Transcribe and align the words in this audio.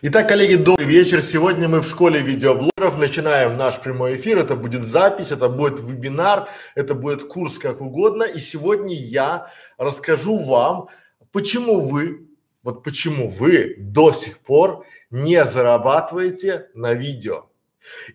Итак, 0.00 0.28
коллеги, 0.28 0.54
добрый 0.54 0.86
вечер. 0.86 1.22
Сегодня 1.22 1.68
мы 1.68 1.80
в 1.80 1.86
школе 1.88 2.20
видеоблогеров 2.20 2.98
начинаем 2.98 3.56
наш 3.56 3.80
прямой 3.80 4.14
эфир. 4.14 4.38
Это 4.38 4.54
будет 4.54 4.84
запись, 4.84 5.32
это 5.32 5.48
будет 5.48 5.80
вебинар, 5.80 6.48
это 6.76 6.94
будет 6.94 7.24
курс 7.24 7.58
как 7.58 7.80
угодно. 7.80 8.22
И 8.22 8.38
сегодня 8.38 8.94
я 8.94 9.50
расскажу 9.76 10.38
вам, 10.38 10.86
почему 11.32 11.80
вы, 11.80 12.28
вот 12.62 12.84
почему 12.84 13.28
вы 13.28 13.74
до 13.78 14.12
сих 14.12 14.38
пор 14.38 14.84
не 15.10 15.44
зарабатываете 15.44 16.68
на 16.74 16.94
видео. 16.94 17.46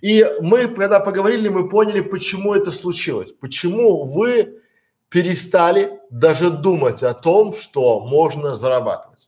И 0.01 0.25
мы, 0.39 0.67
когда 0.67 1.01
поговорили, 1.01 1.49
мы 1.49 1.67
поняли, 1.67 1.99
почему 1.99 2.53
это 2.53 2.71
случилось. 2.71 3.33
Почему 3.33 4.05
вы 4.05 4.61
перестали 5.09 5.99
даже 6.09 6.49
думать 6.49 7.03
о 7.03 7.13
том, 7.13 7.53
что 7.53 7.99
можно 7.99 8.55
зарабатывать 8.55 9.27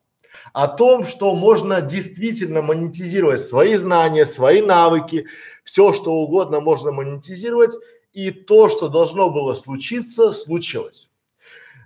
о 0.56 0.70
том, 0.70 1.04
что 1.04 1.36
можно 1.36 1.82
действительно 1.82 2.62
монетизировать 2.62 3.42
свои 3.42 3.76
знания, 3.76 4.26
свои 4.26 4.62
навыки, 4.62 5.28
все 5.66 5.92
что 5.92 6.14
угодно 6.14 6.62
можно 6.62 6.94
монетизировать, 6.94 7.76
и 8.14 8.32
то, 8.32 8.70
что 8.70 8.88
должно 8.88 9.30
было 9.30 9.54
случиться, 9.54 10.32
случилось. 10.32 11.10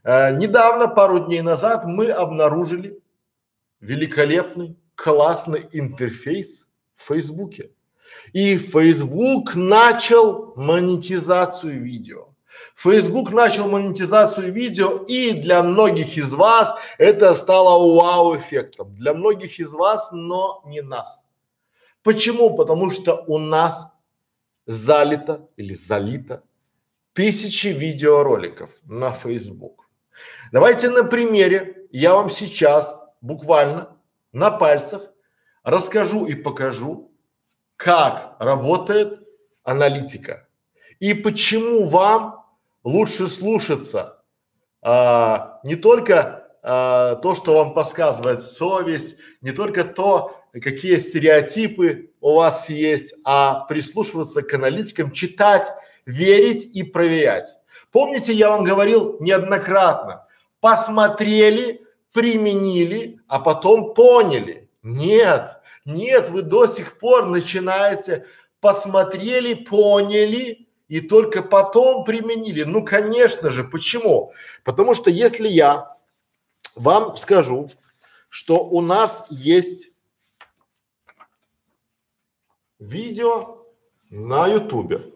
Э, 0.03 0.37
недавно, 0.37 0.87
пару 0.87 1.25
дней 1.25 1.41
назад, 1.41 1.85
мы 1.85 2.11
обнаружили 2.11 2.99
великолепный, 3.81 4.75
классный 4.93 5.67
интерфейс 5.71 6.67
в 6.93 7.07
Фейсбуке. 7.07 7.71
И 8.33 8.55
Facebook 8.59 9.55
начал 9.55 10.53
монетизацию 10.55 11.81
видео. 11.81 12.28
Facebook 12.75 13.31
начал 13.31 13.69
монетизацию 13.69 14.51
видео, 14.51 15.03
и 15.07 15.31
для 15.31 15.63
многих 15.63 16.17
из 16.17 16.33
вас 16.33 16.75
это 16.97 17.33
стало 17.35 17.95
вау-эффектом. 17.95 18.95
Для 18.95 19.13
многих 19.13 19.59
из 19.59 19.71
вас, 19.71 20.09
но 20.11 20.61
не 20.65 20.81
нас. 20.81 21.19
Почему? 22.03 22.55
Потому 22.55 22.91
что 22.91 23.23
у 23.27 23.37
нас 23.37 23.91
залито 24.65 25.49
или 25.57 25.73
залито 25.73 26.43
тысячи 27.13 27.67
видеороликов 27.67 28.71
на 28.83 29.11
Facebook. 29.11 29.89
Давайте 30.51 30.89
на 30.89 31.03
примере 31.03 31.87
я 31.91 32.13
вам 32.13 32.29
сейчас 32.29 32.95
буквально 33.21 33.97
на 34.31 34.51
пальцах 34.51 35.11
расскажу 35.63 36.25
и 36.25 36.35
покажу, 36.35 37.11
как 37.75 38.35
работает 38.39 39.19
аналитика 39.63 40.47
и 40.99 41.13
почему 41.13 41.85
вам 41.87 42.38
лучше 42.83 43.27
слушаться 43.27 44.23
а, 44.81 45.59
не 45.63 45.75
только 45.75 46.47
а, 46.61 47.15
то, 47.15 47.35
что 47.35 47.55
вам 47.55 47.73
подсказывает 47.73 48.41
совесть, 48.41 49.17
не 49.41 49.51
только 49.51 49.83
то, 49.83 50.35
какие 50.53 50.97
стереотипы 50.97 52.11
у 52.21 52.35
вас 52.35 52.69
есть, 52.69 53.13
а 53.23 53.65
прислушиваться 53.65 54.41
к 54.41 54.53
аналитикам, 54.53 55.11
читать, 55.11 55.67
верить 56.05 56.63
и 56.63 56.83
проверять. 56.83 57.55
Помните, 57.91 58.33
я 58.33 58.49
вам 58.51 58.63
говорил 58.63 59.17
неоднократно, 59.19 60.25
посмотрели, 60.59 61.81
применили, 62.13 63.19
а 63.27 63.39
потом 63.39 63.93
поняли. 63.93 64.69
Нет, 64.81 65.57
нет, 65.85 66.29
вы 66.29 66.41
до 66.41 66.67
сих 66.67 66.97
пор 66.99 67.25
начинаете 67.25 68.25
посмотрели, 68.61 69.53
поняли, 69.53 70.68
и 70.89 71.01
только 71.01 71.41
потом 71.41 72.03
применили. 72.03 72.63
Ну, 72.63 72.83
конечно 72.83 73.51
же, 73.51 73.63
почему? 73.63 74.33
Потому 74.63 74.95
что 74.95 75.09
если 75.09 75.47
я 75.47 75.87
вам 76.75 77.15
скажу, 77.15 77.69
что 78.27 78.65
у 78.65 78.81
нас 78.81 79.25
есть 79.29 79.91
видео 82.79 83.65
на 84.09 84.47
ютубе. 84.47 85.13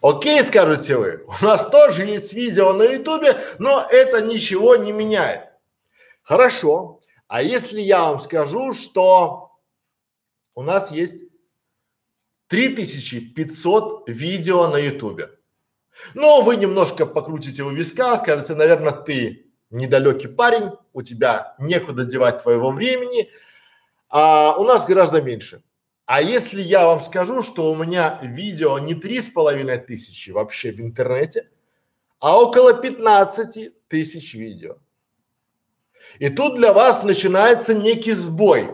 Окей, 0.00 0.42
скажете 0.42 0.96
вы, 0.96 1.24
у 1.26 1.44
нас 1.44 1.68
тоже 1.70 2.04
есть 2.04 2.32
видео 2.34 2.72
на 2.72 2.84
ютубе, 2.84 3.40
но 3.58 3.86
это 3.90 4.20
ничего 4.20 4.76
не 4.76 4.92
меняет. 4.92 5.48
Хорошо, 6.22 7.00
а 7.26 7.42
если 7.42 7.80
я 7.80 8.02
вам 8.02 8.18
скажу, 8.18 8.74
что 8.74 9.52
у 10.54 10.62
нас 10.62 10.90
есть 10.90 11.27
3500 12.48 14.08
видео 14.08 14.68
на 14.68 14.76
ютубе. 14.76 15.30
Но 16.14 16.42
вы 16.42 16.56
немножко 16.56 17.06
покрутите 17.06 17.62
у 17.62 17.70
виска, 17.70 18.16
скажете, 18.16 18.54
наверное, 18.54 18.92
ты 18.92 19.46
недалекий 19.70 20.28
парень, 20.28 20.70
у 20.92 21.02
тебя 21.02 21.54
некуда 21.58 22.04
девать 22.04 22.42
твоего 22.42 22.70
времени, 22.70 23.28
а 24.08 24.56
у 24.58 24.64
нас 24.64 24.86
гораздо 24.86 25.20
меньше. 25.20 25.62
А 26.06 26.22
если 26.22 26.62
я 26.62 26.86
вам 26.86 27.00
скажу, 27.00 27.42
что 27.42 27.70
у 27.70 27.76
меня 27.76 28.18
видео 28.22 28.78
не 28.78 28.94
три 28.94 29.20
с 29.20 29.28
половиной 29.28 29.78
тысячи 29.78 30.30
вообще 30.30 30.72
в 30.72 30.80
интернете, 30.80 31.50
а 32.18 32.40
около 32.40 32.72
15 32.72 33.88
тысяч 33.88 34.34
видео. 34.34 34.78
И 36.18 36.30
тут 36.30 36.56
для 36.56 36.72
вас 36.72 37.02
начинается 37.02 37.74
некий 37.74 38.12
сбой. 38.12 38.70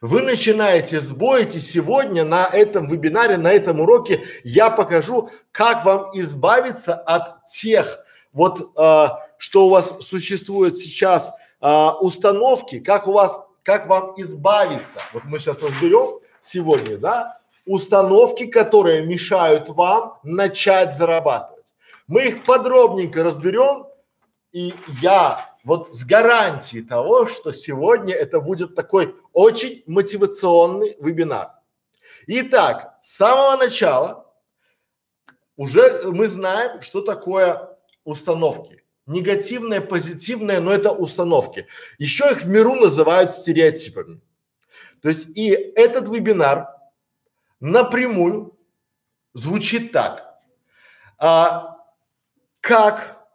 Вы 0.00 0.22
начинаете 0.22 1.00
сбоить, 1.00 1.54
и 1.54 1.60
сегодня 1.60 2.24
на 2.24 2.46
этом 2.46 2.88
вебинаре, 2.88 3.36
на 3.36 3.52
этом 3.52 3.80
уроке 3.80 4.22
я 4.42 4.70
покажу, 4.70 5.30
как 5.52 5.84
вам 5.84 6.10
избавиться 6.14 6.94
от 6.94 7.46
тех 7.46 8.04
вот, 8.34 8.72
а, 8.76 9.20
что 9.38 9.66
у 9.66 9.70
вас 9.70 9.94
существует 10.00 10.76
сейчас 10.76 11.32
а, 11.60 11.96
установки, 11.98 12.80
как 12.80 13.06
у 13.06 13.12
вас, 13.12 13.46
как 13.62 13.86
вам 13.86 14.14
избавиться. 14.20 14.98
Вот 15.12 15.24
мы 15.24 15.38
сейчас 15.38 15.62
разберем 15.62 16.18
сегодня, 16.42 16.98
да, 16.98 17.38
установки, 17.64 18.46
которые 18.46 19.06
мешают 19.06 19.68
вам 19.68 20.18
начать 20.22 20.94
зарабатывать. 20.94 21.72
Мы 22.06 22.26
их 22.26 22.44
подробненько 22.44 23.22
разберем, 23.22 23.86
и 24.52 24.74
я 25.00 25.53
вот 25.64 25.96
с 25.96 26.04
гарантией 26.04 26.82
того, 26.82 27.26
что 27.26 27.52
сегодня 27.52 28.14
это 28.14 28.40
будет 28.40 28.74
такой 28.74 29.16
очень 29.32 29.82
мотивационный 29.86 30.96
вебинар. 31.00 31.52
Итак, 32.26 32.98
с 33.00 33.16
самого 33.16 33.56
начала 33.56 34.32
уже 35.56 36.02
мы 36.04 36.28
знаем, 36.28 36.82
что 36.82 37.00
такое 37.00 37.76
установки. 38.04 38.84
Негативное, 39.06 39.80
позитивное, 39.80 40.60
но 40.60 40.72
это 40.72 40.90
установки. 40.92 41.66
Еще 41.98 42.30
их 42.30 42.42
в 42.42 42.48
миру 42.48 42.74
называют 42.74 43.32
стереотипами. 43.32 44.20
То 45.00 45.08
есть 45.08 45.36
и 45.36 45.50
этот 45.50 46.08
вебинар 46.08 46.68
напрямую 47.60 48.58
звучит 49.34 49.92
так. 49.92 50.40
А, 51.18 51.76
как 52.60 53.26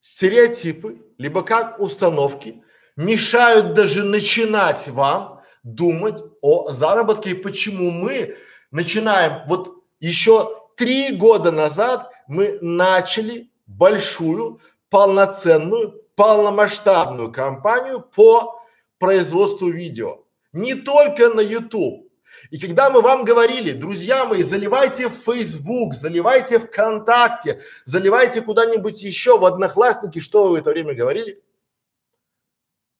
стереотипы 0.00 1.03
либо 1.18 1.42
как 1.42 1.80
установки 1.80 2.62
мешают 2.96 3.74
даже 3.74 4.02
начинать 4.04 4.88
вам 4.88 5.40
думать 5.62 6.22
о 6.40 6.70
заработке. 6.70 7.30
И 7.30 7.34
почему 7.34 7.90
мы 7.90 8.36
начинаем? 8.70 9.46
Вот 9.46 9.82
еще 10.00 10.62
три 10.76 11.12
года 11.12 11.50
назад 11.50 12.10
мы 12.28 12.58
начали 12.60 13.50
большую 13.66 14.60
полноценную 14.90 16.02
полномасштабную 16.16 17.32
кампанию 17.32 18.00
по 18.00 18.60
производству 18.98 19.68
видео. 19.68 20.20
Не 20.52 20.74
только 20.74 21.30
на 21.30 21.40
YouTube 21.40 22.03
и 22.50 22.58
когда 22.58 22.90
мы 22.90 23.00
вам 23.00 23.24
говорили, 23.24 23.72
друзья 23.72 24.24
мои, 24.24 24.42
заливайте 24.42 25.08
в 25.08 25.14
Facebook, 25.14 25.94
заливайте 25.94 26.58
ВКонтакте, 26.58 27.60
заливайте 27.84 28.42
куда-нибудь 28.42 29.02
еще 29.02 29.38
в 29.38 29.44
Одноклассники, 29.44 30.20
что 30.20 30.44
вы 30.44 30.50
в 30.50 30.54
это 30.54 30.70
время 30.70 30.94
говорили? 30.94 31.42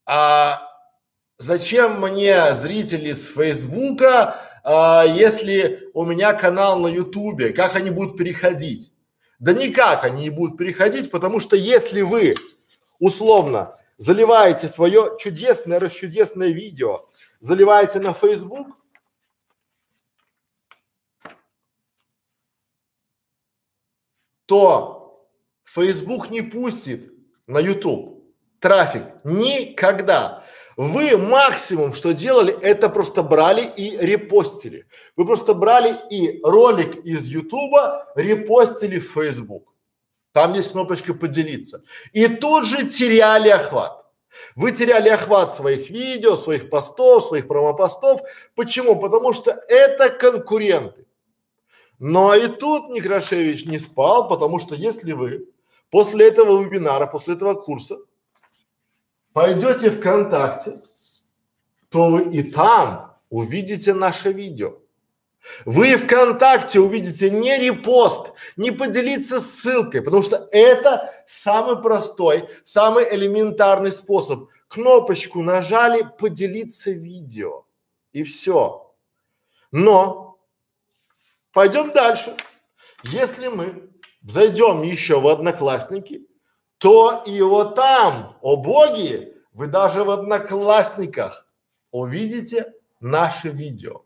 А 0.05 0.61
зачем 1.37 2.01
мне 2.01 2.53
зрители 2.53 3.13
с 3.13 3.33
Фейсбука, 3.33 4.35
а, 4.63 5.03
если 5.03 5.89
у 5.93 6.05
меня 6.05 6.33
канал 6.33 6.79
на 6.79 6.87
Ютубе? 6.87 7.53
Как 7.53 7.75
они 7.75 7.91
будут 7.91 8.17
переходить? 8.17 8.91
Да 9.39 9.53
никак 9.53 10.03
они 10.03 10.23
не 10.23 10.29
будут 10.29 10.57
переходить, 10.57 11.11
потому 11.11 11.39
что 11.39 11.55
если 11.55 12.01
вы 12.01 12.35
условно 12.99 13.75
заливаете 13.97 14.69
свое 14.69 15.17
чудесное, 15.19 15.79
расчудесное 15.79 16.49
видео, 16.49 17.05
заливаете 17.39 17.99
на 17.99 18.13
Facebook, 18.13 18.67
то 24.45 25.27
Facebook 25.63 26.29
не 26.29 26.41
пустит 26.41 27.11
на 27.47 27.59
YouTube 27.59 28.15
трафик 28.65 29.03
никогда. 29.23 30.43
Вы 30.75 31.17
максимум, 31.17 31.93
что 31.93 32.13
делали, 32.13 32.51
это 32.61 32.89
просто 32.89 33.21
брали 33.21 33.61
и 33.77 33.95
репостили. 33.95 34.87
Вы 35.15 35.25
просто 35.25 35.53
брали 35.53 35.95
и 36.09 36.41
ролик 36.43 37.05
из 37.05 37.27
Ютуба 37.27 38.11
репостили 38.15 38.97
в 38.97 39.11
Facebook. 39.11 39.71
Там 40.33 40.53
есть 40.53 40.71
кнопочка 40.71 41.13
поделиться. 41.13 41.83
И 42.11 42.27
тут 42.27 42.65
же 42.65 42.87
теряли 42.87 43.49
охват. 43.49 44.03
Вы 44.55 44.71
теряли 44.71 45.09
охват 45.09 45.53
своих 45.53 45.91
видео, 45.91 46.35
своих 46.35 46.69
постов, 46.71 47.23
своих 47.23 47.47
промопостов. 47.47 48.19
Почему? 48.55 48.99
Потому 48.99 49.31
что 49.31 49.51
это 49.67 50.09
конкуренты. 50.09 51.04
Но 51.99 52.35
и 52.35 52.47
тут 52.47 52.89
Некрашевич 52.89 53.65
не 53.65 53.79
спал, 53.79 54.27
потому 54.27 54.59
что 54.59 54.75
если 54.75 55.13
вы 55.13 55.47
после 55.89 56.27
этого 56.27 56.61
вебинара, 56.61 57.07
после 57.07 57.35
этого 57.35 57.53
курса 57.53 57.97
пойдете 59.33 59.91
ВКонтакте, 59.91 60.81
то 61.89 62.09
вы 62.09 62.33
и 62.33 62.43
там 62.43 63.17
увидите 63.29 63.93
наше 63.93 64.31
видео. 64.31 64.79
Вы 65.65 65.95
ВКонтакте 65.95 66.79
увидите 66.79 67.29
не 67.29 67.57
репост, 67.57 68.33
не 68.57 68.71
поделиться 68.71 69.41
ссылкой, 69.41 70.01
потому 70.01 70.23
что 70.23 70.47
это 70.51 71.13
самый 71.27 71.81
простой, 71.81 72.49
самый 72.63 73.05
элементарный 73.15 73.91
способ. 73.91 74.49
Кнопочку 74.67 75.43
нажали, 75.43 76.09
поделиться 76.17 76.91
видео 76.91 77.65
и 78.11 78.23
все. 78.23 78.91
Но 79.71 80.24
пойдем 81.55 81.91
дальше. 81.91 82.35
Если 83.03 83.47
мы 83.47 83.89
зайдем 84.27 84.83
еще 84.83 85.19
в 85.19 85.27
Одноклассники, 85.27 86.27
то 86.77 87.23
и 87.25 87.41
вот 87.41 87.75
там, 87.75 88.37
о 88.41 88.57
боги, 88.57 89.33
вы 89.53 89.67
даже 89.67 90.03
в 90.03 90.09
Одноклассниках 90.11 91.47
увидите 91.91 92.73
наше 92.99 93.49
видео. 93.49 94.01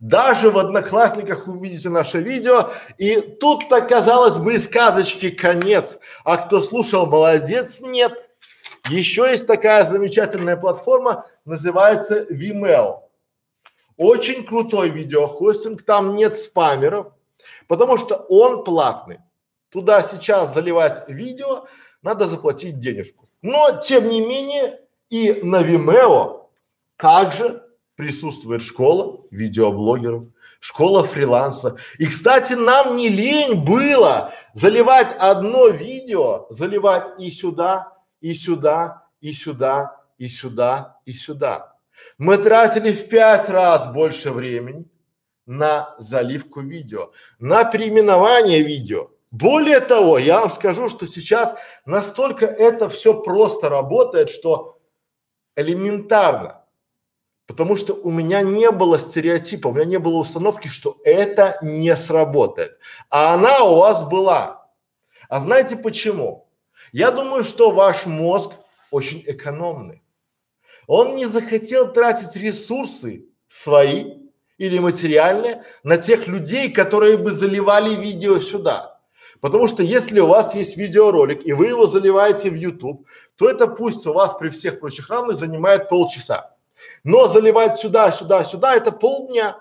Даже 0.00 0.50
в 0.50 0.58
Одноклассниках 0.58 1.46
увидите 1.46 1.90
наше 1.90 2.18
видео, 2.18 2.70
и 2.96 3.20
тут-то, 3.20 3.82
казалось 3.82 4.38
бы, 4.38 4.58
сказочки 4.58 5.30
конец. 5.30 5.98
А 6.24 6.38
кто 6.38 6.62
слушал, 6.62 7.06
молодец, 7.06 7.80
нет. 7.80 8.12
Еще 8.88 9.30
есть 9.30 9.46
такая 9.46 9.84
замечательная 9.84 10.56
платформа, 10.56 11.26
называется 11.44 12.26
Vimeo. 12.30 13.01
Очень 13.96 14.44
крутой 14.44 14.90
видеохостинг, 14.90 15.82
там 15.82 16.16
нет 16.16 16.36
спамеров, 16.36 17.12
потому 17.68 17.98
что 17.98 18.16
он 18.28 18.64
платный. 18.64 19.18
Туда 19.70 20.02
сейчас 20.02 20.54
заливать 20.54 21.08
видео, 21.08 21.66
надо 22.02 22.26
заплатить 22.26 22.80
денежку. 22.80 23.28
Но, 23.42 23.78
тем 23.82 24.08
не 24.08 24.20
менее, 24.20 24.80
и 25.08 25.40
на 25.42 25.62
Vimeo 25.62 26.48
также 26.96 27.62
присутствует 27.96 28.62
школа 28.62 29.20
видеоблогеров, 29.30 30.24
школа 30.60 31.04
фриланса. 31.04 31.76
И, 31.98 32.06
кстати, 32.06 32.54
нам 32.54 32.96
не 32.96 33.08
лень 33.08 33.64
было 33.64 34.32
заливать 34.54 35.14
одно 35.18 35.68
видео, 35.68 36.46
заливать 36.50 37.18
и 37.18 37.30
сюда, 37.30 37.92
и 38.20 38.32
сюда, 38.32 39.04
и 39.20 39.32
сюда, 39.32 39.96
и 40.18 40.28
сюда, 40.28 41.00
и 41.04 41.12
сюда. 41.12 41.71
Мы 42.18 42.38
тратили 42.38 42.92
в 42.92 43.08
пять 43.08 43.48
раз 43.48 43.92
больше 43.92 44.30
времени 44.30 44.86
на 45.46 45.94
заливку 45.98 46.60
видео, 46.60 47.12
на 47.38 47.64
переименование 47.64 48.62
видео. 48.62 49.10
Более 49.30 49.80
того, 49.80 50.18
я 50.18 50.40
вам 50.40 50.50
скажу, 50.50 50.88
что 50.88 51.06
сейчас 51.06 51.54
настолько 51.86 52.46
это 52.46 52.88
все 52.88 53.14
просто 53.14 53.68
работает, 53.68 54.30
что 54.30 54.78
элементарно 55.56 56.62
Потому 57.46 57.76
что 57.76 57.94
у 57.94 58.10
меня 58.10 58.42
не 58.42 58.70
было 58.70 58.98
стереотипа, 58.98 59.68
у 59.68 59.72
меня 59.72 59.84
не 59.84 59.98
было 59.98 60.18
установки, 60.18 60.68
что 60.68 60.98
это 61.04 61.58
не 61.60 61.94
сработает. 61.96 62.78
А 63.10 63.34
она 63.34 63.64
у 63.64 63.76
вас 63.76 64.04
была. 64.04 64.68
А 65.28 65.40
знаете 65.40 65.76
почему? 65.76 66.48
Я 66.92 67.10
думаю, 67.10 67.44
что 67.44 67.70
ваш 67.70 68.06
мозг 68.06 68.52
очень 68.90 69.22
экономный. 69.26 70.01
Он 70.86 71.16
не 71.16 71.26
захотел 71.26 71.92
тратить 71.92 72.36
ресурсы 72.36 73.26
свои 73.48 74.14
или 74.58 74.78
материальные 74.78 75.64
на 75.82 75.98
тех 75.98 76.26
людей, 76.28 76.70
которые 76.70 77.16
бы 77.16 77.30
заливали 77.32 77.94
видео 77.94 78.38
сюда. 78.38 79.00
Потому 79.40 79.66
что 79.66 79.82
если 79.82 80.20
у 80.20 80.28
вас 80.28 80.54
есть 80.54 80.76
видеоролик 80.76 81.44
и 81.44 81.52
вы 81.52 81.66
его 81.66 81.86
заливаете 81.86 82.50
в 82.50 82.54
YouTube, 82.54 83.06
то 83.36 83.50
это 83.50 83.66
пусть 83.66 84.06
у 84.06 84.12
вас 84.12 84.34
при 84.38 84.50
всех 84.50 84.78
прочих 84.78 85.10
равных 85.10 85.36
занимает 85.36 85.88
полчаса. 85.88 86.54
Но 87.04 87.26
заливать 87.28 87.78
сюда, 87.78 88.12
сюда, 88.12 88.44
сюда 88.44 88.74
это 88.76 88.92
полдня. 88.92 89.58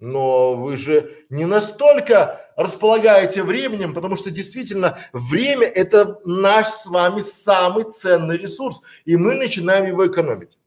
Но 0.00 0.54
вы 0.54 0.78
же 0.78 1.24
не 1.28 1.44
настолько 1.44 2.50
располагаете 2.56 3.42
временем, 3.42 3.92
потому 3.92 4.16
что 4.16 4.30
действительно 4.30 4.98
время 5.12 5.66
это 5.66 6.18
наш 6.24 6.68
с 6.68 6.86
вами 6.86 7.20
самый 7.20 7.84
ценный 7.84 8.38
ресурс, 8.38 8.80
и 9.04 9.16
мы 9.16 9.34
начинаем 9.34 9.86
его 9.86 10.06
экономить. 10.06 10.58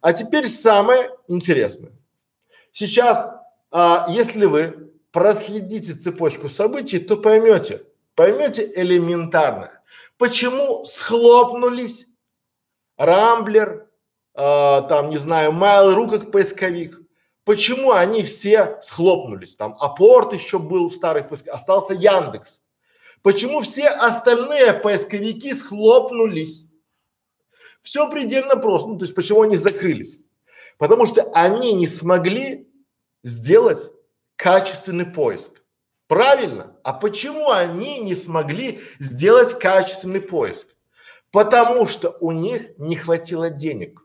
А 0.00 0.12
теперь 0.12 0.48
самое 0.48 1.10
интересное. 1.28 1.92
Сейчас, 2.72 3.30
а, 3.70 4.06
если 4.08 4.46
вы 4.46 4.90
проследите 5.12 5.92
цепочку 5.92 6.48
событий, 6.48 6.98
то 6.98 7.16
поймете, 7.16 7.82
поймете 8.14 8.70
элементарно, 8.74 9.70
почему 10.18 10.84
схлопнулись 10.84 12.06
Рамблер, 12.96 13.88
э, 14.34 14.82
там, 14.88 15.10
не 15.10 15.18
знаю, 15.18 15.52
Mail.ru 15.52 16.10
как 16.10 16.30
поисковик. 16.30 17.00
Почему 17.46 17.92
они 17.92 18.24
все 18.24 18.76
схлопнулись? 18.82 19.54
Там 19.54 19.76
Апорт 19.78 20.32
еще 20.32 20.58
был 20.58 20.90
старый 20.90 21.22
поисковик, 21.22 21.54
остался 21.54 21.94
Яндекс. 21.94 22.60
Почему 23.22 23.60
все 23.60 23.86
остальные 23.86 24.72
поисковики 24.72 25.54
схлопнулись? 25.54 26.64
Все 27.82 28.10
предельно 28.10 28.56
просто. 28.56 28.88
Ну, 28.88 28.98
то 28.98 29.04
есть 29.04 29.14
почему 29.14 29.42
они 29.42 29.56
закрылись? 29.56 30.18
Потому 30.76 31.06
что 31.06 31.22
они 31.34 31.72
не 31.72 31.86
смогли 31.86 32.68
сделать 33.22 33.92
качественный 34.34 35.06
поиск. 35.06 35.62
Правильно? 36.08 36.76
А 36.82 36.94
почему 36.94 37.52
они 37.52 38.00
не 38.00 38.16
смогли 38.16 38.80
сделать 38.98 39.56
качественный 39.56 40.20
поиск? 40.20 40.66
Потому 41.30 41.86
что 41.86 42.16
у 42.18 42.32
них 42.32 42.76
не 42.76 42.96
хватило 42.96 43.50
денег. 43.50 44.02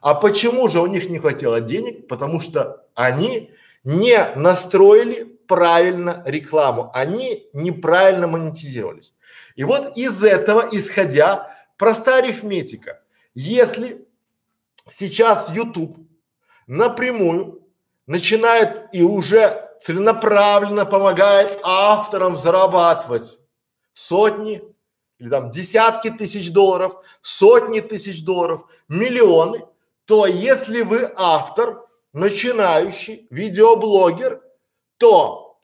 А 0.00 0.14
почему 0.14 0.68
же 0.68 0.80
у 0.80 0.86
них 0.86 1.08
не 1.08 1.18
хватило 1.18 1.60
денег? 1.60 2.08
Потому 2.08 2.40
что 2.40 2.86
они 2.94 3.50
не 3.84 4.18
настроили 4.34 5.24
правильно 5.46 6.22
рекламу, 6.26 6.90
они 6.92 7.48
неправильно 7.52 8.26
монетизировались. 8.26 9.14
И 9.54 9.64
вот 9.64 9.96
из 9.96 10.22
этого, 10.24 10.68
исходя, 10.72 11.54
простая 11.76 12.22
арифметика. 12.22 13.00
Если 13.34 14.06
сейчас 14.90 15.50
YouTube 15.50 15.98
напрямую 16.66 17.62
начинает 18.06 18.88
и 18.92 19.02
уже 19.02 19.70
целенаправленно 19.80 20.84
помогает 20.84 21.58
авторам 21.62 22.36
зарабатывать 22.36 23.38
сотни 23.92 24.62
или 25.18 25.30
там 25.30 25.50
десятки 25.50 26.10
тысяч 26.10 26.50
долларов, 26.50 26.94
сотни 27.22 27.80
тысяч 27.80 28.24
долларов, 28.24 28.64
миллионы, 28.88 29.64
то 30.06 30.26
если 30.26 30.82
вы 30.82 31.12
автор, 31.16 31.86
начинающий 32.12 33.26
видеоблогер, 33.30 34.42
то 34.96 35.60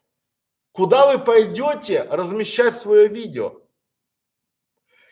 куда 0.72 1.10
вы 1.10 1.18
пойдете 1.18 2.02
размещать 2.10 2.76
свое 2.76 3.08
видео? 3.08 3.60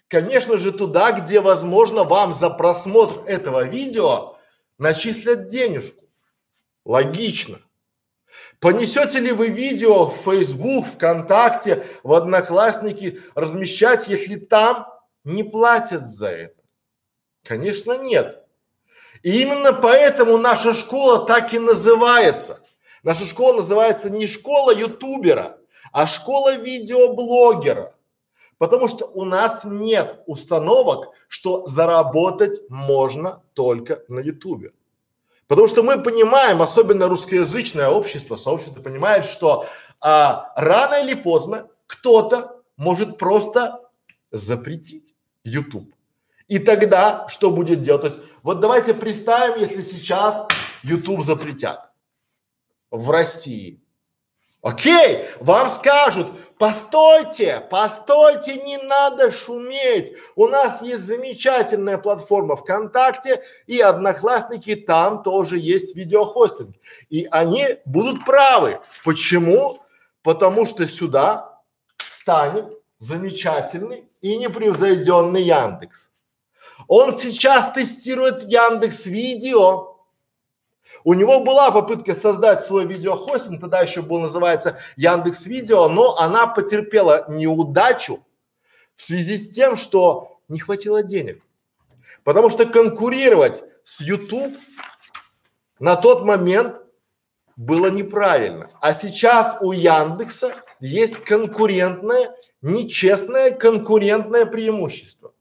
Конечно 0.08 0.58
же 0.58 0.72
туда, 0.72 1.12
где 1.12 1.40
возможно 1.40 2.02
вам 2.02 2.34
за 2.34 2.50
просмотр 2.50 3.22
этого 3.26 3.64
видео 3.64 4.36
начислят 4.76 5.48
денежку. 5.48 6.04
Логично. 6.84 7.60
Понесете 8.58 9.20
ли 9.20 9.30
вы 9.30 9.48
видео 9.48 10.06
в 10.06 10.16
Facebook, 10.16 10.86
ВКонтакте, 10.86 11.86
в 12.02 12.12
Одноклассники 12.12 13.22
размещать, 13.34 14.08
если 14.08 14.34
там 14.34 14.86
не 15.22 15.44
платят 15.44 16.08
за 16.08 16.28
это? 16.28 16.62
Конечно 17.44 17.96
нет. 17.98 18.44
И 19.22 19.42
именно 19.42 19.72
поэтому 19.72 20.38
наша 20.38 20.72
школа 20.72 21.26
так 21.26 21.52
и 21.52 21.58
называется. 21.58 22.60
Наша 23.02 23.26
школа 23.26 23.56
называется 23.56 24.10
не 24.10 24.26
школа 24.26 24.74
ютубера, 24.74 25.58
а 25.92 26.06
школа 26.06 26.56
видеоблогера. 26.56 27.94
Потому 28.58 28.88
что 28.88 29.06
у 29.06 29.24
нас 29.24 29.64
нет 29.64 30.20
установок, 30.26 31.08
что 31.28 31.66
заработать 31.66 32.60
можно 32.68 33.42
только 33.54 34.02
на 34.08 34.20
ютубе. 34.20 34.72
Потому 35.46 35.66
что 35.66 35.82
мы 35.82 36.00
понимаем, 36.00 36.62
особенно 36.62 37.08
русскоязычное 37.08 37.88
общество, 37.88 38.36
сообщество 38.36 38.82
понимает, 38.82 39.24
что 39.24 39.66
а, 40.00 40.52
рано 40.56 41.02
или 41.02 41.14
поздно 41.14 41.68
кто-то 41.86 42.62
может 42.76 43.18
просто 43.18 43.80
запретить 44.30 45.14
YouTube. 45.42 45.92
И 46.46 46.58
тогда 46.58 47.26
что 47.28 47.50
будет 47.50 47.82
делать? 47.82 48.14
Вот 48.42 48.60
давайте 48.60 48.94
представим, 48.94 49.60
если 49.60 49.82
сейчас 49.82 50.46
YouTube 50.82 51.22
запретят 51.22 51.90
в 52.90 53.10
России. 53.10 53.80
Окей, 54.62 55.24
вам 55.40 55.70
скажут, 55.70 56.28
постойте, 56.58 57.66
постойте, 57.70 58.62
не 58.62 58.76
надо 58.76 59.32
шуметь. 59.32 60.12
У 60.36 60.48
нас 60.48 60.82
есть 60.82 61.04
замечательная 61.04 61.96
платформа 61.96 62.56
ВКонтакте 62.56 63.42
и 63.66 63.80
Одноклассники, 63.80 64.74
там 64.74 65.22
тоже 65.22 65.58
есть 65.58 65.96
видеохостинг. 65.96 66.76
И 67.08 67.26
они 67.30 67.66
будут 67.86 68.24
правы. 68.26 68.80
Почему? 69.02 69.78
Потому 70.22 70.66
что 70.66 70.86
сюда 70.86 71.58
станет 71.96 72.66
замечательный 72.98 74.10
и 74.20 74.36
непревзойденный 74.36 75.42
Яндекс. 75.42 76.09
Он 76.90 77.16
сейчас 77.16 77.72
тестирует 77.72 78.42
Яндекс 78.50 79.06
Видео, 79.06 79.96
у 81.04 81.14
него 81.14 81.44
была 81.44 81.70
попытка 81.70 82.16
создать 82.16 82.66
свой 82.66 82.84
видеохостинг, 82.84 83.60
тогда 83.60 83.78
еще 83.78 84.02
был 84.02 84.18
называется 84.18 84.80
Яндекс 84.96 85.46
Видео, 85.46 85.88
но 85.88 86.18
она 86.18 86.48
потерпела 86.48 87.26
неудачу 87.28 88.26
в 88.96 89.02
связи 89.02 89.36
с 89.36 89.50
тем, 89.50 89.76
что 89.76 90.40
не 90.48 90.58
хватило 90.58 91.04
денег. 91.04 91.44
Потому 92.24 92.50
что 92.50 92.66
конкурировать 92.66 93.62
с 93.84 94.00
YouTube 94.00 94.58
на 95.78 95.94
тот 95.94 96.24
момент 96.24 96.74
было 97.54 97.86
неправильно. 97.86 98.68
А 98.80 98.94
сейчас 98.94 99.58
у 99.60 99.70
Яндекса 99.70 100.56
есть 100.80 101.22
конкурентное, 101.22 102.34
нечестное 102.62 103.52
конкурентное 103.52 104.44
преимущество. 104.44 105.34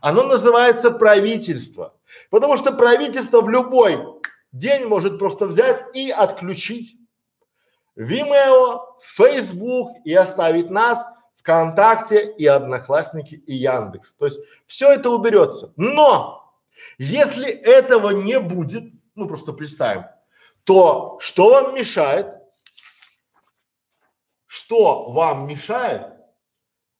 Оно 0.00 0.24
называется 0.24 0.90
правительство. 0.90 1.94
Потому 2.30 2.56
что 2.56 2.72
правительство 2.72 3.40
в 3.40 3.48
любой 3.48 4.02
день 4.52 4.86
может 4.86 5.18
просто 5.18 5.46
взять 5.46 5.84
и 5.94 6.10
отключить 6.10 6.96
Vimeo, 7.96 8.80
Facebook 9.00 9.90
и 10.04 10.14
оставить 10.14 10.70
нас 10.70 11.04
ВКонтакте 11.36 12.26
и 12.26 12.46
Одноклассники 12.46 13.34
и 13.34 13.54
Яндекс. 13.54 14.14
То 14.14 14.26
есть 14.26 14.40
все 14.66 14.92
это 14.92 15.10
уберется. 15.10 15.72
Но 15.76 16.54
если 16.98 17.48
этого 17.50 18.10
не 18.10 18.38
будет, 18.38 18.84
ну 19.14 19.26
просто 19.26 19.52
представим, 19.52 20.04
то 20.64 21.18
что 21.20 21.50
вам 21.50 21.74
мешает? 21.74 22.34
Что 24.46 25.10
вам 25.10 25.46
мешает 25.46 26.12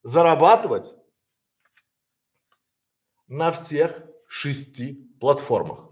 зарабатывать 0.02 0.92
на 3.28 3.52
всех 3.52 4.02
шести 4.26 5.08
платформах? 5.20 5.90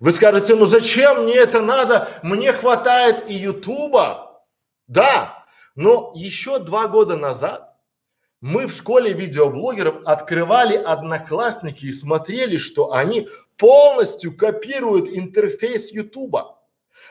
Вы 0.00 0.12
скажете, 0.12 0.54
ну 0.54 0.66
зачем 0.66 1.24
мне 1.24 1.34
это 1.34 1.62
надо? 1.62 2.08
Мне 2.22 2.52
хватает 2.52 3.30
и 3.30 3.34
Ютуба. 3.34 4.44
Да, 4.86 5.46
но 5.74 6.12
еще 6.14 6.58
два 6.58 6.88
года 6.88 7.16
назад 7.16 7.72
мы 8.40 8.66
в 8.66 8.74
школе 8.74 9.12
видеоблогеров 9.12 10.04
открывали 10.04 10.76
одноклассники 10.76 11.86
и 11.86 11.92
смотрели, 11.92 12.56
что 12.56 12.92
они 12.92 13.28
полностью 13.56 14.36
копируют 14.36 15.08
интерфейс 15.08 15.92
Ютуба. 15.92 16.58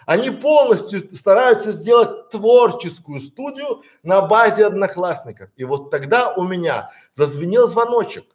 Они 0.05 0.29
полностью 0.29 1.15
стараются 1.15 1.71
сделать 1.71 2.29
творческую 2.29 3.21
студию 3.21 3.83
на 4.03 4.21
базе 4.21 4.65
одноклассников. 4.65 5.49
И 5.55 5.63
вот 5.63 5.89
тогда 5.89 6.33
у 6.35 6.43
меня 6.43 6.91
зазвенел 7.15 7.67
звоночек. 7.67 8.25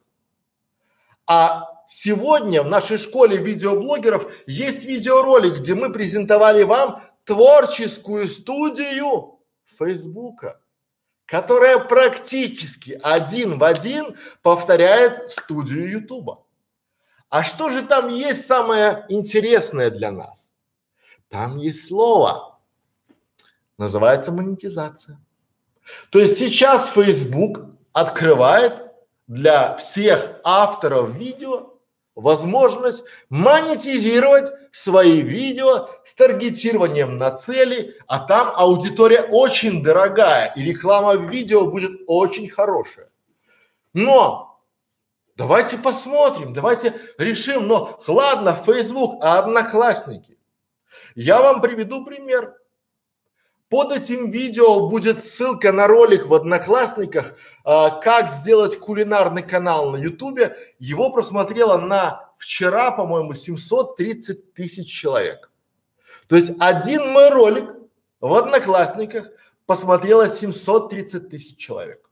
А 1.26 1.64
сегодня 1.88 2.62
в 2.62 2.68
нашей 2.68 2.99
школе 2.99 3.37
видеоблогеров 3.37 4.33
есть 4.47 4.85
видеоролик, 4.85 5.59
где 5.59 5.75
мы 5.75 5.92
презентовали 5.92 6.62
вам 6.62 7.02
творческую 7.25 8.28
студию 8.28 9.40
Фейсбука, 9.66 10.61
которая 11.25 11.78
практически 11.78 12.99
один 13.02 13.59
в 13.59 13.64
один 13.64 14.16
повторяет 14.42 15.30
студию 15.30 15.90
Ютуба. 15.90 16.45
А 17.28 17.42
что 17.42 17.71
же 17.71 17.83
там 17.83 18.14
есть 18.14 18.47
самое 18.47 19.04
интересное 19.09 19.90
для 19.90 20.12
нас? 20.12 20.52
Там 21.28 21.56
есть 21.56 21.88
слово, 21.88 22.61
называется 23.78 24.30
монетизация. 24.30 25.21
То 26.11 26.21
есть 26.21 26.38
сейчас 26.38 26.88
Facebook 26.90 27.66
открывает 27.92 28.86
для 29.26 29.76
всех 29.76 30.40
авторов 30.45 31.14
видео 31.14 31.75
возможность 32.14 33.04
монетизировать 33.28 34.50
свои 34.71 35.21
видео 35.21 35.88
с 36.04 36.14
таргетированием 36.14 37.18
на 37.18 37.30
цели, 37.30 37.95
а 38.06 38.21
там 38.21 38.52
аудитория 38.54 39.23
очень 39.23 39.83
дорогая 39.83 40.52
и 40.56 40.62
реклама 40.62 41.12
в 41.12 41.30
видео 41.30 41.66
будет 41.66 42.00
очень 42.06 42.49
хорошая. 42.49 43.11
Но 43.92 44.61
давайте 45.37 45.78
посмотрим, 45.78 46.52
давайте 46.52 46.95
решим, 47.18 47.66
но 47.66 47.99
ладно, 48.06 48.54
Facebook, 48.54 49.18
а 49.23 49.38
одноклассники. 49.38 50.38
Я 51.14 51.40
вам 51.42 51.61
приведу 51.61 52.04
пример. 52.04 52.54
Под 53.69 53.93
этим 53.93 54.31
видео 54.31 54.89
будет 54.89 55.19
ссылка 55.19 55.73
на 55.73 55.89
ролик 55.89 56.27
в 56.27 56.35
Одноклассниках, 56.35 57.35
а, 57.65 57.91
как 57.91 58.31
сделать 58.31 58.79
кулинарный 58.79 59.43
канал 59.43 59.91
на 59.91 59.97
Ютубе. 59.97 60.57
Его 60.79 61.11
просмотрело 61.11 61.77
на 61.77 62.33
вчера, 62.39 62.93
по-моему, 62.93 63.35
730 63.35 64.55
тысяч 64.55 64.89
человек. 64.93 65.51
То 66.29 66.37
есть 66.37 66.53
один 66.61 67.11
мой 67.11 67.31
ролик 67.31 67.69
в 68.21 68.33
Одноклассниках 68.35 69.31
посмотрело 69.67 70.29
730 70.29 71.29
тысяч 71.29 71.57
человек. 71.57 72.09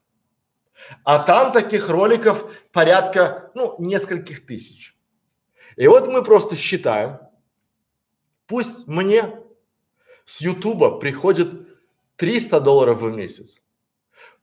А 1.04 1.20
там 1.20 1.52
таких 1.52 1.88
роликов 1.88 2.52
порядка, 2.72 3.52
ну, 3.54 3.76
нескольких 3.78 4.44
тысяч. 4.44 4.96
И 5.76 5.86
вот 5.86 6.08
мы 6.08 6.24
просто 6.24 6.56
считаем, 6.56 7.20
пусть 8.48 8.88
мне 8.88 9.43
с 10.24 10.40
Ютуба 10.40 10.98
приходит 10.98 11.48
300 12.16 12.60
долларов 12.60 13.02
в 13.02 13.14
месяц. 13.14 13.60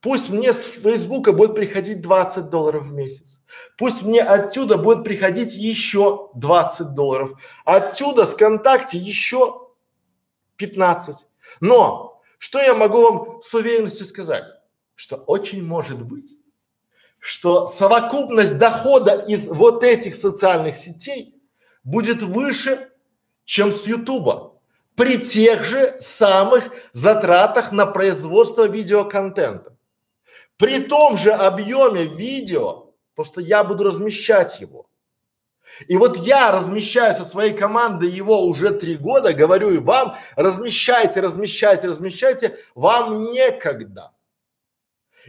Пусть 0.01 0.29
мне 0.29 0.51
с 0.51 0.63
Фейсбука 0.63 1.31
будет 1.31 1.53
приходить 1.55 2.01
20 2.01 2.49
долларов 2.49 2.85
в 2.85 2.93
месяц. 2.93 3.39
Пусть 3.77 4.01
мне 4.01 4.21
отсюда 4.21 4.77
будет 4.77 5.03
приходить 5.03 5.53
еще 5.53 6.31
20 6.33 6.95
долларов. 6.95 7.39
Отсюда 7.65 8.25
с 8.25 8.33
ВКонтакте 8.33 8.97
еще 8.97 9.69
15. 10.57 11.27
Но 11.59 12.21
что 12.39 12.59
я 12.59 12.73
могу 12.73 13.01
вам 13.01 13.41
с 13.43 13.53
уверенностью 13.53 14.07
сказать? 14.07 14.43
Что 14.95 15.17
очень 15.17 15.63
может 15.63 16.01
быть, 16.01 16.35
что 17.19 17.67
совокупность 17.67 18.57
дохода 18.57 19.15
из 19.27 19.47
вот 19.47 19.83
этих 19.83 20.15
социальных 20.15 20.77
сетей 20.77 21.35
будет 21.83 22.23
выше, 22.23 22.89
чем 23.45 23.71
с 23.71 23.85
Ютуба 23.85 24.50
при 24.95 25.17
тех 25.17 25.63
же 25.63 25.97
самых 25.99 26.69
затратах 26.91 27.71
на 27.71 27.85
производство 27.85 28.67
видеоконтента. 28.67 29.75
При 30.57 30.79
том 30.79 31.17
же 31.17 31.31
объеме 31.31 32.05
видео, 32.05 32.93
просто 33.15 33.41
я 33.41 33.63
буду 33.63 33.83
размещать 33.83 34.59
его. 34.59 34.87
И 35.87 35.97
вот 35.97 36.17
я 36.17 36.51
размещаю 36.51 37.15
со 37.15 37.23
своей 37.23 37.53
командой 37.53 38.09
его 38.09 38.43
уже 38.43 38.71
три 38.71 38.95
года, 38.95 39.33
говорю 39.33 39.71
и 39.71 39.77
вам, 39.77 40.15
размещайте, 40.35 41.21
размещайте, 41.21 41.87
размещайте, 41.87 42.57
вам 42.75 43.31
некогда. 43.31 44.11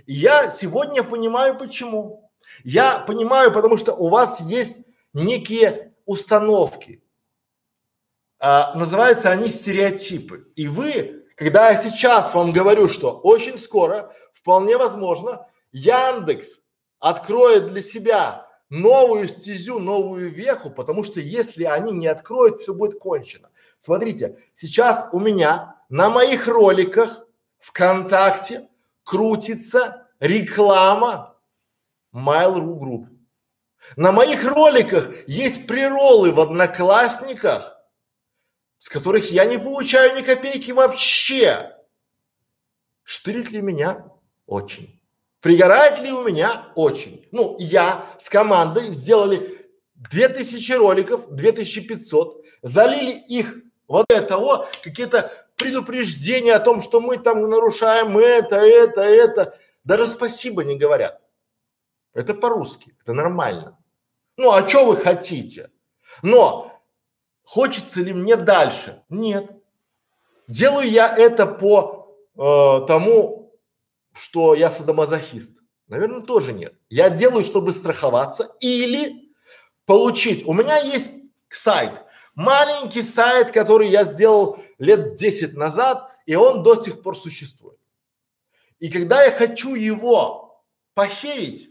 И 0.06 0.14
я 0.14 0.50
сегодня 0.50 1.02
понимаю 1.02 1.56
почему. 1.56 2.30
Я 2.64 2.98
понимаю, 2.98 3.52
потому 3.52 3.76
что 3.76 3.94
у 3.94 4.08
вас 4.08 4.40
есть 4.40 4.86
некие 5.12 5.92
установки, 6.04 7.02
а, 8.44 8.74
называются 8.74 9.30
они 9.30 9.46
стереотипы. 9.46 10.48
И 10.56 10.66
вы, 10.66 11.24
когда 11.36 11.70
я 11.70 11.80
сейчас 11.80 12.34
вам 12.34 12.52
говорю, 12.52 12.88
что 12.88 13.12
очень 13.20 13.56
скоро, 13.56 14.12
вполне 14.32 14.76
возможно, 14.76 15.46
Яндекс 15.70 16.58
откроет 16.98 17.68
для 17.68 17.82
себя 17.82 18.48
новую 18.68 19.28
стезю, 19.28 19.78
новую 19.78 20.28
веху, 20.28 20.70
потому 20.70 21.04
что 21.04 21.20
если 21.20 21.62
они 21.62 21.92
не 21.92 22.08
откроют, 22.08 22.58
все 22.58 22.74
будет 22.74 22.98
кончено. 22.98 23.48
Смотрите, 23.80 24.38
сейчас 24.56 25.06
у 25.12 25.20
меня 25.20 25.76
на 25.88 26.10
моих 26.10 26.48
роликах 26.48 27.24
ВКонтакте 27.60 28.68
крутится 29.04 30.08
реклама 30.18 31.36
Mail.ru 32.12 32.76
Group. 32.80 33.06
На 33.94 34.10
моих 34.10 34.44
роликах 34.44 35.28
есть 35.28 35.68
приролы 35.68 36.32
в 36.32 36.40
Одноклассниках, 36.40 37.71
с 38.82 38.88
которых 38.88 39.30
я 39.30 39.44
не 39.44 39.60
получаю 39.60 40.16
ни 40.16 40.22
копейки 40.22 40.72
вообще. 40.72 41.72
Штырит 43.04 43.52
ли 43.52 43.62
меня? 43.62 44.10
Очень. 44.46 45.00
Пригорает 45.40 46.00
ли 46.00 46.10
у 46.10 46.24
меня? 46.24 46.72
Очень. 46.74 47.28
Ну, 47.30 47.54
я 47.60 48.04
с 48.18 48.28
командой 48.28 48.90
сделали 48.90 49.70
2000 49.94 50.72
роликов, 50.72 51.30
2500, 51.30 52.44
залили 52.62 53.12
их 53.12 53.54
вот 53.86 54.10
этого, 54.10 54.68
какие-то 54.82 55.30
предупреждение 55.54 56.54
о 56.54 56.58
том, 56.58 56.82
что 56.82 57.00
мы 57.00 57.18
там 57.18 57.48
нарушаем 57.48 58.18
это, 58.18 58.56
это, 58.56 59.02
это. 59.02 59.56
Даже 59.84 60.08
спасибо 60.08 60.64
не 60.64 60.76
говорят. 60.76 61.20
Это 62.14 62.34
по-русски, 62.34 62.96
это 63.00 63.12
нормально. 63.12 63.78
Ну, 64.36 64.50
а 64.50 64.68
что 64.68 64.86
вы 64.86 64.96
хотите? 64.96 65.70
Но 66.22 66.71
хочется 67.52 68.00
ли 68.00 68.14
мне 68.14 68.36
дальше? 68.36 69.02
Нет. 69.10 69.50
Делаю 70.48 70.90
я 70.90 71.14
это 71.14 71.44
по 71.44 72.16
э, 72.34 72.86
тому, 72.86 73.54
что 74.14 74.54
я 74.54 74.70
садомазохист. 74.70 75.58
Наверное, 75.86 76.22
тоже 76.22 76.54
нет. 76.54 76.72
Я 76.88 77.10
делаю, 77.10 77.44
чтобы 77.44 77.74
страховаться 77.74 78.56
или 78.60 79.34
получить. 79.84 80.46
У 80.46 80.54
меня 80.54 80.78
есть 80.78 81.12
сайт, 81.50 81.92
маленький 82.34 83.02
сайт, 83.02 83.50
который 83.50 83.88
я 83.88 84.04
сделал 84.04 84.56
лет 84.78 85.16
10 85.16 85.52
назад, 85.52 86.10
и 86.24 86.34
он 86.34 86.62
до 86.62 86.80
сих 86.80 87.02
пор 87.02 87.18
существует. 87.18 87.78
И 88.78 88.88
когда 88.88 89.24
я 89.24 89.30
хочу 89.30 89.74
его 89.74 90.64
похерить, 90.94 91.70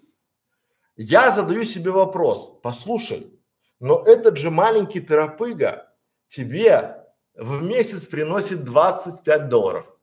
я 0.95 1.31
задаю 1.31 1.65
себе 1.65 1.89
вопрос, 1.89 2.59
послушай, 2.61 3.40
но 3.81 4.03
этот 4.05 4.37
же 4.37 4.51
маленький 4.51 5.01
терапыга 5.01 5.91
тебе 6.27 7.03
в 7.33 7.63
месяц 7.63 8.05
приносит 8.05 8.63
25 8.63 9.49
долларов 9.49 9.97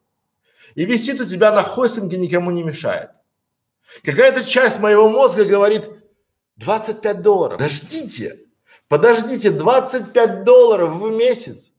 и 0.74 0.84
висит 0.84 1.20
у 1.20 1.24
тебя 1.24 1.52
на 1.52 1.62
хостинге, 1.62 2.18
никому 2.18 2.50
не 2.50 2.64
мешает. 2.64 3.10
Какая-то 4.02 4.44
часть 4.44 4.80
моего 4.80 5.08
мозга 5.08 5.44
говорит 5.44 5.88
25 6.56 7.22
долларов. 7.22 7.58
Подождите, 7.58 8.46
подождите, 8.88 9.50
25 9.50 10.42
долларов 10.42 10.96
в 10.96 11.10
месяц. 11.12 11.72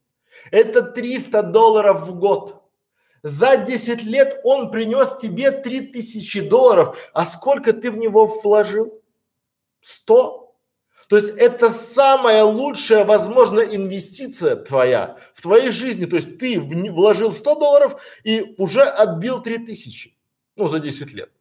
Это 0.51 0.81
300 0.81 1.43
долларов 1.43 2.07
в 2.07 2.17
год. 2.17 2.63
За 3.23 3.57
10 3.57 4.03
лет 4.03 4.39
он 4.45 4.71
принес 4.71 5.15
тебе 5.17 5.51
3000 5.51 6.47
долларов. 6.47 6.97
А 7.13 7.25
сколько 7.25 7.73
ты 7.73 7.91
в 7.91 7.97
него 7.97 8.25
вложил? 8.25 9.03
100? 9.81 10.48
То 11.09 11.15
есть 11.15 11.29
это 11.37 11.71
самая 11.71 12.43
лучшая, 12.43 13.03
возможно, 13.03 13.61
инвестиция 13.61 14.55
твоя 14.55 15.17
в 15.33 15.41
твоей 15.41 15.71
жизни. 15.71 16.05
То 16.05 16.17
есть 16.17 16.37
ты 16.37 16.61
в, 16.61 16.69
вложил 16.91 17.33
100 17.33 17.55
долларов 17.55 18.01
и 18.23 18.53
уже 18.59 18.83
отбил 18.83 19.41
3000, 19.41 20.15
ну, 20.55 20.67
за 20.67 20.79
10 20.79 21.11
лет. 21.13 21.31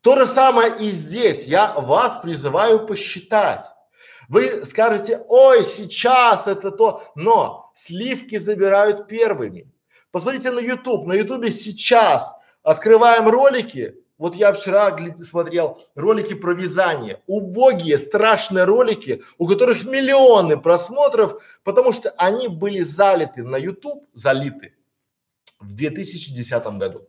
То 0.00 0.16
же 0.16 0.26
самое 0.26 0.74
и 0.80 0.90
здесь. 0.90 1.44
Я 1.46 1.72
вас 1.74 2.20
призываю 2.20 2.84
посчитать. 2.84 3.64
Вы 4.28 4.64
скажете, 4.66 5.24
ой, 5.28 5.64
сейчас 5.64 6.48
это 6.48 6.72
то, 6.72 7.04
но 7.14 7.70
сливки 7.76 8.38
забирают 8.38 9.06
первыми. 9.06 9.70
Посмотрите 10.10 10.50
на 10.50 10.58
YouTube. 10.58 11.06
На 11.06 11.12
YouTube 11.12 11.48
сейчас 11.50 12.32
открываем 12.64 13.28
ролики, 13.28 13.94
вот 14.16 14.36
я 14.36 14.52
вчера 14.52 14.96
смотрел 15.24 15.82
ролики 15.96 16.34
про 16.34 16.52
вязание. 16.52 17.20
Убогие, 17.26 17.98
страшные 17.98 18.64
ролики, 18.64 19.24
у 19.38 19.46
которых 19.46 19.84
миллионы 19.84 20.56
просмотров, 20.56 21.42
потому 21.64 21.92
что 21.92 22.10
они 22.10 22.46
были 22.48 22.80
залиты 22.80 23.42
на 23.42 23.56
YouTube, 23.56 24.04
залиты 24.14 24.74
в 25.60 25.74
2010 25.74 26.66
году. 26.78 27.08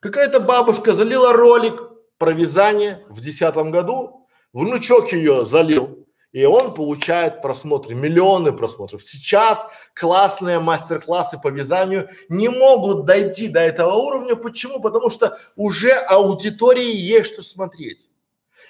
Какая-то 0.00 0.40
бабушка 0.40 0.92
залила 0.92 1.32
ролик 1.32 1.80
про 2.18 2.32
вязание 2.32 3.04
в 3.08 3.20
2010 3.20 3.54
году, 3.70 4.26
внучок 4.52 5.12
ее 5.12 5.46
залил, 5.46 6.01
и 6.32 6.46
он 6.46 6.72
получает 6.72 7.42
просмотры, 7.42 7.94
миллионы 7.94 8.52
просмотров. 8.52 9.02
Сейчас 9.02 9.66
классные 9.94 10.58
мастер-классы 10.58 11.38
по 11.38 11.48
вязанию 11.48 12.08
не 12.30 12.48
могут 12.48 13.04
дойти 13.04 13.48
до 13.48 13.60
этого 13.60 13.94
уровня. 13.96 14.34
Почему? 14.34 14.80
Потому 14.80 15.10
что 15.10 15.38
уже 15.56 15.92
аудитории 15.92 16.96
есть 16.96 17.34
что 17.34 17.42
смотреть. 17.42 18.08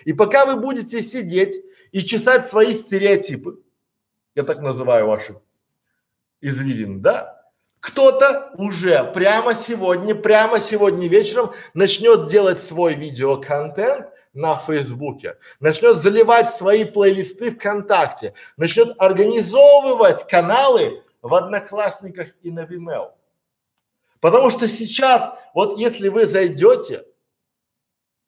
И 0.04 0.12
пока 0.12 0.44
вы 0.44 0.56
будете 0.56 1.02
сидеть 1.02 1.64
и 1.92 2.02
чесать 2.02 2.44
свои 2.44 2.74
стереотипы, 2.74 3.60
я 4.34 4.42
так 4.42 4.60
называю 4.60 5.06
ваши 5.06 5.36
извилины, 6.40 6.98
да? 6.98 7.38
Кто-то 7.78 8.52
уже 8.58 9.04
прямо 9.12 9.54
сегодня, 9.54 10.14
прямо 10.14 10.58
сегодня 10.58 11.08
вечером 11.08 11.52
начнет 11.74 12.26
делать 12.26 12.60
свой 12.60 12.94
видеоконтент 12.94 14.11
на 14.34 14.56
Фейсбуке, 14.56 15.36
начнет 15.60 15.96
заливать 15.96 16.50
свои 16.50 16.84
плейлисты 16.84 17.50
ВКонтакте, 17.50 18.34
начнет 18.56 18.94
организовывать 18.98 20.26
каналы 20.26 21.02
в 21.20 21.34
Одноклассниках 21.34 22.28
и 22.42 22.50
на 22.50 22.64
Vimeo. 22.64 23.12
Потому 24.20 24.50
что 24.50 24.68
сейчас, 24.68 25.30
вот 25.54 25.78
если 25.78 26.08
вы 26.08 26.26
зайдете, 26.26 27.04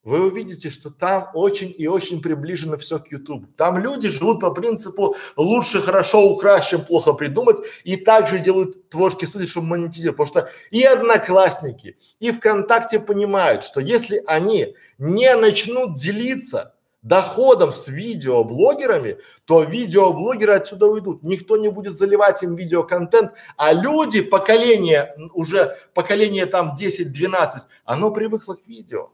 вы 0.05 0.27
увидите, 0.27 0.71
что 0.71 0.90
там 0.90 1.31
очень 1.33 1.75
и 1.77 1.87
очень 1.87 2.21
приближено 2.21 2.77
все 2.77 2.99
к 2.99 3.11
YouTube. 3.11 3.47
Там 3.57 3.79
люди 3.79 4.11
живут 4.11 4.40
по 4.40 4.51
принципу 4.51 5.17
лучше 5.37 5.81
хорошо 5.81 6.23
украсть, 6.29 6.69
чем 6.69 6.85
плохо 6.85 7.14
придумать, 7.14 7.57
и 7.85 7.97
также 7.97 8.38
делают 8.38 8.90
творческие 8.90 9.29
студии, 9.29 9.47
чтобы 9.47 9.67
монетизировать. 9.69 10.19
Потому 10.19 10.29
что 10.29 10.53
и 10.71 10.83
Одноклассники, 10.85 11.97
и 12.21 12.31
ВКонтакте 12.31 13.01
понимают, 13.01 13.64
что 13.64 13.81
если 13.81 14.23
они 14.27 14.75
не 14.99 15.35
начнут 15.37 15.97
делиться 15.97 16.75
доходом 17.01 17.73
с 17.73 17.88
видеоблогерами, 17.88 19.19
то 19.47 19.62
видеоблогеры 19.62 20.55
отсюда 20.55 20.87
уйдут. 20.87 21.23
Никто 21.23 21.57
не 21.57 21.69
будет 21.69 21.97
заливать 21.97 22.43
им 22.43 22.57
видеоконтент, 22.57 23.33
а 23.57 23.73
люди, 23.73 24.21
поколение, 24.21 25.14
уже 25.35 25.77
поколение 25.95 26.47
там 26.47 26.75
10-12, 26.79 27.61
оно 27.85 28.11
привыкло 28.11 28.55
к 28.55 28.67
видео. 28.67 29.11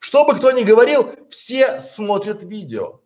Что 0.00 0.24
бы 0.24 0.34
кто 0.34 0.50
ни 0.52 0.62
говорил, 0.62 1.12
все 1.30 1.80
смотрят 1.80 2.42
видео. 2.42 3.00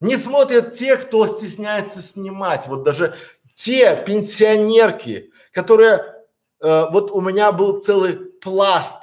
Не 0.00 0.16
смотрят 0.16 0.74
те, 0.74 0.96
кто 0.96 1.26
стесняется 1.26 2.00
снимать. 2.00 2.66
Вот 2.66 2.84
даже 2.84 3.16
те 3.54 4.02
пенсионерки, 4.06 5.32
которые, 5.52 6.24
э, 6.60 6.86
вот 6.90 7.10
у 7.10 7.20
меня 7.20 7.50
был 7.52 7.78
целый 7.78 8.14
пласт 8.14 8.98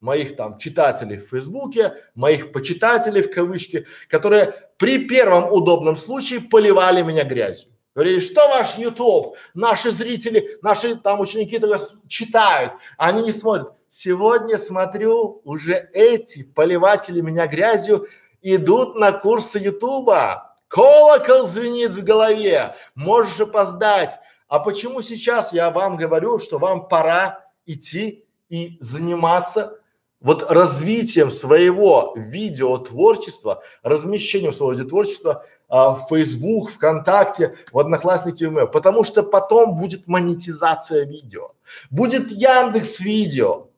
моих 0.00 0.36
там 0.36 0.58
читателей 0.58 1.18
в 1.18 1.28
Фейсбуке, 1.28 1.94
моих 2.14 2.52
почитателей 2.52 3.22
в 3.22 3.30
кавычки, 3.30 3.86
которые 4.08 4.54
при 4.78 5.06
первом 5.06 5.52
удобном 5.52 5.96
случае 5.96 6.40
поливали 6.40 7.02
меня 7.02 7.24
грязью. 7.24 7.72
Говорили, 7.94 8.20
что 8.20 8.48
ваш 8.48 8.78
YouTube, 8.78 9.36
наши 9.52 9.90
зрители, 9.90 10.58
наши 10.62 10.96
там 10.96 11.20
ученики 11.20 11.60
читают, 12.08 12.72
они 12.96 13.22
не 13.22 13.32
смотрят. 13.32 13.72
Сегодня 13.92 14.56
смотрю, 14.56 15.40
уже 15.42 15.90
эти 15.92 16.44
поливатели 16.44 17.20
меня 17.20 17.48
грязью 17.48 18.06
идут 18.40 18.94
на 18.94 19.10
курсы 19.10 19.58
Ютуба. 19.58 20.56
Колокол 20.68 21.48
звенит 21.48 21.90
в 21.90 22.04
голове, 22.04 22.76
можешь 22.94 23.40
опоздать. 23.40 24.16
А 24.46 24.60
почему 24.60 25.02
сейчас 25.02 25.52
я 25.52 25.70
вам 25.70 25.96
говорю, 25.96 26.38
что 26.38 26.60
вам 26.60 26.86
пора 26.86 27.44
идти 27.66 28.24
и 28.48 28.78
заниматься 28.80 29.80
вот 30.20 30.48
развитием 30.48 31.32
своего 31.32 32.14
видеотворчества, 32.16 33.64
размещением 33.82 34.52
своего 34.52 34.74
видеотворчества 34.74 35.44
а, 35.68 35.94
в 35.94 36.06
Facebook, 36.08 36.70
ВКонтакте, 36.70 37.56
в 37.72 37.78
Одноклассники, 37.78 38.44
email, 38.44 38.68
потому 38.68 39.02
что 39.02 39.24
потом 39.24 39.78
будет 39.78 40.06
монетизация 40.06 41.06
видео, 41.06 41.54
будет 41.90 42.30
Яндекс 42.30 43.00
Видео, 43.00 43.69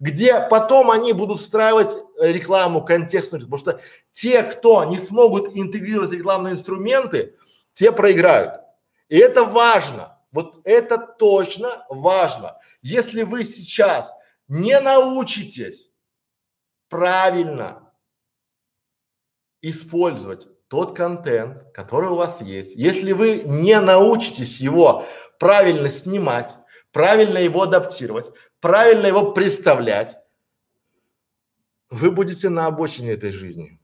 где 0.00 0.46
потом 0.48 0.90
они 0.90 1.12
будут 1.12 1.40
встраивать 1.40 1.88
рекламу 2.20 2.84
контекстную, 2.84 3.42
потому 3.44 3.58
что 3.58 3.80
те, 4.10 4.42
кто 4.42 4.84
не 4.84 4.96
смогут 4.96 5.56
интегрировать 5.56 6.12
рекламные 6.12 6.54
инструменты, 6.54 7.36
те 7.72 7.90
проиграют. 7.92 8.60
И 9.08 9.16
это 9.16 9.44
важно. 9.44 10.18
Вот 10.30 10.60
это 10.64 10.98
точно 10.98 11.86
важно. 11.88 12.58
Если 12.82 13.22
вы 13.22 13.44
сейчас 13.44 14.12
не 14.46 14.78
научитесь 14.80 15.90
правильно 16.88 17.92
использовать 19.62 20.46
тот 20.68 20.96
контент, 20.96 21.64
который 21.72 22.10
у 22.10 22.14
вас 22.14 22.40
есть, 22.40 22.76
если 22.76 23.12
вы 23.12 23.42
не 23.44 23.80
научитесь 23.80 24.60
его 24.60 25.04
правильно 25.38 25.90
снимать, 25.90 26.56
правильно 26.92 27.38
его 27.38 27.62
адаптировать, 27.62 28.30
правильно 28.60 29.06
его 29.06 29.32
представлять, 29.32 30.16
вы 31.90 32.10
будете 32.10 32.48
на 32.48 32.66
обочине 32.66 33.12
этой 33.12 33.32
жизни. 33.32 33.80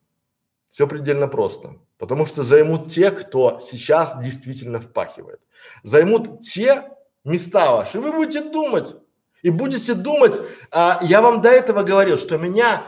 Все 0.68 0.86
предельно 0.86 1.28
просто. 1.28 1.76
Потому 1.98 2.26
что 2.26 2.42
займут 2.42 2.88
те, 2.88 3.10
кто 3.10 3.60
сейчас 3.60 4.20
действительно 4.22 4.80
впахивает. 4.80 5.40
Займут 5.82 6.40
те 6.40 6.90
места 7.24 7.70
ваши. 7.70 8.00
Вы 8.00 8.12
будете 8.12 8.42
думать. 8.42 8.94
И 9.42 9.50
будете 9.50 9.94
думать, 9.94 10.40
а, 10.70 10.98
я 11.02 11.20
вам 11.20 11.42
до 11.42 11.50
этого 11.50 11.82
говорил, 11.82 12.18
что 12.18 12.38
меня 12.38 12.82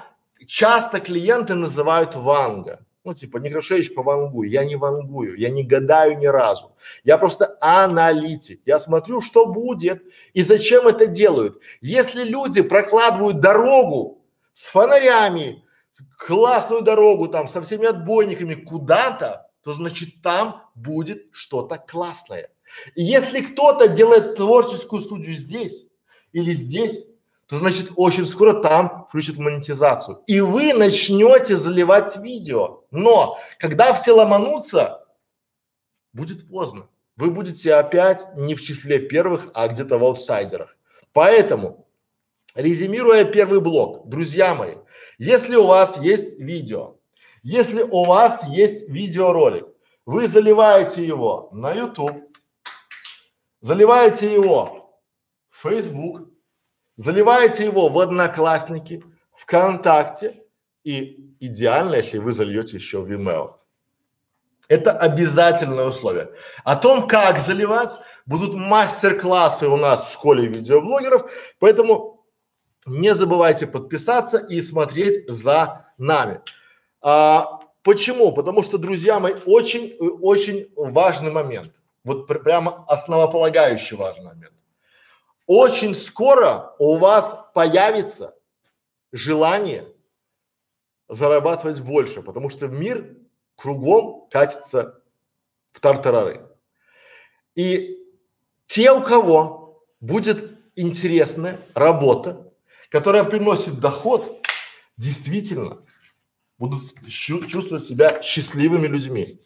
часто 0.46 1.00
клиенты 1.00 1.55
называют 1.55 2.14
Ванга. 2.14 2.86
Ну, 3.07 3.14
типа, 3.14 3.38
Некрашевич 3.38 3.95
повангуй. 3.95 4.49
Я 4.49 4.64
не 4.64 4.75
вангую, 4.75 5.38
я 5.38 5.49
не 5.51 5.62
гадаю 5.62 6.19
ни 6.19 6.27
разу. 6.27 6.73
Я 7.05 7.19
просто 7.19 7.57
аналитик. 7.61 8.61
Я 8.66 8.81
смотрю, 8.81 9.21
что 9.21 9.47
будет 9.47 10.03
и 10.33 10.42
зачем 10.42 10.88
это 10.88 11.07
делают. 11.07 11.61
Если 11.81 12.25
люди 12.25 12.62
прокладывают 12.62 13.38
дорогу 13.38 14.25
с 14.55 14.66
фонарями, 14.66 15.64
классную 16.19 16.83
дорогу 16.83 17.29
там, 17.29 17.47
со 17.47 17.62
всеми 17.62 17.87
отбойниками 17.87 18.55
куда-то, 18.55 19.53
то 19.62 19.73
значит 19.73 20.21
там 20.21 20.64
будет 20.75 21.29
что-то 21.31 21.79
классное. 21.79 22.51
И 22.97 23.05
если 23.05 23.40
кто-то 23.40 23.87
делает 23.87 24.35
творческую 24.35 25.01
студию 25.01 25.37
здесь 25.37 25.87
или 26.33 26.51
здесь, 26.51 27.07
то 27.47 27.57
значит 27.57 27.92
очень 27.95 28.27
скоро 28.27 28.55
там 28.55 29.07
включат 29.09 29.38
монетизацию. 29.38 30.23
И 30.27 30.40
вы 30.40 30.73
начнете 30.73 31.57
заливать 31.57 32.16
видео. 32.16 32.83
Но 32.90 33.38
когда 33.59 33.92
все 33.92 34.12
ломанутся, 34.12 35.05
будет 36.12 36.49
поздно. 36.49 36.88
Вы 37.16 37.31
будете 37.31 37.75
опять 37.75 38.27
не 38.37 38.55
в 38.55 38.62
числе 38.62 38.99
первых, 38.99 39.51
а 39.55 39.68
где-то 39.68 39.99
в 39.99 40.05
аутсайдерах. 40.05 40.77
Поэтому, 41.12 41.88
резюмируя 42.55 43.25
первый 43.25 43.61
блок, 43.61 44.09
друзья 44.09 44.55
мои, 44.55 44.77
если 45.18 45.57
у 45.57 45.66
вас 45.66 45.99
есть 45.99 46.38
видео, 46.38 46.96
если 47.42 47.83
у 47.83 48.05
вас 48.05 48.44
есть 48.49 48.88
видеоролик, 48.88 49.66
вы 50.05 50.29
заливаете 50.29 51.07
его 51.07 51.49
на 51.53 51.72
YouTube, 51.72 52.37
заливаете 53.61 54.33
его 54.33 55.01
в 55.51 55.62
Facebook, 55.62 56.29
Заливаете 56.96 57.64
его 57.64 57.90
в 57.90 57.99
Одноклассники, 57.99 59.05
ВКонтакте 59.35 60.42
и 60.83 61.26
идеально, 61.40 61.96
если 61.96 62.18
вы 62.18 62.33
зальете 62.33 62.77
еще 62.77 62.99
Vimeo. 62.99 63.55
Это 64.68 64.92
обязательное 64.92 65.87
условие. 65.87 66.31
О 66.64 66.75
том, 66.77 67.07
как 67.07 67.38
заливать, 67.38 67.96
будут 68.27 68.55
мастер-классы 68.55 69.68
у 69.68 69.77
нас 69.77 70.09
в 70.09 70.12
школе 70.12 70.46
видеоблогеров, 70.46 71.31
поэтому 71.61 72.27
не 72.87 73.14
забывайте 73.14 73.66
подписаться 73.66 74.38
и 74.38 74.61
смотреть 74.61 75.29
за 75.29 75.87
нами. 75.99 76.40
А, 77.01 77.61
почему? 77.83 78.33
Потому 78.33 78.64
что, 78.64 78.79
друзья 78.79 79.20
мои, 79.20 79.35
очень, 79.46 79.96
очень 80.20 80.68
важный 80.77 81.31
момент. 81.31 81.72
Вот 82.03 82.27
пр 82.27 82.42
прямо 82.42 82.85
основополагающий 82.88 83.96
важный 83.96 84.25
момент 84.25 84.53
очень 85.46 85.94
скоро 85.94 86.75
у 86.79 86.96
вас 86.96 87.37
появится 87.55 88.35
желание 89.12 89.87
зарабатывать 91.09 91.81
больше, 91.81 92.23
потому 92.23 92.51
что 92.51 92.69
мир 92.69 93.16
кругом 93.55 94.29
катится 94.31 95.03
в 95.73 95.81
тартарары. 95.81 96.47
И 97.55 97.99
те, 98.66 98.92
у 98.92 99.03
кого 99.03 99.87
будет 100.01 100.59
интересная 100.75 101.61
работа, 101.75 102.53
которая 102.90 103.25
приносит 103.25 103.81
доход, 103.81 104.47
действительно 104.97 105.79
будут 106.59 106.83
чувствовать 107.09 107.85
себя 107.85 108.23
счастливыми 108.23 108.87
людьми. 108.87 109.40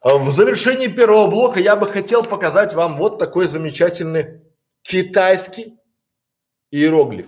А 0.00 0.16
в 0.16 0.30
завершении 0.30 0.86
первого 0.86 1.30
блока 1.30 1.60
я 1.60 1.76
бы 1.76 1.86
хотел 1.86 2.24
показать 2.24 2.74
вам 2.74 2.96
вот 2.96 3.18
такой 3.18 3.46
замечательный 3.46 4.42
китайский 4.82 5.78
иероглиф. 6.70 7.26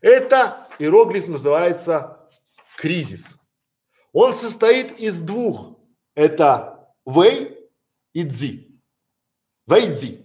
Это 0.00 0.68
иероглиф 0.78 1.28
называется 1.28 2.13
кризис. 2.76 3.34
Он 4.12 4.32
состоит 4.32 4.98
из 4.98 5.20
двух. 5.20 5.78
Это 6.14 6.94
вэй 7.04 7.58
и 8.12 8.28
цзи. 8.28 8.80
Вэй 9.66 9.94
цзи. 9.94 10.24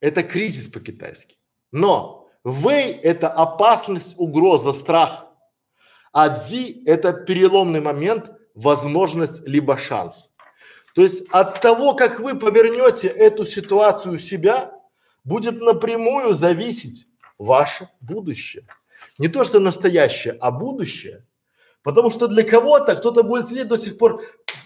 Это 0.00 0.22
кризис 0.22 0.68
по-китайски. 0.68 1.38
Но 1.72 2.30
вэй– 2.44 2.92
это 3.02 3.28
опасность, 3.28 4.14
угроза, 4.18 4.72
страх. 4.72 5.26
А 6.12 6.34
цзи– 6.34 6.84
это 6.86 7.12
переломный 7.12 7.80
момент, 7.80 8.30
возможность 8.54 9.46
либо 9.46 9.76
шанс. 9.76 10.30
То 10.94 11.02
есть 11.02 11.26
от 11.30 11.60
того, 11.60 11.94
как 11.94 12.18
вы 12.20 12.38
повернете 12.38 13.08
эту 13.08 13.44
ситуацию 13.44 14.14
у 14.14 14.18
себя, 14.18 14.72
будет 15.22 15.60
напрямую 15.60 16.34
зависеть 16.34 17.06
ваше 17.36 17.88
будущее. 18.00 18.66
Не 19.18 19.28
то, 19.28 19.44
что 19.44 19.60
настоящее, 19.60 20.36
а 20.40 20.50
будущее. 20.50 21.24
Потому 21.82 22.10
что 22.10 22.28
для 22.28 22.42
кого-то 22.42 22.96
кто-то 22.96 23.22
будет 23.22 23.46
сидеть 23.46 23.68
до 23.68 23.78
сих 23.78 23.98
пор, 23.98 24.22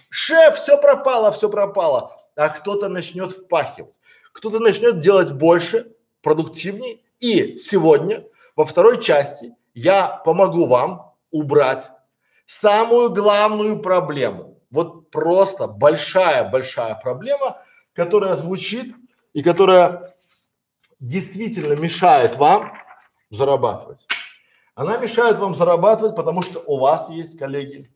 шеф, 0.08 0.56
все 0.56 0.76
пропало, 0.78 1.30
все 1.30 1.48
пропало, 1.48 2.16
а 2.36 2.48
кто-то 2.48 2.88
начнет 2.88 3.32
впахивать, 3.32 3.94
кто-то 4.32 4.58
начнет 4.58 5.00
делать 5.00 5.32
больше, 5.32 5.92
продуктивнее. 6.22 7.00
И 7.20 7.56
сегодня 7.58 8.24
во 8.56 8.64
второй 8.64 9.00
части 9.00 9.54
я 9.74 10.20
помогу 10.24 10.66
вам 10.66 11.14
убрать 11.30 11.90
самую 12.46 13.10
главную 13.10 13.80
проблему. 13.80 14.60
Вот 14.70 15.10
просто 15.10 15.66
большая-большая 15.68 16.94
проблема, 16.96 17.58
которая 17.92 18.36
звучит 18.36 18.94
и 19.32 19.42
которая 19.42 20.14
действительно 20.98 21.74
мешает 21.74 22.36
вам 22.36 22.72
зарабатывать. 23.30 24.06
Она 24.74 24.96
мешает 24.96 25.38
вам 25.38 25.54
зарабатывать, 25.54 26.16
потому 26.16 26.42
что 26.42 26.60
у 26.60 26.78
вас 26.78 27.10
есть, 27.10 27.38
коллеги, 27.38 27.94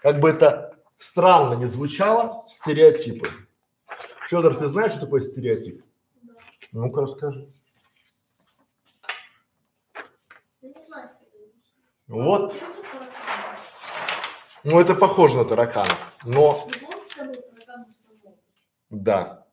как 0.00 0.20
бы 0.20 0.30
это 0.30 0.78
странно 0.98 1.54
не 1.54 1.66
звучало, 1.66 2.46
стереотипы. 2.48 3.28
Федор, 4.28 4.54
ты 4.54 4.68
знаешь, 4.68 4.92
что 4.92 5.00
такое 5.02 5.22
стереотип? 5.22 5.84
Да. 6.22 6.34
Ну-ка 6.72 7.02
расскажи. 7.02 7.48
Вот. 12.06 12.54
Ну, 14.62 14.80
это 14.80 14.94
похоже 14.94 15.36
на 15.36 15.44
тараканов, 15.44 16.12
но… 16.24 16.68
Да. 18.90 19.46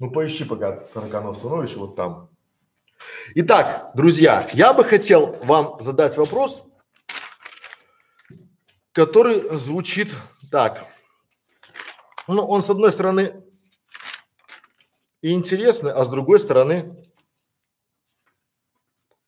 Ну, 0.00 0.10
поищи 0.10 0.44
пока 0.44 0.72
тараканов 0.72 1.38
становища 1.38 1.78
вот 1.78 1.94
там. 1.94 2.31
Итак, 3.34 3.92
друзья, 3.94 4.46
я 4.52 4.74
бы 4.74 4.84
хотел 4.84 5.36
вам 5.44 5.80
задать 5.80 6.16
вопрос, 6.16 6.64
который 8.92 9.40
звучит 9.56 10.08
так. 10.50 10.86
Ну, 12.28 12.44
он 12.46 12.62
с 12.62 12.70
одной 12.70 12.92
стороны 12.92 13.42
интересный, 15.22 15.92
а 15.92 16.04
с 16.04 16.10
другой 16.10 16.40
стороны, 16.40 17.02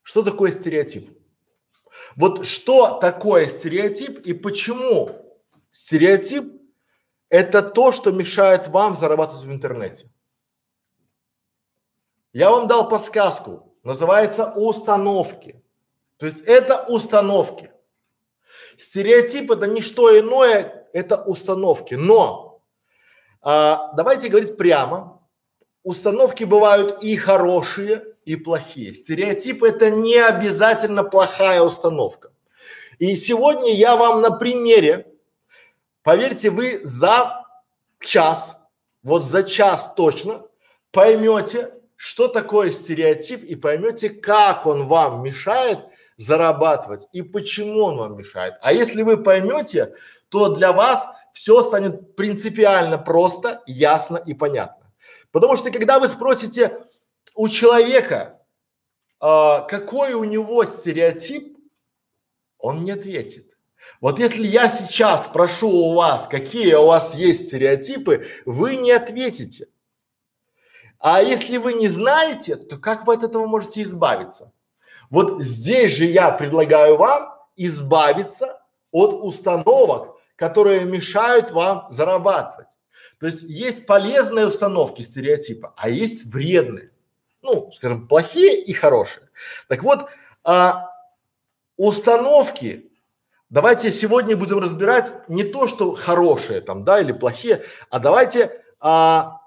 что 0.03 0.23
такое 0.23 0.53
стереотип? 0.53 1.11
Вот 2.17 2.47
что 2.47 2.99
такое 2.99 3.47
стереотип 3.47 4.19
и 4.21 4.33
почему 4.33 5.41
стереотип– 5.71 6.53
это 7.29 7.63
то, 7.63 7.91
что 7.93 8.13
мешает 8.13 8.69
вам 8.69 8.97
зарабатывать 8.97 9.45
в 9.45 9.51
интернете? 9.51 10.11
Я 12.35 12.51
вам 12.51 12.67
дал 12.67 12.89
подсказку, 12.89 13.73
называется 13.85 14.51
установки. 14.57 15.63
То 16.17 16.27
есть 16.27 16.43
это 16.43 16.85
установки. 16.89 17.71
Стереотип 18.77 19.53
это 19.53 19.69
не 19.69 19.81
что 19.81 20.19
иное, 20.19 20.89
это 20.93 21.23
установки. 21.23 21.95
Но 21.95 22.61
а, 23.41 23.93
давайте 23.95 24.29
говорить 24.29 24.57
прямо, 24.57 25.23
установки 25.85 26.43
бывают 26.43 27.05
и 27.05 27.17
хорошие, 27.17 28.03
и 28.25 28.35
плохие. 28.35 28.95
Стереотип 28.95 29.63
это 29.63 29.91
не 29.91 30.17
обязательно 30.17 31.05
плохая 31.05 31.63
установка. 31.63 32.33
И 32.99 33.15
сегодня 33.15 33.73
я 33.73 33.95
вам 33.95 34.23
на 34.23 34.33
примере, 34.33 35.07
поверьте, 36.03 36.51
вы 36.51 36.81
за 36.83 37.45
час, 38.01 38.57
вот 39.05 39.25
за 39.25 39.45
час 39.45 39.93
точно 39.95 40.43
поймете, 40.91 41.75
что 42.05 42.29
такое 42.29 42.71
стереотип 42.71 43.43
и 43.43 43.57
поймете, 43.57 44.11
как 44.11 44.67
он 44.67 44.87
вам 44.87 45.23
мешает 45.23 45.79
зарабатывать 46.19 47.09
и 47.13 47.23
почему 47.23 47.83
он 47.83 47.97
вам 47.97 48.19
мешает. 48.19 48.57
А 48.61 48.75
если 48.75 49.01
вы 49.01 49.17
поймете, 49.17 49.95
то 50.29 50.55
для 50.55 50.75
вас 50.75 51.07
все 51.33 51.63
станет 51.63 52.15
принципиально 52.15 52.99
просто, 52.99 53.63
ясно 53.65 54.19
и 54.19 54.35
понятно. 54.35 54.93
Потому 55.33 55.57
что 55.57 55.71
когда 55.71 55.99
вы 55.99 56.09
спросите 56.09 56.79
у 57.35 57.49
человека, 57.49 58.39
а, 59.19 59.63
какой 59.63 60.13
у 60.13 60.25
него 60.25 60.63
стереотип, 60.65 61.57
он 62.59 62.85
не 62.85 62.91
ответит. 62.91 63.47
Вот 64.03 64.19
если 64.19 64.45
я 64.45 64.69
сейчас 64.69 65.25
спрошу 65.25 65.71
у 65.71 65.95
вас, 65.95 66.29
какие 66.31 66.75
у 66.75 66.85
вас 66.85 67.15
есть 67.15 67.49
стереотипы, 67.49 68.27
вы 68.45 68.77
не 68.77 68.93
ответите. 68.93 69.69
А 71.05 71.21
если 71.21 71.59
вы 71.59 71.75
не 71.75 71.89
знаете, 71.89 72.57
то 72.57 72.79
как 72.79 73.07
вы 73.07 73.13
от 73.13 73.25
этого 73.25 73.47
можете 73.47 73.83
избавиться? 73.83 74.51
Вот 75.11 75.43
здесь 75.43 75.93
же 75.93 76.07
я 76.07 76.31
предлагаю 76.31 76.97
вам 76.97 77.35
избавиться 77.57 78.63
от 78.91 79.13
установок, 79.13 80.17
которые 80.35 80.87
мешают 80.87 81.51
вам 81.51 81.89
зарабатывать. 81.91 82.69
То 83.21 83.27
есть 83.27 83.43
есть 83.43 83.85
полезные 83.85 84.47
установки 84.47 85.03
стереотипа, 85.03 85.75
а 85.77 85.91
есть 85.91 86.25
вредные. 86.25 86.91
Ну, 87.43 87.71
скажем, 87.73 88.09
плохие 88.09 88.59
и 88.63 88.73
хорошие. 88.73 89.29
Так 89.69 89.83
вот, 89.83 90.09
а, 90.43 90.89
установки, 91.77 92.91
давайте 93.51 93.93
сегодня 93.93 94.39
будем 94.39 94.59
разбирать 94.59 95.13
не 95.29 95.45
то, 95.45 95.67
что 95.67 95.95
хорошие 95.95 96.63
там, 96.63 96.83
да, 96.83 96.99
или 96.99 97.13
плохие, 97.13 97.63
а 97.91 97.99
давайте 97.99 98.65
а, 98.81 99.43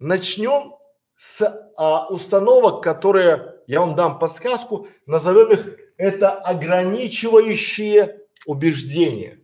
начнем 0.00 0.74
с 1.16 1.42
а, 1.76 2.08
установок, 2.08 2.82
которые 2.82 3.60
я 3.66 3.80
вам 3.80 3.94
дам 3.94 4.18
подсказку, 4.18 4.88
назовем 5.06 5.52
их 5.52 5.78
это 5.96 6.32
ограничивающие 6.32 8.26
убеждения, 8.46 9.38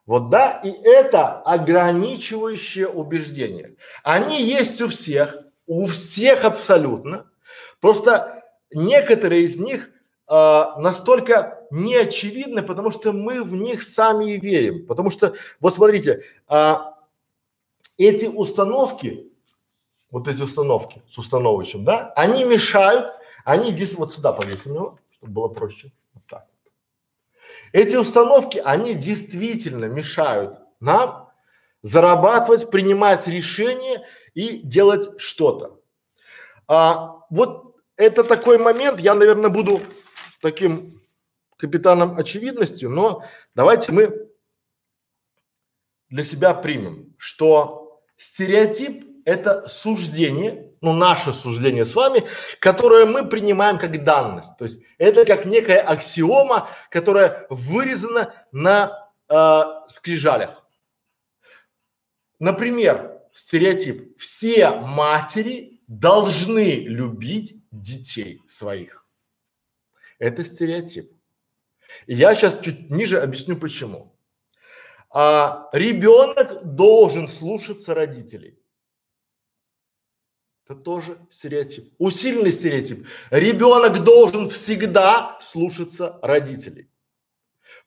Вот 0.05 0.29
да, 0.29 0.61
и 0.63 0.71
это 0.71 1.41
ограничивающее 1.41 2.87
убеждение. 2.87 3.75
Они 4.03 4.41
есть 4.41 4.81
у 4.81 4.87
всех, 4.87 5.37
у 5.67 5.85
всех 5.85 6.43
абсолютно. 6.43 7.29
Просто 7.79 8.43
некоторые 8.73 9.43
из 9.43 9.59
них 9.59 9.89
э, 10.27 10.33
настолько 10.77 11.65
неочевидны, 11.71 12.61
потому 12.63 12.91
что 12.91 13.13
мы 13.13 13.43
в 13.43 13.55
них 13.55 13.83
сами 13.83 14.33
и 14.33 14.39
верим. 14.39 14.87
Потому 14.87 15.11
что, 15.11 15.33
вот 15.59 15.73
смотрите, 15.73 16.23
э, 16.49 16.75
эти 17.97 18.25
установки, 18.25 19.31
вот 20.09 20.27
эти 20.27 20.41
установки 20.41 21.03
с 21.09 21.17
установочем, 21.17 21.85
да, 21.85 22.11
они 22.15 22.43
мешают, 22.43 23.13
они 23.45 23.71
здесь 23.71 23.93
вот 23.93 24.13
сюда 24.13 24.33
повесим 24.33 24.73
его, 24.73 24.99
чтобы 25.11 25.33
было 25.33 25.47
проще. 25.47 25.91
Вот 26.13 26.23
так. 26.27 26.47
Эти 27.73 27.95
установки, 27.95 28.61
они 28.63 28.93
действительно 28.93 29.85
мешают 29.85 30.59
нам 30.79 31.31
зарабатывать, 31.81 32.69
принимать 32.69 33.27
решения 33.27 34.05
и 34.33 34.59
делать 34.59 35.19
что-то. 35.19 35.79
А, 36.67 37.19
вот 37.29 37.75
это 37.95 38.23
такой 38.23 38.57
момент, 38.57 38.99
я, 38.99 39.13
наверное, 39.13 39.49
буду 39.49 39.81
таким 40.41 41.01
капитаном 41.57 42.17
очевидности, 42.17 42.85
но 42.85 43.23
давайте 43.55 43.91
мы 43.91 44.29
для 46.09 46.25
себя 46.25 46.53
примем, 46.53 47.15
что 47.17 48.01
стереотип– 48.17 49.05
это 49.25 49.67
суждение, 49.67 50.70
ну, 50.81 50.93
наше 50.93 51.33
суждение 51.33 51.85
с 51.85 51.95
вами, 51.95 52.23
которое 52.59 53.05
мы 53.05 53.27
принимаем 53.27 53.77
как 53.77 54.03
данность. 54.03 54.57
То 54.57 54.65
есть 54.65 54.81
это 54.97 55.25
как 55.25 55.45
некая 55.45 55.79
аксиома, 55.79 56.67
которая 56.89 57.45
вырезана 57.49 58.33
на 58.51 59.09
э, 59.29 59.61
скрижалях. 59.87 60.65
Например, 62.39 63.21
стереотип. 63.33 64.19
Все 64.19 64.71
матери 64.71 65.81
должны 65.87 66.81
любить 66.81 67.55
детей 67.71 68.41
своих. 68.47 69.05
Это 70.17 70.43
стереотип. 70.43 71.11
И 72.07 72.15
я 72.15 72.33
сейчас 72.33 72.59
чуть 72.59 72.89
ниже 72.89 73.19
объясню 73.19 73.57
почему. 73.57 74.15
А, 75.09 75.69
ребенок 75.73 76.73
должен 76.75 77.27
слушаться 77.27 77.93
родителей. 77.93 78.60
Это 80.71 80.79
тоже 80.79 81.17
стереотип. 81.29 81.93
Усиленный 81.97 82.53
стереотип. 82.53 83.05
Ребенок 83.29 84.05
должен 84.05 84.47
всегда 84.47 85.37
слушаться 85.41 86.17
родителей. 86.21 86.89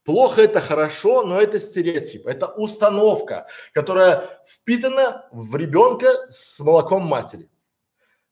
Плохо 0.04 0.42
это 0.42 0.60
хорошо, 0.60 1.22
но 1.22 1.40
это 1.40 1.58
стереотип, 1.58 2.26
это 2.26 2.46
установка, 2.46 3.46
которая 3.72 4.38
впитана 4.46 5.26
в 5.32 5.56
ребенка 5.56 6.30
с 6.30 6.60
молоком 6.60 7.06
матери. 7.06 7.48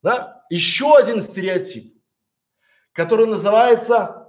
Да? 0.03 0.45
Еще 0.51 0.95
один 0.95 1.23
стереотип, 1.23 1.99
который 2.93 3.27
называется 3.27 4.29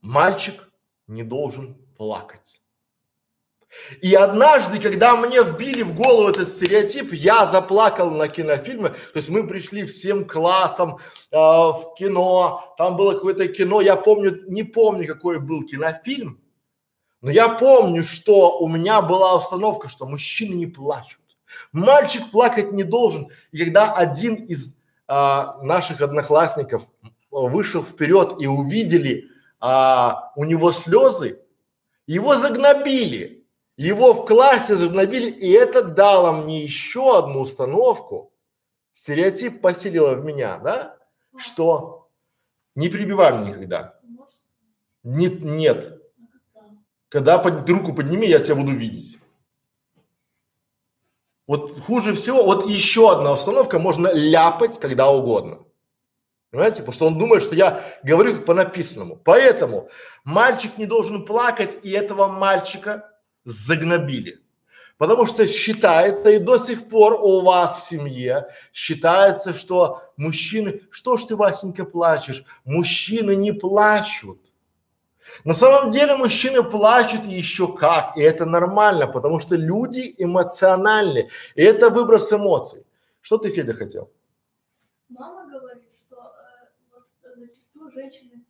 мальчик 0.00 0.70
не 1.08 1.24
должен 1.24 1.74
плакать. 1.96 2.62
И 4.00 4.14
однажды, 4.14 4.78
когда 4.80 5.16
мне 5.16 5.42
вбили 5.42 5.82
в 5.82 5.94
голову 5.94 6.28
этот 6.28 6.48
стереотип, 6.48 7.12
я 7.12 7.46
заплакал 7.46 8.10
на 8.10 8.28
кинофильме. 8.28 8.90
То 8.90 9.16
есть 9.16 9.28
мы 9.28 9.46
пришли 9.46 9.84
всем 9.84 10.26
классом 10.26 10.98
э, 11.30 11.36
в 11.36 11.94
кино, 11.98 12.74
там 12.78 12.96
было 12.96 13.12
какое-то 13.12 13.48
кино, 13.48 13.80
я 13.80 13.96
помню, 13.96 14.42
не 14.48 14.62
помню, 14.62 15.06
какой 15.06 15.38
был 15.40 15.64
кинофильм, 15.64 16.40
но 17.22 17.30
я 17.30 17.48
помню, 17.48 18.02
что 18.02 18.58
у 18.58 18.68
меня 18.68 19.02
была 19.02 19.36
установка, 19.36 19.88
что 19.88 20.06
мужчины 20.06 20.54
не 20.54 20.66
плачут. 20.66 21.20
Мальчик 21.72 22.30
плакать 22.30 22.72
не 22.72 22.84
должен. 22.84 23.30
И 23.52 23.58
когда 23.58 23.92
один 23.92 24.34
из 24.34 24.76
а, 25.08 25.58
наших 25.62 26.00
одноклассников 26.00 26.84
вышел 27.30 27.82
вперед 27.82 28.36
и 28.40 28.46
увидели 28.46 29.28
а, 29.60 30.32
у 30.36 30.44
него 30.44 30.72
слезы, 30.72 31.40
его 32.06 32.36
загнобили. 32.36 33.35
Его 33.76 34.14
в 34.14 34.24
классе 34.24 34.74
загнобили, 34.74 35.28
и 35.28 35.50
это 35.50 35.82
дало 35.82 36.32
мне 36.32 36.62
еще 36.62 37.18
одну 37.18 37.40
установку. 37.40 38.32
Стереотип 38.92 39.60
поселило 39.60 40.14
в 40.14 40.24
меня, 40.24 40.58
да? 40.58 40.96
Что 41.36 42.08
не 42.74 42.88
перебивай 42.88 43.32
меня 43.32 43.50
никогда. 43.50 43.98
Нет, 45.02 45.42
нет. 45.42 46.02
Когда 47.10 47.38
под, 47.38 47.68
руку 47.68 47.94
подними, 47.94 48.26
я 48.26 48.38
тебя 48.38 48.56
буду 48.56 48.72
видеть. 48.72 49.18
Вот 51.46 51.78
хуже 51.78 52.14
всего, 52.14 52.42
вот 52.42 52.66
еще 52.66 53.12
одна 53.12 53.32
установка, 53.32 53.78
можно 53.78 54.10
ляпать 54.12 54.80
когда 54.80 55.08
угодно. 55.10 55.58
Понимаете? 56.50 56.82
Потому 56.82 56.92
что 56.92 57.06
он 57.06 57.18
думает, 57.18 57.42
что 57.42 57.54
я 57.54 57.82
говорю 58.02 58.40
по 58.42 58.54
написанному. 58.54 59.16
Поэтому 59.16 59.90
мальчик 60.24 60.76
не 60.78 60.86
должен 60.86 61.24
плакать, 61.24 61.76
и 61.82 61.90
этого 61.90 62.26
мальчика 62.28 63.15
загнобили. 63.46 64.40
Потому 64.98 65.26
что 65.26 65.46
считается 65.46 66.30
и 66.30 66.38
до 66.38 66.58
сих 66.58 66.88
пор 66.88 67.14
у 67.14 67.42
вас 67.42 67.84
в 67.84 67.88
семье 67.88 68.48
считается, 68.72 69.54
что 69.54 70.02
мужчины, 70.16 70.80
что 70.90 71.16
ж 71.16 71.24
ты, 71.24 71.36
Васенька, 71.36 71.84
плачешь? 71.84 72.44
Мужчины 72.64 73.36
не 73.36 73.52
плачут. 73.52 74.40
На 75.44 75.52
самом 75.52 75.90
деле 75.90 76.16
мужчины 76.16 76.62
плачут 76.62 77.24
еще 77.24 77.74
как, 77.74 78.16
и 78.16 78.22
это 78.22 78.46
нормально, 78.46 79.06
потому 79.06 79.38
что 79.38 79.56
люди 79.56 80.14
эмоциональны, 80.18 81.30
и 81.56 81.62
это 81.62 81.90
выброс 81.90 82.32
эмоций. 82.32 82.86
Что 83.20 83.38
ты, 83.38 83.50
Федя, 83.50 83.74
хотел? 83.74 84.10
Мама 85.08 85.50
говорит, 85.50 85.92
что 86.00 86.16
э, 86.16 86.68
вот, 86.92 87.06
зачастую 87.36 87.90
женщины, 87.90 88.44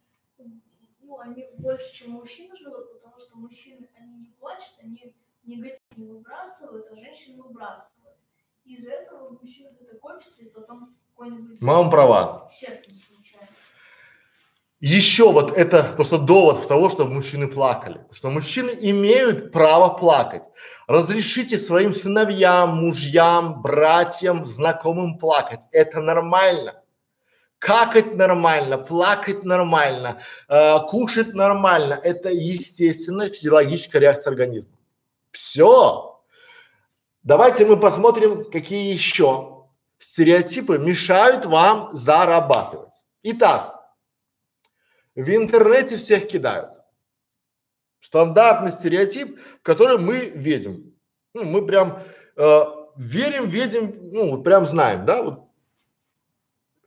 ну, 1.00 1.18
они 1.18 1.46
больше, 1.56 1.94
чем 1.94 2.10
мужчины 2.10 2.56
живут, 2.56 2.95
что 3.36 3.40
мужчины, 3.40 3.88
они 3.98 4.18
не 4.18 4.30
плачут, 4.38 4.74
они 4.82 5.14
негатив 5.44 5.80
не 5.96 6.06
выбрасывают, 6.06 6.86
а 6.90 6.96
женщины 6.96 7.42
выбрасывают. 7.42 8.16
И 8.64 8.74
из-за 8.74 8.92
этого 8.92 9.28
у 9.28 9.38
мужчин 9.40 9.68
это 9.80 9.96
копится, 9.98 10.42
и 10.42 10.48
потом 10.48 10.96
какой-нибудь... 11.10 11.60
Мама 11.60 11.90
права. 11.90 12.48
Сердцем 12.50 12.94
случается. 12.96 13.54
Еще 14.80 15.32
вот 15.32 15.52
это 15.52 15.92
просто 15.94 16.18
довод 16.18 16.68
того, 16.68 16.90
что 16.90 17.06
мужчины 17.06 17.48
плакали. 17.48 18.04
Что 18.10 18.30
мужчины 18.30 18.70
имеют 18.78 19.50
право 19.52 19.96
плакать. 19.96 20.44
Разрешите 20.86 21.56
своим 21.56 21.94
сыновьям, 21.94 22.84
мужьям, 22.84 23.62
братьям, 23.62 24.44
знакомым 24.44 25.18
плакать. 25.18 25.66
Это 25.72 26.02
нормально. 26.02 26.82
Какать 27.58 28.14
нормально, 28.14 28.78
плакать 28.78 29.44
нормально, 29.44 30.20
э, 30.48 30.78
кушать 30.88 31.34
нормально. 31.34 31.98
Это 32.02 32.30
естественная 32.30 33.30
физиологическая 33.30 34.00
реакция 34.00 34.30
организма. 34.30 34.70
Все. 35.30 36.22
Давайте 37.22 37.66
мы 37.66 37.76
посмотрим, 37.76 38.50
какие 38.50 38.92
еще 38.92 39.64
стереотипы 39.98 40.78
мешают 40.78 41.46
вам 41.46 41.90
зарабатывать. 41.96 42.92
Итак, 43.22 43.76
в 45.14 45.28
интернете 45.34 45.96
всех 45.96 46.28
кидают. 46.28 46.70
Стандартный 48.00 48.70
стереотип, 48.70 49.40
который 49.62 49.98
мы 49.98 50.30
видим. 50.34 50.94
Ну, 51.34 51.44
мы 51.44 51.66
прям 51.66 51.98
э, 52.36 52.64
верим, 52.96 53.46
видим, 53.46 54.12
ну, 54.12 54.42
прям 54.42 54.66
знаем, 54.66 55.04
да, 55.04 55.22
вот 55.22 55.45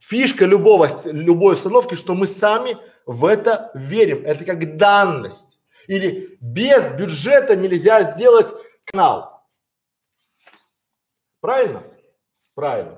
фишка 0.10 0.45
любого, 0.45 0.88
любой 1.06 1.54
установки, 1.54 1.95
что 1.95 2.15
мы 2.15 2.26
сами 2.26 2.78
в 3.06 3.26
это 3.26 3.72
верим. 3.76 4.26
Это 4.26 4.43
как 4.43 4.78
данность. 4.78 5.60
Или 5.88 6.38
без 6.41 6.89
бюджета 6.95 7.56
нельзя 7.56 8.04
сделать 8.04 8.54
канал. 8.86 9.48
Правильно? 11.41 11.84
Правильно. 12.56 12.98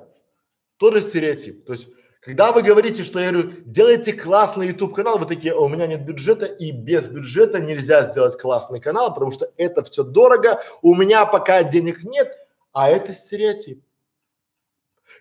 Тоже 0.78 1.02
стереотип. 1.02 1.65
То 1.65 1.74
есть, 1.74 1.89
когда 2.21 2.52
вы 2.52 2.62
говорите, 2.62 3.04
что 3.04 3.19
я 3.19 3.32
говорю, 3.32 3.52
делайте 3.65 4.13
классный 4.13 4.67
YouTube 4.67 4.95
канал, 4.95 5.17
вы 5.17 5.26
такие, 5.26 5.54
у 5.54 5.67
меня 5.67 5.88
нет 5.88 6.06
бюджета 6.06 6.45
и 6.45 6.71
без 6.71 7.08
бюджета 7.08 7.60
нельзя 7.60 8.04
сделать 8.04 8.38
классный 8.38 8.80
канал, 8.80 9.13
потому 9.13 9.32
что 9.32 9.52
это 9.58 9.84
все 9.84 10.04
дорого, 10.04 10.62
у 10.82 10.95
меня 10.95 11.26
пока 11.26 11.63
денег 11.63 12.04
нет, 12.04 12.36
а 12.71 12.89
это 12.89 13.13
стереотип. 13.13 13.84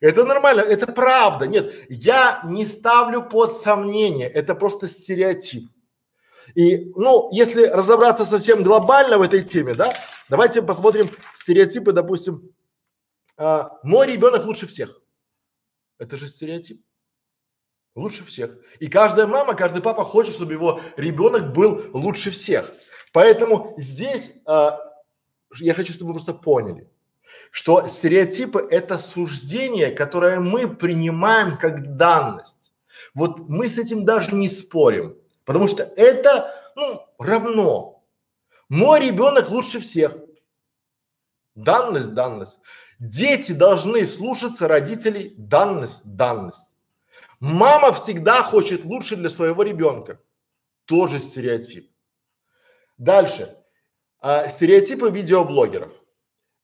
Это 0.00 0.24
нормально, 0.24 0.60
это 0.60 0.90
правда. 0.90 1.46
Нет, 1.46 1.74
я 1.90 2.40
не 2.44 2.64
ставлю 2.66 3.22
под 3.22 3.56
сомнение, 3.56 4.28
это 4.28 4.54
просто 4.54 4.88
стереотип. 4.88 5.70
И, 6.54 6.90
ну, 6.96 7.28
если 7.32 7.66
разобраться 7.66 8.24
совсем 8.24 8.62
глобально 8.62 9.18
в 9.18 9.22
этой 9.22 9.42
теме, 9.42 9.74
да, 9.74 9.92
давайте 10.28 10.62
посмотрим 10.62 11.10
стереотипы, 11.34 11.92
допустим, 11.92 12.50
а, 13.36 13.78
мой 13.82 14.06
ребенок 14.06 14.46
лучше 14.46 14.66
всех. 14.66 15.00
Это 15.98 16.16
же 16.16 16.28
стереотип. 16.28 16.82
Лучше 17.94 18.24
всех. 18.24 18.56
И 18.78 18.88
каждая 18.88 19.26
мама, 19.26 19.54
каждый 19.54 19.82
папа 19.82 20.02
хочет, 20.02 20.34
чтобы 20.34 20.52
его 20.52 20.80
ребенок 20.96 21.52
был 21.52 21.84
лучше 21.92 22.30
всех. 22.30 22.72
Поэтому 23.12 23.74
здесь 23.76 24.32
а, 24.46 24.78
я 25.58 25.74
хочу, 25.74 25.92
чтобы 25.92 26.08
вы 26.08 26.14
просто 26.14 26.32
поняли 26.32 26.89
что 27.50 27.86
стереотипы– 27.88 28.66
это 28.70 28.98
суждение, 28.98 29.90
которое 29.90 30.40
мы 30.40 30.68
принимаем 30.68 31.56
как 31.56 31.96
данность. 31.96 32.72
Вот 33.14 33.48
мы 33.48 33.68
с 33.68 33.78
этим 33.78 34.04
даже 34.04 34.34
не 34.34 34.48
спорим, 34.48 35.16
потому 35.44 35.68
что 35.68 35.82
это, 35.82 36.54
ну, 36.76 37.02
равно. 37.18 38.04
Мой 38.68 39.00
ребенок 39.00 39.50
лучше 39.50 39.80
всех. 39.80 40.16
Данность, 41.54 42.14
данность. 42.14 42.58
Дети 43.00 43.52
должны 43.52 44.04
слушаться 44.04 44.68
родителей, 44.68 45.34
данность, 45.36 46.02
данность. 46.04 46.66
Мама 47.40 47.92
всегда 47.92 48.42
хочет 48.42 48.84
лучше 48.84 49.16
для 49.16 49.30
своего 49.30 49.62
ребенка. 49.62 50.20
Тоже 50.84 51.18
стереотип. 51.18 51.90
Дальше. 52.98 53.56
А, 54.20 54.48
стереотипы 54.48 55.10
видеоблогеров. 55.10 55.92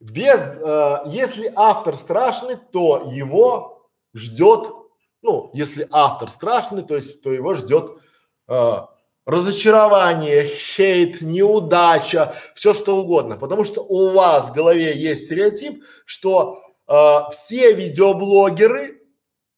Без, 0.01 0.39
э, 0.39 0.99
если 1.07 1.53
автор 1.57 1.97
страшный, 1.97 2.57
то 2.57 3.11
его 3.11 3.89
ждет, 4.15 4.69
ну, 5.23 5.51
если 5.55 5.89
автор 5.91 6.29
страшный, 6.29 6.83
то 6.83 6.97
есть, 6.97 7.23
то 7.23 7.33
его 7.33 7.55
ждет 7.55 7.99
э, 8.49 8.73
разочарование, 9.25 10.47
хейт, 10.47 11.23
неудача, 11.23 12.35
все 12.55 12.75
что 12.75 12.97
угодно. 12.99 13.37
Потому 13.37 13.65
что 13.65 13.83
у 13.83 14.13
вас 14.13 14.51
в 14.51 14.53
голове 14.53 14.97
есть 14.97 15.25
стереотип, 15.27 15.83
что 16.05 16.61
э, 16.87 17.31
все 17.31 17.73
видеоблогеры 17.73 19.01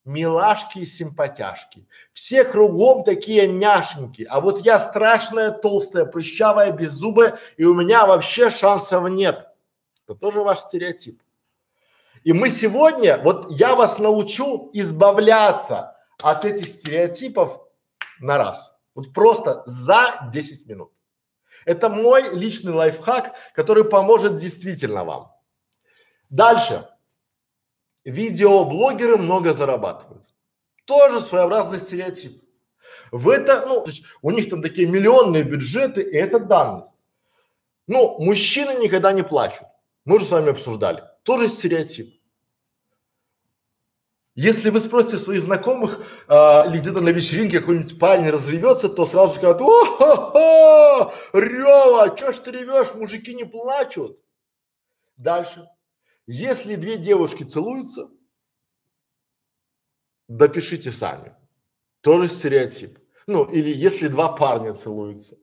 милашки 0.05 0.81
и 0.81 0.87
симпатяшки. 0.87 1.87
Все 2.13 2.45
кругом 2.45 3.05
такие 3.05 3.47
няшеньки. 3.47 4.27
А 4.31 4.41
вот 4.41 4.65
я 4.65 4.79
страшная, 4.79 5.51
толстая, 5.51 6.07
прыщавая, 6.07 6.73
беззубая, 6.73 7.39
и 7.57 7.65
у 7.65 7.75
меня 7.75 8.07
вообще 8.07 8.51
шансов 8.51 9.09
нет. 9.11 9.48
Это 10.09 10.19
тоже 10.19 10.41
ваш 10.41 10.61
стереотип. 10.61 11.23
И 12.25 12.33
мы 12.33 12.49
сегодня, 12.51 13.19
вот 13.23 13.51
я 13.51 13.77
вас 13.77 13.99
научу 13.99 14.71
избавляться 14.73 15.97
от 16.23 16.47
этих 16.47 16.69
стереотипов 16.69 17.61
на 18.19 18.39
раз. 18.39 18.73
Вот 18.95 19.13
просто 19.13 19.63
за 19.67 20.29
10 20.33 20.67
минут. 20.67 20.93
Это 21.67 21.91
мой 21.91 22.35
личный 22.35 22.73
лайфхак, 22.73 23.35
который 23.53 23.85
поможет 23.85 24.37
действительно 24.37 25.05
вам. 25.05 25.31
Дальше. 26.31 26.89
Видеоблогеры 28.05 29.19
много 29.19 29.53
зарабатывают. 29.53 30.25
Тоже 30.87 31.21
своеобразный 31.21 31.81
стереотип. 31.81 32.43
В 33.13 33.29
это, 33.29 33.67
ну, 33.67 33.85
у 34.23 34.31
них 34.31 34.49
там 34.49 34.63
такие 34.63 34.89
миллионные 34.89 35.43
бюджеты, 35.43 36.01
и 36.01 36.17
это 36.17 36.39
данность. 36.39 36.99
Ну, 37.87 38.19
мужчины 38.19 38.83
никогда 38.83 39.13
не 39.13 39.23
плачут. 39.23 39.69
Мы 40.09 40.17
уже 40.17 40.25
с 40.25 40.31
вами 40.31 40.49
обсуждали. 40.49 41.05
Тоже 41.23 41.49
стереотип. 41.49 42.19
Если 44.35 44.71
вы 44.71 44.81
спросите 44.81 45.19
своих 45.19 45.43
знакомых 45.43 46.03
а, 46.29 46.65
или 46.67 46.79
где-то 46.79 47.03
на 47.03 47.11
вечеринке 47.11 47.61
какой-нибудь 47.61 47.99
парень 47.99 48.31
разревется, 48.31 48.89
то 48.89 49.05
сразу 49.05 49.35
скажут, 49.35 49.61
о 49.61 49.85
хо 49.85 50.17
хо 50.17 51.13
Рева, 51.39 52.17
чё 52.17 52.33
ж 52.33 52.39
ты 52.39 52.53
ревешь, 52.53 52.95
мужики 52.95 53.35
не 53.35 53.45
плачут. 53.45 54.19
Дальше. 55.19 55.69
Если 56.27 56.77
две 56.77 56.97
девушки 56.97 57.43
целуются, 57.45 58.09
допишите 60.27 60.91
сами. 60.91 61.37
Тоже 62.01 62.29
стереотип. 62.29 62.99
Ну, 63.27 63.45
или 63.45 63.77
если 63.77 64.09
два 64.09 64.33
парня 64.33 64.73
целуются. 64.73 65.37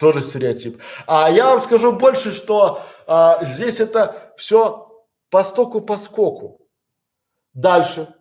Тоже 0.00 0.22
стереотип. 0.22 0.82
А 1.06 1.30
я 1.30 1.50
вам 1.50 1.60
скажу 1.60 1.92
больше, 1.92 2.32
что 2.32 2.82
а, 3.06 3.44
здесь 3.44 3.80
это 3.80 4.32
все 4.38 5.04
по 5.28 5.44
стоку 5.44 5.82
по 5.82 5.98
скоку. 5.98 6.66
Дальше. 7.52 8.14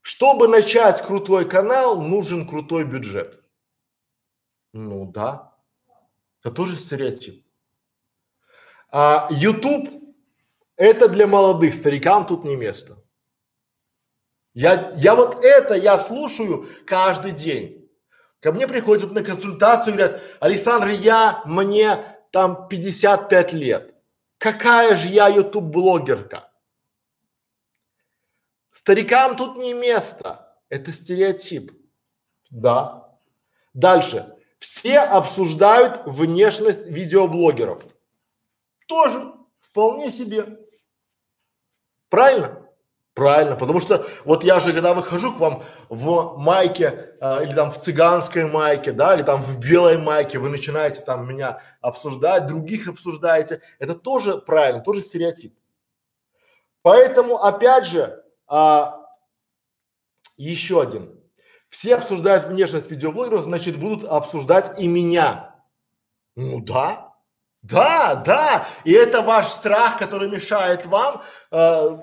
Чтобы 0.00 0.46
начать 0.46 1.02
крутой 1.04 1.48
канал, 1.48 2.00
нужен 2.00 2.48
крутой 2.48 2.84
бюджет. 2.84 3.42
Ну 4.72 5.10
да, 5.10 5.56
это 6.40 6.54
тоже 6.54 6.76
стереотип. 6.76 7.44
А 8.92 9.26
YouTube 9.30 10.14
это 10.76 11.08
для 11.08 11.26
молодых, 11.26 11.74
старикам 11.74 12.26
тут 12.26 12.44
не 12.44 12.54
место. 12.54 13.02
Я, 14.54 14.94
я 14.96 15.16
вот 15.16 15.44
это 15.44 15.74
я 15.74 15.96
слушаю 15.96 16.68
каждый 16.86 17.32
день. 17.32 17.85
Ко 18.46 18.52
мне 18.52 18.68
приходят 18.68 19.10
на 19.10 19.24
консультацию 19.24 19.92
и 19.92 19.96
говорят, 19.96 20.22
Александр, 20.38 20.86
я, 20.90 21.42
мне 21.46 21.98
там 22.30 22.68
55 22.68 23.52
лет. 23.54 23.92
Какая 24.38 24.94
же 24.94 25.08
я 25.08 25.26
ютуб-блогерка? 25.26 26.48
Старикам 28.70 29.36
тут 29.36 29.58
не 29.58 29.74
место. 29.74 30.56
Это 30.68 30.92
стереотип. 30.92 31.72
Да. 32.50 33.18
Дальше. 33.74 34.32
Все 34.60 35.00
обсуждают 35.00 36.02
внешность 36.06 36.86
видеоблогеров. 36.88 37.82
Тоже 38.86 39.34
вполне 39.60 40.12
себе. 40.12 40.56
Правильно? 42.08 42.65
Правильно, 43.16 43.56
потому 43.56 43.80
что 43.80 44.06
вот 44.26 44.44
я 44.44 44.60
же 44.60 44.74
когда 44.74 44.92
выхожу 44.92 45.32
к 45.32 45.40
вам 45.40 45.62
в 45.88 46.36
майке 46.36 47.14
э, 47.18 47.44
или 47.44 47.54
там 47.54 47.70
в 47.70 47.80
цыганской 47.80 48.44
майке, 48.44 48.92
да, 48.92 49.14
или 49.14 49.22
там 49.22 49.40
в 49.40 49.58
белой 49.58 49.96
майке, 49.96 50.38
вы 50.38 50.50
начинаете 50.50 51.00
там 51.00 51.26
меня 51.26 51.62
обсуждать, 51.80 52.46
других 52.46 52.88
обсуждаете, 52.88 53.62
это 53.78 53.94
тоже 53.94 54.36
правильно, 54.36 54.82
тоже 54.82 55.00
стереотип. 55.00 55.54
Поэтому 56.82 57.42
опять 57.42 57.86
же, 57.86 58.22
а, 58.46 59.06
еще 60.36 60.82
один. 60.82 61.18
Все 61.70 61.94
обсуждают 61.94 62.44
внешность 62.44 62.90
видеоблогеров, 62.90 63.44
значит 63.44 63.78
будут 63.78 64.04
обсуждать 64.04 64.78
и 64.78 64.86
меня. 64.86 65.54
Ну 66.34 66.60
да, 66.60 67.14
да, 67.62 68.14
да, 68.14 68.66
и 68.84 68.92
это 68.92 69.22
ваш 69.22 69.46
страх, 69.46 69.98
который 69.98 70.28
мешает 70.28 70.84
вам 70.84 71.22
э, 71.50 71.98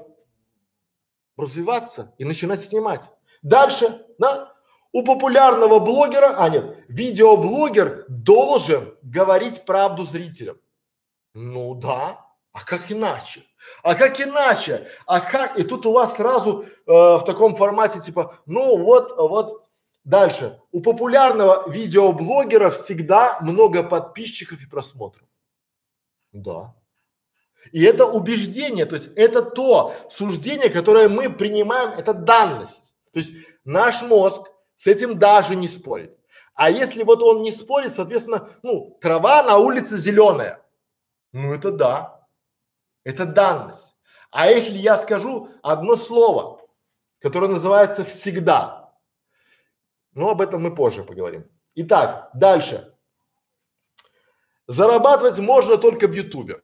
развиваться 1.37 2.13
и 2.17 2.25
начинать 2.25 2.61
снимать. 2.61 3.09
Дальше, 3.41 4.05
да, 4.17 4.53
у 4.91 5.03
популярного 5.03 5.79
блогера, 5.79 6.35
а 6.37 6.49
нет, 6.49 6.77
видеоблогер 6.87 8.05
должен 8.07 8.95
говорить 9.01 9.65
правду 9.65 10.05
зрителям. 10.05 10.57
Ну 11.33 11.73
да, 11.75 12.19
А 12.53 12.63
как 12.63 12.91
иначе? 12.91 13.43
А 13.81 13.95
как 13.95 14.21
иначе? 14.21 14.87
А 15.07 15.19
как? 15.19 15.57
И 15.57 15.63
тут 15.63 15.85
у 15.85 15.91
вас 15.91 16.15
сразу 16.15 16.63
э, 16.63 16.67
в 16.85 17.23
таком 17.25 17.55
формате 17.55 17.99
типа, 17.99 18.39
ну 18.45 18.77
вот, 18.77 19.11
вот 19.17 19.65
дальше. 20.03 20.61
У 20.71 20.81
популярного 20.81 21.67
видеоблогера 21.69 22.69
всегда 22.69 23.39
много 23.41 23.81
подписчиков 23.83 24.61
и 24.61 24.67
просмотров. 24.67 25.27
Да. 26.31 26.75
И 27.71 27.83
это 27.83 28.05
убеждение, 28.05 28.85
то 28.85 28.95
есть 28.95 29.09
это 29.15 29.41
то 29.41 29.93
суждение, 30.09 30.69
которое 30.69 31.09
мы 31.09 31.29
принимаем, 31.29 31.91
это 31.91 32.13
данность. 32.13 32.93
То 33.13 33.19
есть 33.19 33.31
наш 33.63 34.01
мозг 34.01 34.51
с 34.75 34.87
этим 34.87 35.17
даже 35.17 35.55
не 35.55 35.67
спорит. 35.67 36.17
А 36.55 36.69
если 36.69 37.03
вот 37.03 37.23
он 37.23 37.41
не 37.41 37.51
спорит, 37.51 37.93
соответственно, 37.93 38.49
ну, 38.61 38.97
трава 39.01 39.43
на 39.43 39.57
улице 39.57 39.97
зеленая. 39.97 40.61
Ну 41.31 41.53
это 41.53 41.71
да, 41.71 42.27
это 43.03 43.25
данность. 43.25 43.95
А 44.29 44.47
если 44.47 44.77
я 44.77 44.97
скажу 44.97 45.49
одно 45.63 45.95
слово, 45.95 46.61
которое 47.19 47.47
называется 47.47 48.03
всегда, 48.03 48.93
ну 50.13 50.29
об 50.29 50.41
этом 50.41 50.61
мы 50.61 50.75
позже 50.75 51.03
поговорим. 51.03 51.49
Итак, 51.75 52.29
дальше. 52.35 52.93
Зарабатывать 54.67 55.39
можно 55.39 55.77
только 55.77 56.07
в 56.07 56.13
Ютубе. 56.13 56.61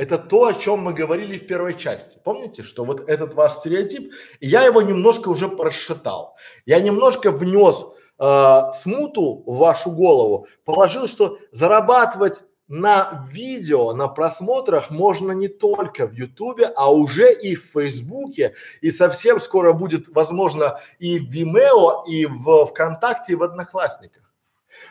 Это 0.00 0.16
то, 0.16 0.46
о 0.46 0.54
чем 0.54 0.78
мы 0.78 0.94
говорили 0.94 1.36
в 1.36 1.46
первой 1.46 1.74
части. 1.74 2.18
Помните, 2.24 2.62
что 2.62 2.86
вот 2.86 3.06
этот 3.06 3.34
ваш 3.34 3.52
стереотип, 3.52 4.14
я 4.40 4.62
его 4.62 4.80
немножко 4.80 5.28
уже 5.28 5.46
просчитал. 5.46 6.38
Я 6.64 6.80
немножко 6.80 7.30
внес 7.30 7.84
э, 8.18 8.60
смуту 8.80 9.42
в 9.44 9.58
вашу 9.58 9.90
голову, 9.90 10.46
положил, 10.64 11.06
что 11.06 11.36
зарабатывать 11.52 12.40
на 12.66 13.26
видео, 13.30 13.92
на 13.92 14.08
просмотрах 14.08 14.88
можно 14.88 15.32
не 15.32 15.48
только 15.48 16.06
в 16.06 16.14
Ютубе, 16.14 16.70
а 16.74 16.90
уже 16.90 17.30
и 17.34 17.54
в 17.54 17.66
Фейсбуке, 17.66 18.54
и 18.80 18.90
совсем 18.90 19.38
скоро 19.38 19.74
будет, 19.74 20.08
возможно, 20.08 20.80
и 20.98 21.18
в 21.18 21.30
Vimeo, 21.30 22.06
и 22.06 22.24
в 22.24 22.64
ВКонтакте, 22.64 23.34
и 23.34 23.36
в 23.36 23.42
Одноклассниках. 23.42 24.22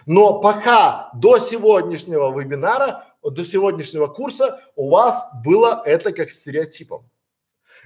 Но 0.06 0.40
пока 0.40 1.10
до 1.16 1.40
сегодняшнего 1.40 2.32
вебинара 2.38 3.06
до 3.22 3.46
сегодняшнего 3.46 4.08
курса 4.08 4.62
у 4.76 4.90
вас 4.90 5.24
было 5.44 5.82
это 5.86 6.14
как 6.14 6.32
стереотипом. 6.32 7.10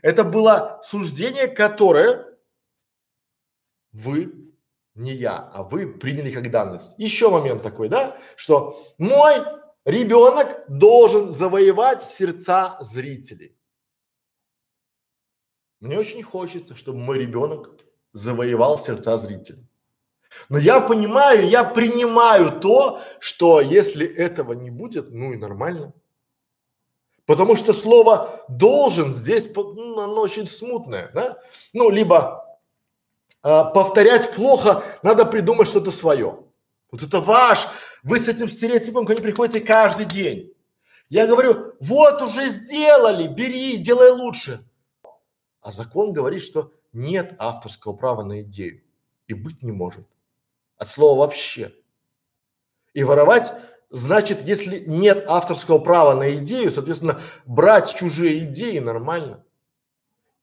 Это 0.01 0.23
было 0.23 0.79
суждение, 0.83 1.47
которое 1.47 2.37
вы, 3.91 4.53
не 4.95 5.13
я, 5.13 5.37
а 5.53 5.63
вы 5.63 5.87
приняли 5.87 6.33
как 6.33 6.51
данность. 6.51 6.93
Еще 6.97 7.29
момент 7.29 7.63
такой, 7.63 7.89
да, 7.89 8.17
что 8.35 8.85
мой 8.97 9.43
ребенок 9.85 10.65
должен 10.67 11.31
завоевать 11.31 12.03
сердца 12.03 12.77
зрителей. 12.81 13.57
Мне 15.79 15.99
очень 15.99 16.23
хочется, 16.23 16.75
чтобы 16.75 16.99
мой 16.99 17.19
ребенок 17.19 17.69
завоевал 18.13 18.79
сердца 18.79 19.17
зрителей. 19.17 19.67
Но 20.49 20.57
я 20.57 20.81
понимаю, 20.81 21.47
я 21.47 21.63
принимаю 21.63 22.59
то, 22.59 22.99
что 23.19 23.61
если 23.61 24.05
этого 24.05 24.53
не 24.53 24.69
будет, 24.69 25.11
ну 25.11 25.33
и 25.33 25.37
нормально. 25.37 25.93
Потому 27.25 27.55
что 27.55 27.73
слово 27.73 28.43
должен 28.49 29.13
здесь, 29.13 29.49
ну, 29.55 29.99
оно 29.99 30.21
очень 30.21 30.45
смутное, 30.45 31.09
да? 31.13 31.37
Ну, 31.71 31.89
либо 31.89 32.59
а, 33.41 33.63
повторять 33.63 34.31
плохо, 34.33 34.83
надо 35.03 35.25
придумать 35.25 35.69
что-то 35.69 35.91
свое. 35.91 36.39
Вот 36.91 37.01
это 37.01 37.19
ваш, 37.19 37.67
вы 38.03 38.19
с 38.19 38.27
этим 38.27 38.49
стереотипом 38.49 39.05
ко 39.05 39.13
мне 39.13 39.21
приходите 39.21 39.61
каждый 39.61 40.05
день. 40.05 40.53
Я 41.09 41.25
говорю, 41.25 41.73
вот 41.79 42.21
уже 42.21 42.47
сделали, 42.47 43.27
бери, 43.27 43.77
делай 43.77 44.11
лучше. 44.11 44.63
А 45.61 45.71
закон 45.71 46.11
говорит, 46.11 46.43
что 46.43 46.71
нет 46.91 47.35
авторского 47.39 47.93
права 47.93 48.23
на 48.23 48.41
идею 48.41 48.81
и 49.27 49.33
быть 49.33 49.63
не 49.63 49.71
может 49.71 50.05
от 50.83 50.89
слова 50.89 51.19
вообще. 51.19 51.73
И 52.93 53.03
воровать 53.03 53.53
значит, 53.89 54.41
если 54.45 54.83
нет 54.85 55.25
авторского 55.27 55.79
права 55.79 56.15
на 56.15 56.35
идею, 56.35 56.71
соответственно, 56.71 57.19
брать 57.45 57.95
чужие 57.95 58.43
идеи 58.43 58.79
нормально. 58.79 59.43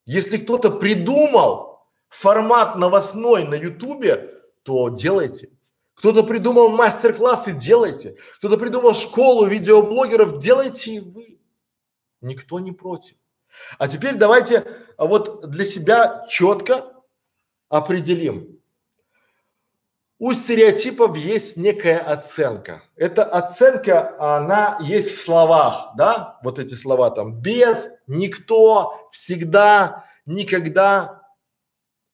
Если 0.07 0.39
кто-то 0.39 0.71
придумал 0.71 1.87
формат 2.09 2.77
новостной 2.77 3.45
на 3.45 3.55
ютубе, 3.55 4.43
то 4.63 4.89
делайте. 4.89 5.51
Кто-то 5.95 6.25
придумал 6.25 6.71
мастер-классы, 6.71 7.53
делайте. 7.53 8.17
Кто-то 8.39 8.57
придумал 8.57 8.95
школу 8.95 9.47
видеоблогеров, 9.47 10.39
делайте 10.39 10.95
и 10.95 11.01
вы. 11.01 11.39
Никто 12.21 12.59
не 12.59 12.73
против. 12.73 13.17
А 13.79 13.89
теперь 13.89 14.15
давайте 14.15 14.65
вот 14.97 15.51
для 15.51 15.65
себя 15.65 16.25
четко 16.29 16.93
определим, 17.69 18.60
у 20.21 20.35
стереотипов 20.35 21.17
есть 21.17 21.57
некая 21.57 21.99
оценка. 21.99 22.83
Эта 22.95 23.25
оценка, 23.25 24.15
она 24.21 24.79
есть 24.83 25.13
в 25.13 25.25
словах, 25.25 25.93
да? 25.97 26.39
Вот 26.45 26.59
эти 26.59 26.75
слова 26.75 27.11
там 27.11 27.41
без, 27.41 27.89
никто, 28.07 29.09
всегда, 29.11 30.05
никогда. 30.27 31.23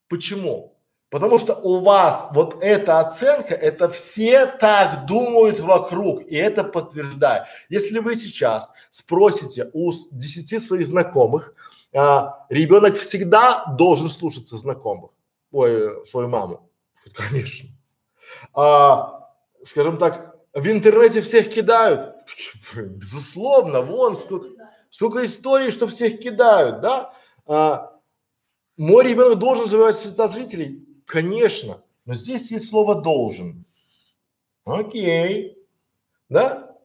Почему? 0.08 0.78
Потому 1.10 1.40
что 1.40 1.54
у 1.54 1.80
вас 1.80 2.28
вот 2.30 2.62
эта 2.62 3.00
оценка, 3.00 3.56
это 3.56 3.88
все 3.88 4.46
так 4.46 5.06
думают 5.06 5.58
вокруг, 5.58 6.22
и 6.22 6.36
это 6.36 6.62
подтверждает. 6.62 7.46
Если 7.68 7.98
вы 7.98 8.14
сейчас 8.14 8.70
спросите 8.92 9.68
у 9.72 9.90
десяти 10.12 10.60
своих 10.60 10.86
знакомых, 10.86 11.54
а, 11.92 12.46
ребенок 12.50 12.96
всегда 12.96 13.64
должен 13.76 14.10
слушаться 14.10 14.56
знакомых, 14.56 15.10
ой, 15.50 16.06
свою 16.06 16.28
маму, 16.28 16.70
конечно 17.12 17.75
а, 18.54 19.30
скажем 19.64 19.98
так, 19.98 20.36
в 20.52 20.66
интернете 20.68 21.20
всех 21.20 21.52
кидают. 21.52 22.14
Безусловно, 22.74 23.82
вон 23.82 24.16
сколько, 24.16 24.48
сколько 24.90 25.24
историй, 25.24 25.70
что 25.70 25.86
всех 25.86 26.18
кидают, 26.20 26.80
да? 26.80 27.14
А, 27.46 27.92
мой 28.76 29.04
ребенок 29.04 29.38
должен 29.38 29.66
завоевать 29.66 29.98
сердца 30.00 30.28
зрителей? 30.28 30.86
Конечно, 31.06 31.82
но 32.04 32.14
здесь 32.14 32.50
есть 32.50 32.68
слово 32.68 32.94
должен. 32.96 33.64
Окей, 34.64 35.58
да? 36.28 36.76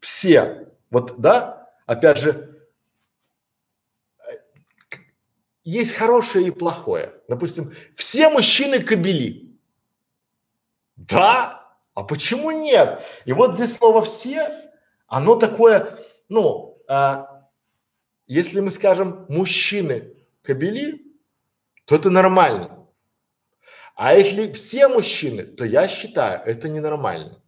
Все, 0.00 0.68
вот, 0.90 1.18
да? 1.18 1.68
Опять 1.86 2.18
же, 2.18 2.56
есть 5.66 5.92
хорошее 5.92 6.46
и 6.46 6.50
плохое. 6.52 7.12
Допустим, 7.28 7.74
все 7.96 8.30
мужчины 8.30 8.80
кобели. 8.80 9.45
Да, 10.96 11.76
а 11.94 12.02
почему 12.02 12.50
нет? 12.50 13.02
И 13.24 13.32
вот 13.32 13.54
здесь 13.54 13.76
слово 13.76 14.02
все, 14.02 14.54
оно 15.06 15.36
такое, 15.36 15.98
ну, 16.28 16.82
а, 16.88 17.48
если 18.26 18.60
мы 18.60 18.70
скажем 18.70 19.26
мужчины 19.28 20.14
кобели, 20.42 21.14
то 21.84 21.94
это 21.94 22.10
нормально. 22.10 22.88
А 23.94 24.14
если 24.14 24.52
все 24.52 24.88
мужчины, 24.88 25.44
то 25.44 25.64
я 25.64 25.88
считаю, 25.88 26.42
это 26.44 26.68
ненормально. 26.68 27.42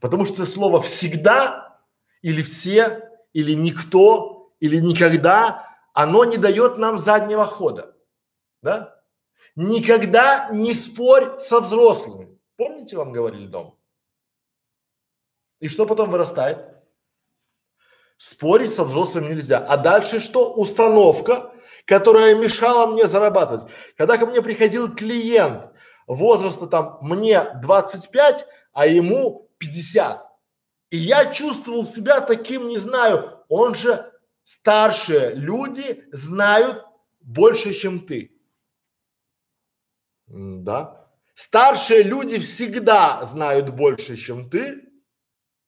Потому 0.00 0.26
что 0.26 0.46
слово 0.46 0.80
всегда 0.80 1.80
или 2.22 2.42
все, 2.42 3.08
или 3.32 3.52
никто, 3.52 4.52
или 4.58 4.80
никогда, 4.80 5.64
оно 5.92 6.24
не 6.24 6.38
дает 6.38 6.78
нам 6.78 6.98
заднего 6.98 7.44
хода. 7.44 7.94
Да? 8.62 9.00
Никогда 9.54 10.48
не 10.50 10.74
спорь 10.74 11.38
со 11.38 11.60
взрослыми. 11.60 12.35
Помните, 12.56 12.96
вам 12.96 13.12
говорили 13.12 13.46
дом? 13.46 13.78
И 15.60 15.68
что 15.68 15.86
потом 15.86 16.10
вырастает? 16.10 16.58
Спорить 18.16 18.72
со 18.72 18.84
взрослым 18.84 19.28
нельзя. 19.28 19.58
А 19.58 19.76
дальше 19.76 20.20
что? 20.20 20.54
Установка, 20.54 21.52
которая 21.84 22.34
мешала 22.34 22.86
мне 22.86 23.06
зарабатывать. 23.06 23.70
Когда 23.96 24.16
ко 24.16 24.26
мне 24.26 24.40
приходил 24.40 24.94
клиент 24.94 25.70
возраста 26.06 26.66
там 26.66 26.98
мне 27.02 27.44
25, 27.60 28.46
а 28.72 28.86
ему 28.86 29.50
50. 29.58 30.22
И 30.90 30.96
я 30.96 31.26
чувствовал 31.32 31.86
себя 31.86 32.20
таким, 32.20 32.68
не 32.68 32.78
знаю, 32.78 33.44
он 33.48 33.74
же 33.74 34.10
старшие 34.44 35.34
люди 35.34 36.04
знают 36.10 36.86
больше, 37.20 37.74
чем 37.74 38.06
ты. 38.06 38.32
М 40.28 40.64
да 40.64 41.05
старшие 41.36 42.02
люди 42.02 42.38
всегда 42.38 43.24
знают 43.26 43.70
больше, 43.70 44.16
чем 44.16 44.50
ты, 44.50 44.82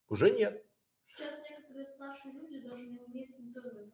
уже 0.08 0.30
нет. 0.30 0.64
Сейчас 1.06 1.34
некоторые 1.48 1.86
старшие 1.94 2.32
люди 2.32 2.60
даже 2.66 2.82
не 2.82 2.98
умеют 2.98 3.30
интернетом 3.38 3.92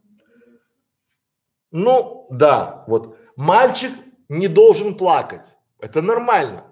Ну, 1.70 2.27
да, 2.31 2.85
вот. 2.87 3.18
Мальчик 3.37 3.93
не 4.29 4.49
должен 4.49 4.97
плакать. 4.97 5.57
Это 5.81 6.01
нормально. 6.01 6.64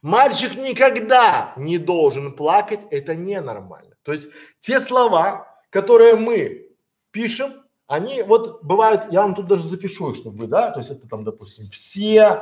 Мальчик 0.00 0.56
никогда 0.56 1.52
не 1.56 1.76
должен 1.76 2.34
плакать, 2.34 2.80
это 2.90 3.14
ненормально. 3.14 3.96
То 4.02 4.12
есть 4.12 4.28
те 4.60 4.80
слова, 4.80 5.60
которые 5.68 6.14
мы 6.14 6.70
пишем, 7.10 7.64
они 7.86 8.22
вот 8.22 8.62
бывают, 8.62 9.12
я 9.12 9.22
вам 9.22 9.34
тут 9.34 9.48
даже 9.48 9.68
запишу, 9.68 10.14
чтобы 10.14 10.38
вы, 10.38 10.46
да, 10.46 10.70
то 10.70 10.78
есть 10.78 10.90
это 10.90 11.06
там, 11.08 11.24
допустим, 11.24 11.66
все 11.66 12.40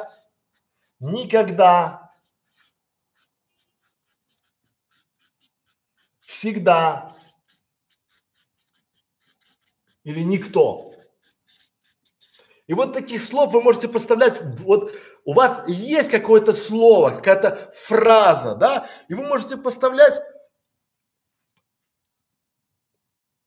никогда, 1.01 2.11
всегда 6.21 7.15
или 10.05 10.21
никто. 10.21 10.93
И 12.67 12.75
вот 12.75 12.93
таких 12.93 13.23
слов 13.23 13.53
вы 13.53 13.63
можете 13.63 13.89
поставлять, 13.89 14.41
вот 14.61 14.95
у 15.25 15.33
вас 15.33 15.67
есть 15.69 16.11
какое-то 16.11 16.53
слово, 16.53 17.11
какая-то 17.11 17.73
фраза, 17.75 18.55
да, 18.55 18.89
и 19.09 19.15
вы 19.15 19.27
можете 19.27 19.57
поставлять 19.57 20.21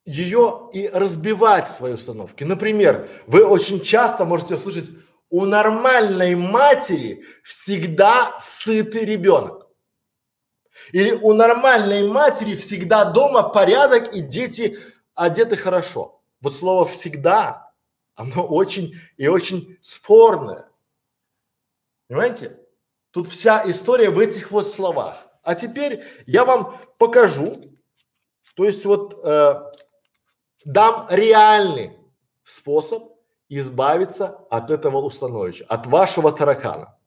ее 0.06 0.70
и 0.74 0.88
разбивать 0.88 1.68
в 1.68 1.76
своей 1.76 1.96
установке. 1.96 2.46
Например, 2.46 3.08
вы 3.28 3.46
очень 3.46 3.82
часто 3.82 4.26
можете 4.26 4.56
услышать, 4.56 4.90
у 5.32 5.46
нормальной 5.46 6.36
матери 6.36 7.26
всегда 7.44 8.38
сытый 8.38 9.06
ребенок. 9.06 9.68
Или 10.92 11.14
у 11.14 11.34
нормальной 11.34 12.08
матери 12.08 12.56
всегда 12.56 13.06
дома 13.06 13.44
порядок 13.44 14.14
и 14.14 14.20
дети 14.20 14.78
одеты 15.16 15.56
хорошо. 15.56 16.22
Вот 16.42 16.54
слово 16.54 16.86
всегда, 16.86 17.74
оно 18.16 18.46
очень 18.46 18.96
и 19.16 19.28
очень 19.28 19.78
спорное. 19.82 20.70
Понимаете? 22.08 22.60
Тут 23.12 23.28
вся 23.28 23.64
история 23.70 24.10
в 24.10 24.20
этих 24.20 24.52
вот 24.52 24.68
словах. 24.68 25.26
А 25.44 25.56
теперь 25.56 26.04
я 26.26 26.44
вам 26.44 26.78
покажу, 26.98 27.56
то 28.56 28.66
есть 28.66 28.84
вот 28.84 29.18
э, 29.24 29.72
дам 30.66 31.06
реальный 31.10 31.98
способ 32.44 33.11
избавиться 33.60 34.28
от 34.50 34.70
этого 34.70 34.98
установища, 34.98 35.66
от 35.68 35.88
вашего 35.88 36.32
таракана. 36.32 36.98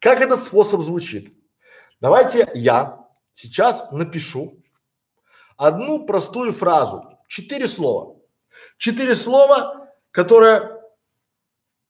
Как 0.00 0.20
этот 0.20 0.42
способ 0.42 0.80
звучит? 0.80 1.32
Давайте 2.00 2.50
я 2.54 3.06
сейчас 3.30 3.90
напишу 3.92 4.62
одну 5.56 6.06
простую 6.06 6.52
фразу, 6.52 7.18
четыре 7.28 7.68
слова. 7.68 8.16
Четыре 8.76 9.14
слова, 9.14 9.88
которые 10.10 10.80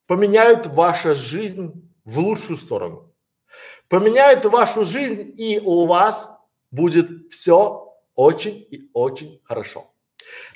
поменяют 0.07 0.67
вашу 0.67 1.15
жизнь 1.15 1.91
в 2.05 2.19
лучшую 2.19 2.57
сторону. 2.57 3.15
Поменяют 3.89 4.45
вашу 4.45 4.85
жизнь 4.85 5.33
и 5.35 5.61
у 5.61 5.87
вас 5.87 6.29
будет 6.71 7.33
все 7.33 7.95
очень 8.15 8.67
и 8.71 8.91
очень 8.93 9.41
хорошо. 9.45 9.91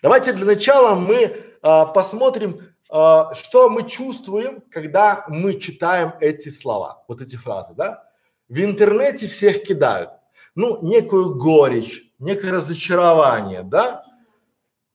Давайте 0.03 0.33
для 0.33 0.45
начала 0.45 0.95
мы 0.95 1.37
а, 1.63 1.87
посмотрим, 1.87 2.72
что 2.93 3.71
мы 3.71 3.89
чувствуем, 3.89 4.63
когда 4.71 5.25
мы 5.29 5.59
читаем 5.59 6.13
эти 6.21 6.51
слова, 6.51 7.03
вот 7.09 7.23
эти 7.23 7.37
фразы, 7.37 7.73
да? 7.75 8.07
В 8.51 8.63
интернете 8.63 9.29
всех 9.29 9.65
кидают, 9.65 10.11
ну, 10.55 10.83
некую 10.83 11.37
горечь, 11.37 12.13
некое 12.19 12.53
разочарование, 12.53 13.63
да? 13.63 14.05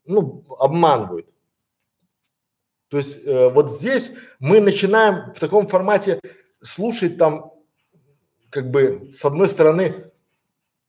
Ну, 0.06 0.46
обманывают. 0.60 1.28
То 2.90 2.98
есть 2.98 3.26
э, 3.26 3.50
вот 3.50 3.72
здесь 3.72 4.14
мы 4.40 4.62
начинаем 4.62 5.34
в 5.34 5.40
таком 5.40 5.68
формате 5.68 6.22
слушать 6.62 7.18
там, 7.18 7.52
как 8.52 8.70
бы, 8.70 9.10
с 9.12 9.26
одной 9.26 9.50
стороны, 9.50 10.12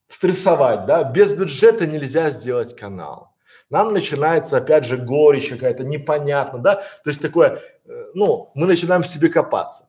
стрессовать, 0.09 0.85
да, 0.85 1.05
без 1.05 1.33
бюджета 1.33 1.87
нельзя 1.87 2.31
сделать 2.31 2.77
канал 2.77 3.33
нам 3.71 3.93
начинается 3.93 4.57
опять 4.57 4.85
же 4.85 4.97
горечь 4.97 5.49
какая-то, 5.49 5.85
непонятно, 5.85 6.59
да, 6.59 6.77
то 6.77 7.11
есть 7.11 7.21
такое, 7.21 7.61
э, 7.85 8.05
ну, 8.15 8.51
мы 8.55 8.67
начинаем 8.67 9.03
в 9.03 9.09
себе 9.09 9.29
копаться. 9.29 9.89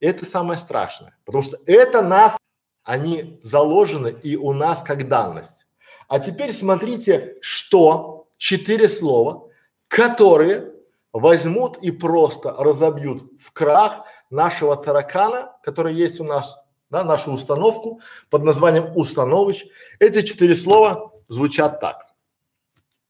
Это 0.00 0.24
самое 0.24 0.58
страшное, 0.58 1.16
потому 1.24 1.42
что 1.42 1.58
это 1.66 2.02
нас, 2.02 2.36
они 2.84 3.40
заложены 3.42 4.16
и 4.22 4.36
у 4.36 4.52
нас 4.52 4.82
как 4.82 5.08
данность. 5.08 5.66
А 6.08 6.20
теперь 6.20 6.52
смотрите, 6.52 7.36
что 7.42 8.28
четыре 8.38 8.88
слова, 8.88 9.48
которые 9.88 10.72
возьмут 11.12 11.76
и 11.78 11.90
просто 11.90 12.54
разобьют 12.56 13.24
в 13.40 13.52
крах 13.52 14.04
нашего 14.30 14.76
таракана, 14.76 15.56
который 15.62 15.94
есть 15.94 16.20
у 16.20 16.24
нас, 16.24 16.56
да, 16.90 17.04
нашу 17.04 17.32
установку 17.32 18.00
под 18.30 18.44
названием 18.44 18.96
установыч. 18.96 19.66
Эти 19.98 20.22
четыре 20.22 20.54
слова 20.54 21.12
звучат 21.28 21.80
так. 21.80 22.07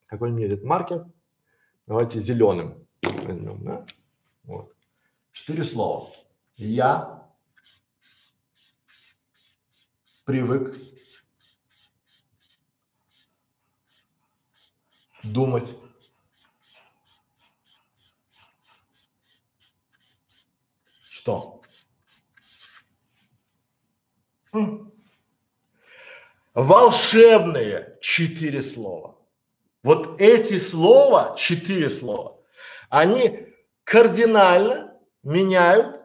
Какой 0.08 0.30
мне 0.30 0.46
этот 0.46 0.64
маркер? 0.64 1.06
Давайте 1.86 2.20
зеленым 2.20 2.86
возьмем, 3.02 3.62
да? 3.62 3.86
Вот. 4.44 4.74
Четыре 5.32 5.64
слова. 5.64 6.10
Я 6.56 7.30
привык 10.24 10.74
думать 15.22 15.70
что? 21.10 21.60
Волшебные 26.54 27.98
четыре 28.00 28.62
слова. 28.62 29.17
Вот 29.82 30.20
эти 30.20 30.58
слова, 30.58 31.34
четыре 31.36 31.88
слова, 31.88 32.38
они 32.88 33.46
кардинально 33.84 34.98
меняют 35.22 36.00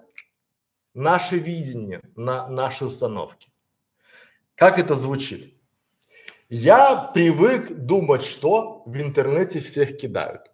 наше 0.93 1.37
видение 1.37 2.01
на 2.15 2.47
наши 2.47 2.85
установки. 2.85 3.49
Как 4.55 4.77
это 4.77 4.93
звучит? 4.93 5.53
Я 6.49 7.11
привык 7.13 7.71
думать, 7.71 8.23
что 8.23 8.83
в 8.85 8.95
интернете 8.95 9.59
всех 9.59 9.97
кидают. 9.97 10.51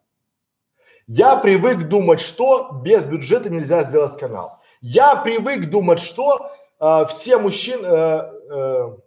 Я 1.07 1.35
привык 1.35 1.89
думать, 1.89 2.21
что 2.21 2.71
без 2.83 3.03
бюджета 3.03 3.49
нельзя 3.49 3.83
сделать 3.83 4.17
канал. 4.17 4.61
Я 4.79 5.15
привык 5.15 5.69
думать, 5.69 5.99
что 5.99 6.51
э, 6.79 7.05
все 7.09 7.37
мужчины, 7.37 7.85
э, 7.85 8.31
э, 8.49 8.97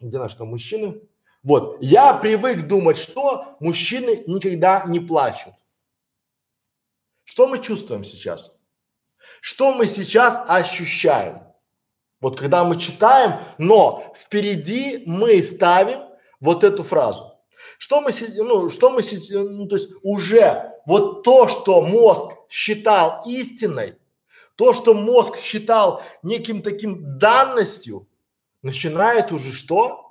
где 0.00 0.18
наши 0.18 0.36
там 0.36 0.48
мужчины, 0.48 1.00
вот, 1.42 1.78
я 1.80 2.14
привык 2.14 2.68
думать, 2.68 2.98
что 2.98 3.56
мужчины 3.58 4.22
никогда 4.26 4.84
не 4.86 5.00
плачут. 5.00 5.54
Что 7.24 7.48
мы 7.48 7.58
чувствуем 7.60 8.04
сейчас? 8.04 8.54
Что 9.40 9.72
мы 9.72 9.86
сейчас 9.86 10.40
ощущаем? 10.48 11.42
Вот 12.20 12.38
когда 12.38 12.62
мы 12.62 12.78
читаем, 12.78 13.40
но 13.58 14.12
впереди 14.16 15.02
мы 15.06 15.42
ставим 15.42 16.00
вот 16.40 16.62
эту 16.62 16.84
фразу. 16.84 17.40
Что 17.78 18.00
мы, 18.00 18.10
ну, 18.36 18.68
что 18.70 18.90
мы, 18.90 19.02
ну, 19.30 19.66
то 19.66 19.76
есть 19.76 19.90
уже 20.02 20.72
вот 20.86 21.24
то, 21.24 21.48
что 21.48 21.82
мозг 21.82 22.32
считал 22.48 23.22
истиной, 23.26 23.96
то, 24.54 24.74
что 24.74 24.94
мозг 24.94 25.38
считал 25.38 26.02
неким 26.22 26.62
таким 26.62 27.18
данностью, 27.18 28.06
начинает 28.62 29.32
уже 29.32 29.52
что? 29.52 30.01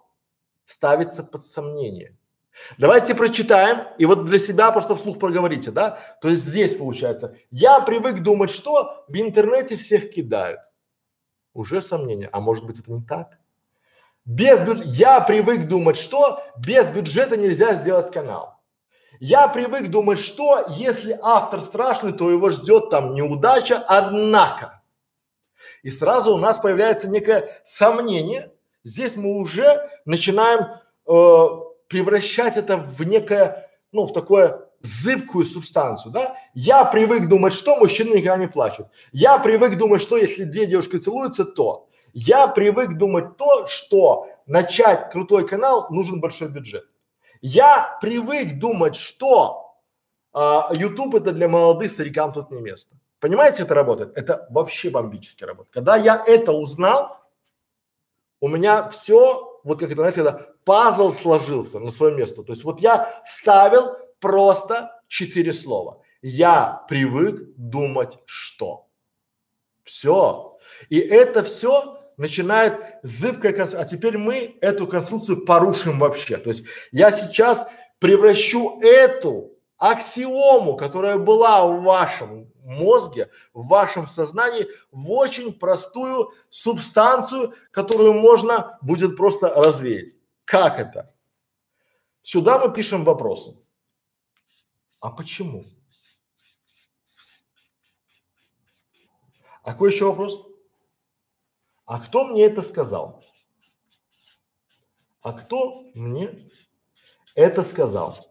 Ставится 0.71 1.23
под 1.23 1.43
сомнение. 1.43 2.15
Давайте 2.77 3.15
прочитаем 3.15 3.87
и 3.97 4.05
вот 4.05 4.25
для 4.25 4.39
себя 4.39 4.71
просто 4.71 4.95
вслух 4.95 5.19
проговорите, 5.19 5.71
да? 5.71 5.99
То 6.21 6.29
есть 6.29 6.43
здесь 6.43 6.75
получается, 6.75 7.37
я 7.49 7.79
привык 7.81 8.23
думать, 8.23 8.49
что 8.49 9.05
в 9.07 9.15
интернете 9.15 9.77
всех 9.77 10.11
кидают. 10.11 10.59
Уже 11.53 11.81
сомнение, 11.81 12.29
а 12.31 12.39
может 12.39 12.65
быть 12.65 12.79
это 12.79 12.91
не 12.91 13.01
так? 13.03 13.37
Без 14.25 14.59
бюджета, 14.59 14.89
я 14.89 15.21
привык 15.21 15.67
думать, 15.67 15.97
что 15.97 16.43
без 16.57 16.87
бюджета 16.89 17.37
нельзя 17.37 17.73
сделать 17.73 18.11
канал. 18.11 18.59
Я 19.19 19.47
привык 19.47 19.89
думать, 19.89 20.19
что 20.19 20.67
если 20.69 21.17
автор 21.21 21.61
страшный, 21.61 22.13
то 22.13 22.29
его 22.29 22.49
ждет 22.49 22.89
там 22.89 23.13
неудача, 23.13 23.83
однако. 23.87 24.81
И 25.83 25.89
сразу 25.89 26.33
у 26.33 26.37
нас 26.37 26.59
появляется 26.59 27.07
некое 27.07 27.49
сомнение, 27.63 28.50
Здесь 28.83 29.15
мы 29.15 29.37
уже 29.37 29.89
начинаем 30.05 30.61
э, 31.07 31.71
превращать 31.87 32.57
это 32.57 32.77
в 32.77 33.03
некое, 33.03 33.69
ну, 33.91 34.05
в 34.05 34.13
такое 34.13 34.67
зыбкую 34.81 35.45
субстанцию, 35.45 36.11
да? 36.11 36.35
Я 36.53 36.85
привык 36.85 37.27
думать, 37.27 37.53
что 37.53 37.77
мужчины 37.77 38.15
никогда 38.15 38.37
не 38.37 38.47
плачут. 38.47 38.87
Я 39.11 39.37
привык 39.37 39.77
думать, 39.77 40.01
что 40.01 40.17
если 40.17 40.43
две 40.43 40.65
девушки 40.65 40.97
целуются, 40.97 41.45
то. 41.45 41.87
Я 42.13 42.47
привык 42.47 42.97
думать 42.97 43.37
то, 43.37 43.67
что 43.67 44.27
начать 44.45 45.11
крутой 45.11 45.47
канал 45.47 45.87
нужен 45.91 46.19
большой 46.19 46.49
бюджет. 46.49 46.85
Я 47.41 47.97
привык 48.01 48.59
думать, 48.59 48.95
что 48.95 49.75
а, 50.33 50.71
YouTube 50.73 51.15
это 51.15 51.31
для 51.31 51.47
молодых 51.47 51.91
старикам 51.91 52.33
тут 52.33 52.51
не 52.51 52.61
место. 52.61 52.95
Понимаете, 53.19 53.63
это 53.63 53.75
работает? 53.75 54.17
Это 54.17 54.47
вообще 54.49 54.89
бомбически 54.89 55.43
работает. 55.43 55.73
Когда 55.73 55.95
я 55.95 56.21
это 56.25 56.51
узнал, 56.51 57.20
у 58.41 58.47
меня 58.47 58.89
все, 58.89 59.61
вот 59.63 59.79
как 59.79 59.91
это, 59.91 60.01
знаете, 60.01 60.23
когда 60.23 60.47
пазл 60.65 61.11
сложился 61.11 61.79
на 61.79 61.91
свое 61.91 62.13
место. 62.15 62.43
То 62.43 62.51
есть 62.51 62.63
вот 62.63 62.81
я 62.81 63.23
вставил 63.25 63.95
просто 64.19 64.91
четыре 65.07 65.53
слова. 65.53 66.01
Я 66.21 66.83
привык 66.89 67.55
думать, 67.55 68.17
что. 68.25 68.87
Все. 69.83 70.57
И 70.89 70.99
это 70.99 71.43
все 71.43 71.99
начинает 72.17 72.79
зыбкая 73.03 73.53
конструкция. 73.53 73.85
А 73.85 73.87
теперь 73.87 74.17
мы 74.17 74.57
эту 74.61 74.87
конструкцию 74.87 75.45
порушим 75.45 75.99
вообще. 75.99 76.37
То 76.37 76.49
есть 76.49 76.65
я 76.91 77.11
сейчас 77.11 77.67
превращу 77.99 78.79
эту 78.81 79.51
аксиому, 79.81 80.77
которая 80.77 81.17
была 81.17 81.65
в 81.65 81.81
вашем 81.81 82.53
мозге, 82.63 83.31
в 83.51 83.67
вашем 83.67 84.07
сознании, 84.07 84.67
в 84.91 85.11
очень 85.11 85.51
простую 85.51 86.31
субстанцию, 86.49 87.55
которую 87.71 88.13
можно 88.13 88.77
будет 88.83 89.17
просто 89.17 89.49
развеять. 89.49 90.15
Как 90.45 90.79
это? 90.79 91.11
Сюда 92.21 92.59
мы 92.59 92.71
пишем 92.71 93.03
вопросы. 93.03 93.57
А 94.99 95.09
почему? 95.09 95.65
А 99.63 99.71
какой 99.71 99.91
еще 99.91 100.05
вопрос? 100.05 100.45
А 101.85 101.99
кто 101.99 102.25
мне 102.25 102.43
это 102.43 102.61
сказал? 102.61 103.23
А 105.23 105.33
кто 105.33 105.89
мне 105.95 106.37
это 107.33 107.63
сказал? 107.63 108.30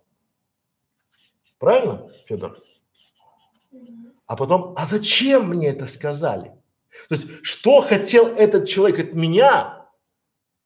Правильно, 1.60 2.08
Федор? 2.26 2.58
А 4.26 4.34
потом, 4.34 4.72
а 4.76 4.86
зачем 4.86 5.50
мне 5.50 5.68
это 5.68 5.86
сказали? 5.86 6.56
То 7.08 7.14
есть, 7.14 7.26
что 7.42 7.82
хотел 7.82 8.28
этот 8.28 8.66
человек 8.66 8.98
от 8.98 9.14
меня, 9.14 9.86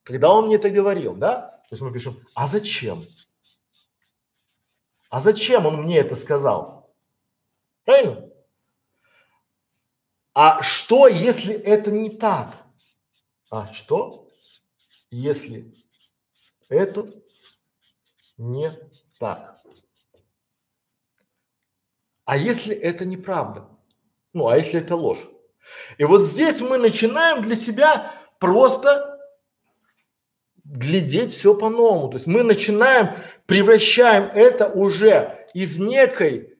когда 0.04 0.32
он 0.32 0.46
мне 0.46 0.54
это 0.54 0.70
говорил, 0.70 1.16
да? 1.16 1.62
То 1.68 1.72
есть 1.72 1.82
мы 1.82 1.92
пишем, 1.92 2.24
а 2.34 2.46
зачем? 2.46 3.02
А 5.10 5.20
зачем 5.20 5.66
он 5.66 5.82
мне 5.82 5.98
это 5.98 6.14
сказал? 6.14 6.94
Правильно? 7.84 8.30
А 10.32 10.62
что, 10.62 11.08
если 11.08 11.54
это 11.54 11.90
не 11.90 12.10
так? 12.10 12.54
А 13.50 13.72
что, 13.72 14.28
если 15.10 15.74
это 16.68 17.10
не 18.36 18.70
так? 19.18 19.53
А 22.24 22.36
если 22.36 22.74
это 22.74 23.04
неправда? 23.04 23.68
Ну, 24.32 24.48
а 24.48 24.56
если 24.56 24.80
это 24.80 24.96
ложь? 24.96 25.28
И 25.98 26.04
вот 26.04 26.22
здесь 26.22 26.60
мы 26.60 26.78
начинаем 26.78 27.42
для 27.42 27.56
себя 27.56 28.12
просто 28.38 29.18
глядеть 30.64 31.32
все 31.32 31.54
по-новому. 31.54 32.08
То 32.08 32.16
есть 32.16 32.26
мы 32.26 32.42
начинаем, 32.42 33.10
превращаем 33.46 34.24
это 34.34 34.68
уже 34.68 35.46
из 35.54 35.78
некой 35.78 36.56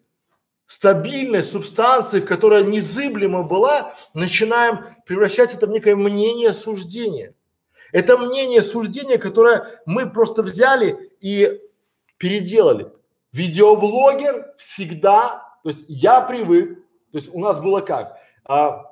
стабильной 0.66 1.42
субстанции, 1.42 2.20
в 2.20 2.26
которой 2.26 2.64
незыблемо 2.64 3.42
была, 3.42 3.94
начинаем 4.12 4.80
превращать 5.06 5.54
это 5.54 5.66
в 5.66 5.70
некое 5.70 5.96
мнение 5.96 6.52
суждения. 6.52 7.34
Это 7.92 8.18
мнение 8.18 8.62
суждения, 8.62 9.18
которое 9.18 9.80
мы 9.86 10.10
просто 10.10 10.42
взяли 10.42 11.12
и 11.20 11.60
переделали. 12.16 12.88
Видеоблогер 13.32 14.54
всегда, 14.58 15.43
то 15.64 15.70
есть 15.70 15.86
я 15.88 16.20
привык, 16.20 16.78
то 17.10 17.18
есть 17.18 17.34
у 17.34 17.40
нас 17.40 17.58
было 17.58 17.80
как, 17.80 18.18
а, 18.44 18.84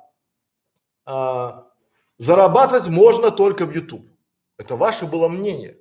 а, 1.05 1.71
зарабатывать 2.17 2.87
можно 2.87 3.29
только 3.29 3.67
в 3.67 3.75
YouTube. 3.75 4.09
Это 4.57 4.75
ваше 4.75 5.05
было 5.05 5.27
мнение. 5.27 5.77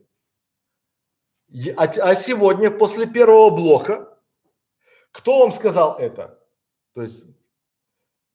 А, 1.77 1.85
а 1.85 2.15
сегодня, 2.15 2.71
после 2.71 3.07
первого 3.07 3.49
блока, 3.49 4.19
кто 5.13 5.41
вам 5.41 5.53
сказал 5.53 5.97
это? 5.99 6.39
То 6.95 7.01
есть, 7.01 7.25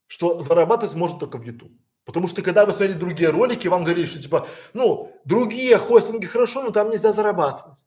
что 0.08 0.42
зарабатывать 0.42 0.96
можно 0.96 1.20
только 1.20 1.38
в 1.38 1.44
YouTube. 1.44 1.74
Потому 2.06 2.28
что 2.28 2.42
когда 2.42 2.66
вы 2.66 2.72
смотрите 2.72 2.98
другие 2.98 3.30
ролики, 3.30 3.68
вам 3.68 3.84
говорили, 3.84 4.08
что 4.08 4.20
типа, 4.20 4.48
ну, 4.74 5.16
другие 5.26 5.78
хостинги 5.78 6.26
хорошо, 6.26 6.64
но 6.64 6.72
там 6.72 6.90
нельзя 6.90 7.14
зарабатывать. 7.14 7.84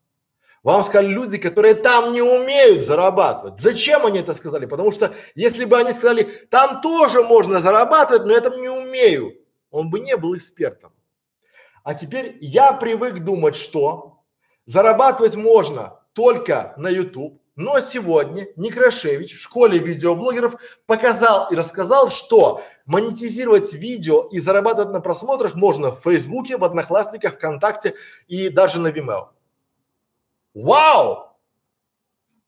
Вам 0.63 0.83
сказали 0.83 1.07
люди, 1.07 1.37
которые 1.39 1.73
там 1.73 2.13
не 2.13 2.21
умеют 2.21 2.85
зарабатывать. 2.85 3.59
Зачем 3.59 4.05
они 4.05 4.19
это 4.19 4.35
сказали? 4.35 4.67
Потому 4.67 4.91
что 4.91 5.13
если 5.33 5.65
бы 5.65 5.77
они 5.77 5.91
сказали, 5.91 6.23
там 6.23 6.81
тоже 6.81 7.23
можно 7.23 7.59
зарабатывать, 7.59 8.25
но 8.25 8.33
я 8.33 8.41
там 8.41 8.61
не 8.61 8.69
умею, 8.69 9.33
он 9.71 9.89
бы 9.89 9.99
не 9.99 10.15
был 10.17 10.37
экспертом. 10.37 10.93
А 11.83 11.95
теперь 11.95 12.37
я 12.41 12.73
привык 12.73 13.23
думать, 13.23 13.55
что 13.55 14.19
зарабатывать 14.67 15.35
можно 15.35 15.99
только 16.13 16.75
на 16.77 16.89
YouTube, 16.89 17.41
но 17.55 17.79
сегодня 17.79 18.47
Некрашевич 18.55 19.33
в 19.33 19.41
школе 19.41 19.79
видеоблогеров 19.79 20.55
показал 20.85 21.47
и 21.51 21.55
рассказал, 21.55 22.11
что 22.11 22.61
монетизировать 22.85 23.73
видео 23.73 24.27
и 24.31 24.39
зарабатывать 24.39 24.93
на 24.93 25.01
просмотрах 25.01 25.55
можно 25.55 25.91
в 25.91 26.01
Фейсбуке, 26.01 26.57
в 26.57 26.63
Одноклассниках, 26.63 27.33
ВКонтакте 27.33 27.95
и 28.27 28.49
даже 28.49 28.79
на 28.79 28.89
Vimeo. 28.89 29.29
Вау! 30.53 31.37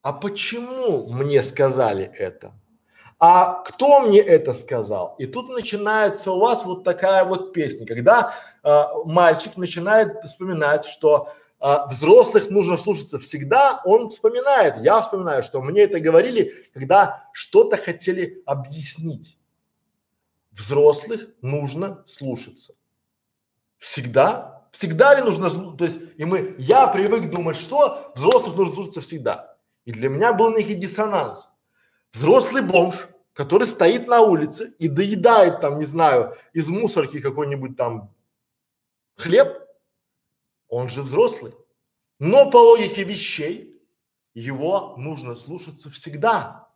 А 0.02 0.14
почему 0.14 1.08
мне 1.08 1.42
сказали 1.44 2.12
это? 2.18 2.54
А 3.20 3.64
кто 3.64 4.02
мне 4.02 4.20
это 4.20 4.54
сказал? 4.54 5.16
И 5.18 5.26
тут 5.26 5.50
начинается 5.50 6.32
у 6.32 6.40
вас 6.40 6.66
вот 6.66 6.84
такая 6.84 7.24
вот 7.24 7.54
песня, 7.54 7.86
когда 7.88 8.34
э, 8.64 8.84
мальчик 9.06 9.56
начинает 9.56 10.22
вспоминать, 10.26 10.86
что 10.86 11.30
а, 11.66 11.88
взрослых 11.88 12.50
нужно 12.50 12.76
слушаться 12.76 13.20
всегда, 13.20 13.82
он 13.86 14.10
вспоминает, 14.10 14.82
я 14.82 15.02
вспоминаю, 15.02 15.44
что 15.44 15.62
мне 15.62 15.84
это 15.84 16.02
говорили, 16.02 16.54
когда 16.74 17.30
что-то 17.32 17.78
хотели 17.78 18.44
объяснить. 18.46 19.38
Взрослых 20.52 21.30
нужно 21.42 22.04
слушаться. 22.06 22.74
Всегда? 23.78 24.63
Всегда 24.74 25.14
ли 25.14 25.22
нужно, 25.22 25.52
то 25.78 25.86
есть, 25.86 26.00
и 26.18 26.26
мы, 26.26 26.56
я 26.58 26.88
привык 26.88 27.30
думать, 27.30 27.58
что 27.58 28.12
взрослых 28.16 28.56
нужно 28.56 28.74
слушаться 28.74 29.02
всегда. 29.02 29.56
И 29.86 29.92
для 29.92 30.10
меня 30.10 30.34
был 30.34 30.50
некий 30.50 30.74
диссонанс. 30.74 31.52
Взрослый 32.12 32.64
бомж, 32.64 33.08
который 33.34 33.68
стоит 33.68 34.08
на 34.08 34.22
улице 34.22 34.74
и 34.80 34.88
доедает 34.88 35.62
там, 35.62 35.78
не 35.78 35.86
знаю, 35.86 36.36
из 36.54 36.70
мусорки 36.70 37.22
какой-нибудь 37.22 37.78
там 37.78 38.16
хлеб, 39.16 39.48
он 40.70 40.90
же 40.90 41.04
взрослый. 41.04 41.54
Но 42.18 42.50
по 42.50 42.58
логике 42.58 43.04
вещей 43.04 43.80
его 44.34 44.96
нужно 44.98 45.36
слушаться 45.36 45.92
всегда. 45.92 46.68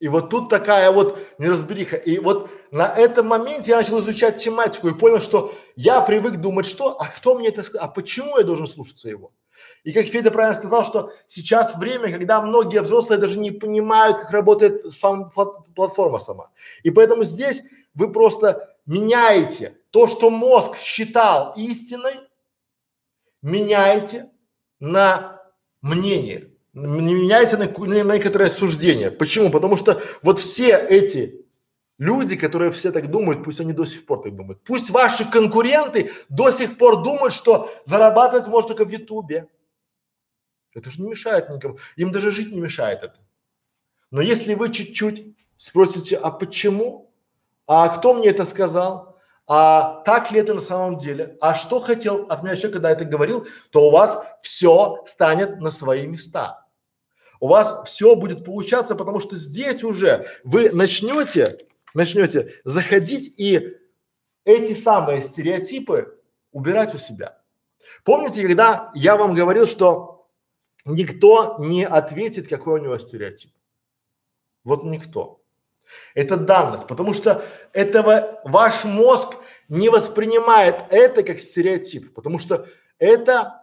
И 0.00 0.06
вот 0.06 0.30
тут 0.30 0.48
такая 0.48 0.90
вот 0.92 1.18
неразбериха. 1.38 1.96
И 1.96 2.18
вот 2.18 2.50
на 2.70 2.86
этом 2.86 3.26
моменте 3.26 3.72
я 3.72 3.78
начал 3.78 3.98
изучать 3.98 4.42
тематику 4.42 4.88
и 4.88 4.94
понял, 4.94 5.20
что 5.20 5.54
я 5.80 6.00
привык 6.00 6.38
думать, 6.38 6.66
что, 6.66 7.00
а 7.00 7.06
кто 7.06 7.38
мне 7.38 7.50
это 7.50 7.62
сказал, 7.62 7.86
а 7.86 7.88
почему 7.88 8.36
я 8.36 8.42
должен 8.42 8.66
слушаться 8.66 9.08
его? 9.08 9.32
И 9.84 9.92
как 9.92 10.06
Федя 10.06 10.32
правильно 10.32 10.58
сказал, 10.58 10.84
что 10.84 11.12
сейчас 11.28 11.76
время, 11.76 12.10
когда 12.10 12.42
многие 12.42 12.82
взрослые 12.82 13.20
даже 13.20 13.38
не 13.38 13.52
понимают, 13.52 14.18
как 14.18 14.32
работает 14.32 14.92
сам 14.92 15.30
платформа 15.30 16.18
сама. 16.18 16.50
И 16.82 16.90
поэтому 16.90 17.22
здесь 17.22 17.62
вы 17.94 18.10
просто 18.10 18.74
меняете 18.86 19.78
то, 19.90 20.08
что 20.08 20.30
мозг 20.30 20.76
считал 20.76 21.52
истиной, 21.54 22.14
меняете 23.40 24.32
на 24.80 25.40
мнение, 25.80 26.50
не 26.72 27.14
меняете 27.14 27.56
на, 27.56 27.66
на 27.66 28.14
некоторое 28.14 28.50
суждение. 28.50 29.12
Почему? 29.12 29.52
Потому 29.52 29.76
что 29.76 30.02
вот 30.22 30.40
все 30.40 30.76
эти 30.76 31.46
люди, 31.98 32.36
которые 32.36 32.70
все 32.70 32.92
так 32.92 33.10
думают, 33.10 33.44
пусть 33.44 33.60
они 33.60 33.72
до 33.72 33.84
сих 33.84 34.06
пор 34.06 34.22
так 34.22 34.34
думают. 34.34 34.62
Пусть 34.64 34.90
ваши 34.90 35.24
конкуренты 35.24 36.10
до 36.28 36.50
сих 36.50 36.78
пор 36.78 37.02
думают, 37.02 37.34
что 37.34 37.70
зарабатывать 37.84 38.46
можно 38.46 38.68
только 38.68 38.84
в 38.84 38.92
Ютубе. 38.92 39.48
Это 40.74 40.90
же 40.90 41.02
не 41.02 41.08
мешает 41.08 41.50
никому. 41.50 41.78
Им 41.96 42.12
даже 42.12 42.30
жить 42.30 42.52
не 42.52 42.60
мешает 42.60 43.02
это. 43.02 43.18
Но 44.10 44.20
если 44.20 44.54
вы 44.54 44.72
чуть-чуть 44.72 45.36
спросите, 45.56 46.16
а 46.16 46.30
почему? 46.30 47.12
А 47.66 47.88
кто 47.88 48.14
мне 48.14 48.28
это 48.28 48.46
сказал? 48.46 49.08
а 49.50 50.02
так 50.04 50.30
ли 50.30 50.40
это 50.40 50.52
на 50.52 50.60
самом 50.60 50.98
деле, 50.98 51.38
а 51.40 51.54
что 51.54 51.80
хотел 51.80 52.26
от 52.28 52.42
меня 52.42 52.54
человек, 52.54 52.74
когда 52.74 52.90
это 52.90 53.06
говорил, 53.06 53.48
то 53.70 53.88
у 53.88 53.90
вас 53.90 54.22
все 54.42 55.02
станет 55.06 55.58
на 55.58 55.70
свои 55.70 56.06
места. 56.06 56.66
У 57.40 57.48
вас 57.48 57.80
все 57.86 58.14
будет 58.14 58.44
получаться, 58.44 58.94
потому 58.94 59.20
что 59.20 59.36
здесь 59.36 59.82
уже 59.82 60.26
вы 60.44 60.70
начнете, 60.70 61.66
начнете 61.94 62.54
заходить 62.64 63.38
и 63.38 63.76
эти 64.44 64.74
самые 64.74 65.22
стереотипы 65.22 66.18
убирать 66.52 66.94
у 66.94 66.98
себя. 66.98 67.38
Помните, 68.04 68.46
когда 68.46 68.90
я 68.94 69.16
вам 69.16 69.34
говорил, 69.34 69.66
что 69.66 70.28
никто 70.84 71.56
не 71.58 71.86
ответит, 71.86 72.48
какой 72.48 72.80
у 72.80 72.82
него 72.82 72.98
стереотип? 72.98 73.52
Вот 74.64 74.84
никто. 74.84 75.42
Это 76.14 76.36
данность, 76.36 76.86
потому 76.86 77.14
что 77.14 77.44
этого 77.72 78.40
ваш 78.44 78.84
мозг 78.84 79.36
не 79.68 79.88
воспринимает 79.88 80.84
это 80.90 81.22
как 81.22 81.40
стереотип, 81.40 82.14
потому 82.14 82.38
что 82.38 82.66
это 82.98 83.62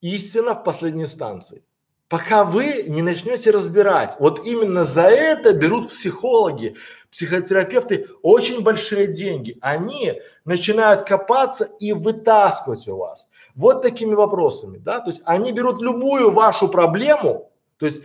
истина 0.00 0.54
в 0.54 0.64
последней 0.64 1.04
инстанции. 1.04 1.64
пока 2.08 2.44
вы 2.44 2.84
не 2.86 3.02
начнете 3.02 3.50
разбирать. 3.50 4.16
Вот 4.18 4.46
именно 4.46 4.84
за 4.84 5.02
это 5.02 5.52
берут 5.52 5.90
психологи, 5.90 6.76
психотерапевты 7.16 8.08
очень 8.20 8.62
большие 8.62 9.06
деньги. 9.06 9.56
Они 9.62 10.20
начинают 10.44 11.08
копаться 11.08 11.64
и 11.80 11.94
вытаскивать 11.94 12.86
у 12.88 12.98
вас. 12.98 13.26
Вот 13.54 13.80
такими 13.80 14.12
вопросами, 14.12 14.76
да, 14.76 15.00
то 15.00 15.08
есть 15.08 15.22
они 15.24 15.50
берут 15.50 15.80
любую 15.80 16.30
вашу 16.32 16.68
проблему, 16.68 17.50
то 17.78 17.86
есть, 17.86 18.02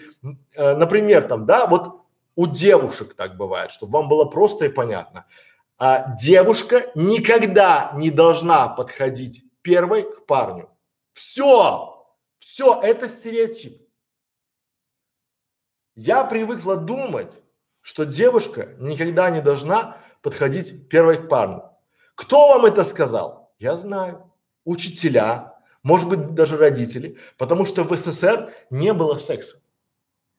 э, 0.56 0.76
например, 0.76 1.28
там, 1.28 1.46
да, 1.46 1.68
вот 1.68 2.04
у 2.38 2.48
девушек 2.48 3.14
так 3.16 3.36
бывает, 3.36 3.72
чтобы 3.72 4.00
вам 4.00 4.08
было 4.08 4.24
просто 4.24 4.66
и 4.66 4.70
понятно. 4.70 5.26
А 5.78 6.16
девушка 6.16 6.90
никогда 6.96 7.92
не 7.96 8.12
должна 8.12 8.70
подходить 8.70 9.44
первой 9.62 10.04
к 10.04 10.26
парню. 10.26 10.70
Все, 11.12 12.08
все, 12.40 12.80
это 12.82 13.10
стереотип. 13.10 13.82
Я 15.96 16.24
привыкла 16.24 16.78
думать, 16.78 17.41
что 17.82 18.06
девушка 18.06 18.76
никогда 18.80 19.30
не 19.30 19.42
должна 19.42 19.98
подходить 20.22 20.88
первой 20.88 21.18
к 21.18 21.28
парню. 21.28 21.64
Кто 22.16 22.50
вам 22.50 22.66
это 22.66 22.84
сказал? 22.84 23.54
Я 23.60 23.76
знаю. 23.76 24.32
Учителя, 24.64 25.56
может 25.82 26.08
быть 26.08 26.36
даже 26.36 26.58
родители, 26.58 27.18
потому 27.38 27.66
что 27.66 27.84
в 27.84 27.98
СССР 27.98 28.54
не 28.70 28.94
было 28.94 29.18
секса. 29.18 29.58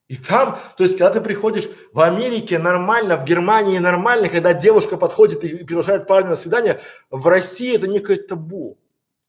И 0.07 0.15
там, 0.15 0.59
то 0.77 0.83
есть, 0.83 0.97
когда 0.97 1.11
ты 1.11 1.21
приходишь 1.21 1.69
в 1.91 1.99
Америке 1.99 2.59
нормально, 2.59 3.17
в 3.17 3.25
Германии 3.25 3.79
нормально, 3.79 4.29
когда 4.29 4.53
девушка 4.53 4.97
подходит 4.97 5.43
и 5.43 5.63
приглашает 5.63 6.07
парня 6.07 6.31
на 6.31 6.37
свидание, 6.37 6.79
в 7.09 7.25
России 7.27 7.75
это 7.75 7.87
некое 7.87 8.17
табу. 8.17 8.77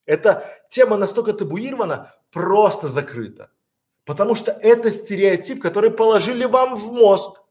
Эта 0.04 0.44
тема 0.68 0.96
настолько 0.96 1.32
табуирована, 1.32 2.12
просто 2.30 2.88
закрыта. 2.88 3.50
Потому 4.04 4.34
что 4.34 4.50
это 4.52 4.90
стереотип, 4.90 5.62
который 5.62 5.90
положили 5.90 6.44
вам 6.44 6.76
в 6.76 6.92
мозг 6.92 7.43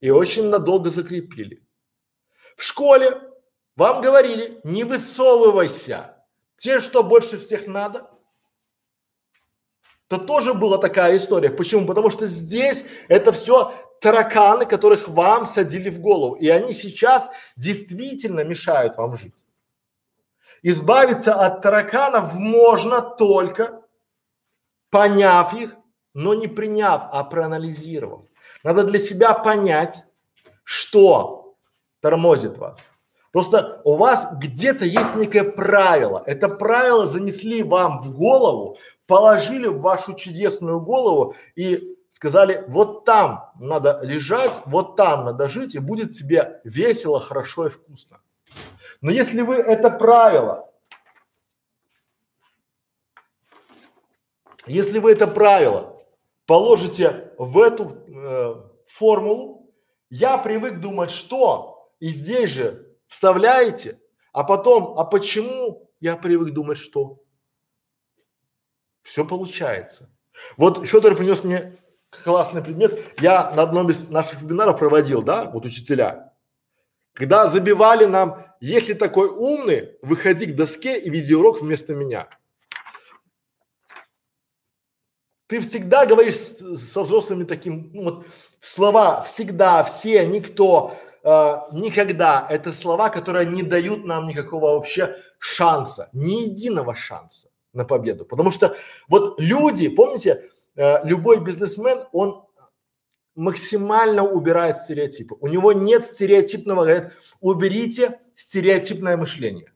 и 0.00 0.10
очень 0.10 0.48
надолго 0.48 0.90
закрепили. 0.90 1.62
В 2.56 2.62
школе 2.62 3.20
вам 3.76 4.02
говорили, 4.02 4.60
не 4.64 4.84
высовывайся. 4.84 6.16
Те, 6.56 6.80
что 6.80 7.02
больше 7.02 7.38
всех 7.38 7.66
надо, 7.66 8.10
то 10.08 10.18
тоже 10.18 10.54
была 10.54 10.78
такая 10.78 11.16
история. 11.16 11.50
Почему? 11.50 11.86
Потому 11.86 12.10
что 12.10 12.26
здесь 12.26 12.84
это 13.08 13.32
все 13.32 13.72
тараканы, 14.00 14.66
которых 14.66 15.08
вам 15.08 15.46
садили 15.46 15.88
в 15.88 16.00
голову. 16.00 16.34
И 16.34 16.48
они 16.48 16.74
сейчас 16.74 17.28
действительно 17.56 18.44
мешают 18.44 18.96
вам 18.96 19.16
жить. 19.16 19.34
Избавиться 20.62 21.34
от 21.34 21.62
тараканов 21.62 22.34
можно 22.34 23.00
только 23.00 23.82
поняв 24.90 25.54
их, 25.54 25.76
но 26.12 26.34
не 26.34 26.48
приняв, 26.48 27.04
а 27.12 27.24
проанализировав. 27.24 28.26
Надо 28.62 28.84
для 28.84 28.98
себя 28.98 29.34
понять, 29.34 30.04
что 30.64 31.54
тормозит 32.00 32.58
вас. 32.58 32.78
Просто 33.32 33.80
у 33.84 33.96
вас 33.96 34.28
где-то 34.32 34.84
есть 34.84 35.14
некое 35.14 35.44
правило. 35.44 36.22
Это 36.26 36.48
правило 36.48 37.06
занесли 37.06 37.62
вам 37.62 38.00
в 38.00 38.16
голову, 38.16 38.76
положили 39.06 39.68
в 39.68 39.80
вашу 39.80 40.14
чудесную 40.14 40.80
голову 40.80 41.34
и 41.54 41.96
сказали, 42.08 42.64
вот 42.66 43.04
там 43.04 43.50
надо 43.58 44.00
лежать, 44.02 44.60
вот 44.66 44.96
там 44.96 45.24
надо 45.24 45.48
жить, 45.48 45.76
и 45.76 45.78
будет 45.78 46.10
тебе 46.12 46.60
весело, 46.64 47.20
хорошо 47.20 47.66
и 47.66 47.70
вкусно. 47.70 48.20
Но 49.00 49.10
если 49.10 49.42
вы 49.42 49.54
это 49.56 49.90
правило 49.90 50.70
Если 54.66 54.98
вы 54.98 55.12
это 55.12 55.26
правило 55.26 55.96
положите 56.46 57.29
в 57.40 57.58
эту 57.58 58.04
э, 58.06 58.54
формулу, 58.86 59.72
я 60.10 60.36
привык 60.36 60.78
думать, 60.78 61.10
что 61.10 61.90
и 61.98 62.08
здесь 62.08 62.50
же 62.50 62.94
вставляете, 63.06 63.98
а 64.34 64.44
потом, 64.44 64.98
а 64.98 65.06
почему 65.06 65.90
я 66.00 66.18
привык 66.18 66.52
думать, 66.52 66.76
что 66.76 67.22
все 69.00 69.24
получается. 69.24 70.14
Вот 70.58 70.84
Федор 70.84 71.14
принес 71.16 71.42
мне 71.42 71.78
классный 72.10 72.62
предмет. 72.62 73.02
Я 73.22 73.50
на 73.52 73.62
одном 73.62 73.88
из 73.88 74.06
наших 74.10 74.42
вебинаров 74.42 74.78
проводил, 74.78 75.22
да, 75.22 75.50
вот 75.50 75.64
учителя. 75.64 76.34
Когда 77.14 77.46
забивали 77.46 78.04
нам, 78.04 78.44
если 78.60 78.92
такой 78.92 79.28
умный, 79.28 79.96
выходи 80.02 80.44
к 80.44 80.56
доске 80.56 81.00
и 81.00 81.08
видеоурок 81.08 81.62
вместо 81.62 81.94
меня. 81.94 82.28
Ты 85.50 85.58
всегда 85.58 86.06
говоришь 86.06 86.36
с, 86.36 86.76
со 86.76 87.02
взрослыми 87.02 87.42
таким, 87.42 87.90
ну 87.92 88.04
вот 88.04 88.26
слова 88.60 89.22
всегда, 89.22 89.82
все, 89.82 90.24
никто, 90.24 90.94
э, 91.24 91.54
никогда. 91.72 92.46
Это 92.48 92.72
слова, 92.72 93.08
которые 93.08 93.46
не 93.46 93.64
дают 93.64 94.04
нам 94.04 94.28
никакого 94.28 94.76
вообще 94.76 95.16
шанса, 95.40 96.08
ни 96.12 96.44
единого 96.44 96.94
шанса 96.94 97.48
на 97.72 97.84
победу. 97.84 98.24
Потому 98.24 98.52
что 98.52 98.76
вот 99.08 99.40
люди, 99.40 99.88
помните, 99.88 100.48
э, 100.76 101.04
любой 101.04 101.40
бизнесмен, 101.40 102.04
он 102.12 102.44
максимально 103.34 104.22
убирает 104.22 104.78
стереотипы. 104.78 105.34
У 105.40 105.48
него 105.48 105.72
нет 105.72 106.06
стереотипного, 106.06 106.82
говорят, 106.82 107.12
уберите 107.40 108.20
стереотипное 108.36 109.16
мышление. 109.16 109.72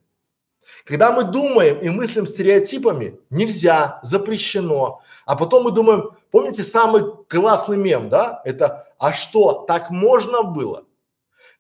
Когда 0.85 1.13
мы 1.13 1.25
думаем 1.25 1.81
и 1.81 1.89
мыслим 1.89 2.27
стереотипами, 2.27 3.19
нельзя, 3.31 4.01
запрещено. 4.03 5.01
А 5.25 5.35
потом 5.35 5.65
мы 5.65 5.71
думаем, 5.71 6.11
помните 6.31 6.63
самый 6.63 7.05
классный 7.27 7.79
мем, 7.79 8.11
да? 8.11 8.43
Это, 8.45 8.87
а 8.99 9.13
что, 9.15 9.65
так 9.67 9.91
можно 9.91 10.43
было? 10.43 10.85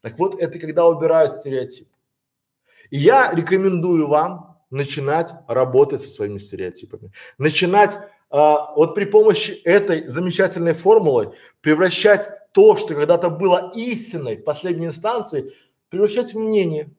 Так 0.02 0.18
вот, 0.18 0.38
это 0.38 0.58
когда 0.58 0.86
убирают 0.86 1.34
стереотип. 1.34 1.88
И 2.90 2.98
я 2.98 3.32
рекомендую 3.32 4.08
вам 4.08 4.58
начинать 4.70 5.32
работать 5.48 6.02
со 6.02 6.08
своими 6.08 6.36
стереотипами. 6.36 7.10
Начинать 7.38 7.96
а, 8.28 8.74
вот 8.74 8.94
при 8.94 9.06
помощи 9.06 9.52
этой 9.64 10.04
замечательной 10.04 10.74
формулы 10.74 11.34
превращать 11.62 12.28
то, 12.52 12.76
что 12.76 12.94
когда-то 12.94 13.30
было 13.30 13.72
истиной 13.74 14.36
последней 14.36 14.86
инстанции, 14.86 15.54
превращать 15.88 16.34
в 16.34 16.38
мнение. 16.38 16.90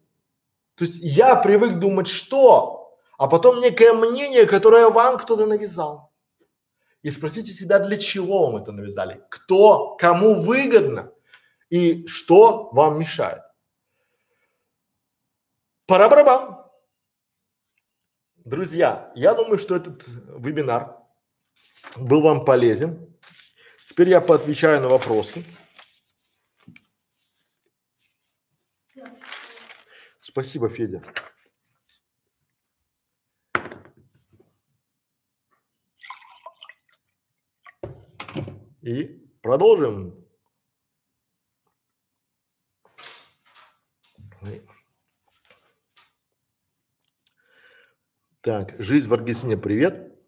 То 0.75 0.83
есть 0.85 0.97
я 1.01 1.35
привык 1.35 1.79
думать, 1.79 2.07
что, 2.07 2.97
а 3.17 3.27
потом 3.27 3.59
некое 3.59 3.93
мнение, 3.93 4.45
которое 4.45 4.89
вам 4.89 5.17
кто-то 5.17 5.45
навязал. 5.45 6.11
И 7.01 7.11
спросите 7.11 7.51
себя, 7.51 7.79
для 7.79 7.97
чего 7.97 8.47
вам 8.47 8.61
это 8.61 8.71
навязали, 8.71 9.23
кто, 9.29 9.95
кому 9.95 10.41
выгодно 10.41 11.11
и 11.69 12.07
что 12.07 12.69
вам 12.71 12.99
мешает. 12.99 13.41
Пора 15.85 16.09
барабан. 16.09 16.65
Друзья, 18.37 19.11
я 19.15 19.33
думаю, 19.33 19.57
что 19.57 19.75
этот 19.75 20.03
вебинар 20.07 20.97
был 21.97 22.21
вам 22.21 22.43
полезен. 22.43 23.15
Теперь 23.87 24.09
я 24.09 24.19
поотвечаю 24.19 24.81
на 24.81 24.89
вопросы. 24.89 25.43
Спасибо, 30.35 30.67
Федя. 30.67 31.01
И 38.81 39.25
продолжим. 39.41 40.27
Так, 48.41 48.75
жизнь 48.77 49.07
в 49.07 49.13
Аргентине, 49.13 49.55
привет. 49.55 50.19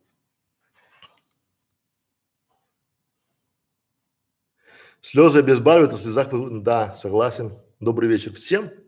Слезы 5.01 5.39
обезболивают, 5.39 5.91
в 5.91 6.01
слезах, 6.01 6.30
да, 6.64 6.95
согласен. 6.95 7.62
Добрый 7.82 8.08
вечер 8.08 8.34
всем. 8.34 8.87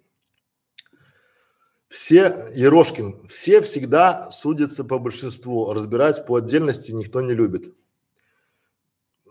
Все, 1.90 2.36
Ерошкин, 2.54 3.28
все 3.28 3.62
всегда 3.64 4.30
судятся 4.30 4.84
по 4.84 5.00
большинству, 5.00 5.74
разбирать 5.74 6.24
по 6.28 6.36
отдельности 6.36 6.92
никто 6.92 7.20
не 7.22 7.34
любит. 7.34 7.74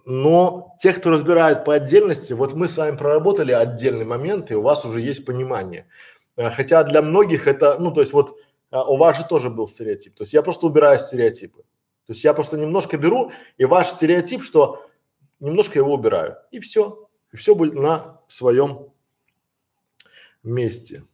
Но 0.05 0.75
тех, 0.81 0.97
кто 0.97 1.11
разбирает 1.11 1.65
по 1.65 1.75
отдельности, 1.75 2.33
вот 2.33 2.55
мы 2.55 2.69
с 2.69 2.77
вами 2.77 2.97
проработали 2.97 3.53
отдельный 3.53 4.05
момент, 4.05 4.51
и 4.51 4.57
у 4.57 4.63
вас 4.63 4.85
уже 4.85 5.01
есть 5.01 5.25
понимание. 5.25 5.87
А, 6.37 6.51
хотя 6.51 6.83
для 6.83 7.01
многих 7.01 7.47
это, 7.47 7.79
ну 7.79 7.93
то 7.93 8.01
есть 8.01 8.13
вот 8.13 8.37
а, 8.71 8.85
у 8.85 8.97
вас 8.97 9.19
же 9.19 9.25
тоже 9.25 9.51
был 9.51 9.69
стереотип. 9.69 10.17
То 10.17 10.23
есть 10.25 10.33
я 10.33 10.43
просто 10.43 10.67
убираю 10.67 10.99
стереотипы. 10.99 11.63
То 12.07 12.13
есть 12.13 12.25
я 12.25 12.35
просто 12.35 12.57
немножко 12.57 12.97
беру, 12.97 13.31
и 13.57 13.67
ваш 13.67 13.89
стереотип, 13.89 14.43
что 14.43 14.85
немножко 15.39 15.79
его 15.79 15.95
убираю. 15.95 16.37
И 16.51 16.59
все. 16.59 17.09
И 17.31 17.37
все 17.37 17.55
будет 17.55 17.75
на 17.75 18.21
своем 18.27 18.89
месте. 20.43 21.05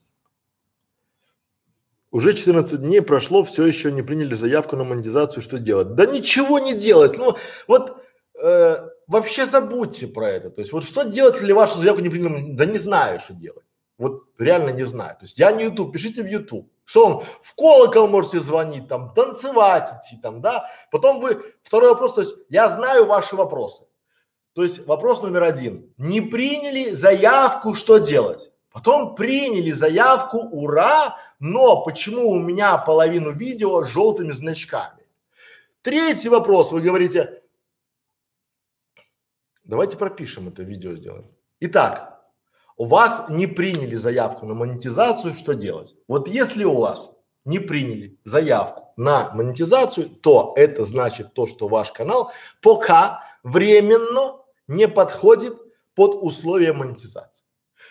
Уже 2.15 2.33
14 2.33 2.81
дней 2.81 3.03
прошло, 3.03 3.43
все 3.43 3.67
еще 3.67 3.91
не 3.91 4.03
приняли 4.03 4.35
заявку 4.35 4.77
на 4.77 4.85
монетизацию, 4.85 5.43
что 5.43 5.59
делать? 5.59 5.97
Да 5.97 6.07
ничего 6.07 6.61
не 6.61 6.73
делать. 6.73 7.19
Ну 7.19 7.35
вот 7.67 7.97
э, 8.41 8.77
вообще 9.09 9.47
забудьте 9.47 10.07
про 10.07 10.29
это. 10.29 10.51
То 10.51 10.61
есть 10.61 10.73
вот 10.73 10.85
что 10.85 11.03
делать, 11.03 11.35
если 11.41 11.51
вашу 11.51 11.81
заявку 11.81 12.03
не 12.03 12.09
приняли? 12.09 12.53
Да 12.53 12.67
не 12.67 12.79
знаю, 12.79 13.19
что 13.19 13.35
делать. 13.35 13.65
Вот 13.99 14.23
реально 14.39 14.71
не 14.71 14.85
знаю. 14.85 15.17
То 15.17 15.25
есть 15.25 15.41
я 15.41 15.51
не 15.51 15.65
YouTube, 15.65 15.93
пишите 15.93 16.23
в 16.23 16.29
YouTube. 16.29 16.71
Что 16.85 17.05
он 17.05 17.25
в 17.43 17.55
колокол 17.57 18.07
можете 18.07 18.39
звонить, 18.39 18.87
там, 18.87 19.13
танцевать 19.13 19.89
идти, 19.89 20.17
там, 20.23 20.41
да. 20.41 20.71
Потом 20.93 21.21
вы, 21.21 21.43
второй 21.65 21.91
вопрос, 21.91 22.15
то 22.15 22.21
есть 22.21 22.37
я 22.49 22.69
знаю 22.69 23.07
ваши 23.07 23.35
вопросы. 23.35 23.87
То 24.53 24.63
есть 24.63 24.87
вопрос 24.87 25.21
номер 25.23 25.43
один. 25.43 25.93
Не 25.97 26.21
приняли 26.21 26.93
заявку, 26.93 27.75
что 27.75 27.99
делать? 27.99 28.53
Потом 28.75 29.15
приняли 29.15 29.71
заявку, 29.71 30.39
ура, 30.39 31.17
но 31.39 31.85
почему 31.85 32.29
у 32.29 32.41
меня 32.41 32.77
половину 32.77 33.31
видео 33.31 33.85
с 33.85 33.89
желтыми 33.89 34.33
значками? 34.33 35.07
Третий 35.81 36.29
вопрос, 36.29 36.73
вы 36.73 36.81
говорите, 36.81 37.41
давайте 39.63 39.97
пропишем 39.97 40.49
это 40.49 40.65
видео 40.65 40.97
сделаем. 40.97 41.31
Итак, 41.61 42.21
у 42.77 42.87
вас 42.87 43.31
не 43.31 43.47
приняли 43.47 43.95
заявку 43.95 44.45
на 44.45 44.55
монетизацию, 44.55 45.35
что 45.35 45.53
делать? 45.53 45.95
Вот 46.09 46.27
если 46.27 46.65
у 46.65 46.81
вас 46.81 47.13
не 47.45 47.61
приняли 47.61 48.19
заявку 48.25 48.93
на 48.97 49.31
монетизацию, 49.35 50.11
то 50.11 50.53
это 50.57 50.85
значит 50.85 51.33
то, 51.33 51.47
что 51.47 51.69
ваш 51.69 51.93
канал 51.93 52.33
пока 52.61 53.23
временно 53.45 54.41
не 54.67 54.89
подходит 54.89 55.57
под 55.95 56.17
условия 56.17 56.73
монетизации. 56.73 57.44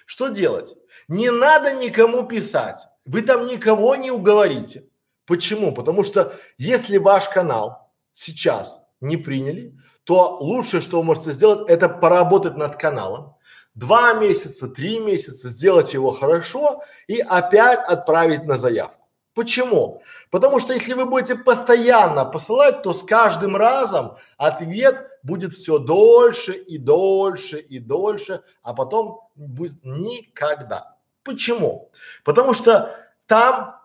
Что 0.06 0.30
делать? 0.30 0.74
Не 1.08 1.32
надо 1.32 1.74
никому 1.74 2.24
писать. 2.24 2.80
Вы 3.06 3.22
там 3.22 3.46
никого 3.46 3.96
не 3.96 4.12
уговорите. 4.12 4.86
Почему? 5.26 5.74
Потому 5.74 6.04
что 6.04 6.34
если 6.58 6.98
ваш 6.98 7.30
канал 7.30 7.92
сейчас 8.14 8.80
не 9.02 9.18
приняли, 9.18 9.78
то 10.04 10.38
лучшее, 10.40 10.82
что 10.82 10.98
вы 10.98 11.04
можете 11.04 11.32
сделать, 11.32 11.70
это 11.70 11.90
поработать 11.90 12.58
над 12.58 12.78
каналом. 12.78 13.36
Два 13.74 14.14
месяца, 14.14 14.68
три 14.68 15.00
месяца, 15.00 15.50
сделать 15.50 15.94
его 15.94 16.12
хорошо 16.12 16.84
и 17.08 17.20
опять 17.20 17.80
отправить 17.80 18.44
на 18.44 18.58
заявку. 18.58 19.03
Почему? 19.34 20.04
Потому 20.30 20.60
что 20.60 20.74
если 20.74 20.94
вы 20.94 21.06
будете 21.06 21.36
постоянно 21.36 22.24
посылать, 22.24 22.84
то 22.84 22.94
с 22.94 23.02
каждым 23.02 23.56
разом 23.56 24.18
ответ 24.38 25.08
будет 25.24 25.54
все 25.54 25.80
дольше 25.80 26.54
и 26.54 26.78
дольше 26.78 27.60
и 27.60 27.80
дольше, 27.80 28.44
а 28.62 28.74
потом 28.74 29.28
будет 29.36 29.84
никогда. 29.84 30.98
Почему? 31.24 31.90
Потому 32.24 32.54
что 32.54 32.96
там 33.26 33.80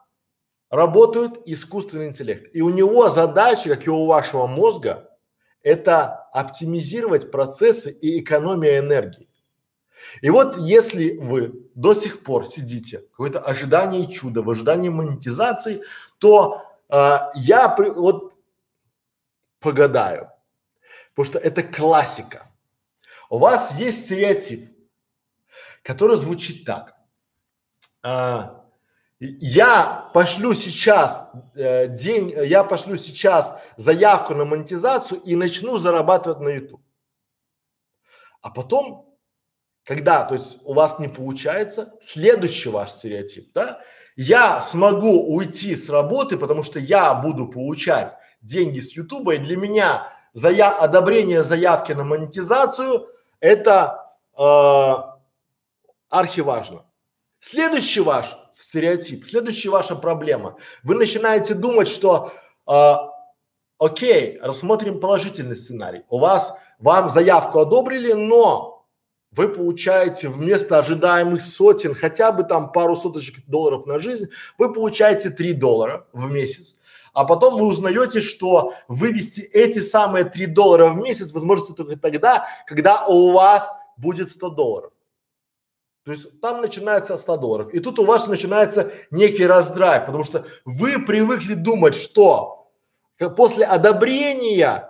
работает 0.71 1.41
искусственный 1.47 2.09
интеллект. 2.09 2.55
И 2.55 2.61
у 2.61 2.69
него 2.69 3.09
задача, 3.09 3.71
как 3.71 3.87
и 3.87 3.91
у 3.91 4.05
вашего 4.07 4.47
мозга, 4.47 5.09
это 5.63 6.29
оптимизировать 6.33 7.31
процессы 7.31 7.91
и 7.91 8.21
экономия 8.21 8.81
энергии. 8.81 9.28
И 10.21 10.31
вот 10.31 10.59
если 10.59 11.17
вы 11.17 11.53
до 11.75 11.95
сих 11.95 12.23
пор 12.23 12.47
сидите, 12.47 12.99
какое-то 12.99 13.41
ожидание 13.41 14.11
чуда, 14.11 14.43
в 14.43 14.51
ожидании 14.51 14.89
монетизации, 14.89 15.83
то 16.19 16.63
э, 16.89 17.19
я 17.35 17.69
при, 17.69 17.91
вот 17.91 18.35
погадаю, 19.61 20.31
потому 21.15 21.27
что 21.27 21.39
это 21.39 21.63
классика. 21.63 22.51
У 23.31 23.39
вас 23.39 23.73
есть 23.75 24.05
стереотип, 24.05 24.71
который 25.83 26.17
звучит 26.17 26.65
так. 26.65 26.95
А, 28.03 28.65
я 29.21 30.11
пошлю 30.15 30.55
сейчас 30.55 31.25
э, 31.57 31.89
день, 31.89 32.31
я 32.31 32.63
пошлю 32.63 32.97
сейчас 32.97 33.55
заявку 33.77 34.35
на 34.35 34.45
монетизацию 34.45 35.21
и 35.21 35.35
начну 35.35 35.79
зарабатывать 35.79 36.41
на 36.41 36.49
YouTube. 36.49 36.81
А 38.41 38.51
потом, 38.51 39.08
когда, 39.89 40.25
то 40.25 40.35
есть 40.35 40.59
у 40.65 40.75
вас 40.75 40.99
не 40.99 41.09
получается, 41.09 41.95
следующий 42.03 42.69
ваш 42.69 42.91
стереотип, 42.91 43.55
да, 43.55 43.81
я 44.17 44.61
смогу 44.61 45.35
уйти 45.35 45.75
с 45.75 45.89
работы, 45.89 46.37
потому 46.37 46.63
что 46.63 46.79
я 46.79 47.15
буду 47.15 47.49
получать 47.49 48.13
деньги 48.43 48.81
с 48.81 48.95
Ютуба, 48.95 49.37
и 49.37 49.39
для 49.39 49.57
меня 49.57 50.13
зая 50.35 50.69
одобрение 50.69 51.43
заявки 51.43 51.93
на 51.93 52.05
монетизацию 52.05 53.09
это 53.41 54.13
э, 54.39 54.95
архиважно. 56.11 56.85
Следующий 57.41 58.01
ваш 58.01 58.37
стереотип, 58.59 59.25
следующая 59.25 59.71
ваша 59.71 59.97
проблема. 59.97 60.59
Вы 60.83 60.97
начинаете 60.97 61.55
думать, 61.55 61.89
что 61.89 62.31
э, 62.71 62.95
окей, 63.79 64.39
рассмотрим 64.43 65.01
положительный 65.01 65.57
сценарий. 65.57 66.03
У 66.11 66.19
вас, 66.19 66.53
вам 66.79 67.09
заявку 67.09 67.61
одобрили, 67.61 68.13
но 68.13 68.78
вы 69.33 69.49
получаете 69.49 70.29
вместо 70.29 70.79
ожидаемых 70.79 71.41
сотен, 71.43 71.95
хотя 71.95 72.33
бы 72.33 72.45
там 72.45 72.73
пару 72.73 72.97
соточек 72.97 73.45
долларов 73.47 73.87
на 73.87 74.01
жизнь, 74.01 74.29
вы 74.57 74.73
получаете 74.73 75.31
3 75.31 75.53
доллара 75.55 76.07
в 76.13 76.31
месяц. 76.31 76.77
А 77.13 77.25
потом 77.25 77.57
вы 77.57 77.67
узнаете, 77.67 78.21
что 78.21 78.75
вывести 78.87 79.41
эти 79.41 79.81
самые 79.81 80.25
3 80.25 80.47
доллара 80.47 80.87
в 80.87 80.97
месяц 80.97 81.33
возможно 81.33 81.75
только 81.75 81.99
тогда, 81.99 82.47
когда 82.67 83.07
у 83.07 83.33
вас 83.33 83.69
будет 83.97 84.31
100 84.31 84.51
долларов. 84.51 84.93
То 86.05 86.13
есть 86.13 86.41
там 86.41 86.63
начинается 86.63 87.19
100 87.19 87.37
долларов. 87.37 87.75
И 87.75 87.81
тут 87.81 87.99
у 87.99 88.05
вас 88.05 88.29
начинается 88.29 88.93
некий 89.11 89.47
раздрайв, 89.47 90.07
потому 90.07 90.25
что 90.25 90.47
вы 90.65 90.99
привыкли 91.05 91.55
думать, 91.55 91.95
что 91.95 92.71
после 93.37 93.67
одобрения 93.67 94.89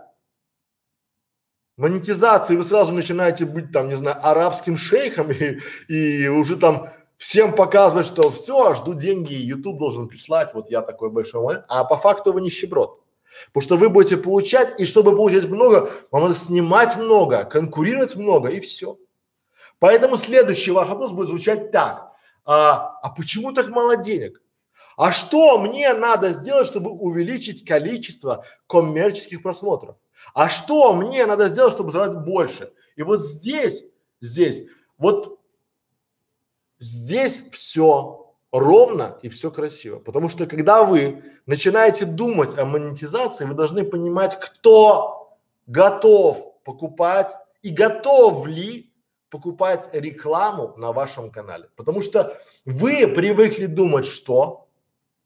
монетизации 1.78 2.56
вы 2.56 2.64
сразу 2.64 2.92
начинаете 2.92 3.46
быть 3.46 3.72
там, 3.72 3.88
не 3.88 3.96
знаю, 3.96 4.18
арабским 4.22 4.76
шейхом 4.76 5.30
и, 5.30 5.58
и 5.88 6.28
уже 6.28 6.56
там 6.56 6.90
всем 7.16 7.54
показывать, 7.54 8.06
что 8.06 8.30
все, 8.30 8.74
жду 8.74 8.94
деньги, 8.94 9.32
YouTube 9.32 9.78
должен 9.78 10.08
прислать, 10.08 10.52
вот 10.54 10.70
я 10.70 10.82
такой 10.82 11.10
большой, 11.10 11.58
а 11.68 11.84
по 11.84 11.96
факту 11.96 12.32
вы 12.32 12.40
нищеброд. 12.40 13.00
Потому 13.48 13.62
что 13.62 13.76
вы 13.76 13.88
будете 13.88 14.16
получать, 14.16 14.80
и 14.80 14.86
чтобы 14.86 15.14
получать 15.14 15.48
много, 15.48 15.90
вам 16.10 16.24
надо 16.24 16.34
снимать 16.34 16.96
много, 16.96 17.44
конкурировать 17.44 18.16
много, 18.16 18.48
и 18.48 18.60
все. 18.60 18.98
Поэтому 19.78 20.16
следующий 20.16 20.70
ваш 20.70 20.88
вопрос 20.88 21.12
будет 21.12 21.28
звучать 21.28 21.70
так. 21.70 22.12
А, 22.44 22.98
а 23.02 23.10
почему 23.10 23.52
так 23.52 23.68
мало 23.68 23.96
денег? 23.96 24.40
А 24.96 25.12
что 25.12 25.58
мне 25.58 25.92
надо 25.92 26.30
сделать, 26.30 26.66
чтобы 26.66 26.90
увеличить 26.90 27.64
количество 27.64 28.44
коммерческих 28.66 29.42
просмотров? 29.42 29.96
А 30.34 30.48
что 30.48 30.94
мне 30.94 31.26
надо 31.26 31.48
сделать, 31.48 31.72
чтобы 31.72 31.90
заработать 31.90 32.24
больше? 32.24 32.72
И 32.96 33.02
вот 33.02 33.20
здесь, 33.22 33.84
здесь, 34.20 34.62
вот 34.98 35.38
здесь 36.78 37.48
все 37.52 38.34
ровно 38.52 39.18
и 39.22 39.28
все 39.28 39.50
красиво. 39.50 39.98
Потому 39.98 40.28
что 40.28 40.46
когда 40.46 40.84
вы 40.84 41.22
начинаете 41.46 42.04
думать 42.04 42.56
о 42.58 42.64
монетизации, 42.64 43.44
вы 43.44 43.54
должны 43.54 43.84
понимать, 43.84 44.38
кто 44.40 45.36
готов 45.66 46.62
покупать 46.64 47.34
и 47.62 47.70
готов 47.70 48.46
ли 48.46 48.92
покупать 49.30 49.88
рекламу 49.92 50.74
на 50.76 50.92
вашем 50.92 51.30
канале. 51.30 51.68
Потому 51.76 52.02
что 52.02 52.38
вы 52.64 53.06
привыкли 53.06 53.66
думать, 53.66 54.06
что, 54.06 54.68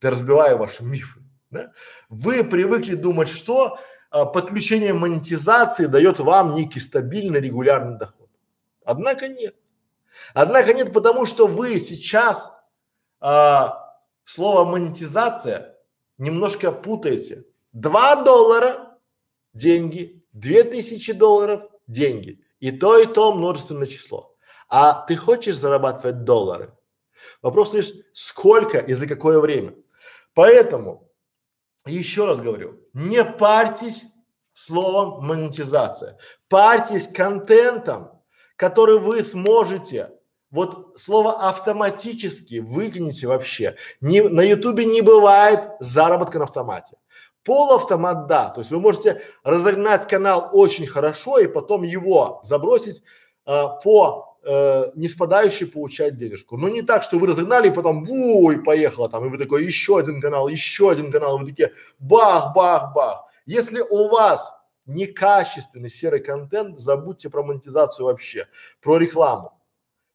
ты 0.01 0.11
разбиваю 0.11 0.59
ваши 0.59 0.83
мифы, 0.83 1.21
да? 1.51 1.73
вы 2.09 2.43
привыкли 2.45 2.95
думать, 2.95 3.29
что 3.29 3.79
подключение 4.13 4.93
монетизации 4.93 5.87
дает 5.87 6.19
вам 6.19 6.55
некий 6.55 6.81
стабильный 6.81 7.41
регулярный 7.41 7.99
доход. 7.99 8.29
Однако 8.85 9.29
нет. 9.29 9.55
Однако 10.35 10.75
нет, 10.75 10.93
потому 10.93 11.27
что 11.27 11.47
вы 11.47 11.81
сейчас 11.81 12.53
а, 13.21 13.97
слово 14.25 14.65
монетизация 14.65 15.79
немножко 16.19 16.73
путаете. 16.73 17.45
Два 17.73 18.23
доллара– 18.23 18.99
деньги, 19.55 20.23
две 20.33 20.63
тысячи 20.65 21.13
долларов– 21.13 21.63
деньги. 21.87 22.45
И 22.61 22.71
то, 22.71 22.99
и 22.99 23.07
то 23.07 23.33
множественное 23.33 23.87
число. 23.87 24.37
А 24.69 25.05
ты 25.07 25.17
хочешь 25.17 25.57
зарабатывать 25.57 26.25
доллары? 26.25 26.75
Вопрос 27.41 27.73
лишь 27.73 27.93
сколько 28.13 28.79
и 28.79 28.93
за 28.95 29.07
какое 29.07 29.41
время. 29.41 29.75
Поэтому, 30.35 31.11
еще 31.87 32.27
раз 32.27 32.41
говорю, 32.41 32.82
не 32.93 33.25
парьтесь 33.25 34.05
словом 34.53 35.27
монетизация. 35.27 36.19
Парьтесь 36.49 37.09
контентом, 37.09 38.11
который 38.57 38.99
вы 38.99 39.23
сможете 39.23 40.11
вот 40.51 40.99
слово 40.99 41.49
автоматически 41.49 42.59
выкинете 42.59 43.27
вообще. 43.27 43.77
Не, 44.01 44.23
на 44.23 44.43
ютубе 44.43 44.85
не 44.85 45.01
бывает 45.01 45.61
заработка 45.81 46.39
на 46.39 46.45
автомате. 46.45 46.97
Полуавтомат, 47.43 48.29
да, 48.29 48.51
то 48.51 48.61
есть 48.61 48.71
вы 48.71 48.79
можете 48.79 49.23
разогнать 49.43 50.07
канал 50.07 50.51
очень 50.53 50.87
хорошо 50.87 51.39
и 51.39 51.49
потом 51.49 51.83
его 51.83 52.41
забросить 52.45 53.03
э, 53.47 53.65
по 53.83 54.32
э, 54.45 54.85
не 54.95 55.09
спадающий 55.09 55.67
получает 55.67 56.17
денежку. 56.17 56.57
Но 56.57 56.69
не 56.69 56.83
так, 56.83 57.03
что 57.03 57.19
вы 57.19 57.27
разогнали 57.27 57.69
и 57.69 57.73
потом 57.73 58.05
бу, 58.05 58.51
и 58.51 58.57
поехало 58.57 59.09
там, 59.09 59.27
и 59.27 59.29
вы 59.29 59.39
такой, 59.39 59.65
еще 59.65 59.99
один 59.99 60.21
канал, 60.21 60.49
еще 60.49 60.91
один 60.91 61.11
канал, 61.11 61.39
и 61.39 61.41
вы 61.43 61.49
такие 61.51 61.73
бах, 61.99 62.55
бах, 62.55 62.95
бах. 62.95 63.25
Если 63.47 63.81
у 63.81 64.09
вас 64.09 64.53
некачественный 64.87 65.91
серый 65.91 66.21
контент, 66.21 66.79
забудьте 66.79 67.31
про 67.31 67.43
монетизацию 67.43 68.07
вообще, 68.07 68.47
про 68.81 68.99
рекламу. 68.99 69.59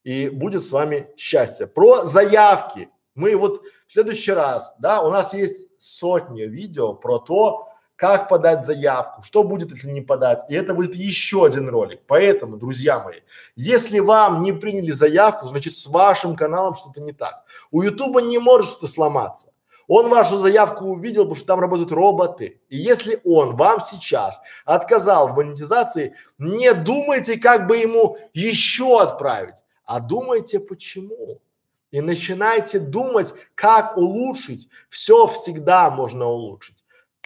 И 0.03 0.29
будет 0.29 0.63
с 0.63 0.71
вами 0.71 1.07
счастье. 1.17 1.67
Про 1.67 2.05
заявки. 2.05 2.89
Мы 3.15 3.35
вот 3.35 3.63
в 3.87 3.93
следующий 3.93 4.31
раз, 4.31 4.73
да, 4.79 5.01
у 5.01 5.09
нас 5.09 5.33
есть 5.33 5.67
сотни 5.79 6.43
видео 6.43 6.93
про 6.93 7.19
то, 7.19 7.67
как 7.97 8.29
подать 8.29 8.65
заявку, 8.65 9.23
что 9.23 9.43
будет, 9.43 9.71
если 9.71 9.89
не 9.89 10.01
подать. 10.01 10.45
И 10.49 10.53
это 10.53 10.73
будет 10.73 10.95
еще 10.95 11.45
один 11.45 11.67
ролик. 11.67 11.99
Поэтому, 12.07 12.55
друзья 12.55 12.99
мои, 12.99 13.21
если 13.55 13.99
вам 13.99 14.43
не 14.43 14.53
приняли 14.53 14.91
заявку, 14.91 15.47
значит 15.47 15.73
с 15.73 15.87
вашим 15.87 16.35
каналом 16.35 16.75
что-то 16.75 17.01
не 17.01 17.11
так. 17.11 17.43
У 17.71 17.81
Ютуба 17.81 18.21
не 18.21 18.37
может 18.37 18.69
что-то 18.69 18.87
сломаться. 18.87 19.51
Он 19.87 20.09
вашу 20.09 20.37
заявку 20.37 20.85
увидел, 20.85 21.23
потому 21.23 21.37
что 21.37 21.47
там 21.47 21.59
работают 21.59 21.91
роботы. 21.91 22.61
И 22.69 22.77
если 22.77 23.19
он 23.23 23.55
вам 23.55 23.81
сейчас 23.81 24.39
отказал 24.63 25.29
в 25.29 25.35
монетизации, 25.35 26.13
не 26.37 26.73
думайте, 26.73 27.37
как 27.37 27.67
бы 27.67 27.77
ему 27.77 28.17
еще 28.33 29.01
отправить, 29.01 29.63
а 29.85 29.99
думайте 29.99 30.59
почему. 30.59 31.41
И 31.89 32.01
начинайте 32.01 32.79
думать, 32.79 33.33
как 33.55 33.97
улучшить. 33.97 34.67
Все 34.89 35.25
всегда 35.25 35.89
можно 35.89 36.25
улучшить. 36.25 36.76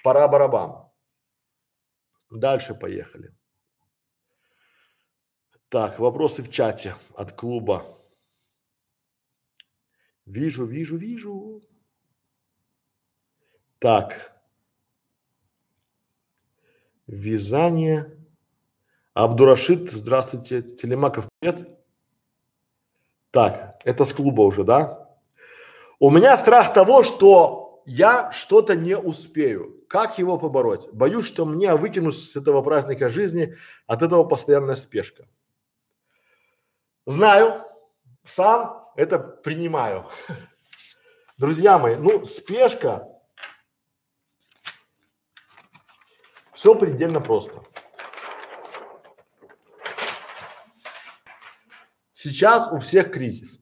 Пора 0.03 0.27
барабан. 0.27 0.89
Дальше 2.29 2.73
поехали. 2.73 3.35
Так, 5.69 5.99
вопросы 5.99 6.43
в 6.43 6.49
чате 6.49 6.95
от 7.15 7.33
клуба. 7.33 7.85
Вижу, 10.25 10.65
вижу, 10.65 10.97
вижу. 10.97 11.61
Так. 13.79 14.41
Вязание. 17.07 18.17
Абдурашид, 19.13 19.91
здравствуйте. 19.91 20.61
Телемаков, 20.61 21.27
привет. 21.39 21.67
Так, 23.31 23.81
это 23.83 24.05
с 24.05 24.13
клуба 24.13 24.41
уже, 24.41 24.63
да? 24.63 25.09
У 25.99 26.09
меня 26.09 26.37
страх 26.37 26.73
того, 26.73 27.03
что 27.03 27.83
я 27.85 28.31
что-то 28.31 28.75
не 28.75 28.97
успею. 28.97 29.80
Как 29.91 30.17
его 30.19 30.37
побороть? 30.37 30.87
Боюсь, 30.93 31.25
что 31.25 31.45
мне 31.45 31.75
выкинут 31.75 32.15
с 32.15 32.37
этого 32.37 32.61
праздника 32.61 33.09
жизни, 33.09 33.57
от 33.87 34.01
этого 34.01 34.23
постоянная 34.23 34.77
спешка. 34.77 35.27
Знаю, 37.05 37.65
сам 38.23 38.89
это 38.95 39.19
принимаю. 39.19 40.09
Друзья 41.37 41.77
мои, 41.77 41.97
ну 41.97 42.23
спешка, 42.23 43.05
все 46.53 46.73
предельно 46.73 47.19
просто. 47.19 47.61
Сейчас 52.13 52.71
у 52.71 52.79
всех 52.79 53.11
кризис, 53.11 53.59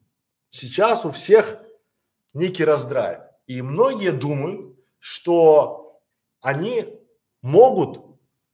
сейчас 0.51 1.05
у 1.05 1.09
всех 1.09 1.57
некий 2.34 2.65
раздрайв. 2.65 3.21
И 3.47 3.63
многие 3.63 4.11
думают, 4.11 4.77
что 4.99 5.78
они 6.41 6.99
могут 7.41 8.05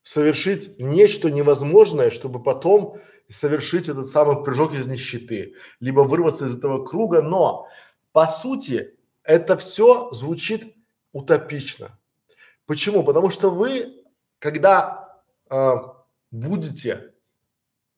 совершить 0.04 0.80
нечто 0.80 1.32
невозможное, 1.32 2.12
чтобы 2.12 2.42
потом 2.42 3.00
совершить 3.30 3.90
этот 3.90 4.08
самый 4.08 4.44
прыжок 4.44 4.74
из 4.74 4.88
нищеты, 4.88 5.56
либо 5.80 6.02
вырваться 6.02 6.46
из 6.46 6.56
этого 6.56 6.86
круга, 6.86 7.22
но 7.22 7.68
по 8.12 8.28
сути 8.28 8.96
это 9.24 9.58
все 9.58 10.12
звучит 10.12 10.76
утопично. 11.12 11.98
Почему? 12.68 13.04
Потому 13.04 13.30
что 13.30 13.50
вы, 13.50 14.04
когда 14.40 15.22
э, 15.50 15.74
будете 16.32 17.14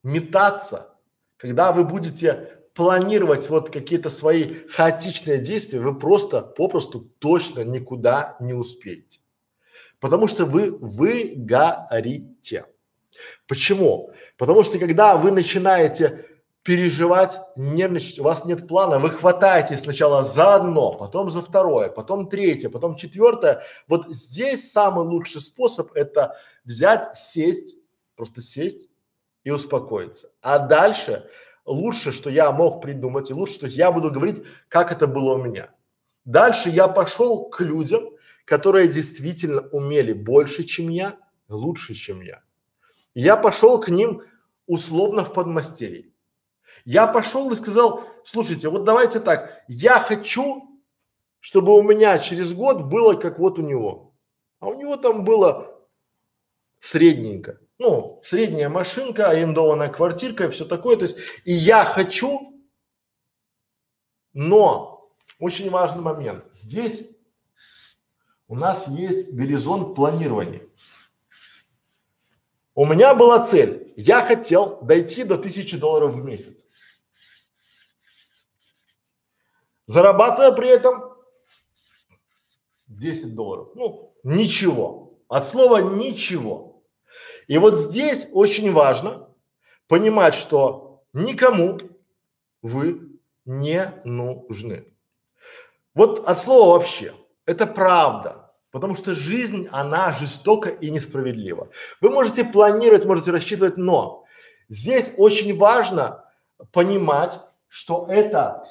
метаться, 0.03 0.97
когда 1.37 1.71
вы 1.71 1.83
будете 1.83 2.57
планировать 2.73 3.49
вот 3.49 3.69
какие-то 3.69 4.09
свои 4.09 4.55
хаотичные 4.69 5.39
действия, 5.39 5.79
вы 5.79 5.97
просто, 5.97 6.41
попросту 6.41 7.01
точно 7.19 7.61
никуда 7.61 8.37
не 8.39 8.53
успеете. 8.53 9.19
Потому 9.99 10.27
что 10.27 10.45
вы 10.45 10.71
выгорите. 10.71 12.65
Почему? 13.47 14.11
Потому 14.37 14.63
что 14.63 14.77
когда 14.77 15.17
вы 15.17 15.31
начинаете 15.31 16.25
переживать, 16.67 17.39
нервничать, 17.55 18.19
у 18.19 18.23
вас 18.23 18.43
нет 18.43 18.67
плана, 18.67 18.99
вы 18.99 19.09
хватаете 19.09 19.77
сначала 19.77 20.25
за 20.25 20.55
одно, 20.55 20.95
потом 20.95 21.29
за 21.29 21.41
второе, 21.41 21.89
потом 21.89 22.27
третье, 22.27 22.69
потом 22.69 22.97
четвертое. 22.97 23.63
Вот 23.87 24.13
здесь 24.13 24.69
самый 24.71 25.05
лучший 25.05 25.39
способ 25.39 25.91
это 25.93 26.35
взять, 26.65 27.15
сесть, 27.15 27.77
просто 28.17 28.41
сесть 28.41 28.89
и 29.45 29.49
успокоиться. 29.49 30.29
А 30.41 30.59
дальше 30.59 31.29
лучше, 31.65 32.11
что 32.11 32.29
я 32.29 32.51
мог 32.51 32.81
придумать, 32.81 33.29
и 33.29 33.33
лучше, 33.33 33.59
то 33.59 33.65
есть 33.67 33.77
я 33.77 33.91
буду 33.91 34.11
говорить, 34.11 34.43
как 34.67 34.91
это 34.91 35.07
было 35.07 35.35
у 35.35 35.41
меня. 35.41 35.69
Дальше 36.25 36.69
я 36.69 36.89
пошел 36.89 37.45
к 37.45 37.61
людям, 37.61 38.09
которые 38.47 38.87
действительно 38.87 39.67
умели 39.73 40.13
больше, 40.13 40.63
чем 40.63 40.87
я, 40.87 41.19
лучше, 41.49 41.93
чем 41.93 42.21
я. 42.21 42.41
Я 43.13 43.35
пошел 43.35 43.77
к 43.81 43.89
ним 43.89 44.21
условно 44.67 45.25
в 45.25 45.33
подмастерье. 45.33 46.13
Я 46.85 47.07
пошел 47.07 47.51
и 47.51 47.55
сказал, 47.55 48.05
слушайте, 48.23 48.69
вот 48.69 48.85
давайте 48.85 49.19
так, 49.19 49.65
я 49.67 49.99
хочу, 49.99 50.81
чтобы 51.41 51.77
у 51.77 51.83
меня 51.83 52.19
через 52.19 52.53
год 52.53 52.83
было 52.83 53.15
как 53.15 53.37
вот 53.37 53.59
у 53.59 53.63
него. 53.63 54.15
А 54.59 54.67
у 54.67 54.79
него 54.79 54.95
там 54.95 55.25
было 55.25 55.85
средненько. 56.79 57.59
Ну, 57.79 58.21
средняя 58.23 58.69
машинка, 58.69 59.29
арендованная 59.29 59.89
квартирка 59.89 60.45
и 60.45 60.49
все 60.49 60.63
такое. 60.63 60.95
То 60.95 61.03
есть, 61.03 61.17
и 61.43 61.51
я 61.51 61.83
хочу, 61.83 62.63
но 64.31 65.11
очень 65.37 65.69
важный 65.69 66.01
момент. 66.01 66.45
Здесь 66.53 67.16
у 68.47 68.55
нас 68.55 68.87
есть 68.87 69.33
горизонт 69.33 69.95
планирования. 69.95 70.61
У 72.75 72.85
меня 72.85 73.15
была 73.15 73.43
цель, 73.43 73.93
я 73.97 74.23
хотел 74.23 74.81
дойти 74.81 75.23
до 75.23 75.37
тысячи 75.37 75.77
долларов 75.77 76.13
в 76.13 76.23
месяц. 76.23 76.63
Зарабатывая 79.87 80.51
при 80.51 80.67
этом 80.67 81.15
10 82.87 83.35
долларов. 83.35 83.69
Ну, 83.75 84.13
ничего. 84.23 85.19
От 85.27 85.47
слова 85.47 85.77
ничего. 85.77 86.83
И 87.47 87.57
вот 87.57 87.75
здесь 87.75 88.27
очень 88.31 88.71
важно 88.71 89.29
понимать, 89.87 90.35
что 90.35 91.03
никому 91.13 91.79
вы 92.61 93.19
не 93.45 93.93
нужны. 94.03 94.93
Вот 95.93 96.27
от 96.27 96.37
слова 96.37 96.77
вообще. 96.77 97.13
Это 97.47 97.65
правда. 97.65 98.53
Потому 98.71 98.95
что 98.95 99.15
жизнь, 99.15 99.67
она 99.71 100.13
жестока 100.13 100.69
и 100.69 100.91
несправедлива. 100.91 101.69
Вы 102.01 102.11
можете 102.11 102.43
планировать, 102.43 103.05
можете 103.05 103.31
рассчитывать, 103.31 103.77
но 103.77 104.25
здесь 104.69 105.13
очень 105.17 105.57
важно 105.57 106.25
понимать, 106.73 107.39
что 107.69 108.05
это 108.09 108.63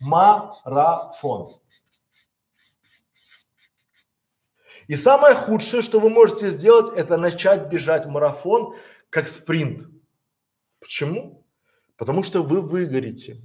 марафон. 0.00 1.50
И 4.88 4.96
самое 4.96 5.34
худшее, 5.36 5.82
что 5.82 6.00
вы 6.00 6.10
можете 6.10 6.50
сделать, 6.50 6.92
это 6.96 7.18
начать 7.18 7.68
бежать 7.68 8.06
марафон 8.06 8.74
как 9.10 9.28
спринт. 9.28 9.86
Почему? 10.80 11.46
Потому 11.96 12.24
что 12.24 12.42
вы 12.42 12.62
выгорите. 12.62 13.36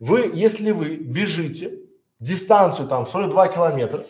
Вы, 0.00 0.32
если 0.34 0.70
вы 0.70 0.96
бежите 0.96 1.83
дистанцию 2.24 2.88
там 2.88 3.06
42 3.06 3.48
километра 3.48 4.04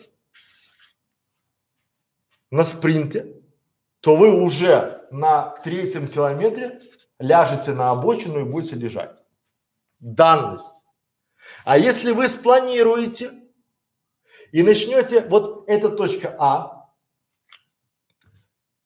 на 2.49 2.63
спринте, 2.63 3.41
то 3.99 4.15
вы 4.15 4.41
уже 4.41 5.05
на 5.11 5.49
третьем 5.63 6.07
километре 6.07 6.79
ляжете 7.19 7.73
на 7.73 7.91
обочину 7.91 8.39
и 8.39 8.49
будете 8.49 8.75
лежать. 8.75 9.11
Данность. 9.99 10.83
А 11.65 11.77
если 11.77 12.11
вы 12.11 12.27
спланируете 12.27 13.31
и 14.51 14.63
начнете, 14.63 15.21
вот 15.21 15.65
эта 15.67 15.89
точка 15.89 16.35
А, 16.39 16.89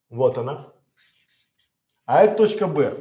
вот 0.10 0.38
она, 0.40 0.74
а 2.06 2.24
это 2.24 2.36
точка 2.36 2.66
Б. 2.66 2.98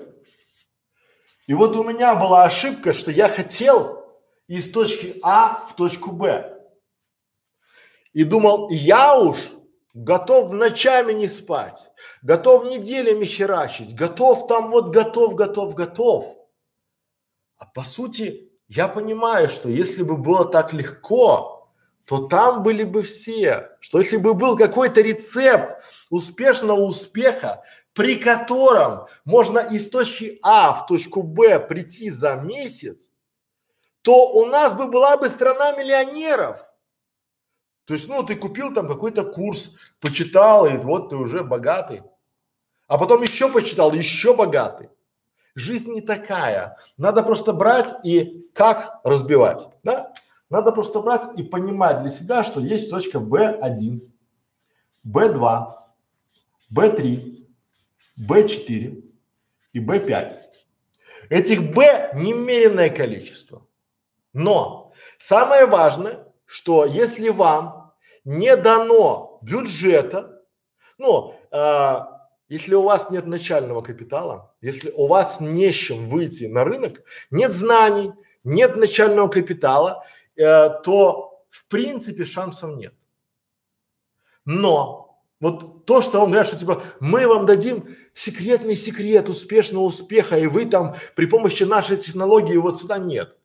И 1.47 1.55
вот 1.55 1.75
у 1.77 1.85
меня 1.85 2.15
была 2.15 2.45
ошибка, 2.45 2.93
что 2.93 3.11
я 3.11 3.31
хотел 3.31 3.98
из 4.49 4.71
точки 4.71 5.15
А 5.23 5.67
в 5.69 5.77
точку 5.77 6.11
Б. 6.11 6.59
И 8.13 8.25
думал, 8.25 8.71
я 8.71 9.17
уж 9.17 9.37
готов 9.95 10.53
ночами 10.53 11.13
не 11.13 11.29
спать, 11.29 11.91
готов 12.23 12.65
неделями 12.65 13.25
херачить, 13.25 13.95
готов 13.95 14.49
там 14.49 14.71
вот 14.71 14.93
готов, 14.93 15.35
готов, 15.35 15.75
готов. 15.75 16.37
А 17.59 17.67
по 17.67 17.85
сути, 17.85 18.51
я 18.67 18.89
понимаю, 18.89 19.49
что 19.49 19.69
если 19.69 20.03
бы 20.03 20.17
было 20.17 20.45
так 20.47 20.73
легко, 20.73 21.71
то 22.07 22.27
там 22.27 22.63
были 22.63 22.85
бы 22.85 23.03
все. 23.03 23.71
Что 23.81 24.01
если 24.01 24.17
бы 24.17 24.33
был 24.33 24.57
какой-то 24.57 25.03
рецепт 25.03 25.83
успешного 26.09 26.81
успеха, 26.81 27.63
при 27.93 28.17
котором 28.17 29.07
можно 29.25 29.59
из 29.59 29.91
точки 29.91 30.39
А 30.43 30.73
в 30.73 30.87
точку 30.87 31.23
Б 31.23 31.61
прийти 31.61 32.09
за 32.11 32.37
месяц, 32.37 33.11
то 34.03 34.31
у 34.33 34.47
нас 34.47 34.73
бы 34.73 34.87
была 34.87 35.17
бы 35.17 35.29
страна 35.29 35.73
миллионеров. 35.73 36.65
То 37.85 37.95
есть, 37.95 38.07
ну, 38.09 38.23
ты 38.23 38.37
купил 38.37 38.75
там 38.75 38.87
какой-то 38.87 39.25
курс, 39.25 39.75
почитал, 40.01 40.67
и 40.67 40.77
вот 40.77 41.09
ты 41.09 41.17
уже 41.17 41.43
богатый. 41.43 42.03
А 42.87 42.99
потом 42.99 43.23
еще 43.23 43.51
почитал, 43.51 43.93
еще 43.93 44.35
богатый. 44.35 44.91
Жизнь 45.55 45.93
не 45.93 46.01
такая. 46.01 46.77
Надо 46.97 47.23
просто 47.23 47.53
брать 47.53 47.95
и 48.05 48.47
как 48.55 49.01
разбивать, 49.05 49.67
да? 49.83 50.13
Надо 50.51 50.73
просто 50.73 51.01
брать 51.01 51.23
и 51.37 51.43
понимать 51.43 52.03
для 52.03 52.11
себя, 52.11 52.45
что 52.45 52.61
есть 52.61 52.91
точка 52.91 53.19
B1, 53.19 54.01
B2, 55.07 55.67
B3, 56.75 57.47
B4 58.29 59.05
и 59.73 59.85
B5. 59.85 60.39
Этих 61.29 61.75
B 61.75 62.11
немеренное 62.15 62.91
количество. 62.91 63.67
Но 64.39 64.93
самое 65.19 65.67
важное, 65.67 66.25
что 66.47 66.85
если 66.85 67.29
вам 67.29 67.93
не 68.25 68.57
дано 68.57 69.41
бюджета, 69.43 70.45
ну, 70.97 71.35
а, 71.51 72.29
если 72.49 72.77
у 72.77 72.83
вас 72.83 73.11
нет 73.11 73.27
начального 73.27 73.83
капитала, 73.83 74.55
если 74.61 74.93
у 74.93 75.09
вас 75.09 75.41
не 75.41 75.73
с 75.73 75.75
чем 75.75 76.09
выйти 76.09 76.45
на 76.45 76.63
рынок, 76.63 77.03
нет 77.33 77.53
знаний, 77.53 78.13
нет 78.45 78.77
начального 78.77 79.27
капитала, 79.27 80.05
э, 80.37 80.71
то 80.85 81.45
в 81.51 81.67
принципе 81.67 82.25
шансов 82.25 82.77
нет. 82.77 82.95
Но 84.45 85.21
вот 85.41 85.85
то, 85.85 86.01
что 86.01 86.21
вам 86.21 86.31
говорят, 86.31 86.47
что 86.47 86.57
типа 86.57 86.81
мы 87.01 87.27
вам 87.27 87.45
дадим 87.45 87.97
секретный 88.15 88.77
секрет 88.77 89.29
успешного 89.29 89.83
успеха, 89.83 90.39
и 90.39 90.47
вы 90.47 90.67
там 90.67 90.95
при 91.17 91.27
помощи 91.27 91.65
нашей 91.65 91.97
технологии 91.97 92.57
вот 92.57 92.79
сюда 92.81 92.99
нет. 92.99 93.38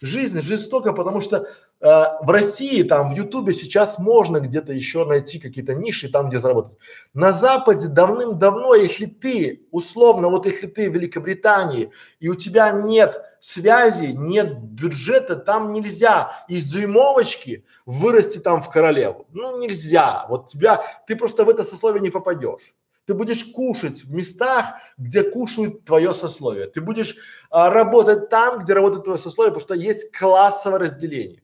Жизнь 0.00 0.42
жестока, 0.42 0.92
потому 0.92 1.20
что 1.20 1.36
э, 1.38 1.46
в 1.80 2.30
России, 2.30 2.82
там, 2.82 3.12
в 3.12 3.16
Ютубе 3.16 3.54
сейчас 3.54 3.98
можно 3.98 4.38
где-то 4.38 4.72
еще 4.72 5.04
найти 5.04 5.38
какие-то 5.38 5.74
ниши 5.74 6.08
там, 6.08 6.28
где 6.28 6.38
заработать. 6.38 6.76
На 7.14 7.32
Западе 7.32 7.88
давным-давно, 7.88 8.74
если 8.74 9.06
ты, 9.06 9.66
условно, 9.70 10.28
вот 10.28 10.46
если 10.46 10.66
ты 10.66 10.90
в 10.90 10.94
Великобритании, 10.94 11.90
и 12.20 12.28
у 12.28 12.34
тебя 12.34 12.70
нет 12.70 13.22
связи, 13.40 14.12
нет 14.12 14.58
бюджета, 14.58 15.36
там 15.36 15.72
нельзя 15.72 16.32
из 16.48 16.64
дюймовочки 16.64 17.64
вырасти 17.86 18.38
там 18.38 18.62
в 18.62 18.68
королеву. 18.68 19.26
Ну, 19.32 19.58
нельзя. 19.60 20.26
Вот 20.28 20.46
тебя, 20.46 20.82
ты 21.06 21.16
просто 21.16 21.44
в 21.44 21.48
это 21.48 21.64
сословие 21.64 22.02
не 22.02 22.10
попадешь. 22.10 22.74
Ты 23.08 23.14
будешь 23.14 23.42
кушать 23.42 24.04
в 24.04 24.12
местах, 24.12 24.82
где 24.98 25.22
кушают 25.22 25.86
твое 25.86 26.12
сословие. 26.12 26.66
Ты 26.66 26.82
будешь 26.82 27.16
а, 27.48 27.70
работать 27.70 28.28
там, 28.28 28.58
где 28.58 28.74
работает 28.74 29.04
твое 29.04 29.18
сословие, 29.18 29.54
потому 29.54 29.64
что 29.64 29.82
есть 29.82 30.12
классовое 30.12 30.78
разделение. 30.78 31.42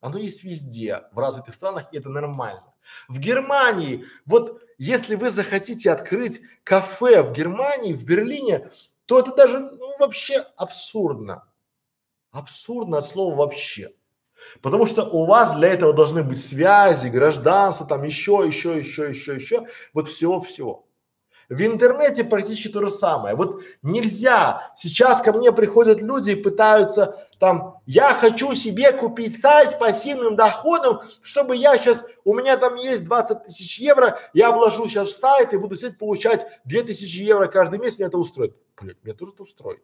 Оно 0.00 0.18
есть 0.18 0.42
везде, 0.42 1.04
в 1.12 1.18
развитых 1.20 1.54
странах, 1.54 1.86
и 1.92 1.98
это 1.98 2.08
нормально. 2.08 2.74
В 3.06 3.20
Германии, 3.20 4.04
вот 4.24 4.60
если 4.78 5.14
вы 5.14 5.30
захотите 5.30 5.92
открыть 5.92 6.40
кафе 6.64 7.22
в 7.22 7.30
Германии, 7.30 7.92
в 7.92 8.04
Берлине, 8.04 8.72
то 9.04 9.20
это 9.20 9.32
даже 9.32 9.60
ну, 9.60 9.96
вообще 10.00 10.44
абсурдно. 10.56 11.44
Абсурдно 12.32 12.98
от 12.98 13.06
слова 13.06 13.36
вообще. 13.36 13.92
Потому 14.60 14.86
что 14.86 15.04
у 15.04 15.24
вас 15.24 15.54
для 15.54 15.68
этого 15.68 15.92
должны 15.92 16.24
быть 16.24 16.44
связи, 16.44 17.06
гражданство, 17.06 17.86
там 17.86 18.02
еще, 18.02 18.42
еще, 18.44 18.76
еще, 18.76 19.10
еще, 19.10 19.36
еще, 19.36 19.66
вот 19.94 20.08
всего-всего. 20.08 20.85
В 21.48 21.64
интернете 21.64 22.24
практически 22.24 22.68
то 22.68 22.80
же 22.80 22.90
самое. 22.90 23.36
Вот 23.36 23.62
нельзя, 23.82 24.72
сейчас 24.76 25.20
ко 25.20 25.32
мне 25.32 25.52
приходят 25.52 26.00
люди 26.00 26.32
и 26.32 26.34
пытаются 26.34 27.24
там, 27.38 27.80
я 27.86 28.14
хочу 28.14 28.54
себе 28.54 28.92
купить 28.92 29.40
сайт 29.40 29.72
с 29.72 29.74
пассивным 29.74 30.36
доходом, 30.36 31.00
чтобы 31.22 31.54
я 31.54 31.76
сейчас, 31.76 32.04
у 32.24 32.34
меня 32.34 32.56
там 32.56 32.76
есть 32.76 33.04
20 33.04 33.44
тысяч 33.44 33.78
евро, 33.78 34.18
я 34.32 34.50
вложу 34.50 34.88
сейчас 34.88 35.10
в 35.10 35.18
сайт 35.18 35.52
и 35.52 35.58
буду 35.58 35.76
сидеть 35.76 35.98
получать 35.98 36.46
2000 36.64 37.22
евро 37.22 37.46
каждый 37.46 37.78
месяц, 37.78 37.98
меня 37.98 38.08
это 38.08 38.18
устроит. 38.18 38.56
Блин, 38.80 38.96
меня 39.02 39.14
тоже 39.14 39.32
это 39.32 39.42
устроит. 39.42 39.82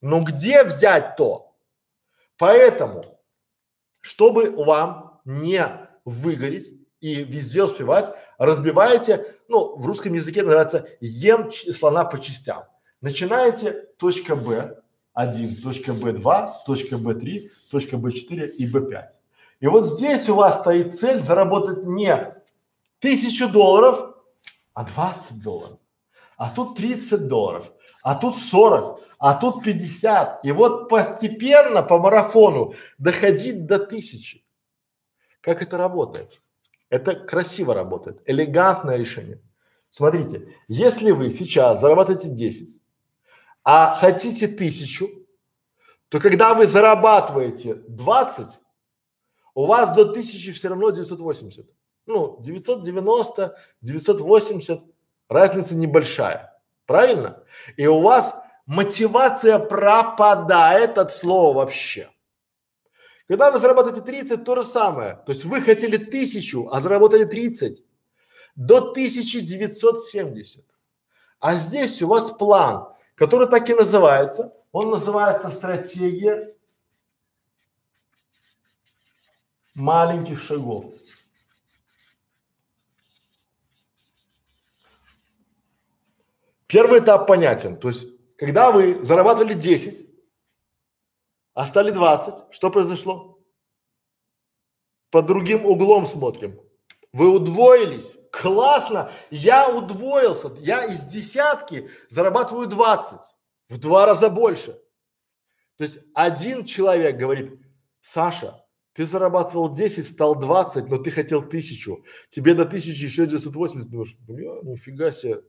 Но 0.00 0.22
где 0.22 0.64
взять 0.64 1.16
то? 1.16 1.54
Поэтому, 2.38 3.04
чтобы 4.00 4.50
вам 4.50 5.20
не 5.24 5.62
выгореть 6.04 6.72
и 7.00 7.22
везде 7.22 7.64
успевать, 7.64 8.10
разбиваете 8.40 9.36
ну, 9.48 9.76
в 9.76 9.86
русском 9.86 10.14
языке 10.14 10.42
называется 10.42 10.88
ем 11.00 11.52
слона 11.52 12.04
по 12.04 12.18
частям. 12.18 12.64
Начинаете 13.00 13.72
точка 13.98 14.34
Б, 14.34 14.80
1, 15.12 15.56
точка 15.56 15.92
Б2, 15.92 16.50
точка 16.66 16.94
Б3, 16.96 17.48
точка 17.70 17.96
Б4 17.96 18.46
и 18.46 18.72
Б5. 18.72 19.04
И 19.60 19.66
вот 19.66 19.86
здесь 19.86 20.28
у 20.28 20.36
вас 20.36 20.60
стоит 20.60 20.94
цель 20.94 21.20
заработать 21.20 21.84
не 21.84 22.34
тысячу 23.00 23.48
долларов, 23.48 24.16
а 24.72 24.84
20 24.84 25.42
долларов. 25.42 25.78
А 26.36 26.48
тут 26.48 26.76
30 26.76 27.28
долларов, 27.28 27.70
а 28.02 28.14
тут 28.14 28.36
40, 28.36 29.00
а 29.18 29.34
тут 29.34 29.62
50. 29.62 30.44
И 30.44 30.52
вот 30.52 30.88
постепенно 30.88 31.82
по 31.82 31.98
марафону 31.98 32.72
доходить 32.96 33.66
до 33.66 33.78
тысячи. 33.78 34.42
Как 35.42 35.60
это 35.60 35.76
работает? 35.76 36.40
Это 36.90 37.14
красиво 37.14 37.72
работает, 37.72 38.20
элегантное 38.26 38.96
решение. 38.96 39.40
Смотрите, 39.90 40.54
если 40.68 41.12
вы 41.12 41.30
сейчас 41.30 41.80
зарабатываете 41.80 42.30
10, 42.30 42.78
а 43.64 43.94
хотите 43.94 44.48
тысячу, 44.48 45.08
то 46.08 46.20
когда 46.20 46.54
вы 46.54 46.66
зарабатываете 46.66 47.74
20, 47.74 48.60
у 49.54 49.66
вас 49.66 49.94
до 49.94 50.12
тысячи 50.12 50.52
все 50.52 50.68
равно 50.68 50.90
980. 50.90 51.66
Ну, 52.06 52.38
990, 52.40 53.56
980, 53.80 54.82
разница 55.28 55.76
небольшая. 55.76 56.60
Правильно? 56.86 57.44
И 57.76 57.86
у 57.86 58.00
вас 58.00 58.34
мотивация 58.66 59.60
пропадает 59.60 60.98
от 60.98 61.14
слова 61.14 61.58
вообще. 61.58 62.10
Когда 63.30 63.52
вы 63.52 63.60
зарабатываете 63.60 64.04
30, 64.04 64.44
то 64.44 64.56
же 64.56 64.64
самое. 64.64 65.22
То 65.24 65.30
есть 65.30 65.44
вы 65.44 65.60
хотели 65.60 65.96
тысячу, 65.98 66.68
а 66.68 66.80
заработали 66.80 67.22
30 67.22 67.80
до 68.56 68.78
1970. 68.90 70.64
А 71.38 71.54
здесь 71.54 72.02
у 72.02 72.08
вас 72.08 72.32
план, 72.32 72.88
который 73.14 73.46
так 73.46 73.70
и 73.70 73.74
называется. 73.74 74.52
Он 74.72 74.90
называется 74.90 75.48
стратегия 75.50 76.50
маленьких 79.76 80.42
шагов. 80.42 80.92
Первый 86.66 86.98
этап 86.98 87.28
понятен. 87.28 87.76
То 87.76 87.90
есть, 87.90 88.08
когда 88.36 88.72
вы 88.72 89.04
зарабатывали 89.04 89.54
10, 89.54 90.09
а 91.54 91.66
стали 91.66 91.90
20, 91.90 92.52
что 92.52 92.70
произошло? 92.70 93.38
Под 95.10 95.26
другим 95.26 95.66
углом 95.66 96.06
смотрим. 96.06 96.60
Вы 97.12 97.30
удвоились. 97.30 98.16
Классно. 98.30 99.10
Я 99.30 99.68
удвоился. 99.68 100.52
Я 100.60 100.84
из 100.84 101.02
десятки 101.04 101.90
зарабатываю 102.08 102.68
20. 102.68 103.18
В 103.68 103.78
два 103.78 104.06
раза 104.06 104.28
больше. 104.28 104.80
То 105.76 105.84
есть 105.84 105.98
один 106.14 106.64
человек 106.64 107.16
говорит, 107.16 107.58
Саша, 108.00 108.64
ты 108.92 109.04
зарабатывал 109.04 109.70
10, 109.70 110.06
стал 110.06 110.38
20, 110.38 110.88
но 110.88 110.98
ты 110.98 111.10
хотел 111.10 111.42
тысячу. 111.42 112.04
Тебе 112.28 112.54
до 112.54 112.64
тысячи 112.64 113.04
еще 113.04 113.26
980. 113.26 113.88
Думаешь, 113.88 114.16
бля, 114.20 114.60
нифига 114.62 115.10
себе. 115.10 115.42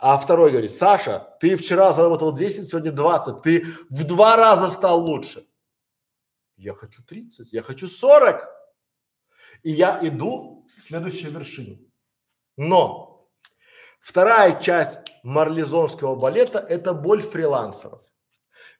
А 0.00 0.18
второй 0.18 0.50
говорит, 0.50 0.72
Саша, 0.72 1.36
ты 1.40 1.56
вчера 1.56 1.92
заработал 1.92 2.32
10, 2.32 2.68
сегодня 2.68 2.92
20, 2.92 3.42
ты 3.42 3.64
в 3.88 4.04
два 4.04 4.36
раза 4.36 4.68
стал 4.68 5.00
лучше. 5.00 5.46
Я 6.56 6.74
хочу 6.74 7.02
30, 7.02 7.52
я 7.52 7.62
хочу 7.62 7.88
40. 7.88 8.46
И 9.62 9.72
я 9.72 9.98
иду 10.02 10.66
к 10.68 10.86
следующей 10.86 11.28
вершине. 11.28 11.80
Но 12.56 13.28
вторая 14.00 14.60
часть 14.60 14.98
марлезонского 15.22 16.14
балета– 16.14 16.58
это 16.68 16.92
боль 16.92 17.22
фрилансеров. 17.22 18.02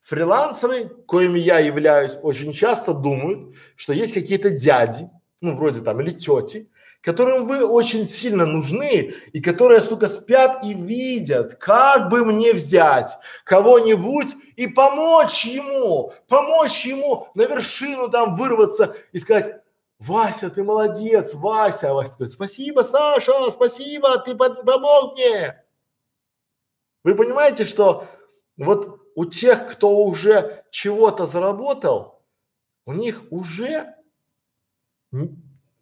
Фрилансеры, 0.03 0.89
коими 0.89 1.39
я 1.39 1.59
являюсь, 1.59 2.17
очень 2.23 2.53
часто 2.53 2.95
думают, 2.95 3.57
что 3.75 3.93
есть 3.93 4.15
какие-то 4.15 4.51
дяди, 4.51 5.11
ну 5.41 5.55
вроде 5.55 5.81
там 5.81 6.01
или 6.01 6.11
тети, 6.11 6.71
которым 7.07 7.47
вы 7.47 7.65
очень 7.65 8.05
сильно 8.05 8.47
нужны 8.47 9.15
и 9.33 9.41
которые, 9.41 9.81
сука, 9.81 10.09
спят 10.09 10.65
и 10.65 10.75
видят, 10.75 11.55
как 11.55 12.11
бы 12.11 12.25
мне 12.25 12.53
взять 12.53 13.17
кого-нибудь 13.45 14.35
и 14.57 14.67
помочь 14.67 15.45
ему, 15.45 16.13
помочь 16.27 16.85
ему 16.85 17.29
на 17.35 17.43
вершину 17.43 18.09
там 18.09 18.35
вырваться 18.35 18.97
и 19.13 19.21
сказать, 19.21 19.63
Вася, 20.01 20.51
ты 20.51 20.65
молодец, 20.65 21.33
Вася, 21.33 21.95
Вася 21.95 22.15
говорит, 22.15 22.35
спасибо, 22.35 22.81
Саша, 22.81 23.53
спасибо, 23.53 24.19
ты 24.19 24.35
помог 24.35 25.15
мне. 25.15 25.63
Вы 27.05 27.15
понимаете, 27.15 27.67
что 27.67 28.09
вот 28.57 29.01
у 29.15 29.27
тех, 29.27 29.71
кто 29.71 29.97
уже 29.97 30.65
чего-то 30.73 31.27
заработал, 31.27 32.21
у 32.85 32.93
них 32.93 33.23
уже 33.31 33.95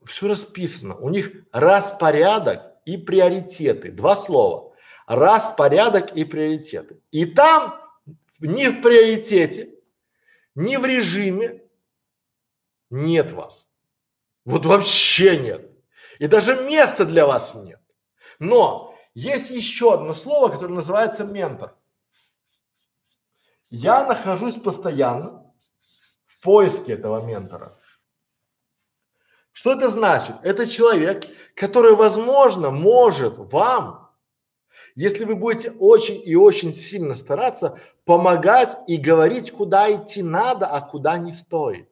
все 0.06 0.28
расписано. 0.28 0.97
У 0.97 1.09
них 1.09 1.32
распорядок 1.52 2.62
и 2.85 2.97
приоритеты. 2.97 3.90
Два 3.90 4.16
слова. 4.16 4.74
Распорядок 5.06 6.16
и 6.16 6.24
приоритеты. 6.24 7.01
И 7.10 7.26
там 7.26 7.81
ни 8.40 8.68
в 8.68 8.82
приоритете, 8.82 9.74
ни 10.55 10.76
в 10.76 10.85
режиме 10.85 11.62
нет 12.90 13.32
вас. 13.32 13.66
Вот 14.44 14.64
вообще 14.66 15.39
нет. 15.39 15.70
И 16.18 16.26
даже 16.26 16.62
места 16.64 17.05
для 17.05 17.26
вас 17.26 17.55
нет. 17.55 17.81
Но 18.39 18.94
есть 19.14 19.51
еще 19.51 19.94
одно 19.94 20.14
слово, 20.14 20.48
которое 20.48 20.74
называется 20.74 21.24
ментор. 21.24 21.76
Я 23.70 24.06
нахожусь 24.06 24.56
постоянно 24.56 25.52
в 26.26 26.43
поиске 26.43 26.93
этого 26.93 27.24
ментора. 27.26 27.72
Что 29.55 29.72
это 29.72 29.89
значит? 29.89 30.35
Это 30.43 30.66
человек, 30.66 31.24
который, 31.55 31.94
возможно, 31.94 32.72
может 32.72 33.39
вам, 33.39 34.10
если 34.97 35.24
вы 35.24 35.36
будете 35.36 35.70
очень 35.70 36.20
и 36.24 36.35
очень 36.35 36.74
сильно 36.74 37.14
стараться, 37.14 37.78
помогать 38.05 38.76
и 38.89 38.97
говорить, 38.97 39.52
куда 39.52 39.94
идти 39.94 40.24
надо, 40.24 40.66
а 40.66 40.81
куда 40.81 41.18
не 41.18 41.32
стоит. 41.32 41.89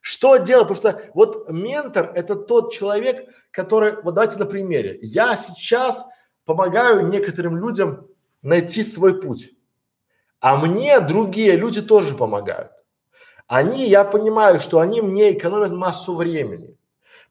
Что 0.00 0.38
делать? 0.38 0.68
Потому 0.68 0.78
что 0.78 1.10
вот 1.12 1.50
ментор– 1.50 2.10
это 2.14 2.36
тот 2.36 2.72
человек, 2.72 3.28
который, 3.50 4.00
вот 4.02 4.14
давайте 4.14 4.38
на 4.38 4.46
примере. 4.46 4.98
Я 5.02 5.36
сейчас 5.36 6.06
помогаю 6.46 7.06
некоторым 7.06 7.58
людям 7.58 8.08
найти 8.40 8.82
свой 8.82 9.20
путь, 9.20 9.52
а 10.40 10.56
мне 10.56 11.00
другие 11.00 11.56
люди 11.56 11.82
тоже 11.82 12.16
помогают. 12.16 12.72
Они, 13.50 13.88
я 13.88 14.04
понимаю, 14.04 14.60
что 14.60 14.78
они 14.78 15.00
мне 15.00 15.32
экономят 15.32 15.72
массу 15.72 16.14
времени. 16.14 16.78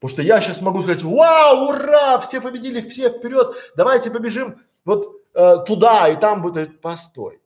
Потому 0.01 0.11
что 0.11 0.21
я 0.21 0.41
сейчас 0.41 0.59
могу 0.59 0.81
сказать, 0.81 1.01
вау, 1.01 1.69
ура, 1.69 2.19
все 2.19 2.41
победили, 2.41 2.81
все 2.81 3.07
вперед, 3.07 3.55
давайте 3.77 4.11
побежим 4.11 4.61
вот 4.83 5.15
э, 5.33 5.63
туда, 5.65 6.09
и 6.09 6.19
там 6.19 6.41
будет 6.41 6.81
постой. 6.81 7.41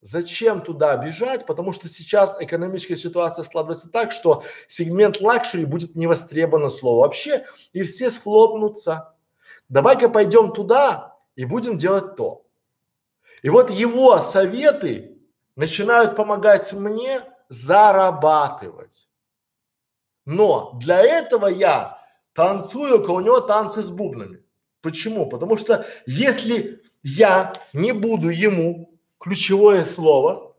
Зачем 0.00 0.60
туда 0.60 0.96
бежать? 0.96 1.46
Потому 1.46 1.72
что 1.72 1.88
сейчас 1.88 2.36
экономическая 2.40 2.96
ситуация 2.96 3.44
складывается 3.44 3.88
так, 3.88 4.10
что 4.10 4.42
сегмент 4.66 5.20
luxury 5.20 5.64
будет 5.64 5.94
не 5.94 6.08
востребовано 6.08 6.70
слово 6.70 7.02
вообще, 7.02 7.46
и 7.72 7.84
все 7.84 8.10
схлопнутся. 8.10 9.14
Давай-ка 9.68 10.08
пойдем 10.08 10.52
туда 10.52 11.16
и 11.36 11.44
будем 11.44 11.78
делать 11.78 12.16
то. 12.16 12.44
И 13.42 13.50
вот 13.50 13.70
его 13.70 14.18
советы 14.18 15.16
начинают 15.54 16.16
помогать 16.16 16.72
мне 16.72 17.22
зарабатывать. 17.54 19.08
Но 20.24 20.72
для 20.74 21.00
этого 21.00 21.46
я 21.46 21.98
танцую 22.32 23.02
около 23.02 23.20
него 23.20 23.40
танцы 23.40 23.82
с 23.82 23.90
бубнами. 23.90 24.42
Почему? 24.80 25.28
Потому 25.28 25.56
что 25.56 25.86
если 26.06 26.82
я 27.02 27.52
не 27.72 27.92
буду 27.92 28.28
ему 28.28 28.98
ключевое 29.18 29.84
слово 29.84 30.56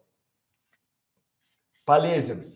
полезен. 1.85 2.51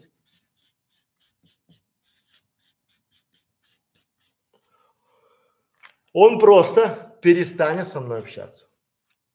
Он 6.14 6.40
просто 6.40 7.18
перестанет 7.22 7.88
со 7.88 8.00
мной 8.00 8.20
общаться. 8.20 8.68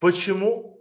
Почему? 0.01 0.79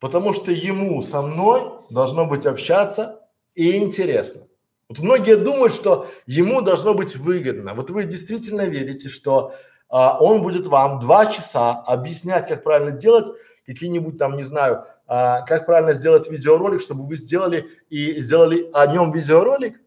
Потому 0.00 0.34
что 0.34 0.50
ему 0.50 1.02
со 1.02 1.22
мной 1.22 1.80
должно 1.90 2.26
быть 2.26 2.46
общаться 2.46 3.25
и 3.56 3.76
интересно. 3.78 4.46
Вот 4.88 5.00
многие 5.00 5.36
думают, 5.36 5.74
что 5.74 6.06
ему 6.26 6.60
должно 6.60 6.94
быть 6.94 7.16
выгодно. 7.16 7.74
Вот 7.74 7.90
вы 7.90 8.04
действительно 8.04 8.66
верите, 8.66 9.08
что 9.08 9.54
а, 9.88 10.18
он 10.20 10.42
будет 10.42 10.66
вам 10.66 11.00
два 11.00 11.26
часа 11.26 11.72
объяснять, 11.72 12.46
как 12.46 12.62
правильно 12.62 12.92
делать 12.92 13.26
какие-нибудь 13.66 14.16
там, 14.16 14.36
не 14.36 14.44
знаю, 14.44 14.84
а, 15.08 15.40
как 15.42 15.66
правильно 15.66 15.92
сделать 15.92 16.30
видеоролик, 16.30 16.80
чтобы 16.80 17.04
вы 17.04 17.16
сделали 17.16 17.68
и 17.88 18.20
сделали 18.22 18.70
о 18.72 18.86
нем 18.86 19.10
видеоролик? 19.10 19.80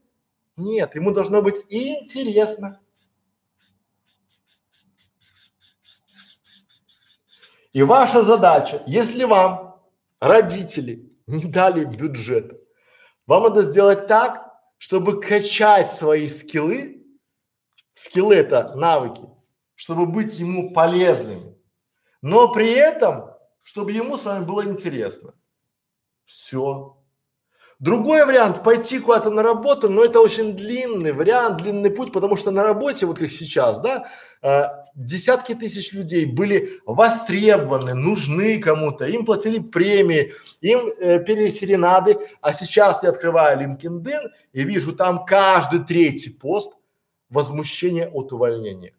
Нет, 0.58 0.96
ему 0.96 1.12
должно 1.12 1.42
быть 1.42 1.64
интересно. 1.70 2.82
И 7.72 7.84
ваша 7.84 8.24
задача, 8.24 8.82
если 8.88 9.24
вам 9.24 9.80
родители 10.20 11.14
не 11.28 11.46
дали 11.46 11.86
бюджета, 11.86 12.59
вам 13.30 13.44
надо 13.44 13.62
сделать 13.62 14.08
так, 14.08 14.52
чтобы 14.78 15.22
качать 15.22 15.90
свои 15.90 16.28
скиллы, 16.28 17.06
скиллы 17.94 18.36
это 18.36 18.76
навыки, 18.76 19.30
чтобы 19.76 20.06
быть 20.06 20.34
ему 20.40 20.74
полезными, 20.74 21.56
но 22.22 22.52
при 22.52 22.72
этом 22.72 23.30
чтобы 23.64 23.92
ему 23.92 24.18
с 24.18 24.26
вами 24.26 24.46
было 24.46 24.66
интересно. 24.66 25.34
Все. 26.26 26.99
Другой 27.80 28.26
вариант– 28.26 28.62
пойти 28.64 29.00
куда-то 29.00 29.30
на 29.30 29.42
работу, 29.42 29.90
но 29.90 30.04
это 30.04 30.20
очень 30.20 30.54
длинный 30.54 31.14
вариант, 31.14 31.62
длинный 31.62 31.90
путь, 31.90 32.12
потому 32.12 32.36
что 32.36 32.52
на 32.52 32.62
работе, 32.62 33.06
вот 33.06 33.20
как 33.20 33.32
сейчас, 33.32 33.80
да, 33.80 34.06
э, 34.42 34.64
десятки 34.96 35.56
тысяч 35.56 35.94
людей 35.94 36.26
были 36.26 36.82
востребованы, 36.86 37.94
нужны 37.94 38.60
кому-то, 38.60 39.06
им 39.06 39.26
платили 39.26 39.60
премии, 39.60 40.34
им 40.60 40.90
э, 41.00 41.24
пели 41.24 41.52
серенады, 41.52 42.18
а 42.42 42.54
сейчас 42.54 43.02
я 43.04 43.12
открываю 43.12 43.58
LinkedIn 43.58 44.30
и 44.52 44.64
вижу 44.64 44.94
там 44.94 45.24
каждый 45.24 45.86
третий 45.86 46.32
пост 46.32 46.74
возмущение 47.30 48.10
от 48.10 48.34
увольнения. 48.34 48.94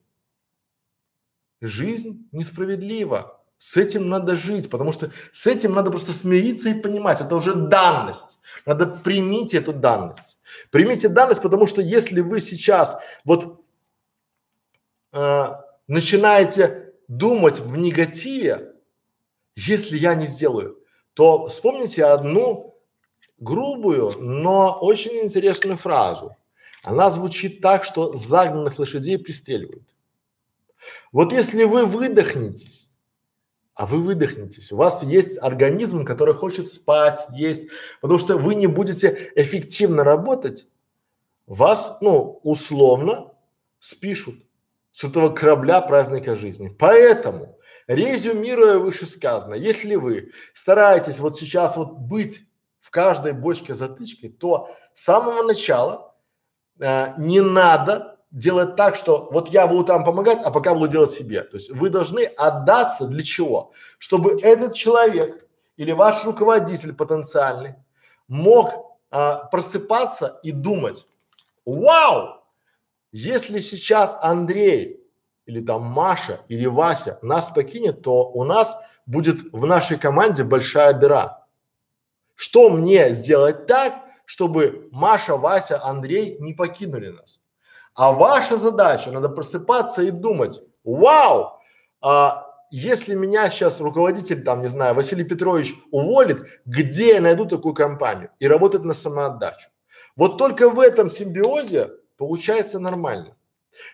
Жизнь 1.60 2.26
несправедлива. 2.32 3.36
С 3.58 3.76
этим 3.76 4.08
надо 4.08 4.38
жить, 4.38 4.70
потому 4.70 4.94
что 4.94 5.10
с 5.32 5.46
этим 5.46 5.74
надо 5.74 5.90
просто 5.90 6.12
смириться 6.12 6.70
и 6.70 6.80
понимать, 6.80 7.20
это 7.20 7.36
уже 7.36 7.54
данность. 7.54 8.39
Надо 8.66 8.86
примите 8.86 9.58
эту 9.58 9.72
данность. 9.72 10.38
Примите 10.70 11.08
данность, 11.08 11.42
потому 11.42 11.66
что 11.66 11.80
если 11.80 12.20
вы 12.20 12.40
сейчас 12.40 12.96
вот 13.24 13.64
э, 15.12 15.46
начинаете 15.86 16.92
думать 17.08 17.58
в 17.58 17.76
негативе, 17.76 18.74
если 19.56 19.96
я 19.98 20.14
не 20.14 20.26
сделаю, 20.26 20.78
то 21.14 21.46
вспомните 21.46 22.04
одну 22.04 22.78
грубую, 23.38 24.14
но 24.18 24.78
очень 24.80 25.18
интересную 25.18 25.76
фразу. 25.76 26.36
Она 26.82 27.10
звучит 27.10 27.60
так, 27.60 27.84
что 27.84 28.16
загнанных 28.16 28.78
лошадей 28.78 29.18
пристреливают. 29.18 29.84
Вот 31.12 31.32
если 31.32 31.64
вы 31.64 31.84
выдохнетесь 31.84 32.89
а 33.74 33.86
вы 33.86 34.02
выдохнетесь. 34.02 34.72
У 34.72 34.76
вас 34.76 35.02
есть 35.02 35.38
организм, 35.40 36.04
который 36.04 36.34
хочет 36.34 36.66
спать, 36.66 37.26
есть, 37.32 37.68
потому 38.00 38.18
что 38.18 38.36
вы 38.36 38.54
не 38.54 38.66
будете 38.66 39.32
эффективно 39.36 40.04
работать, 40.04 40.66
вас, 41.46 41.98
ну, 42.00 42.40
условно 42.42 43.32
спишут 43.78 44.36
с 44.92 45.04
этого 45.04 45.30
корабля 45.30 45.80
праздника 45.80 46.36
жизни. 46.36 46.68
Поэтому, 46.68 47.58
резюмируя 47.86 48.78
вышесказанное, 48.78 49.58
если 49.58 49.96
вы 49.96 50.30
стараетесь 50.54 51.18
вот 51.18 51.36
сейчас 51.36 51.76
вот 51.76 51.92
быть 51.92 52.42
в 52.80 52.90
каждой 52.90 53.32
бочке 53.32 53.74
затычкой, 53.74 54.30
то 54.30 54.70
с 54.94 55.04
самого 55.04 55.42
начала 55.42 56.14
э, 56.78 57.14
не 57.18 57.40
надо 57.40 58.19
делать 58.30 58.76
так, 58.76 58.96
что 58.96 59.28
вот 59.32 59.48
я 59.48 59.66
буду 59.66 59.84
там 59.84 60.04
помогать, 60.04 60.38
а 60.44 60.50
пока 60.50 60.74
буду 60.74 60.88
делать 60.88 61.10
себе. 61.10 61.42
То 61.42 61.56
есть 61.56 61.70
вы 61.70 61.90
должны 61.90 62.24
отдаться 62.24 63.06
для 63.06 63.22
чего? 63.22 63.72
Чтобы 63.98 64.40
этот 64.40 64.74
человек 64.74 65.46
или 65.76 65.92
ваш 65.92 66.24
руководитель 66.24 66.94
потенциальный 66.94 67.74
мог 68.28 68.98
а, 69.10 69.46
просыпаться 69.46 70.38
и 70.42 70.52
думать, 70.52 71.06
вау, 71.64 72.42
если 73.12 73.60
сейчас 73.60 74.16
Андрей 74.20 75.00
или 75.46 75.60
там 75.60 75.82
Маша 75.82 76.40
или 76.48 76.66
Вася 76.66 77.18
нас 77.22 77.50
покинет, 77.50 78.02
то 78.02 78.30
у 78.30 78.44
нас 78.44 78.76
будет 79.06 79.52
в 79.52 79.66
нашей 79.66 79.98
команде 79.98 80.44
большая 80.44 80.92
дыра. 80.92 81.44
Что 82.36 82.70
мне 82.70 83.10
сделать 83.10 83.66
так, 83.66 84.04
чтобы 84.24 84.88
Маша, 84.92 85.36
Вася, 85.36 85.84
Андрей 85.84 86.36
не 86.38 86.54
покинули 86.54 87.08
нас? 87.08 87.39
А 88.00 88.12
ваша 88.12 88.56
задача, 88.56 89.10
надо 89.10 89.28
просыпаться 89.28 90.02
и 90.02 90.10
думать, 90.10 90.62
вау, 90.84 91.60
а, 92.00 92.46
если 92.70 93.14
меня 93.14 93.50
сейчас 93.50 93.78
руководитель, 93.78 94.42
там, 94.42 94.62
не 94.62 94.68
знаю, 94.68 94.94
Василий 94.94 95.22
Петрович 95.22 95.74
уволит, 95.90 96.46
где 96.64 97.16
я 97.16 97.20
найду 97.20 97.44
такую 97.44 97.74
компанию 97.74 98.30
и 98.38 98.48
работать 98.48 98.84
на 98.84 98.94
самоотдачу? 98.94 99.68
Вот 100.16 100.38
только 100.38 100.70
в 100.70 100.80
этом 100.80 101.10
симбиозе 101.10 101.90
получается 102.16 102.78
нормально. 102.78 103.36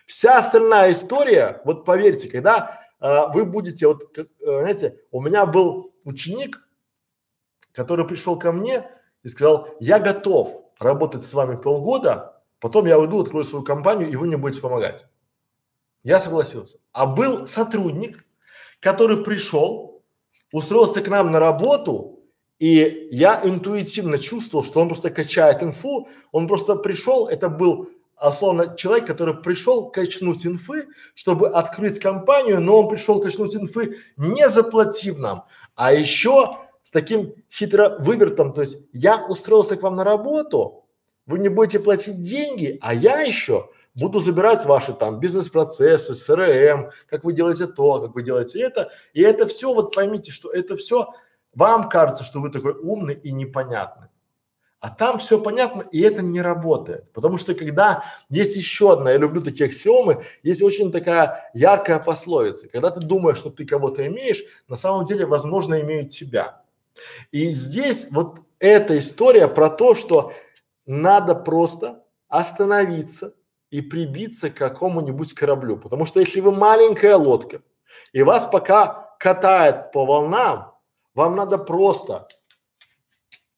Вся 0.05 0.37
остальная 0.37 0.91
история, 0.91 1.61
вот 1.65 1.83
поверьте, 1.83 2.29
когда 2.29 2.79
э, 3.01 3.27
вы 3.33 3.43
будете, 3.43 3.87
вот, 3.87 4.15
как, 4.15 4.27
э, 4.27 4.59
знаете, 4.61 5.01
у 5.11 5.21
меня 5.21 5.45
был 5.45 5.91
ученик, 6.05 6.65
который 7.73 8.07
пришел 8.07 8.39
ко 8.39 8.53
мне 8.53 8.89
и 9.23 9.27
сказал, 9.27 9.67
я 9.81 9.99
готов 9.99 10.63
работать 10.79 11.25
с 11.25 11.33
вами 11.33 11.57
полгода, 11.57 12.36
потом 12.59 12.85
я 12.85 12.99
уйду, 12.99 13.21
открою 13.21 13.45
свою 13.45 13.63
компанию, 13.63 14.09
и 14.09 14.15
вы 14.15 14.27
мне 14.27 14.37
будете 14.37 14.61
помогать. 14.61 15.05
Я 16.03 16.19
согласился. 16.19 16.77
А 16.91 17.05
был 17.05 17.47
сотрудник, 17.47 18.25
который 18.79 19.23
пришел, 19.23 20.03
устроился 20.51 21.01
к 21.01 21.07
нам 21.07 21.31
на 21.31 21.39
работу, 21.39 22.17
и 22.59 23.07
я 23.11 23.41
интуитивно 23.43 24.17
чувствовал, 24.17 24.65
что 24.65 24.79
он 24.79 24.87
просто 24.87 25.09
качает 25.09 25.61
инфу, 25.61 26.07
он 26.31 26.47
просто 26.47 26.75
пришел, 26.75 27.27
это 27.27 27.49
был 27.49 27.89
условно 28.19 28.75
человек, 28.75 29.05
который 29.05 29.35
пришел 29.35 29.89
качнуть 29.91 30.45
инфы, 30.45 30.87
чтобы 31.13 31.49
открыть 31.49 31.99
компанию, 31.99 32.59
но 32.59 32.81
он 32.81 32.89
пришел 32.89 33.21
качнуть 33.21 33.55
инфы 33.55 33.97
не 34.17 34.49
заплатив 34.49 35.19
нам, 35.19 35.45
а 35.75 35.93
еще 35.93 36.57
с 36.81 36.91
таким 36.91 37.33
хитро 37.51 37.97
вывертом, 37.99 38.53
то 38.53 38.61
есть 38.61 38.77
я 38.93 39.25
устроился 39.27 39.75
к 39.75 39.83
вам 39.83 39.95
на 39.95 40.03
работу, 40.03 40.76
вы 41.27 41.39
не 41.39 41.49
будете 41.49 41.79
платить 41.79 42.21
деньги, 42.21 42.79
а 42.81 42.93
я 42.93 43.19
еще 43.21 43.69
буду 43.93 44.19
забирать 44.19 44.65
ваши 44.65 44.93
там 44.93 45.19
бизнес-процессы, 45.19 46.13
СРМ, 46.13 46.91
как 47.09 47.23
вы 47.23 47.33
делаете 47.33 47.67
то, 47.67 48.01
как 48.01 48.15
вы 48.15 48.23
делаете 48.23 48.61
это, 48.61 48.91
и 49.13 49.21
это 49.21 49.47
все, 49.47 49.73
вот 49.73 49.93
поймите, 49.93 50.31
что 50.31 50.49
это 50.49 50.77
все, 50.77 51.09
вам 51.53 51.89
кажется, 51.89 52.23
что 52.23 52.39
вы 52.39 52.49
такой 52.49 52.73
умный 52.73 53.15
и 53.15 53.31
непонятный. 53.31 54.07
А 54.79 54.91
там 54.91 55.17
все 55.17 55.41
понятно, 55.41 55.83
и 55.91 55.99
это 56.01 56.21
не 56.21 56.39
работает. 56.39 57.11
Потому 57.11 57.39
что 57.39 57.55
когда 57.55 58.03
есть 58.29 58.55
еще 58.55 58.93
одна, 58.93 59.09
я 59.09 59.17
люблю 59.17 59.41
такие 59.41 59.65
аксиомы, 59.65 60.23
есть 60.43 60.61
очень 60.61 60.91
такая 60.91 61.49
яркая 61.55 61.99
пословица. 61.99 62.67
Когда 62.67 62.91
ты 62.91 62.99
думаешь, 62.99 63.39
что 63.39 63.49
ты 63.49 63.65
кого-то 63.65 64.05
имеешь, 64.05 64.43
на 64.67 64.75
самом 64.75 65.05
деле, 65.05 65.25
возможно, 65.25 65.81
имеют 65.81 66.09
тебя. 66.09 66.61
И 67.31 67.49
здесь 67.49 68.09
вот 68.11 68.37
эта 68.59 68.99
история 68.99 69.47
про 69.47 69.69
то, 69.69 69.95
что 69.95 70.31
надо 70.87 71.35
просто 71.35 72.03
остановиться 72.27 73.35
и 73.69 73.81
прибиться 73.81 74.49
к 74.49 74.55
какому-нибудь 74.55 75.33
кораблю. 75.33 75.77
Потому 75.77 76.05
что 76.05 76.19
если 76.19 76.39
вы 76.39 76.51
маленькая 76.51 77.15
лодка, 77.15 77.61
и 78.13 78.23
вас 78.23 78.45
пока 78.45 79.15
катает 79.19 79.91
по 79.91 80.05
волнам, 80.05 80.73
вам 81.13 81.35
надо 81.35 81.57
просто, 81.57 82.27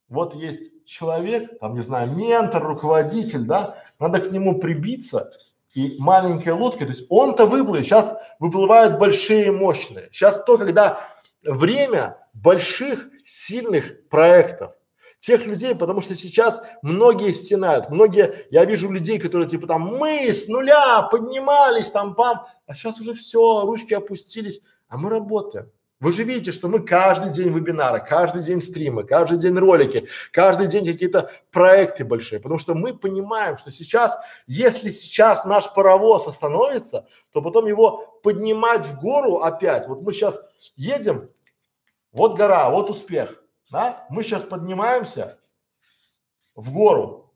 вот 0.08 0.34
есть 0.34 0.86
человек, 0.86 1.60
там, 1.60 1.76
не 1.76 1.82
знаю, 1.82 2.12
ментор, 2.16 2.64
руководитель, 2.64 3.44
да, 3.44 3.76
надо 4.00 4.20
к 4.20 4.32
нему 4.32 4.60
прибиться, 4.60 5.32
и 5.76 5.96
маленькая 6.00 6.54
лодка, 6.54 6.86
то 6.86 6.92
есть 6.92 7.06
он-то 7.10 7.46
выплывет, 7.46 7.86
сейчас 7.86 8.18
выплывают 8.40 8.98
большие 8.98 9.52
мощные. 9.52 10.10
Сейчас 10.12 10.44
то, 10.44 10.58
когда 10.58 11.00
время 11.44 12.18
больших, 12.34 13.08
сильных 13.24 14.08
проектов, 14.10 14.74
тех 15.20 15.46
людей, 15.46 15.76
потому 15.76 16.02
что 16.02 16.16
сейчас 16.16 16.62
многие 16.82 17.34
стенают, 17.34 17.90
многие, 17.90 18.48
я 18.52 18.66
вижу 18.66 18.90
людей, 18.90 19.20
которые 19.20 19.50
типа 19.50 19.68
там 19.68 19.82
мы 19.82 20.28
с 20.28 20.48
нуля 20.48 21.04
поднимались 21.04 21.90
там 21.90 22.16
пам, 22.16 22.46
а 22.66 22.76
сейчас 22.76 23.00
уже 23.00 23.14
все, 23.14 23.62
ручки 23.62 23.94
опустились, 23.94 24.62
а 24.88 24.98
мы 24.98 25.10
работаем. 25.10 25.70
Вы 26.00 26.14
же 26.14 26.24
видите, 26.24 26.54
что 26.54 26.70
мы 26.70 26.80
каждый 26.80 27.34
день 27.34 27.54
вебинары, 27.54 28.02
каждый 28.04 28.42
день 28.42 28.62
стримы, 28.62 29.04
каждый 29.04 29.38
день 29.38 29.58
ролики, 29.58 30.08
каждый 30.32 30.68
день 30.68 30.86
какие-то 30.86 31.30
проекты 31.52 32.06
большие, 32.06 32.40
потому 32.40 32.58
что 32.58 32.74
мы 32.74 32.98
понимаем, 32.98 33.58
что 33.58 33.70
сейчас, 33.70 34.18
если 34.48 34.92
сейчас 34.92 35.44
наш 35.44 35.74
паровоз 35.74 36.26
остановится, 36.28 37.06
то 37.34 37.42
потом 37.42 37.68
его 37.68 38.18
поднимать 38.24 38.86
в 38.86 38.98
гору 38.98 39.40
опять. 39.40 39.90
Вот 39.90 40.02
мы 40.02 40.14
сейчас 40.14 40.40
едем, 40.78 41.30
вот 42.14 42.38
гора, 42.38 42.70
вот 42.70 42.90
успех, 42.90 43.44
да? 43.70 44.06
Мы 44.10 44.24
сейчас 44.24 44.44
поднимаемся 44.44 45.40
в 46.56 46.74
гору, 46.74 47.34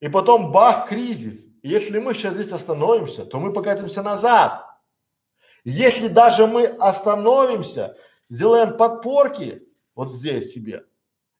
и 0.00 0.08
потом 0.08 0.52
бах, 0.52 0.88
кризис. 0.88 1.46
И 1.62 1.68
если 1.68 1.98
мы 1.98 2.14
сейчас 2.14 2.34
здесь 2.34 2.52
остановимся, 2.52 3.24
то 3.24 3.40
мы 3.40 3.52
покатимся 3.52 4.02
назад. 4.02 4.64
Если 5.64 6.08
даже 6.08 6.46
мы 6.46 6.66
остановимся, 6.66 7.96
сделаем 8.28 8.76
подпорки 8.76 9.62
вот 9.94 10.12
здесь 10.12 10.52
себе 10.52 10.84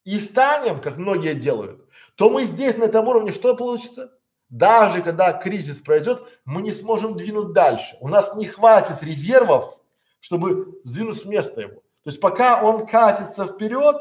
и 0.04 0.18
станем, 0.20 0.80
как 0.80 0.96
многие 0.96 1.34
делают, 1.34 1.88
то 2.16 2.30
мы 2.30 2.44
здесь 2.44 2.76
на 2.76 2.84
этом 2.84 3.06
уровне 3.06 3.32
что 3.32 3.54
получится? 3.54 4.12
Даже 4.48 5.02
когда 5.02 5.32
кризис 5.32 5.80
пройдет, 5.80 6.22
мы 6.44 6.62
не 6.62 6.72
сможем 6.72 7.16
двинуть 7.16 7.52
дальше. 7.52 7.96
У 8.00 8.08
нас 8.08 8.34
не 8.36 8.46
хватит 8.46 9.02
резервов, 9.02 9.80
чтобы 10.20 10.80
сдвинуть 10.84 11.20
с 11.20 11.24
места 11.24 11.60
его. 11.60 11.82
То 12.04 12.10
есть 12.10 12.20
пока 12.20 12.62
он 12.62 12.86
катится 12.86 13.46
вперед, 13.46 13.96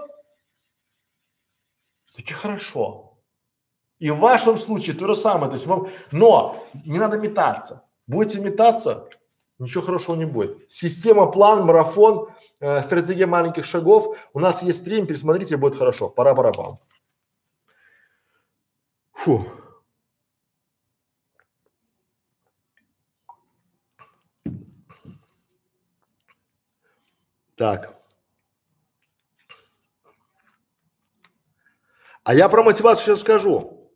таки 2.15 2.33
хорошо. 2.33 3.17
И 3.99 4.09
в 4.11 4.19
вашем 4.19 4.57
случае 4.57 4.95
то 4.95 5.07
же 5.07 5.15
самое, 5.15 5.47
то 5.47 5.53
есть 5.53 5.65
вам, 5.65 5.87
но 6.11 6.57
не 6.85 6.99
надо 6.99 7.17
метаться. 7.17 7.85
Будете 8.07 8.39
метаться, 8.39 9.09
ничего 9.57 9.83
хорошего 9.83 10.15
не 10.15 10.25
будет. 10.25 10.69
Система, 10.69 11.31
план, 11.31 11.65
марафон, 11.65 12.29
э, 12.59 12.81
стратегия 12.81 13.25
маленьких 13.25 13.65
шагов. 13.65 14.17
У 14.33 14.39
нас 14.39 14.63
есть 14.63 14.81
стрим, 14.81 15.07
пересмотрите, 15.07 15.57
будет 15.57 15.77
хорошо. 15.77 16.09
Пора, 16.09 16.35
пора. 16.35 16.51
Фу. 19.13 19.45
Так. 27.55 27.94
А 32.25 32.33
я 32.33 32.49
про 32.49 32.63
мотивацию 32.63 33.05
сейчас 33.05 33.21
скажу. 33.21 33.93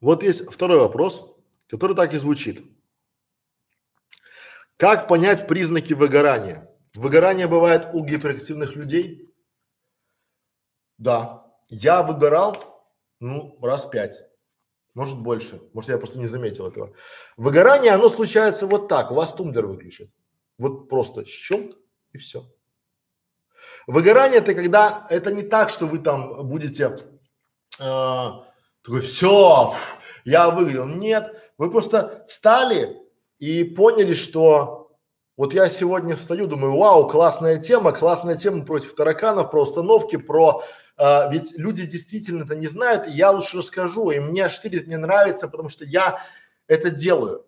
Вот 0.00 0.22
есть 0.22 0.50
второй 0.50 0.78
вопрос, 0.78 1.36
который 1.68 1.94
так 1.94 2.14
и 2.14 2.16
звучит. 2.16 2.64
Как 4.78 5.08
понять 5.08 5.46
признаки 5.46 5.92
выгорания? 5.92 6.74
Выгорание 6.94 7.46
бывает 7.46 7.88
у 7.92 8.02
гиперактивных 8.02 8.76
людей? 8.76 9.30
Да. 10.96 11.46
Я 11.68 12.02
выгорал, 12.02 12.56
ну, 13.20 13.58
раз 13.60 13.84
пять. 13.84 14.22
Может 14.94 15.18
больше. 15.18 15.60
Может, 15.74 15.90
я 15.90 15.98
просто 15.98 16.18
не 16.18 16.28
заметил 16.28 16.66
этого. 16.66 16.94
Выгорание, 17.36 17.92
оно 17.92 18.08
случается 18.08 18.66
вот 18.66 18.88
так. 18.88 19.10
У 19.10 19.14
вас 19.14 19.34
тумблер 19.34 19.66
выключит. 19.66 20.10
Вот 20.56 20.88
просто 20.88 21.26
щелк 21.26 21.76
и 22.12 22.18
все. 22.18 22.50
Выгорание 23.86 24.38
это 24.38 24.54
когда, 24.54 25.06
это 25.10 25.32
не 25.32 25.42
так, 25.42 25.70
что 25.70 25.86
вы 25.86 25.98
там 25.98 26.46
будете 26.48 26.96
э, 27.78 28.28
такой, 28.82 29.00
все, 29.00 29.74
я 30.24 30.50
выгорел. 30.50 30.86
Нет, 30.86 31.52
вы 31.56 31.70
просто 31.70 32.24
встали 32.28 32.96
и 33.38 33.64
поняли, 33.64 34.14
что 34.14 34.78
вот 35.38 35.54
я 35.54 35.70
сегодня 35.70 36.16
встаю, 36.16 36.48
думаю, 36.48 36.76
вау, 36.76 37.08
классная 37.08 37.58
тема, 37.58 37.92
классная 37.92 38.34
тема 38.34 38.64
против 38.64 38.94
тараканов, 38.94 39.50
про 39.52 39.62
установки, 39.62 40.16
про 40.16 40.64
э, 40.96 41.30
ведь 41.30 41.56
люди 41.56 41.86
действительно 41.86 42.42
это 42.42 42.56
не 42.56 42.66
знают, 42.66 43.06
и 43.06 43.12
я 43.12 43.30
лучше 43.30 43.58
расскажу, 43.58 44.10
и 44.10 44.18
мне 44.18 44.48
штырит 44.48 44.88
не 44.88 44.96
нравится, 44.96 45.48
потому 45.48 45.68
что 45.68 45.84
я 45.84 46.20
это 46.66 46.90
делаю. 46.90 47.46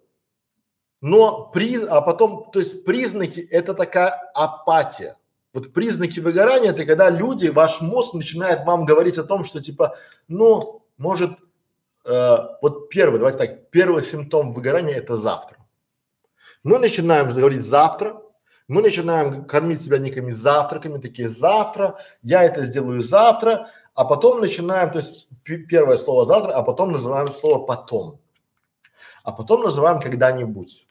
Но 1.00 1.50
при, 1.52 1.84
а 1.84 2.00
потом, 2.00 2.50
то 2.52 2.60
есть 2.60 2.84
признаки 2.84 3.40
это 3.40 3.74
такая 3.74 4.10
апатия. 4.34 5.16
Вот 5.52 5.72
признаки 5.72 6.20
выгорания 6.20 6.70
это 6.70 6.84
когда 6.86 7.10
люди, 7.10 7.48
ваш 7.48 7.80
мозг 7.80 8.14
начинает 8.14 8.64
вам 8.64 8.84
говорить 8.84 9.18
о 9.18 9.24
том, 9.24 9.44
что 9.44 9.60
типа, 9.60 9.96
ну, 10.28 10.82
может, 10.96 11.32
э, 12.04 12.36
вот 12.62 12.88
первый, 12.88 13.18
давайте 13.18 13.38
так, 13.38 13.70
первый 13.70 14.04
симптом 14.04 14.52
выгорания 14.52 14.94
это 14.94 15.16
завтра. 15.16 15.56
Мы 16.62 16.78
начинаем 16.78 17.28
говорить 17.30 17.64
завтра, 17.64 18.22
мы 18.68 18.82
начинаем 18.82 19.44
кормить 19.46 19.82
себя 19.82 19.98
некими 19.98 20.30
завтраками, 20.30 21.00
такие 21.00 21.28
завтра, 21.28 21.98
я 22.22 22.44
это 22.44 22.64
сделаю 22.66 23.02
завтра, 23.02 23.70
а 23.94 24.04
потом 24.04 24.40
начинаем, 24.40 24.92
то 24.92 24.98
есть 24.98 25.28
первое 25.42 25.96
слово 25.96 26.24
завтра, 26.24 26.52
а 26.52 26.62
потом 26.62 26.92
называем 26.92 27.32
слово 27.32 27.66
потом, 27.66 28.20
а 29.24 29.32
потом 29.32 29.62
называем 29.62 30.00
когда-нибудь. 30.00 30.86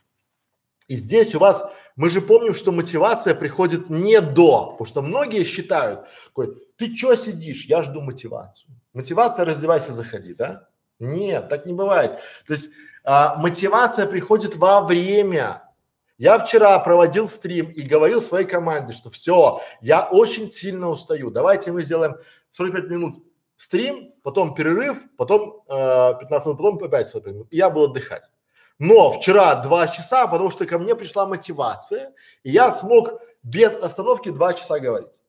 И 0.88 0.98
здесь 0.98 1.36
у 1.36 1.40
вас, 1.40 1.64
мы 2.00 2.10
же 2.10 2.22
помним, 2.22 2.54
что 2.54 2.72
мотивация 2.72 3.36
приходит 3.36 3.90
не 3.90 4.22
до, 4.22 4.68
потому 4.68 4.86
что 4.86 5.02
многие 5.02 5.44
считают, 5.44 6.06
такой, 6.28 6.56
ты 6.78 6.94
чё 6.94 7.18
сидишь, 7.18 7.66
я 7.66 7.84
жду 7.84 8.00
мотивацию. 8.00 8.72
Мотивация, 8.94 9.44
раздевайся, 9.44 9.92
заходи, 9.92 10.34
да? 10.34 10.70
Нет, 11.00 11.50
так 11.50 11.66
не 11.66 11.74
бывает. 11.74 12.22
То 12.48 12.54
есть 12.54 12.70
а, 13.04 13.36
мотивация 13.36 14.08
приходит 14.08 14.56
во 14.56 14.80
время. 14.80 15.70
Я 16.18 16.40
вчера 16.40 16.80
проводил 16.80 17.28
стрим 17.28 17.70
и 17.70 17.82
говорил 17.82 18.22
своей 18.22 18.48
команде, 18.48 18.94
что 18.94 19.10
все, 19.10 19.60
я 19.82 20.08
очень 20.08 20.50
сильно 20.50 20.90
устаю. 20.90 21.32
Давайте 21.32 21.74
мы 21.74 21.84
сделаем 21.84 22.16
45 22.52 22.90
минут 22.90 23.16
стрим, 23.58 24.14
потом 24.24 24.56
перерыв, 24.56 25.04
потом 25.18 25.64
э, 25.68 26.14
15 26.18 26.46
минут, 26.46 26.58
потом 26.60 26.78
опять 26.82 27.08
45 27.08 27.34
минут. 27.34 27.48
И 27.52 27.58
я 27.58 27.70
буду 27.70 27.92
отдыхать. 27.92 28.30
Но 28.80 29.12
вчера 29.12 29.56
два 29.56 29.88
часа, 29.90 30.26
потому 30.28 30.52
что 30.52 30.66
ко 30.66 30.80
мне 30.80 30.96
пришла 30.96 31.28
мотивация, 31.28 32.14
и 32.44 32.52
я 32.52 32.72
смог 32.72 33.22
без 33.44 33.76
остановки 33.76 34.30
два 34.30 34.54
часа 34.54 34.80
говорить. 34.80 35.22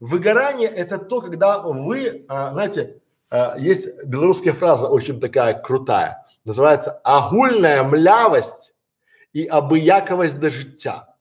Выгорание– 0.00 0.68
это 0.70 0.98
то, 0.98 1.22
когда 1.22 1.60
вы, 1.60 2.26
а, 2.28 2.52
знаете, 2.52 3.00
а, 3.30 3.56
есть 3.58 4.04
белорусская 4.04 4.52
фраза 4.52 4.88
очень 4.88 5.18
такая 5.20 5.58
крутая, 5.58 6.26
называется 6.44 7.00
«агульная 7.04 7.82
млявость 7.84 8.74
и 9.32 9.46
обыяковость 9.46 10.38
до 10.38 10.50
життя». 10.50 11.16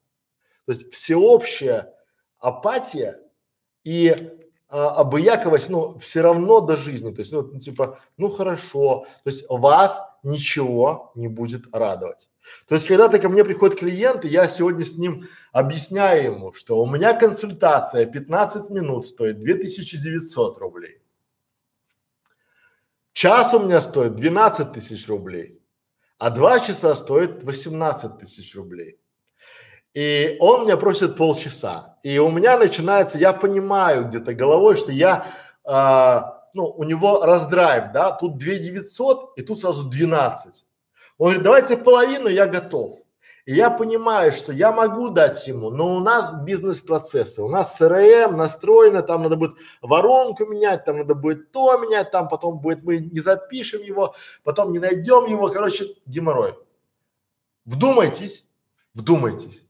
То 0.65 0.73
есть 0.73 0.93
всеобщая 0.93 1.93
апатия 2.39 3.19
и 3.83 4.31
а, 4.67 4.95
обыяковость, 4.95 5.69
ну, 5.69 5.97
все 5.99 6.21
равно 6.21 6.59
до 6.59 6.75
жизни. 6.75 7.13
То 7.13 7.21
есть, 7.21 7.31
ну, 7.31 7.57
типа, 7.59 7.99
ну 8.17 8.29
хорошо. 8.29 9.05
То 9.23 9.29
есть 9.29 9.45
вас 9.49 10.01
ничего 10.23 11.11
не 11.15 11.27
будет 11.27 11.63
радовать. 11.73 12.29
То 12.67 12.75
есть, 12.75 12.87
когда-то 12.87 13.19
ко 13.19 13.29
мне 13.29 13.43
приходит 13.43 13.79
клиент, 13.79 14.25
и 14.25 14.29
я 14.29 14.47
сегодня 14.47 14.85
с 14.85 14.97
ним 14.97 15.27
объясняю 15.51 16.33
ему, 16.33 16.53
что 16.53 16.81
у 16.81 16.89
меня 16.89 17.13
консультация 17.13 18.05
15 18.05 18.69
минут 18.71 19.05
стоит 19.05 19.39
2900 19.39 20.57
рублей. 20.57 21.01
Час 23.13 23.53
у 23.53 23.59
меня 23.59 23.81
стоит 23.81 24.15
12 24.15 24.73
тысяч 24.73 25.07
рублей, 25.07 25.61
а 26.17 26.29
два 26.29 26.59
часа 26.59 26.95
стоит 26.95 27.43
18 27.43 28.17
тысяч 28.17 28.55
рублей. 28.55 28.97
И 29.93 30.37
он 30.39 30.63
меня 30.63 30.77
просит 30.77 31.17
полчаса. 31.17 31.97
И 32.03 32.17
у 32.17 32.31
меня 32.31 32.57
начинается, 32.57 33.17
я 33.17 33.33
понимаю 33.33 34.07
где-то 34.07 34.33
головой, 34.33 34.77
что 34.77 34.91
я, 34.91 35.27
а, 35.65 36.40
ну, 36.53 36.65
у 36.65 36.83
него 36.83 37.25
раздрайв, 37.25 37.91
да, 37.93 38.11
тут 38.11 38.37
2 38.37 38.55
900 38.55 39.37
и 39.37 39.41
тут 39.41 39.59
сразу 39.59 39.87
12. 39.87 40.65
Он 41.17 41.25
говорит, 41.25 41.43
давайте 41.43 41.77
половину, 41.77 42.27
я 42.27 42.47
готов. 42.47 42.99
И 43.45 43.53
я 43.53 43.71
понимаю, 43.71 44.33
что 44.33 44.51
я 44.51 44.71
могу 44.71 45.09
дать 45.09 45.47
ему, 45.47 45.71
но 45.71 45.95
у 45.95 45.99
нас 45.99 46.33
бизнес-процессы, 46.43 47.41
у 47.41 47.49
нас 47.49 47.75
СРМ 47.75 48.37
настроено, 48.37 49.01
там 49.01 49.23
надо 49.23 49.35
будет 49.35 49.55
воронку 49.81 50.45
менять, 50.45 50.85
там 50.85 50.97
надо 50.97 51.15
будет 51.15 51.51
то 51.51 51.77
менять, 51.77 52.11
там 52.11 52.27
потом 52.29 52.59
будет, 52.59 52.83
мы 52.83 52.99
не 52.99 53.19
запишем 53.19 53.81
его, 53.81 54.13
потом 54.43 54.71
не 54.71 54.79
найдем 54.79 55.25
его, 55.25 55.49
короче, 55.49 55.87
геморрой. 56.05 56.55
Вдумайтесь, 57.65 58.45
вдумайтесь. 58.93 59.63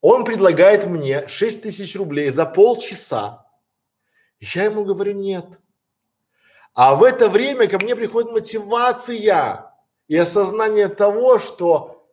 Он 0.00 0.24
предлагает 0.24 0.86
мне 0.86 1.28
6 1.28 1.62
тысяч 1.62 1.96
рублей 1.96 2.30
за 2.30 2.44
полчаса. 2.44 3.46
Я 4.40 4.64
ему 4.64 4.84
говорю 4.84 5.12
нет. 5.12 5.46
А 6.76 6.94
в 6.94 7.04
это 7.04 7.30
время 7.30 7.68
ко 7.68 7.78
мне 7.82 7.96
приходит 7.96 8.32
мотивация 8.32 9.72
и 10.08 10.16
осознание 10.16 10.88
того, 10.88 11.38
что 11.38 12.06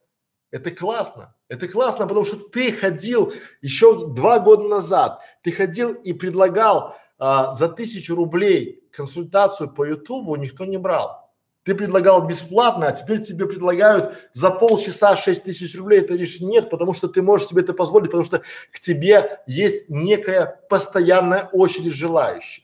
это 0.51 0.71
классно. 0.71 1.35
Это 1.49 1.67
классно, 1.67 2.07
потому 2.07 2.25
что 2.25 2.37
ты 2.37 2.71
ходил 2.71 3.33
еще 3.61 4.07
два 4.07 4.39
года 4.39 4.63
назад, 4.63 5.19
ты 5.43 5.51
ходил 5.51 5.91
и 5.91 6.13
предлагал 6.13 6.95
а, 7.19 7.53
за 7.53 7.67
тысячу 7.67 8.15
рублей 8.15 8.87
консультацию 8.93 9.69
по 9.69 9.83
Ютубу, 9.83 10.37
никто 10.37 10.63
не 10.63 10.77
брал. 10.77 11.29
Ты 11.63 11.75
предлагал 11.75 12.25
бесплатно, 12.25 12.87
а 12.87 12.91
теперь 12.93 13.21
тебе 13.21 13.47
предлагают 13.47 14.15
за 14.31 14.49
полчаса 14.49 15.17
шесть 15.17 15.43
тысяч 15.43 15.77
рублей. 15.77 16.01
Ты 16.01 16.07
говоришь 16.07 16.39
нет, 16.39 16.69
потому 16.69 16.93
что 16.93 17.09
ты 17.09 17.21
можешь 17.21 17.47
себе 17.47 17.63
это 17.63 17.73
позволить, 17.73 18.07
потому 18.07 18.23
что 18.23 18.41
к 18.71 18.79
тебе 18.79 19.41
есть 19.45 19.89
некая 19.89 20.61
постоянная 20.69 21.49
очередь 21.51 21.93
желающих. 21.93 22.62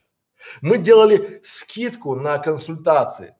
Мы 0.61 0.78
делали 0.78 1.41
скидку 1.44 2.16
на 2.16 2.38
консультации 2.38 3.36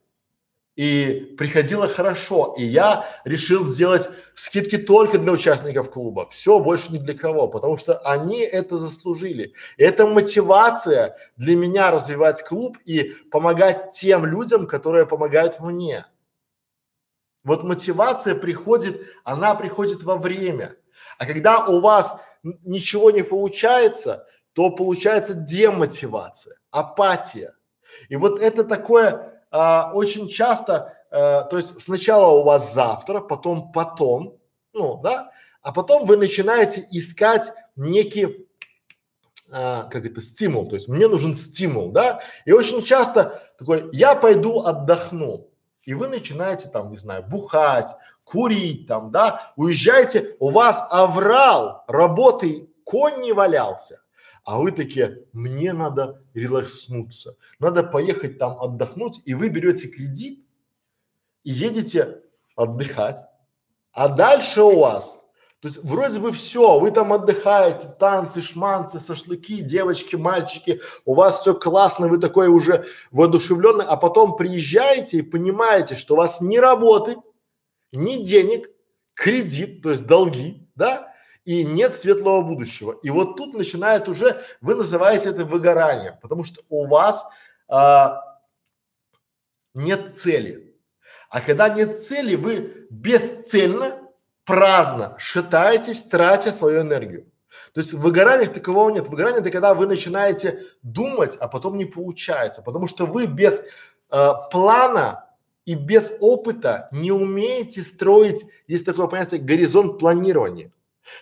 и 0.80 1.36
приходило 1.38 1.90
хорошо. 1.90 2.54
И 2.58 2.64
я 2.64 3.06
решил 3.26 3.66
сделать 3.66 4.08
скидки 4.34 4.78
только 4.78 5.18
для 5.18 5.34
участников 5.34 5.92
клуба. 5.92 6.30
Все, 6.30 6.58
больше 6.60 6.94
ни 6.94 7.00
для 7.00 7.18
кого, 7.18 7.50
потому 7.50 7.78
что 7.78 7.98
они 7.98 8.40
это 8.40 8.78
заслужили. 8.78 9.54
Это 9.76 10.08
мотивация 10.08 11.18
для 11.36 11.58
меня 11.58 11.92
развивать 11.92 12.44
клуб 12.44 12.78
и 12.86 13.12
помогать 13.30 13.92
тем 13.92 14.26
людям, 14.26 14.68
которые 14.68 15.06
помогают 15.06 15.60
мне. 15.60 16.06
Вот 17.44 17.66
мотивация 17.66 18.36
приходит, 18.36 19.02
она 19.26 19.56
приходит 19.56 20.04
во 20.04 20.16
время. 20.16 20.78
А 21.18 21.26
когда 21.26 21.66
у 21.66 21.82
вас 21.82 22.16
ничего 22.42 23.12
не 23.12 23.24
получается, 23.24 24.26
то 24.54 24.70
получается 24.70 25.34
демотивация, 25.34 26.58
апатия. 26.72 27.56
И 28.10 28.16
вот 28.16 28.40
это 28.40 28.64
такое 28.64 29.42
а, 29.52 29.92
очень 29.94 30.28
часто, 30.28 30.94
а, 31.12 31.44
то 31.44 31.58
есть 31.58 31.82
сначала 31.82 32.40
у 32.40 32.44
вас 32.44 32.74
завтра, 32.74 33.22
потом 33.22 33.72
потом, 33.72 34.38
ну 34.74 35.00
да, 35.02 35.32
а 35.62 35.72
потом 35.72 36.06
вы 36.06 36.18
начинаете 36.18 36.88
искать 36.92 37.52
некий 37.76 38.48
а, 39.52 39.86
как 39.86 40.06
это 40.06 40.22
стимул, 40.22 40.68
то 40.68 40.76
есть 40.76 40.88
мне 40.88 41.08
нужен 41.08 41.34
стимул, 41.34 41.92
да, 41.92 42.22
и 42.46 42.52
очень 42.52 42.84
часто 42.84 43.42
такой, 43.58 43.90
я 43.92 44.16
пойду 44.16 44.60
отдохну, 44.60 45.50
и 45.86 45.96
вы 45.96 46.08
начинаете 46.08 46.70
там, 46.70 46.92
не 46.92 46.98
знаю, 46.98 47.24
бухать, 47.24 47.90
курить 48.24 48.88
там, 48.88 49.12
да, 49.12 49.52
уезжаете, 49.56 50.36
у 50.40 50.52
вас 50.52 50.86
аврал, 50.92 51.84
работы 51.88 52.70
конь 52.84 53.22
не 53.22 53.34
валялся, 53.34 54.02
а 54.50 54.58
вы 54.58 54.72
такие, 54.72 55.26
мне 55.32 55.74
надо 55.74 56.24
релакснуться, 56.34 57.38
надо 57.60 57.84
поехать 57.84 58.40
там 58.40 58.60
отдохнуть, 58.60 59.22
и 59.26 59.36
вы 59.36 59.50
берете 59.50 59.88
кредит 59.88 60.44
и 61.44 61.52
едете 61.52 62.24
отдыхать, 62.56 63.20
а 63.92 64.08
дальше 64.08 64.64
у 64.64 64.80
вас, 64.80 65.20
то 65.60 65.68
есть 65.68 65.78
вроде 65.84 66.20
бы 66.20 66.32
все, 66.32 66.80
вы 66.80 66.90
там 66.90 67.14
отдыхаете, 67.14 67.90
танцы, 68.00 68.42
шманцы, 68.42 69.00
шашлыки, 69.00 69.62
девочки, 69.62 70.16
мальчики, 70.16 70.82
у 71.06 71.14
вас 71.14 71.42
все 71.42 71.54
классно, 71.54 72.08
вы 72.08 72.18
такой 72.18 72.48
уже 72.48 72.88
воодушевленный, 73.12 73.86
а 73.86 73.98
потом 73.98 74.36
приезжаете 74.36 75.20
и 75.20 75.22
понимаете, 75.22 75.96
что 75.96 76.16
у 76.16 76.18
вас 76.18 76.42
ни 76.42 76.58
работы, 76.58 77.18
ни 77.92 78.16
денег, 78.24 78.68
кредит, 79.14 79.84
то 79.84 79.92
есть 79.92 80.08
долги, 80.08 80.68
да, 80.74 81.09
и 81.46 81.64
нет 81.64 81.94
светлого 81.94 82.42
будущего. 82.42 82.94
И 83.04 83.10
вот 83.10 83.38
тут 83.38 83.54
начинает 83.54 84.08
уже, 84.08 84.42
вы 84.62 84.76
называете 84.76 85.30
это 85.30 85.46
выгоранием, 85.46 86.16
потому 86.22 86.44
что 86.44 86.62
у 86.70 86.88
вас 86.88 87.26
а, 87.68 88.40
нет 89.74 90.16
цели. 90.16 90.76
А 91.30 91.42
когда 91.42 91.70
нет 91.70 92.00
цели, 92.00 92.36
вы 92.36 92.88
бесцельно, 92.90 94.00
праздно 94.46 95.16
шатаетесь, 95.20 96.04
тратя 96.04 96.52
свою 96.52 96.82
энергию. 96.82 97.26
То 97.74 97.82
есть 97.82 97.94
в 97.94 98.00
выгораниях 98.00 98.54
такового 98.54 98.90
нет. 98.90 99.08
Выгорание 99.08 99.42
это 99.42 99.52
когда 99.52 99.74
вы 99.74 99.86
начинаете 99.86 100.64
думать, 100.82 101.38
а 101.40 101.48
потом 101.48 101.78
не 101.78 101.86
получается, 101.86 102.62
потому 102.62 102.88
что 102.88 103.06
вы 103.06 103.28
без 103.28 103.62
э, 104.12 104.32
плана 104.52 105.26
и 105.66 105.76
без 105.76 106.14
опыта 106.20 106.88
не 106.92 107.12
умеете 107.12 107.84
строить, 107.84 108.46
есть 108.68 108.86
такое 108.86 109.06
понятие 109.06 109.40
горизонт 109.40 110.00
планирования. 110.00 110.72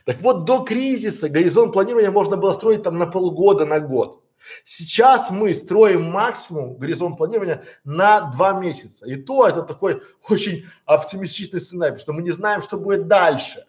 Так 0.05 0.21
вот, 0.21 0.45
до 0.45 0.63
кризиса 0.63 1.29
горизонт 1.29 1.73
планирования 1.73 2.11
можно 2.11 2.37
было 2.37 2.53
строить 2.53 2.83
там 2.83 2.97
на 2.97 3.07
полгода, 3.07 3.65
на 3.65 3.79
год. 3.79 4.23
Сейчас 4.63 5.29
мы 5.29 5.53
строим 5.53 6.03
максимум 6.03 6.77
горизонт 6.77 7.17
планирования 7.17 7.63
на 7.83 8.21
два 8.31 8.53
месяца. 8.53 9.07
И 9.07 9.15
то 9.15 9.47
это 9.47 9.63
такой 9.63 10.01
очень 10.29 10.65
оптимистичный 10.85 11.61
сценарий, 11.61 11.93
потому 11.93 12.03
что 12.03 12.13
мы 12.13 12.21
не 12.21 12.31
знаем, 12.31 12.61
что 12.61 12.77
будет 12.77 13.07
дальше. 13.07 13.65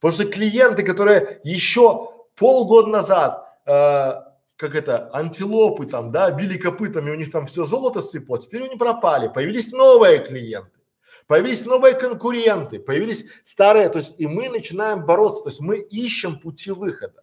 Потому 0.00 0.14
что 0.14 0.24
клиенты, 0.24 0.82
которые 0.82 1.40
еще 1.44 2.12
полгода 2.36 2.88
назад, 2.88 3.46
э, 3.66 4.12
как 4.56 4.74
это, 4.74 5.10
антилопы 5.12 5.86
там, 5.86 6.10
да, 6.10 6.30
били 6.30 6.58
копытами, 6.58 7.10
у 7.10 7.14
них 7.14 7.30
там 7.30 7.46
все 7.46 7.64
золото 7.64 8.02
сыпало, 8.02 8.40
теперь 8.40 8.64
они 8.64 8.76
пропали, 8.76 9.28
появились 9.28 9.70
новые 9.72 10.18
клиенты. 10.18 10.81
Появились 11.26 11.64
новые 11.64 11.94
конкуренты, 11.94 12.78
появились 12.78 13.24
старые, 13.44 13.88
то 13.88 13.98
есть 13.98 14.14
и 14.18 14.26
мы 14.26 14.48
начинаем 14.48 15.06
бороться, 15.06 15.42
то 15.42 15.48
есть 15.48 15.60
мы 15.60 15.78
ищем 15.78 16.38
пути 16.38 16.70
выхода. 16.70 17.22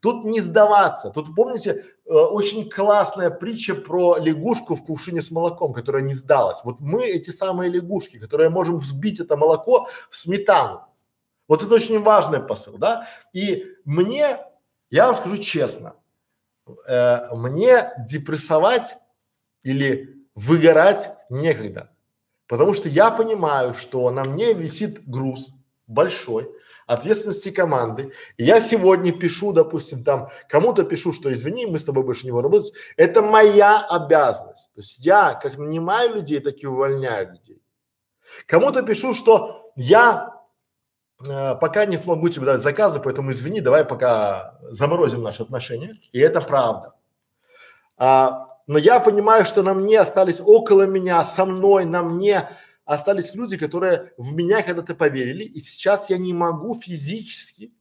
Тут 0.00 0.24
не 0.24 0.40
сдаваться. 0.40 1.10
Тут 1.10 1.34
помните 1.34 1.84
э, 2.06 2.10
очень 2.10 2.70
классная 2.70 3.30
притча 3.30 3.74
про 3.74 4.16
лягушку 4.16 4.74
в 4.74 4.84
кувшине 4.84 5.20
с 5.20 5.30
молоком, 5.30 5.74
которая 5.74 6.02
не 6.02 6.14
сдалась. 6.14 6.60
Вот 6.64 6.80
мы 6.80 7.06
эти 7.06 7.30
самые 7.30 7.70
лягушки, 7.70 8.18
которые 8.18 8.48
можем 8.48 8.78
взбить 8.78 9.20
это 9.20 9.36
молоко 9.36 9.88
в 10.08 10.16
сметану. 10.16 10.86
Вот 11.48 11.62
это 11.62 11.74
очень 11.74 12.00
важный 12.02 12.40
посыл, 12.40 12.78
да? 12.78 13.08
И 13.34 13.66
мне, 13.84 14.38
я 14.88 15.06
вам 15.06 15.16
скажу 15.16 15.36
честно, 15.36 15.96
э, 16.88 17.34
мне 17.34 17.90
депрессовать 17.98 18.96
или 19.62 20.26
выгорать 20.34 21.10
некогда. 21.28 21.90
Потому 22.50 22.74
что 22.74 22.88
я 22.88 23.12
понимаю, 23.12 23.74
что 23.74 24.10
на 24.10 24.24
мне 24.24 24.54
висит 24.54 25.08
груз 25.08 25.50
большой, 25.86 26.50
ответственности 26.88 27.52
команды. 27.52 28.12
Я 28.38 28.60
сегодня 28.60 29.12
пишу, 29.12 29.52
допустим, 29.52 30.02
там, 30.02 30.30
кому-то 30.48 30.82
пишу, 30.82 31.12
что 31.12 31.32
извини, 31.32 31.66
мы 31.66 31.78
с 31.78 31.84
тобой 31.84 32.02
больше 32.02 32.24
не 32.24 32.32
будем 32.32 32.42
работать. 32.46 32.72
Это 32.96 33.22
моя 33.22 33.78
обязанность. 33.78 34.72
То 34.74 34.80
есть 34.80 34.98
я 34.98 35.34
как 35.34 35.58
нанимаю 35.58 36.16
людей, 36.16 36.40
так 36.40 36.56
и 36.58 36.66
увольняю 36.66 37.34
людей. 37.34 37.62
Кому-то 38.46 38.82
пишу, 38.82 39.14
что 39.14 39.70
я 39.76 40.34
э, 41.24 41.54
пока 41.54 41.86
не 41.86 41.98
смогу 41.98 42.28
тебе 42.30 42.46
дать 42.46 42.62
заказы, 42.62 42.98
поэтому 42.98 43.30
извини, 43.30 43.60
давай 43.60 43.84
пока 43.84 44.58
заморозим 44.62 45.22
наши 45.22 45.44
отношения. 45.44 46.00
И 46.10 46.18
это 46.18 46.40
правда. 46.40 46.94
А, 47.96 48.49
но 48.70 48.78
я 48.78 49.00
понимаю, 49.00 49.44
что 49.46 49.64
на 49.64 49.74
мне 49.74 49.98
остались 49.98 50.40
около 50.40 50.86
меня, 50.86 51.24
со 51.24 51.44
мной, 51.44 51.84
на 51.84 52.04
мне 52.04 52.48
остались 52.84 53.34
люди, 53.34 53.56
которые 53.56 54.12
в 54.16 54.32
меня 54.32 54.62
когда-то 54.62 54.94
поверили, 54.94 55.42
и 55.42 55.58
сейчас 55.58 56.08
я 56.08 56.18
не 56.18 56.32
могу 56.32 56.78
физически 56.78 57.72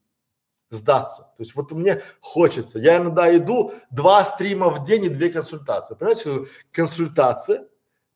сдаться. 0.72 1.32
То 1.38 1.44
есть 1.44 1.54
вот 1.54 1.72
мне 1.74 2.02
хочется. 2.22 2.80
Я 2.80 2.98
иногда 2.98 3.38
иду 3.38 3.72
два 3.92 4.26
стрима 4.26 4.70
в 4.72 4.82
день 4.82 5.06
и 5.06 5.10
две 5.10 5.30
консультации. 5.30 5.94
Понимаете, 5.94 6.48
консультация, 6.72 7.68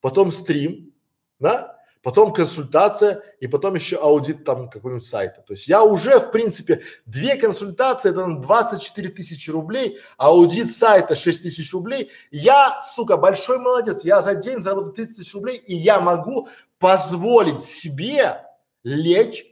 потом 0.02 0.32
стрим, 0.32 0.96
да, 1.38 1.78
потом 2.04 2.34
консультация 2.34 3.24
и 3.40 3.48
потом 3.48 3.76
еще 3.76 3.96
аудит 3.96 4.44
там 4.44 4.70
какого-нибудь 4.70 5.08
сайта. 5.08 5.42
То 5.42 5.54
есть 5.54 5.68
я 5.68 5.84
уже, 5.84 6.20
в 6.20 6.32
принципе, 6.32 6.82
две 7.06 7.36
консультации, 7.36 8.12
это 8.12 8.28
24 8.28 9.10
тысячи 9.10 9.50
рублей, 9.50 10.00
аудит 10.18 10.76
сайта 10.76 11.16
6 11.16 11.44
тысяч 11.44 11.74
рублей. 11.74 12.12
Я, 12.30 12.80
сука, 12.82 13.18
большой 13.18 13.58
молодец, 13.58 14.04
я 14.04 14.22
за 14.22 14.36
день 14.36 14.62
заработаю 14.62 14.94
30 14.94 15.18
тысяч 15.18 15.34
рублей, 15.34 15.58
и 15.58 15.76
я 15.76 16.02
могу 16.02 16.50
позволить 16.78 17.62
себе 17.62 18.44
лечь 18.84 19.46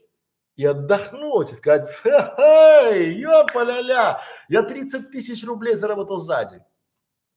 и 0.58 0.66
отдохнуть, 0.66 1.54
и 1.54 1.56
сказать, 1.56 1.88
эй, 2.06 3.16
ёпа-ля-ля, 3.22 4.20
я 4.50 4.64
30 4.64 5.10
тысяч 5.10 5.46
рублей 5.46 5.76
заработал 5.76 6.18
за 6.18 6.44
день. 6.46 6.62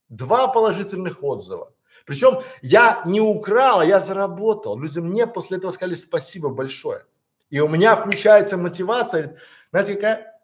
Два 0.08 0.48
положительных 0.48 1.22
отзыва. 1.22 1.72
Причем 2.04 2.40
я 2.62 3.02
не 3.06 3.20
украл, 3.20 3.80
а 3.80 3.84
я 3.84 4.00
заработал. 4.00 4.78
Люди 4.78 4.98
мне 4.98 5.26
после 5.26 5.58
этого 5.58 5.70
сказали 5.70 5.94
спасибо 5.94 6.50
большое. 6.50 7.06
И 7.50 7.60
у 7.60 7.68
меня 7.68 7.96
включается 7.96 8.56
мотивация. 8.56 9.38
Знаете 9.70 9.94
какая? 9.94 10.40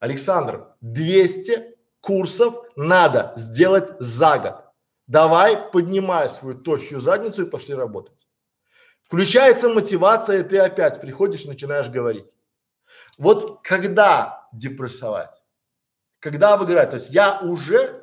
Александр, 0.00 0.68
200 0.80 1.76
курсов 2.00 2.56
надо 2.76 3.32
сделать 3.36 3.90
за 3.98 4.38
год. 4.38 4.64
Давай 5.06 5.56
поднимай 5.70 6.28
свою 6.28 6.56
тощую 6.56 7.00
задницу 7.00 7.46
и 7.46 7.50
пошли 7.50 7.74
работать. 7.74 8.28
Включается 9.02 9.68
мотивация, 9.68 10.40
и 10.40 10.42
ты 10.42 10.58
опять 10.58 11.00
приходишь, 11.00 11.46
начинаешь 11.46 11.88
говорить. 11.88 12.34
Вот 13.16 13.62
когда 13.62 14.46
депрессовать? 14.52 15.42
Когда 16.20 16.56
выгорать? 16.56 16.90
То 16.90 16.96
есть 16.96 17.10
я 17.10 17.40
уже 17.40 17.97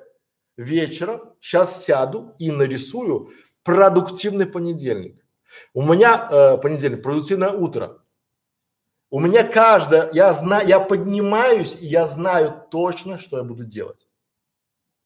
вечером 0.57 1.34
сейчас 1.40 1.84
сяду 1.84 2.36
и 2.40 2.52
нарисую 2.52 3.32
продуктивный 3.64 4.45
понедельник. 4.45 5.26
У 5.73 5.82
меня 5.82 6.27
э, 6.30 6.57
понедельник, 6.57 7.03
продуктивное 7.03 7.52
утро. 7.52 8.02
У 9.10 9.19
меня 9.19 9.44
каждое, 9.44 10.10
я 10.14 10.34
знаю, 10.34 10.68
я 10.68 10.80
поднимаюсь 10.80 11.77
и 11.80 11.86
я 11.86 12.07
знаю 12.07 12.65
точно, 12.69 13.18
что 13.18 13.38
я 13.38 13.44
буду 13.44 13.65
делать. 13.65 14.07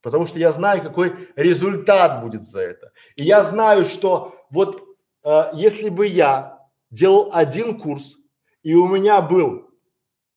Потому 0.01 0.27
что 0.27 0.39
я 0.39 0.51
знаю, 0.51 0.81
какой 0.81 1.13
результат 1.35 2.23
будет 2.23 2.43
за 2.43 2.61
это. 2.61 2.91
И 3.15 3.23
я 3.23 3.43
знаю, 3.43 3.85
что 3.85 4.35
вот 4.49 4.81
э, 5.23 5.49
если 5.53 5.89
бы 5.89 6.07
я 6.07 6.59
делал 6.89 7.29
один 7.33 7.77
курс, 7.77 8.15
и 8.63 8.73
у 8.73 8.87
меня 8.87 9.21
был 9.21 9.69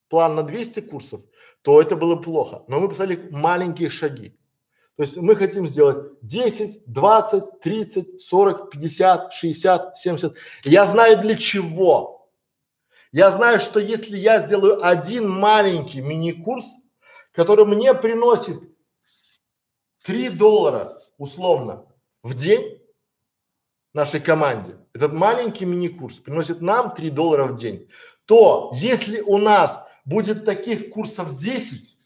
план 0.09 0.35
на 0.35 0.43
200 0.43 0.81
курсов, 0.81 1.23
то 1.63 1.81
это 1.81 1.97
было 1.97 2.17
плохо. 2.17 2.65
Но 2.69 2.81
мы 2.81 2.89
поставили 2.89 3.29
маленькие 3.31 3.89
шаги. 3.89 4.37
То 4.97 5.05
есть 5.05 5.17
мы 5.17 5.37
хотим 5.37 5.67
сделать 5.67 6.19
10, 6.23 6.85
20, 6.87 7.61
30, 7.61 8.21
40, 8.21 8.71
50, 8.71 9.33
60, 9.33 9.97
70. 9.97 10.37
Я 10.65 10.87
знаю 10.87 11.21
для 11.21 11.35
чего. 11.37 12.31
Я 13.11 13.31
знаю, 13.31 13.61
что 13.61 13.81
если 13.81 14.17
я 14.17 14.41
сделаю 14.41 14.85
один 14.85 15.29
маленький 15.29 16.01
мини-курс, 16.01 16.65
который 17.33 17.65
мне 17.65 17.95
приносит 17.95 18.59
3 20.05 20.31
доллара 20.31 20.93
условно 21.17 21.87
в 22.23 22.35
день 22.35 22.81
нашей 23.95 24.21
команде, 24.21 24.77
этот 24.93 25.15
маленький 25.15 25.65
мини-курс 25.65 26.19
приносит 26.19 26.61
нам 26.61 26.95
3 26.95 27.11
доллара 27.11 27.47
в 27.47 27.55
день, 27.55 27.89
то 28.27 28.73
если 28.75 29.21
у 29.21 29.39
нас 29.39 29.81
будет 30.05 30.45
таких 30.45 30.91
курсов 30.91 31.37
10, 31.37 31.97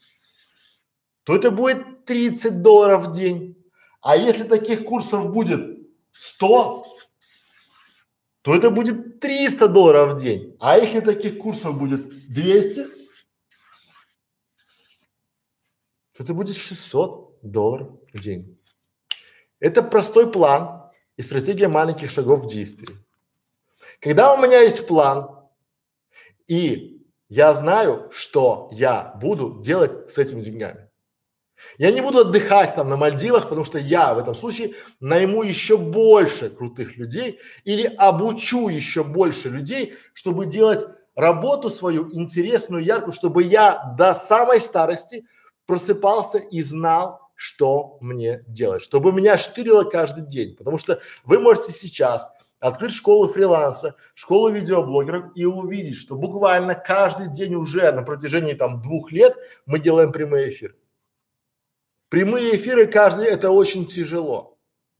то 1.27 1.35
это 1.35 1.51
будет 1.51 2.05
30 2.05 2.61
долларов 2.61 3.07
в 3.07 3.11
день. 3.11 3.61
А 3.99 4.15
если 4.15 4.45
таких 4.45 4.85
курсов 4.85 5.29
будет 5.33 5.89
100, 6.13 6.85
то 8.43 8.55
это 8.55 8.69
будет 8.69 9.19
300 9.19 9.67
долларов 9.67 10.13
в 10.13 10.21
день. 10.21 10.55
А 10.61 10.77
если 10.77 11.01
таких 11.01 11.37
курсов 11.39 11.77
будет 11.77 12.07
200, 12.29 12.85
то 16.13 16.23
это 16.23 16.33
будет 16.33 16.55
600 16.55 17.39
долларов 17.41 17.89
в 18.13 18.21
день. 18.21 18.57
Это 19.59 19.83
простой 19.83 20.31
план 20.31 20.93
и 21.17 21.21
стратегия 21.21 21.67
маленьких 21.67 22.09
шагов 22.09 22.45
в 22.45 22.47
действии. 22.47 22.95
Когда 23.99 24.33
у 24.33 24.37
меня 24.41 24.61
есть 24.61 24.87
план, 24.87 25.27
и 26.47 27.05
я 27.27 27.53
знаю, 27.53 28.09
что 28.13 28.69
я 28.71 29.13
буду 29.21 29.61
делать 29.61 30.09
с 30.09 30.17
этими 30.17 30.39
деньгами. 30.39 30.86
Я 31.77 31.91
не 31.91 32.01
буду 32.01 32.19
отдыхать 32.19 32.75
там 32.75 32.89
на 32.89 32.97
Мальдивах, 32.97 33.43
потому 33.43 33.65
что 33.65 33.77
я 33.77 34.13
в 34.13 34.19
этом 34.19 34.35
случае 34.35 34.73
найму 34.99 35.43
еще 35.43 35.77
больше 35.77 36.49
крутых 36.49 36.97
людей 36.97 37.39
или 37.63 37.85
обучу 37.97 38.69
еще 38.69 39.03
больше 39.03 39.49
людей, 39.49 39.95
чтобы 40.13 40.45
делать 40.45 40.85
работу 41.15 41.69
свою 41.69 42.11
интересную, 42.13 42.83
яркую, 42.83 43.13
чтобы 43.13 43.43
я 43.43 43.93
до 43.97 44.13
самой 44.13 44.61
старости 44.61 45.25
просыпался 45.65 46.37
и 46.37 46.61
знал, 46.61 47.21
что 47.35 47.97
мне 48.01 48.43
делать, 48.47 48.83
чтобы 48.83 49.11
меня 49.11 49.37
штырило 49.37 49.83
каждый 49.83 50.25
день, 50.25 50.55
потому 50.55 50.77
что 50.77 50.99
вы 51.23 51.39
можете 51.39 51.71
сейчас 51.71 52.29
открыть 52.59 52.93
школу 52.93 53.27
фриланса, 53.27 53.95
школу 54.15 54.49
видеоблогеров 54.49 55.25
и 55.35 55.45
увидеть, 55.45 55.97
что 55.97 56.15
буквально 56.15 56.73
каждый 56.73 57.29
день 57.29 57.55
уже 57.55 57.91
на 57.91 58.01
протяжении 58.01 58.53
там 58.53 58.81
двух 58.81 59.11
лет 59.11 59.35
мы 59.65 59.79
делаем 59.79 60.11
прямые 60.11 60.49
эфиры. 60.49 60.75
Прямые 62.09 62.55
эфиры 62.55 62.87
каждый 62.87 63.25
это 63.25 63.51
очень 63.51 63.85
тяжело, 63.85 64.57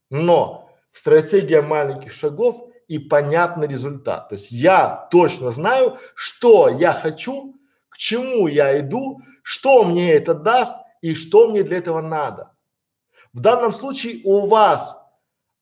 но 0.09 0.69
стратегия 0.91 1.61
маленьких 1.61 2.11
шагов 2.11 2.69
и 2.87 2.99
понятный 2.99 3.67
результат. 3.67 4.29
То 4.29 4.35
есть 4.35 4.51
я 4.51 5.07
точно 5.11 5.51
знаю, 5.51 5.97
что 6.15 6.67
я 6.69 6.91
хочу, 6.91 7.55
к 7.89 7.97
чему 7.97 8.47
я 8.47 8.79
иду, 8.79 9.21
что 9.41 9.83
мне 9.83 10.13
это 10.13 10.33
даст 10.33 10.73
и 11.01 11.15
что 11.15 11.47
мне 11.47 11.63
для 11.63 11.77
этого 11.77 12.01
надо. 12.01 12.53
В 13.31 13.39
данном 13.39 13.71
случае 13.71 14.21
у 14.25 14.47
вас 14.47 14.97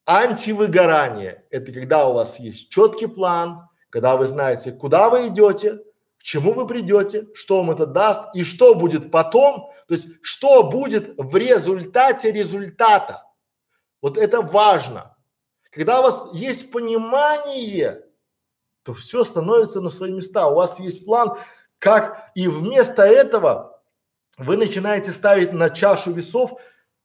антивыгорание– 0.08 1.46
это 1.52 1.72
когда 1.72 2.08
у 2.08 2.14
вас 2.14 2.40
есть 2.40 2.70
четкий 2.70 3.08
план, 3.08 3.68
когда 3.90 4.18
вы 4.18 4.28
знаете, 4.28 4.72
куда 4.72 5.10
вы 5.10 5.28
идете, 5.28 5.80
чему 6.26 6.54
вы 6.54 6.66
придете, 6.66 7.28
что 7.36 7.58
вам 7.58 7.70
это 7.70 7.86
даст 7.86 8.24
и 8.34 8.44
что 8.44 8.74
будет 8.74 9.12
потом, 9.12 9.72
то 9.88 9.94
есть 9.94 10.08
что 10.24 10.64
будет 10.64 11.14
в 11.18 11.36
результате 11.38 12.32
результата. 12.32 13.24
Вот 14.02 14.18
это 14.18 14.42
важно. 14.42 15.16
Когда 15.70 16.00
у 16.00 16.04
вас 16.04 16.30
есть 16.34 16.72
понимание, 16.72 18.04
то 18.82 18.96
все 18.96 19.24
становится 19.24 19.82
на 19.82 19.92
свои 19.92 20.14
места. 20.14 20.48
У 20.48 20.56
вас 20.56 20.80
есть 20.80 21.06
план, 21.06 21.38
как 21.78 22.32
и 22.34 22.48
вместо 22.48 23.04
этого 23.04 23.80
вы 24.40 24.58
начинаете 24.58 25.12
ставить 25.12 25.54
на 25.54 25.70
чашу 25.70 26.12
весов 26.12 26.60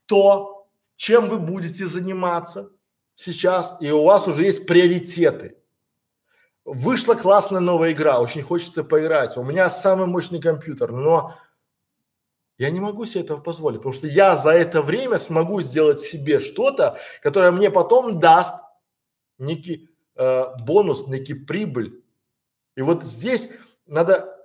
то, 0.06 0.66
чем 0.96 1.28
вы 1.28 1.38
будете 1.38 1.84
заниматься 1.84 2.70
сейчас, 3.16 3.76
и 3.80 3.90
у 3.90 4.02
вас 4.02 4.26
уже 4.28 4.44
есть 4.44 4.66
приоритеты. 4.66 5.59
Вышла 6.72 7.16
классная 7.16 7.58
новая 7.58 7.90
игра, 7.90 8.20
очень 8.20 8.42
хочется 8.42 8.84
поиграть. 8.84 9.36
У 9.36 9.42
меня 9.42 9.68
самый 9.68 10.06
мощный 10.06 10.40
компьютер, 10.40 10.92
но 10.92 11.34
я 12.58 12.70
не 12.70 12.78
могу 12.78 13.06
себе 13.06 13.24
этого 13.24 13.40
позволить, 13.40 13.78
потому 13.78 13.92
что 13.92 14.06
я 14.06 14.36
за 14.36 14.50
это 14.50 14.80
время 14.80 15.18
смогу 15.18 15.62
сделать 15.62 15.98
себе 15.98 16.38
что-то, 16.38 16.96
которое 17.24 17.50
мне 17.50 17.72
потом 17.72 18.20
даст 18.20 18.54
некий 19.38 19.90
э, 20.14 20.44
бонус, 20.60 21.08
некий 21.08 21.34
прибыль. 21.34 22.04
И 22.76 22.82
вот 22.82 23.02
здесь 23.02 23.48
надо 23.86 24.38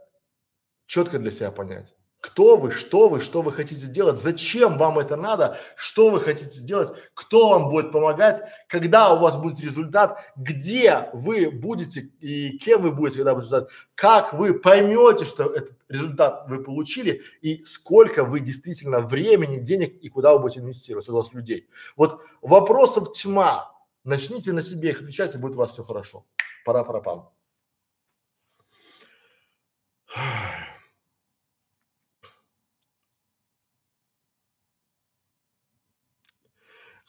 четко 0.88 1.20
для 1.20 1.30
себя 1.30 1.52
понять, 1.52 1.95
Кто 2.26 2.58
вы, 2.58 2.72
что 2.72 3.08
вы, 3.08 3.20
что 3.20 3.44
вы 3.44 3.52
хотите 3.52 3.86
делать, 3.86 4.20
зачем 4.20 4.80
вам 4.80 4.98
это 4.98 5.16
надо, 5.16 5.60
что 5.76 6.10
вы 6.10 6.20
хотите 6.20 6.50
сделать, 6.50 6.92
кто 7.14 7.50
вам 7.50 7.70
будет 7.70 7.92
помогать, 7.92 8.42
когда 8.68 9.14
у 9.14 9.20
вас 9.20 9.38
будет 9.38 9.60
результат, 9.60 10.18
где 10.36 11.12
вы 11.14 11.52
будете 11.52 12.10
и 12.22 12.58
кем 12.58 12.82
вы 12.82 12.92
будете, 12.92 13.18
когда 13.18 13.36
будет 13.36 13.44
результат, 13.44 13.70
как 13.94 14.34
вы 14.34 14.56
поймете, 14.56 15.26
что 15.26 15.44
этот 15.44 15.78
результат 15.88 16.46
вы 16.48 16.64
получили 16.64 17.22
и 17.44 17.64
сколько 17.66 18.24
вы 18.24 18.40
действительно 18.40 19.02
времени, 19.02 19.60
денег 19.60 19.94
и 20.02 20.10
куда 20.10 20.34
вы 20.34 20.40
будете 20.40 20.62
инвестировать, 20.62 21.06
согласно 21.06 21.38
людей. 21.38 21.70
Вот 21.96 22.22
вопросов 22.42 23.12
тьма. 23.12 23.72
Начните 24.04 24.52
на 24.52 24.64
себе 24.64 24.90
их 24.90 25.02
отвечать, 25.02 25.36
и 25.36 25.38
будет 25.38 25.58
у 25.58 25.60
вас 25.60 25.74
все 25.74 25.84
хорошо. 25.84 26.26
Пора, 26.66 26.84
пора, 26.84 27.02
пам. 27.02 27.30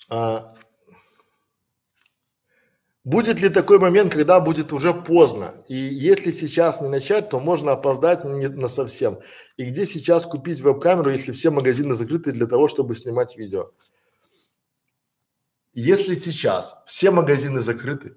А, 0.08 0.54
будет 3.04 3.40
ли 3.40 3.48
такой 3.48 3.78
момент, 3.78 4.12
когда 4.12 4.40
будет 4.40 4.72
уже 4.72 4.94
поздно? 4.94 5.54
И 5.68 5.74
если 5.74 6.32
сейчас 6.32 6.80
не 6.80 6.88
начать, 6.88 7.28
то 7.28 7.40
можно 7.40 7.72
опоздать 7.72 8.24
не 8.24 8.48
на 8.48 8.68
совсем. 8.68 9.20
И 9.56 9.64
где 9.64 9.86
сейчас 9.86 10.26
купить 10.26 10.60
веб-камеру, 10.60 11.10
если 11.10 11.32
все 11.32 11.50
магазины 11.50 11.94
закрыты 11.94 12.32
для 12.32 12.46
того, 12.46 12.68
чтобы 12.68 12.94
снимать 12.96 13.36
видео? 13.36 13.70
Если 15.72 16.14
сейчас 16.14 16.74
все 16.86 17.10
магазины 17.10 17.60
закрыты, 17.60 18.16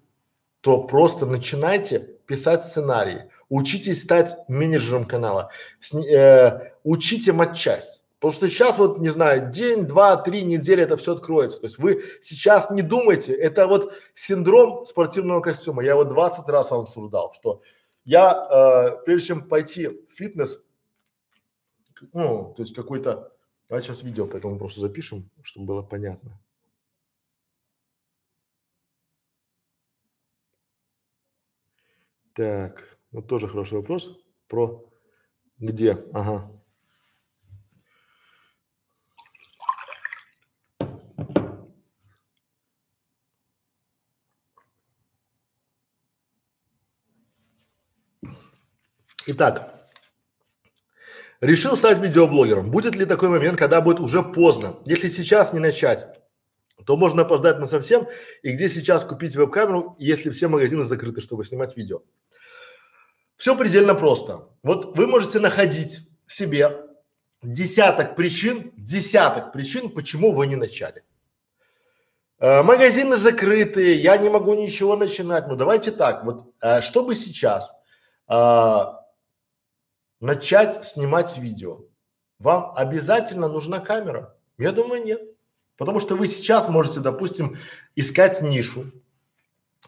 то 0.62 0.84
просто 0.84 1.26
начинайте 1.26 2.00
писать 2.26 2.66
сценарии, 2.66 3.30
учитесь 3.50 4.04
стать 4.04 4.36
менеджером 4.48 5.06
канала, 5.06 5.52
сни, 5.80 6.08
э, 6.08 6.74
учите 6.84 7.34
матчасть. 7.34 7.99
Потому 8.20 8.34
что 8.34 8.50
сейчас 8.50 8.78
вот, 8.78 9.00
не 9.00 9.10
знаю, 9.10 9.50
день, 9.50 9.86
два, 9.86 10.18
три 10.18 10.42
недели 10.44 10.84
это 10.84 10.98
все 10.98 11.14
откроется. 11.14 11.60
То 11.60 11.68
есть 11.68 11.78
вы 11.80 12.04
сейчас 12.22 12.70
не 12.70 12.82
думайте, 12.82 13.34
это 13.34 13.66
вот 13.66 13.94
синдром 14.14 14.86
спортивного 14.86 15.40
костюма. 15.40 15.84
Я 15.84 15.96
вот 15.96 16.10
20 16.10 16.48
раз 16.50 16.72
вам 16.72 16.82
обсуждал, 16.82 17.34
что 17.34 17.62
я, 18.04 18.92
э, 18.92 19.04
прежде 19.06 19.28
чем 19.28 19.48
пойти 19.48 19.88
в 19.88 20.10
фитнес, 20.10 20.60
ну, 22.12 22.54
то 22.56 22.64
есть 22.64 22.76
какой-то, 22.76 23.32
давайте 23.70 23.88
сейчас 23.88 24.04
видео 24.04 24.28
по 24.28 24.36
этому 24.36 24.58
просто 24.58 24.82
запишем, 24.82 25.30
чтобы 25.42 25.68
было 25.68 25.84
понятно. 25.84 26.42
Так, 32.34 32.98
вот 33.12 33.28
тоже 33.28 33.48
хороший 33.48 33.78
вопрос 33.78 34.10
про 34.48 34.86
где, 35.58 35.92
ага. 36.14 36.59
Итак, 49.32 49.86
решил 51.40 51.78
стать 51.78 52.00
видеоблогером. 52.00 52.72
Будет 52.72 52.96
ли 52.96 53.06
такой 53.06 53.30
момент, 53.30 53.60
когда 53.60 53.80
будет 53.80 54.00
уже 54.00 54.24
поздно? 54.24 54.78
Если 54.88 55.08
сейчас 55.08 55.54
не 55.54 55.60
начать, 55.60 56.08
то 56.84 56.98
можно 56.98 57.22
опоздать 57.22 57.60
на 57.60 57.68
совсем. 57.68 58.08
И 58.42 58.54
где 58.54 58.70
сейчас 58.70 59.04
купить 59.04 59.36
веб-камеру, 59.36 59.96
если 60.00 60.32
все 60.32 60.48
магазины 60.48 60.84
закрыты, 60.84 61.22
чтобы 61.22 61.46
снимать 61.46 61.78
видео? 61.78 62.02
Все 63.36 63.56
предельно 63.56 63.94
просто. 63.94 64.48
Вот 64.64 64.98
вы 64.98 65.06
можете 65.06 65.40
находить 65.40 66.00
в 66.26 66.34
себе 66.34 66.88
десяток 67.44 68.16
причин, 68.16 68.74
десяток 68.78 69.54
причин, 69.54 69.92
почему 69.92 70.32
вы 70.32 70.48
не 70.48 70.56
начали. 70.56 71.04
Э, 72.40 72.64
магазины 72.64 73.16
закрыты, 73.16 73.94
я 73.94 74.18
не 74.18 74.30
могу 74.30 74.56
ничего 74.56 74.96
начинать. 74.96 75.48
Ну 75.48 75.56
давайте 75.56 75.92
так, 75.92 76.26
вот 76.26 76.52
э, 76.62 76.82
чтобы 76.82 77.16
сейчас 77.16 77.72
э, 78.28 78.99
начать 80.20 80.86
снимать 80.86 81.38
видео, 81.38 81.86
вам 82.40 82.74
обязательно 82.76 83.48
нужна 83.48 83.80
камера? 83.80 84.36
Я 84.58 84.72
думаю, 84.72 85.04
нет. 85.04 85.22
Потому 85.78 86.02
что 86.02 86.16
вы 86.16 86.28
сейчас 86.28 86.68
можете, 86.68 87.00
допустим, 87.00 87.58
искать 87.96 88.42
нишу, 88.42 88.92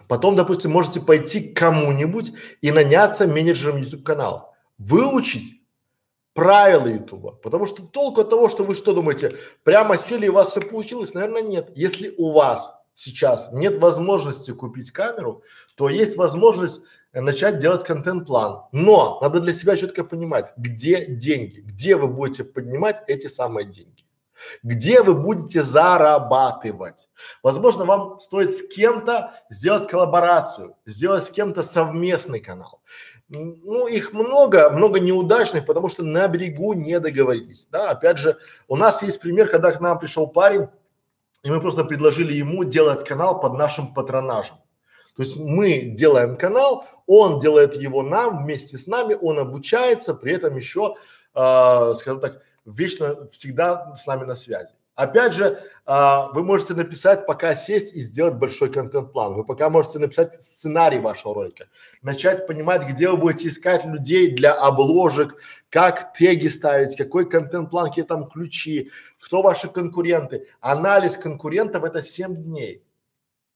потом, 0.08 0.38
допустим, 0.38 0.72
можете 0.72 1.02
пойти 1.02 1.42
к 1.42 1.58
кому-нибудь 1.58 2.32
и 2.62 2.72
наняться 2.72 3.28
менеджером 3.28 3.78
YouTube 3.78 4.04
канала, 4.04 4.54
выучить 4.78 5.62
правила 6.34 6.88
Ютуба. 6.88 7.34
Потому 7.34 7.68
что 7.68 7.84
толку 7.84 8.22
от 8.22 8.30
того, 8.30 8.50
что 8.50 8.64
вы 8.64 8.76
что 8.76 8.94
думаете, 8.94 9.36
прямо 9.64 9.98
сели 9.98 10.28
и 10.28 10.30
у 10.30 10.34
вас 10.34 10.52
все 10.52 10.62
получилось, 10.62 11.14
наверное, 11.14 11.42
нет. 11.42 11.72
Если 11.76 12.14
у 12.18 12.32
вас 12.32 12.74
сейчас 12.94 13.50
нет 13.52 13.80
возможности 13.80 14.52
купить 14.52 14.92
камеру, 14.92 15.44
то 15.76 15.90
есть 15.90 16.16
возможность 16.16 16.82
начать 17.14 17.60
делать 17.60 17.84
контент-план. 17.84 18.64
Но 18.72 19.20
надо 19.22 19.42
для 19.42 19.54
себя 19.54 19.76
четко 19.76 20.04
понимать, 20.04 20.54
где 20.56 21.06
деньги, 21.06 21.60
где 21.60 21.96
вы 21.96 22.08
будете 22.08 22.44
поднимать 22.44 23.04
эти 23.08 23.28
самые 23.28 23.66
деньги, 23.66 24.06
где 24.64 25.02
вы 25.02 25.14
будете 25.14 25.64
зарабатывать. 25.64 27.10
Возможно, 27.44 27.86
вам 27.86 28.20
стоит 28.22 28.52
с 28.52 28.68
кем-то 28.68 29.34
сделать 29.50 29.88
коллаборацию, 29.88 30.76
сделать 30.86 31.26
с 31.26 31.32
кем-то 31.32 31.64
совместный 31.64 32.40
канал. 32.40 32.82
Ну, 33.28 33.88
их 33.88 34.12
много, 34.12 34.70
много 34.72 35.00
неудачных, 35.00 35.66
потому 35.66 35.90
что 35.90 36.04
на 36.04 36.28
берегу 36.28 36.74
не 36.74 37.00
договорились. 37.00 37.68
Да, 37.72 37.92
опять 37.92 38.18
же, 38.18 38.38
у 38.68 38.76
нас 38.76 39.02
есть 39.04 39.22
пример, 39.22 39.50
когда 39.50 39.72
к 39.72 39.80
нам 39.80 40.00
пришел 40.00 40.28
парень, 40.28 40.68
и 41.44 41.50
мы 41.50 41.62
просто 41.62 41.86
предложили 41.86 42.34
ему 42.34 42.66
делать 42.66 43.04
канал 43.06 43.40
под 43.40 43.54
нашим 43.54 43.94
патронажем. 43.94 44.58
То 45.22 45.26
есть 45.26 45.38
мы 45.40 45.82
делаем 45.82 46.36
канал, 46.36 46.84
он 47.06 47.38
делает 47.38 47.76
его 47.76 48.02
нам 48.02 48.44
вместе 48.44 48.80
с 48.80 48.88
нами, 48.88 49.16
он 49.22 49.38
обучается, 49.38 50.16
при 50.16 50.34
этом 50.34 50.56
еще, 50.56 50.96
э, 51.36 51.94
скажем 52.00 52.20
так, 52.20 52.42
вечно 52.66 53.28
всегда 53.28 53.96
с 53.96 54.08
нами 54.08 54.26
на 54.26 54.34
связи. 54.34 54.70
Опять 54.96 55.34
же, 55.34 55.62
а, 55.86 56.32
вы 56.34 56.42
можете 56.44 56.74
написать, 56.74 57.28
пока 57.28 57.56
сесть 57.56 57.94
и 57.94 58.02
сделать 58.02 58.34
большой 58.34 58.72
контент-план. 58.72 59.36
Вы 59.36 59.44
пока 59.46 59.70
можете 59.70 60.00
написать 60.00 60.34
сценарий 60.42 60.98
вашего 60.98 61.36
ролика, 61.36 61.68
начать 62.02 62.48
понимать, 62.48 62.88
где 62.88 63.08
вы 63.08 63.18
будете 63.18 63.50
искать 63.50 63.86
людей 63.86 64.32
для 64.32 64.56
обложек, 64.56 65.36
как 65.70 66.14
теги 66.18 66.48
ставить, 66.48 66.98
какой 66.98 67.30
контент-план, 67.30 67.90
какие 67.90 68.06
там 68.06 68.28
ключи, 68.28 68.90
кто 69.20 69.44
ваши 69.44 69.68
конкуренты. 69.70 70.48
Анализ 70.62 71.16
конкурентов 71.16 71.84
это 71.84 72.02
7 72.02 72.36
дней. 72.36 72.84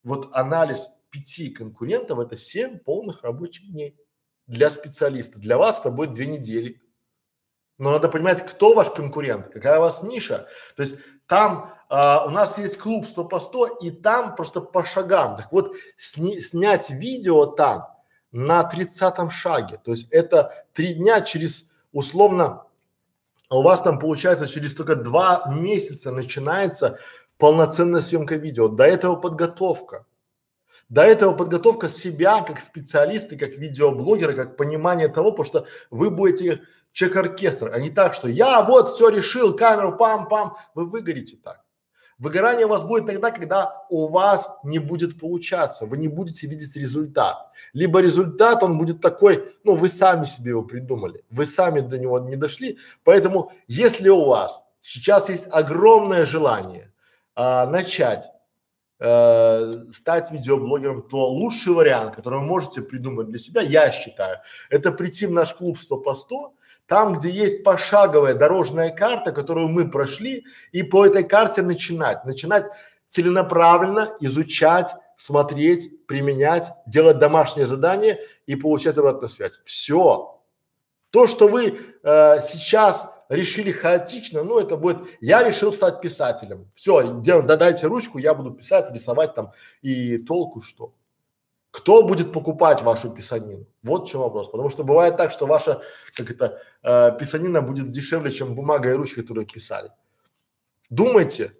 Вот 0.04 0.30
анализ 0.32 0.92
пяти 1.16 1.50
конкурентов 1.50 2.20
это 2.20 2.38
семь 2.38 2.78
полных 2.78 3.24
рабочих 3.24 3.72
дней 3.72 3.96
для 4.48 4.70
специалиста. 4.70 5.40
Для 5.40 5.58
вас 5.58 5.80
это 5.80 5.90
будет 5.90 6.14
две 6.14 6.26
недели. 6.26 6.82
Но 7.78 7.92
надо 7.92 8.10
понимать, 8.10 8.46
кто 8.46 8.74
ваш 8.74 8.90
конкурент, 8.90 9.48
какая 9.48 9.80
у 9.80 9.82
вас 9.82 10.04
ниша. 10.04 10.48
То 10.76 10.84
есть 10.84 10.96
там 11.26 11.74
а, 11.90 12.26
у 12.26 12.30
нас 12.30 12.58
есть 12.58 12.78
клуб 12.78 13.06
100 13.06 13.26
по 13.26 13.40
100 13.40 13.68
и 13.82 13.92
там 13.92 14.36
просто 14.36 14.60
по 14.60 14.84
шагам. 14.86 15.38
Так 15.38 15.52
вот, 15.52 15.76
сни, 15.96 16.40
снять 16.42 16.90
видео 16.90 17.46
там 17.46 17.88
на 18.32 18.64
30 18.64 19.32
шаге. 19.32 19.80
То 19.84 19.92
есть 19.92 20.10
это 20.12 20.66
три 20.74 20.96
дня 20.96 21.22
через 21.22 21.66
условно, 21.94 22.64
у 23.50 23.62
вас 23.62 23.82
там 23.82 24.00
получается 24.00 24.48
через 24.48 24.76
только 24.76 24.96
два 24.96 25.46
месяца 25.48 26.12
начинается 26.12 27.00
полноценная 27.38 28.02
съемка 28.02 28.36
видео. 28.36 28.68
До 28.68 28.84
этого 28.84 29.16
подготовка. 29.16 30.06
До 30.90 31.02
этого 31.02 31.34
подготовка 31.34 31.90
себя 31.90 32.42
как 32.42 32.60
специалиста, 32.60 33.36
как 33.38 33.52
видеоблогера, 33.52 34.34
как 34.34 34.56
понимание 34.56 35.08
того, 35.08 35.32
потому 35.32 35.46
что 35.46 35.68
вы 35.90 36.10
будете 36.10 36.62
чек-оркестр, 36.92 37.72
а 37.74 37.80
не 37.80 37.90
так, 37.90 38.14
что 38.14 38.28
я 38.28 38.62
вот 38.62 38.90
все 38.90 39.10
решил, 39.10 39.56
камеру 39.56 39.98
пам-пам, 40.00 40.54
вы 40.76 40.86
выгорите 40.86 41.38
так. 41.38 41.66
Выгорание 42.18 42.66
у 42.66 42.70
вас 42.70 42.84
будет 42.84 43.08
тогда, 43.08 43.32
когда 43.32 43.86
у 43.90 44.08
вас 44.08 44.50
не 44.64 44.80
будет 44.80 45.20
получаться, 45.20 45.86
вы 45.86 45.98
не 45.98 46.08
будете 46.08 46.48
видеть 46.48 46.76
результат. 46.78 47.52
Либо 47.74 48.00
результат, 48.00 48.64
он 48.64 48.78
будет 48.78 49.02
такой, 49.02 49.54
ну 49.66 49.76
вы 49.76 49.90
сами 49.90 50.24
себе 50.24 50.52
его 50.52 50.62
придумали, 50.62 51.26
вы 51.30 51.46
сами 51.46 51.82
до 51.82 52.00
него 52.00 52.18
не 52.20 52.38
дошли. 52.38 52.78
Поэтому, 53.04 53.52
если 53.68 54.08
у 54.08 54.24
вас 54.24 54.64
сейчас 54.80 55.28
есть 55.28 55.48
огромное 55.52 56.26
желание 56.26 56.94
а, 57.36 57.66
начать 57.66 58.30
э, 59.00 59.86
стать 59.92 60.32
видеоблогером, 60.32 61.04
то 61.04 61.28
лучший 61.30 61.74
вариант, 61.74 62.16
который 62.16 62.40
вы 62.40 62.46
можете 62.46 62.82
придумать 62.82 63.28
для 63.30 63.40
себя, 63.40 63.62
я 63.62 63.92
считаю, 63.92 64.38
это 64.70 64.92
прийти 64.92 65.26
в 65.26 65.32
наш 65.32 65.54
клуб 65.54 65.78
100 65.78 65.98
по 65.98 66.16
100, 66.16 66.54
там, 66.88 67.16
где 67.16 67.30
есть 67.30 67.64
пошаговая 67.64 68.36
дорожная 68.36 68.90
карта, 68.90 69.32
которую 69.32 69.70
мы 69.70 69.90
прошли, 69.90 70.46
и 70.72 70.84
по 70.84 71.06
этой 71.06 71.24
карте 71.24 71.62
начинать, 71.62 72.26
начинать 72.26 72.66
целенаправленно 73.06 74.16
изучать, 74.20 74.94
смотреть, 75.18 76.06
применять, 76.06 76.72
делать 76.86 77.20
домашнее 77.20 77.66
задание 77.66 78.20
и 78.46 78.56
получать 78.56 78.98
обратную 78.98 79.30
связь. 79.30 79.60
Все. 79.64 80.42
То, 81.10 81.28
что 81.28 81.48
вы 81.48 81.80
э, 82.04 82.42
сейчас 82.42 83.10
решили 83.30 83.72
хаотично, 83.72 84.44
ну 84.44 84.60
это 84.60 84.78
будет, 84.78 85.08
я 85.22 85.44
решил 85.44 85.74
стать 85.74 86.02
писателем. 86.02 86.70
Все, 86.76 87.02
дайте 87.22 87.88
ручку, 87.88 88.18
я 88.18 88.34
буду 88.34 88.52
писать, 88.52 88.92
рисовать 88.92 89.36
там 89.36 89.52
и 89.82 90.18
толку 90.18 90.62
что. 90.62 90.94
Кто 91.72 92.04
будет 92.04 92.32
покупать 92.32 92.82
вашу 92.84 93.10
писанину? 93.10 93.68
Вот 93.84 94.08
в 94.08 94.12
чем 94.12 94.22
вопрос. 94.22 94.48
Потому 94.50 94.70
что 94.70 94.86
бывает 94.86 95.18
так, 95.18 95.34
что 95.34 95.46
ваша, 95.46 95.82
как 96.14 96.32
это, 96.32 96.62
э, 96.84 97.18
писанина 97.20 97.62
будет 97.62 97.90
дешевле, 97.90 98.32
чем 98.32 98.56
бумага 98.56 98.90
и 98.90 98.94
ручка, 98.94 99.22
которую 99.22 99.46
писали. 99.46 99.92
Думайте, 100.90 101.52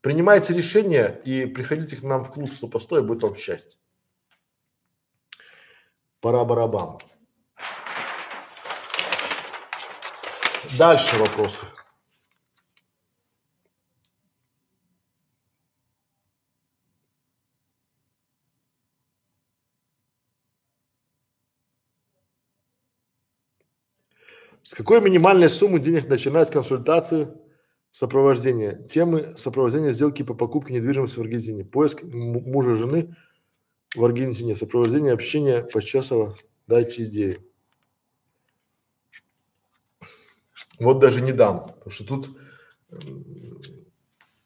принимайте 0.00 0.54
решения 0.54 1.20
и 1.24 1.46
приходите 1.46 1.96
к 1.96 2.04
нам 2.04 2.24
в 2.24 2.30
клуб 2.30 2.52
Супостой, 2.52 3.02
будет 3.02 3.22
вам 3.24 3.34
счастье. 3.34 3.80
Пора 6.20 6.44
барабан. 6.44 6.98
Дальше 10.76 11.16
вопросы. 11.16 11.64
С 24.62 24.74
какой 24.74 25.00
минимальной 25.00 25.48
суммы 25.48 25.78
денег 25.78 26.08
начинать 26.08 26.50
консультацию 26.50 27.40
сопровождения? 27.90 28.82
Темы 28.86 29.22
сопровождения 29.22 29.92
сделки 29.92 30.22
по 30.22 30.34
покупке 30.34 30.74
недвижимости 30.74 31.18
в 31.18 31.22
Аргентине. 31.22 31.64
Поиск 31.64 32.02
мужа 32.02 32.76
жены 32.76 33.16
в 33.94 34.04
Аргентине. 34.04 34.54
Сопровождение 34.54 35.14
общения 35.14 35.62
почасово. 35.62 36.36
Дайте 36.66 37.04
идею. 37.04 37.47
Вот 40.80 40.98
даже 41.00 41.20
не 41.20 41.32
дам, 41.32 41.66
потому 41.66 41.90
что 41.90 42.06
тут, 42.06 42.30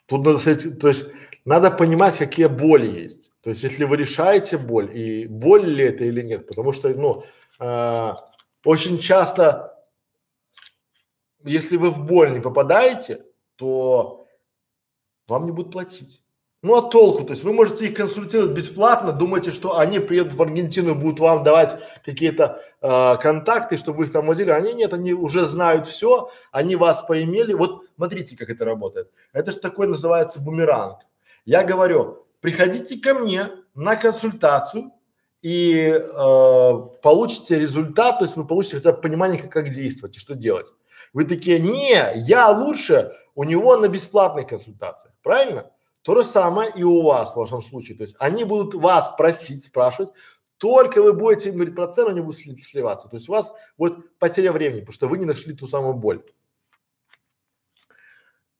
тут 0.07 0.25
надо 0.25 0.71
то 0.79 0.89
есть 0.89 1.07
надо 1.45 1.71
понимать, 1.71 2.17
какие 2.17 2.47
боли 2.47 2.87
есть. 2.87 3.33
То 3.43 3.51
есть 3.51 3.63
если 3.65 3.85
вы 3.85 3.97
решаете 3.97 4.57
боль, 4.57 4.97
и 4.97 5.27
боль 5.27 5.65
ли 5.65 5.85
это 5.85 6.05
или 6.05 6.23
нет, 6.23 6.47
потому 6.47 6.73
что, 6.73 6.89
ну, 6.91 7.25
э, 7.59 8.13
очень 8.65 8.99
часто, 8.99 9.77
если 11.45 11.77
вы 11.77 11.91
в 11.91 12.07
боль 12.07 12.33
не 12.33 12.41
попадаете, 12.41 13.25
то 13.57 14.27
вам 15.27 15.47
не 15.47 15.51
будут 15.51 15.73
платить. 15.73 16.22
Ну 16.63 16.77
а 16.77 16.83
толку? 16.83 17.25
То 17.25 17.33
есть 17.33 17.43
вы 17.43 17.53
можете 17.53 17.87
их 17.87 17.97
консультировать 17.97 18.53
бесплатно, 18.53 19.13
думаете, 19.13 19.51
что 19.51 19.79
они 19.79 19.99
приедут 19.99 20.35
в 20.35 20.43
Аргентину 20.43 20.93
и 20.93 20.95
будут 20.95 21.19
вам 21.19 21.43
давать 21.43 21.77
какие-то 22.05 22.63
э, 22.81 23.17
контакты, 23.21 23.77
чтобы 23.77 23.99
вы 23.99 24.05
их 24.05 24.13
там 24.13 24.29
возили. 24.29 24.51
Они 24.51 24.73
нет, 24.73 24.93
они 24.93 25.13
уже 25.13 25.45
знают 25.45 25.89
все, 25.89 26.31
они 26.53 26.77
вас 26.77 27.03
поимели. 27.03 27.53
Вот 27.53 27.87
смотрите, 27.97 28.37
как 28.37 28.49
это 28.49 28.65
работает. 28.65 29.11
Это 29.33 29.51
же 29.51 29.59
такой 29.59 29.89
называется 29.89 30.41
бумеранг. 30.41 30.99
Я 31.45 31.65
говорю, 31.65 32.27
приходите 32.41 32.97
ко 33.01 33.15
мне 33.15 33.49
на 33.75 33.97
консультацию 33.97 34.93
и 35.43 36.01
э, 36.01 36.73
получите 37.03 37.59
результат, 37.59 38.21
то 38.21 38.25
есть 38.25 38.37
вы 38.37 38.47
получите 38.47 38.77
хотя 38.77 38.93
бы 38.93 39.01
понимание, 39.01 39.43
как, 39.43 39.51
как 39.51 39.69
действовать 39.69 40.17
и 40.17 40.21
что 40.21 40.37
делать. 40.37 40.67
Вы 41.13 41.25
такие, 41.25 41.59
не, 41.59 42.01
я 42.15 42.51
лучше 42.51 43.13
у 43.35 43.43
него 43.43 43.77
на 43.77 43.89
бесплатных 43.89 44.47
консультациях, 44.47 45.13
правильно? 45.25 45.72
То 46.03 46.17
же 46.17 46.25
самое 46.25 46.71
и 46.75 46.83
у 46.83 47.03
вас 47.03 47.33
в 47.33 47.37
вашем 47.37 47.63
случае. 47.63 47.97
То 47.97 48.03
есть 48.03 48.17
они 48.19 48.45
будут 48.45 48.75
вас 48.75 49.15
просить, 49.17 49.65
спрашивать, 49.65 50.13
только 50.59 51.03
вы 51.03 51.13
будете 51.13 51.49
им 51.49 51.57
говорить 51.57 51.75
про 51.75 51.89
цену, 51.89 52.11
они 52.11 52.21
будут 52.21 52.37
сливаться. 52.37 53.09
То 53.09 53.17
есть 53.17 53.29
у 53.29 53.33
вас 53.33 53.53
вот 53.77 54.19
потеря 54.19 54.53
времени, 54.53 54.81
потому 54.81 54.95
что 54.95 55.09
вы 55.09 55.19
не 55.19 55.25
нашли 55.25 55.55
ту 55.55 55.67
самую 55.67 55.95
боль. 55.95 56.25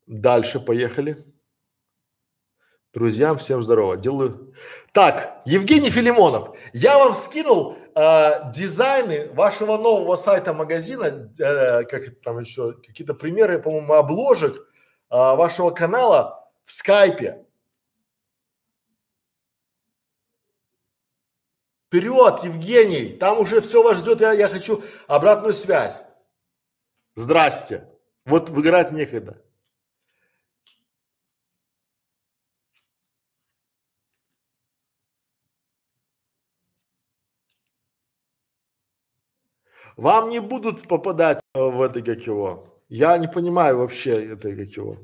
Дальше 0.07 0.61
поехали. 0.61 1.25
Друзьям 2.93 3.39
всем 3.39 3.63
здорово. 3.63 3.97
Делаю. 3.97 4.53
Так, 4.93 5.41
Евгений 5.47 5.91
Филимонов, 5.91 6.51
я 6.73 6.99
вам 6.99 7.15
скинул 7.15 7.77
э, 7.95 8.51
дизайны 8.53 9.31
вашего 9.33 9.79
нового 9.79 10.15
сайта 10.17 10.53
магазина, 10.53 11.31
э, 11.39 11.85
как 11.85 12.21
там 12.21 12.41
еще, 12.41 12.75
какие-то 12.75 13.15
примеры, 13.15 13.63
по-моему, 13.63 13.95
обложек 13.95 14.57
э, 14.57 14.61
вашего 15.09 15.71
канала 15.71 16.42
в 16.65 16.73
скайпе. 16.73 17.47
Вперед, 21.87 22.45
Евгений, 22.45 23.19
там 23.19 23.39
уже 23.39 23.61
все 23.61 23.83
вас 23.83 23.99
ждет, 23.99 24.21
я, 24.21 24.33
я 24.33 24.49
хочу 24.49 24.83
обратную 25.07 25.53
связь. 25.53 26.01
Здрасте. 27.15 27.87
Вот 28.25 28.49
выиграть 28.49 28.93
некогда. 28.93 29.43
Вам 39.97 40.31
не 40.31 40.41
будут 40.41 40.89
попадать 40.89 41.41
в 41.55 41.83
это 41.83 42.03
как 42.03 42.21
его. 42.27 42.81
Я 42.89 43.19
не 43.19 43.29
понимаю 43.29 43.79
вообще 43.79 44.33
это 44.33 44.55
как 44.57 44.71
его. 44.77 44.99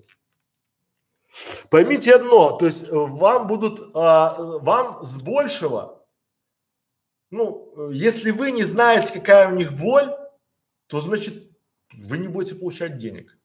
Поймите 1.71 2.15
одно, 2.15 2.53
то 2.53 2.67
есть 2.67 2.85
э, 2.85 2.91
вам 2.93 3.47
будут, 3.47 3.91
а, 3.95 4.35
вам 4.39 5.03
с 5.05 5.17
большего, 5.17 6.05
ну, 7.31 7.91
если 7.91 8.31
вы 8.31 8.53
не 8.53 8.65
знаете, 8.65 9.13
какая 9.13 9.49
у 9.49 9.55
них 9.55 9.73
боль, 9.73 10.11
то 10.87 11.01
значит 11.01 11.51
вы 11.93 12.19
не 12.19 12.29
будете 12.29 12.55
получать 12.55 12.97
денег. 12.97 13.37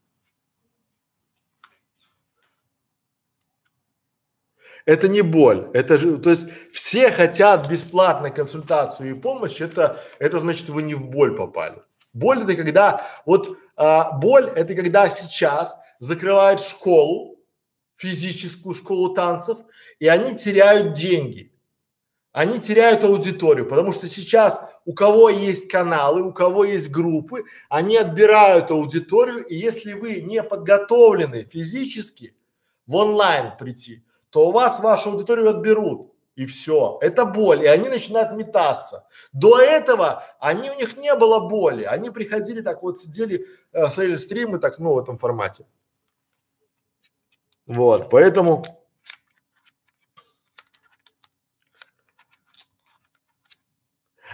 Это 4.85 5.07
не 5.07 5.21
боль, 5.21 5.69
это 5.73 5.97
же, 5.97 6.17
то 6.17 6.29
есть 6.29 6.45
все 6.73 7.09
хотят 7.11 7.69
бесплатной 7.69 8.31
консультацию 8.31 9.11
и 9.11 9.19
помощь, 9.19 9.61
это, 9.61 10.01
это 10.19 10.39
значит 10.39 10.67
вы 10.69 10.83
не 10.83 10.93
в 10.93 11.09
боль 11.09 11.35
попали. 11.35 11.81
Боль 12.11 12.43
это 12.43 12.55
когда, 12.55 13.05
вот 13.25 13.57
а, 13.77 14.11
боль 14.11 14.51
это 14.55 14.75
когда 14.75 15.09
сейчас 15.09 15.75
закрывают 15.99 16.61
школу, 16.61 17.32
физическую 17.95 18.75
школу 18.75 19.13
танцев, 19.13 19.59
и 19.99 20.07
они 20.07 20.35
теряют 20.35 20.93
деньги. 20.93 21.51
Они 22.31 22.59
теряют 22.59 23.03
аудиторию, 23.03 23.67
потому 23.67 23.93
что 23.93 24.07
сейчас 24.07 24.59
у 24.85 24.93
кого 24.93 25.29
есть 25.29 25.69
каналы, 25.69 26.23
у 26.23 26.33
кого 26.33 26.65
есть 26.65 26.89
группы, 26.89 27.43
они 27.69 27.95
отбирают 27.95 28.71
аудиторию, 28.71 29.45
и 29.45 29.55
если 29.55 29.93
вы 29.93 30.21
не 30.21 30.41
подготовлены 30.41 31.43
физически 31.43 32.35
в 32.87 32.95
онлайн 32.95 33.55
прийти, 33.57 34.03
то 34.29 34.49
у 34.49 34.51
вас 34.51 34.79
вашу 34.79 35.11
аудиторию 35.11 35.49
отберут. 35.49 36.09
И 36.35 36.47
все. 36.47 36.97
Это 37.01 37.25
боль. 37.25 37.63
И 37.63 37.67
они 37.67 37.89
начинают 37.89 38.35
метаться. 38.35 39.05
До 39.33 39.59
этого 39.59 40.23
они, 40.39 40.71
у 40.71 40.75
них 40.75 40.97
не 40.97 41.13
было 41.13 41.47
боли. 41.47 41.83
Они 41.83 42.09
приходили 42.09 42.61
так 42.61 42.81
вот, 42.81 42.97
сидели, 42.97 43.45
э, 43.71 43.85
смотрели 43.85 44.17
стримы 44.17 44.57
так, 44.57 44.79
ну, 44.79 44.95
в 44.95 44.99
этом 44.99 45.19
формате. 45.19 45.67
Вот, 47.65 48.09
поэтому 48.09 48.63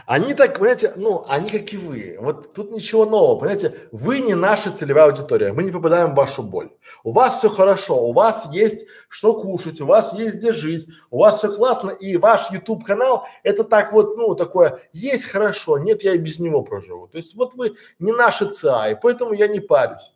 Они 0.10 0.34
так, 0.34 0.56
понимаете, 0.56 0.91
ну, 0.95 1.23
они 1.27 1.51
как 1.51 1.72
и 1.72 1.77
вы. 1.77 2.18
Вот 2.19 2.56
тут 2.56 2.72
ничего 2.72 3.06
нового, 3.06 3.41
понимаете, 3.41 3.76
вы 3.91 4.22
не 4.22 4.34
наша 4.34 4.72
целевая 4.72 5.06
аудитория, 5.06 5.53
мы 5.53 5.61
не 5.61 5.69
попадаем 5.69 6.14
в 6.14 6.15
вашу 6.15 6.41
боль. 6.41 6.72
У 7.03 7.11
вас 7.11 7.38
все 7.38 7.47
хорошо, 7.47 8.07
у 8.07 8.11
вас 8.11 8.47
есть 8.51 8.88
что 9.07 9.39
кушать, 9.39 9.80
у 9.81 9.85
вас 9.85 10.11
есть 10.14 10.38
где 10.38 10.51
жить, 10.51 10.88
у 11.11 11.19
вас 11.19 11.38
все 11.38 11.53
классно, 11.53 11.91
и 11.91 12.18
ваш 12.18 12.49
YouTube 12.49 12.84
канал 12.84 13.27
это 13.43 13.64
так 13.64 13.93
вот, 13.93 14.18
ну, 14.18 14.34
такое, 14.34 14.81
есть 14.93 15.26
хорошо, 15.26 15.77
нет, 15.77 16.03
я 16.03 16.15
и 16.15 16.18
без 16.18 16.39
него 16.39 16.64
проживу. 16.64 17.07
То 17.07 17.18
есть 17.18 17.35
вот 17.35 17.53
вы 17.53 17.76
не 17.99 18.11
наши 18.11 18.49
ЦА, 18.49 18.89
и 18.89 18.97
поэтому 18.99 19.34
я 19.34 19.47
не 19.47 19.60
парюсь. 19.60 20.11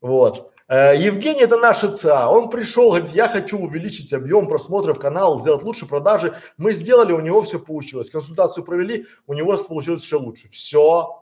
Вот. 0.00 0.53
Э, 0.66 0.96
Евгений 0.96 1.42
это 1.42 1.58
наша 1.58 1.92
ЦА, 1.92 2.30
он 2.30 2.48
пришел, 2.48 2.90
говорит, 2.90 3.10
я 3.12 3.28
хочу 3.28 3.58
увеличить 3.58 4.12
объем 4.12 4.48
просмотров 4.48 4.98
канала, 4.98 5.40
сделать 5.40 5.62
лучше 5.62 5.86
продажи. 5.86 6.36
Мы 6.56 6.72
сделали, 6.72 7.12
у 7.12 7.20
него 7.20 7.42
все 7.42 7.58
получилось. 7.58 8.10
Консультацию 8.10 8.64
провели, 8.64 9.06
у 9.26 9.34
него 9.34 9.56
получилось 9.58 10.02
все 10.02 10.18
лучше. 10.18 10.48
Все. 10.48 11.20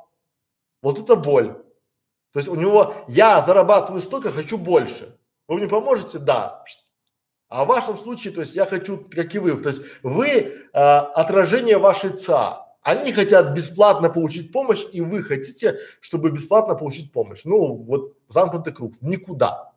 Вот 0.81 0.99
это 0.99 1.17
боль. 1.17 1.55
То 2.33 2.39
есть 2.39 2.49
у 2.49 2.55
него, 2.55 2.95
я 3.09 3.41
зарабатываю 3.41 4.03
столько, 4.03 4.31
хочу 4.31 4.59
больше. 4.59 5.19
Вы 5.49 5.59
мне 5.59 5.69
поможете? 5.69 6.19
Да. 6.19 6.65
А 7.49 7.65
в 7.65 7.69
вашем 7.69 7.97
случае, 7.99 8.33
то 8.33 8.41
есть 8.41 8.55
я 8.55 8.65
хочу, 8.65 9.05
как 9.11 9.35
и 9.35 9.39
вы, 9.39 9.55
то 9.61 9.69
есть 9.69 9.83
вы 10.03 10.29
э, 10.29 10.71
отражение 10.73 11.79
вашей 11.79 12.11
ЦА. 12.11 12.67
Они 12.81 13.13
хотят 13.13 13.55
бесплатно 13.55 14.09
получить 14.09 14.51
помощь, 14.51 14.85
и 14.91 15.01
вы 15.01 15.23
хотите, 15.23 15.79
чтобы 16.01 16.31
бесплатно 16.31 16.75
получить 16.75 17.13
помощь. 17.13 17.43
Ну, 17.45 17.77
вот 17.77 18.17
замкнутый 18.33 18.73
круг, 18.73 18.95
никуда. 19.01 19.73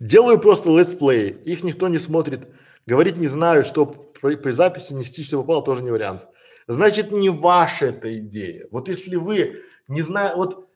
Делаю 0.00 0.40
просто 0.40 0.68
летсплеи, 0.70 1.30
их 1.30 1.62
никто 1.62 1.88
не 1.88 1.98
смотрит, 1.98 2.48
говорить 2.86 3.16
не 3.16 3.28
знаю, 3.28 3.64
что 3.64 3.86
при, 3.86 4.36
при 4.36 4.50
записи 4.50 4.92
нести, 4.94 5.22
что 5.22 5.40
попало, 5.40 5.64
тоже 5.64 5.82
не 5.82 5.90
вариант. 5.90 6.26
Значит, 6.66 7.12
не 7.12 7.28
ваша 7.28 7.86
эта 7.86 8.18
идея. 8.18 8.66
Вот 8.70 8.88
если 8.88 9.16
вы 9.16 9.62
не 9.88 10.02
знаете, 10.02 10.36
вот 10.36 10.68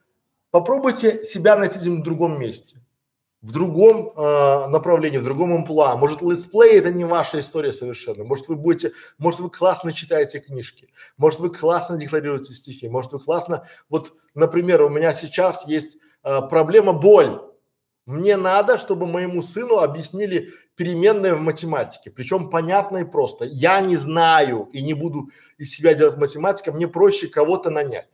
попробуйте 0.51 1.23
себя 1.23 1.57
найти 1.57 1.77
в 1.89 2.03
другом 2.03 2.39
месте, 2.39 2.79
в 3.41 3.51
другом 3.51 4.11
э, 4.15 4.67
направлении, 4.67 5.19
в 5.19 5.23
другом 5.23 5.53
амплуа. 5.53 5.95
Может, 5.95 6.21
летсплей 6.21 6.79
это 6.79 6.91
не 6.91 7.05
ваша 7.05 7.39
история 7.39 7.71
совершенно. 7.71 8.23
Может, 8.23 8.47
вы 8.47 8.55
будете, 8.55 8.93
может, 9.17 9.39
вы 9.39 9.49
классно 9.49 9.93
читаете 9.93 10.39
книжки, 10.39 10.89
может, 11.17 11.39
вы 11.39 11.51
классно 11.51 11.97
декларируете 11.97 12.53
стихи, 12.53 12.89
может, 12.89 13.13
вы 13.13 13.19
классно, 13.19 13.67
вот, 13.89 14.13
например, 14.33 14.81
у 14.81 14.89
меня 14.89 15.13
сейчас 15.13 15.67
есть 15.67 15.97
э, 16.23 16.41
проблема 16.49 16.93
боль. 16.93 17.41
Мне 18.07 18.37
надо, 18.37 18.77
чтобы 18.77 19.05
моему 19.05 19.43
сыну 19.43 19.79
объяснили 19.79 20.53
переменные 20.75 21.35
в 21.35 21.41
математике, 21.41 22.09
причем 22.09 22.49
понятно 22.49 22.99
и 22.99 23.03
просто. 23.03 23.45
Я 23.45 23.81
не 23.81 23.97
знаю 23.97 24.69
и 24.71 24.81
не 24.81 24.93
буду 24.93 25.29
из 25.57 25.71
себя 25.71 25.93
делать 25.93 26.17
математика, 26.17 26.71
мне 26.71 26.87
проще 26.87 27.27
кого-то 27.27 27.69
нанять. 27.69 28.07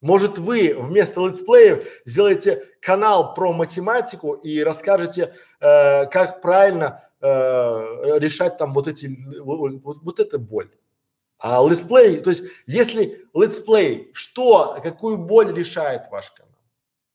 Может 0.00 0.38
вы 0.38 0.74
вместо 0.76 1.26
летсплеев 1.26 2.02
сделаете 2.04 2.64
канал 2.80 3.34
про 3.34 3.52
математику 3.52 4.34
и 4.34 4.62
расскажете, 4.62 5.34
э, 5.60 6.06
как 6.06 6.42
правильно 6.42 7.04
э, 7.20 8.18
решать 8.18 8.58
там 8.58 8.74
вот 8.74 8.86
эти, 8.86 9.16
вот, 9.40 9.82
вот, 9.82 9.98
вот 10.02 10.36
боль. 10.36 10.70
А 11.38 11.62
летсплей, 11.66 12.20
то 12.20 12.30
есть 12.30 12.44
если 12.66 13.26
летсплей, 13.34 14.10
что, 14.14 14.78
какую 14.82 15.18
боль 15.18 15.52
решает 15.52 16.02
ваш 16.10 16.30
канал? 16.30 16.44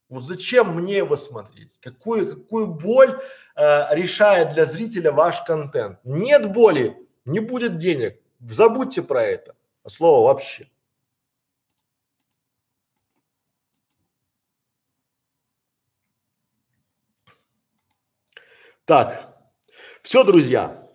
Вот 0.09 0.23
зачем 0.23 0.75
мне 0.75 0.97
его 0.97 1.17
смотреть? 1.17 1.77
Какую, 1.81 2.27
какую 2.27 2.67
боль 2.67 3.21
э, 3.55 3.95
решает 3.95 4.53
для 4.53 4.65
зрителя 4.65 5.11
ваш 5.11 5.43
контент? 5.43 5.99
Нет 6.03 6.51
боли, 6.51 6.97
не 7.25 7.39
будет 7.39 7.77
денег. 7.77 8.19
Забудьте 8.39 9.03
про 9.03 9.23
это. 9.23 9.55
Слово 9.87 10.25
вообще. 10.27 10.67
Так, 18.89 19.37
все, 20.01 20.23
друзья. 20.23 20.89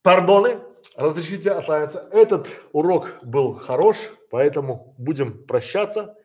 Пардоны, 0.00 0.58
разрешите 0.96 1.50
откланяться. 1.50 2.08
Этот 2.12 2.48
урок 2.72 3.18
был 3.22 3.56
хорош, 3.56 3.98
поэтому 4.30 4.94
будем 4.96 5.44
прощаться. 5.46 6.16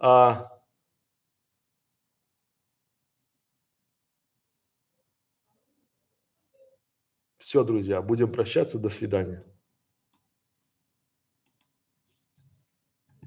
А, 0.00 0.50
все, 7.38 7.62
друзья, 7.62 8.02
будем 8.02 8.32
прощаться. 8.32 8.80
До 8.80 8.88
свидания. 8.88 9.40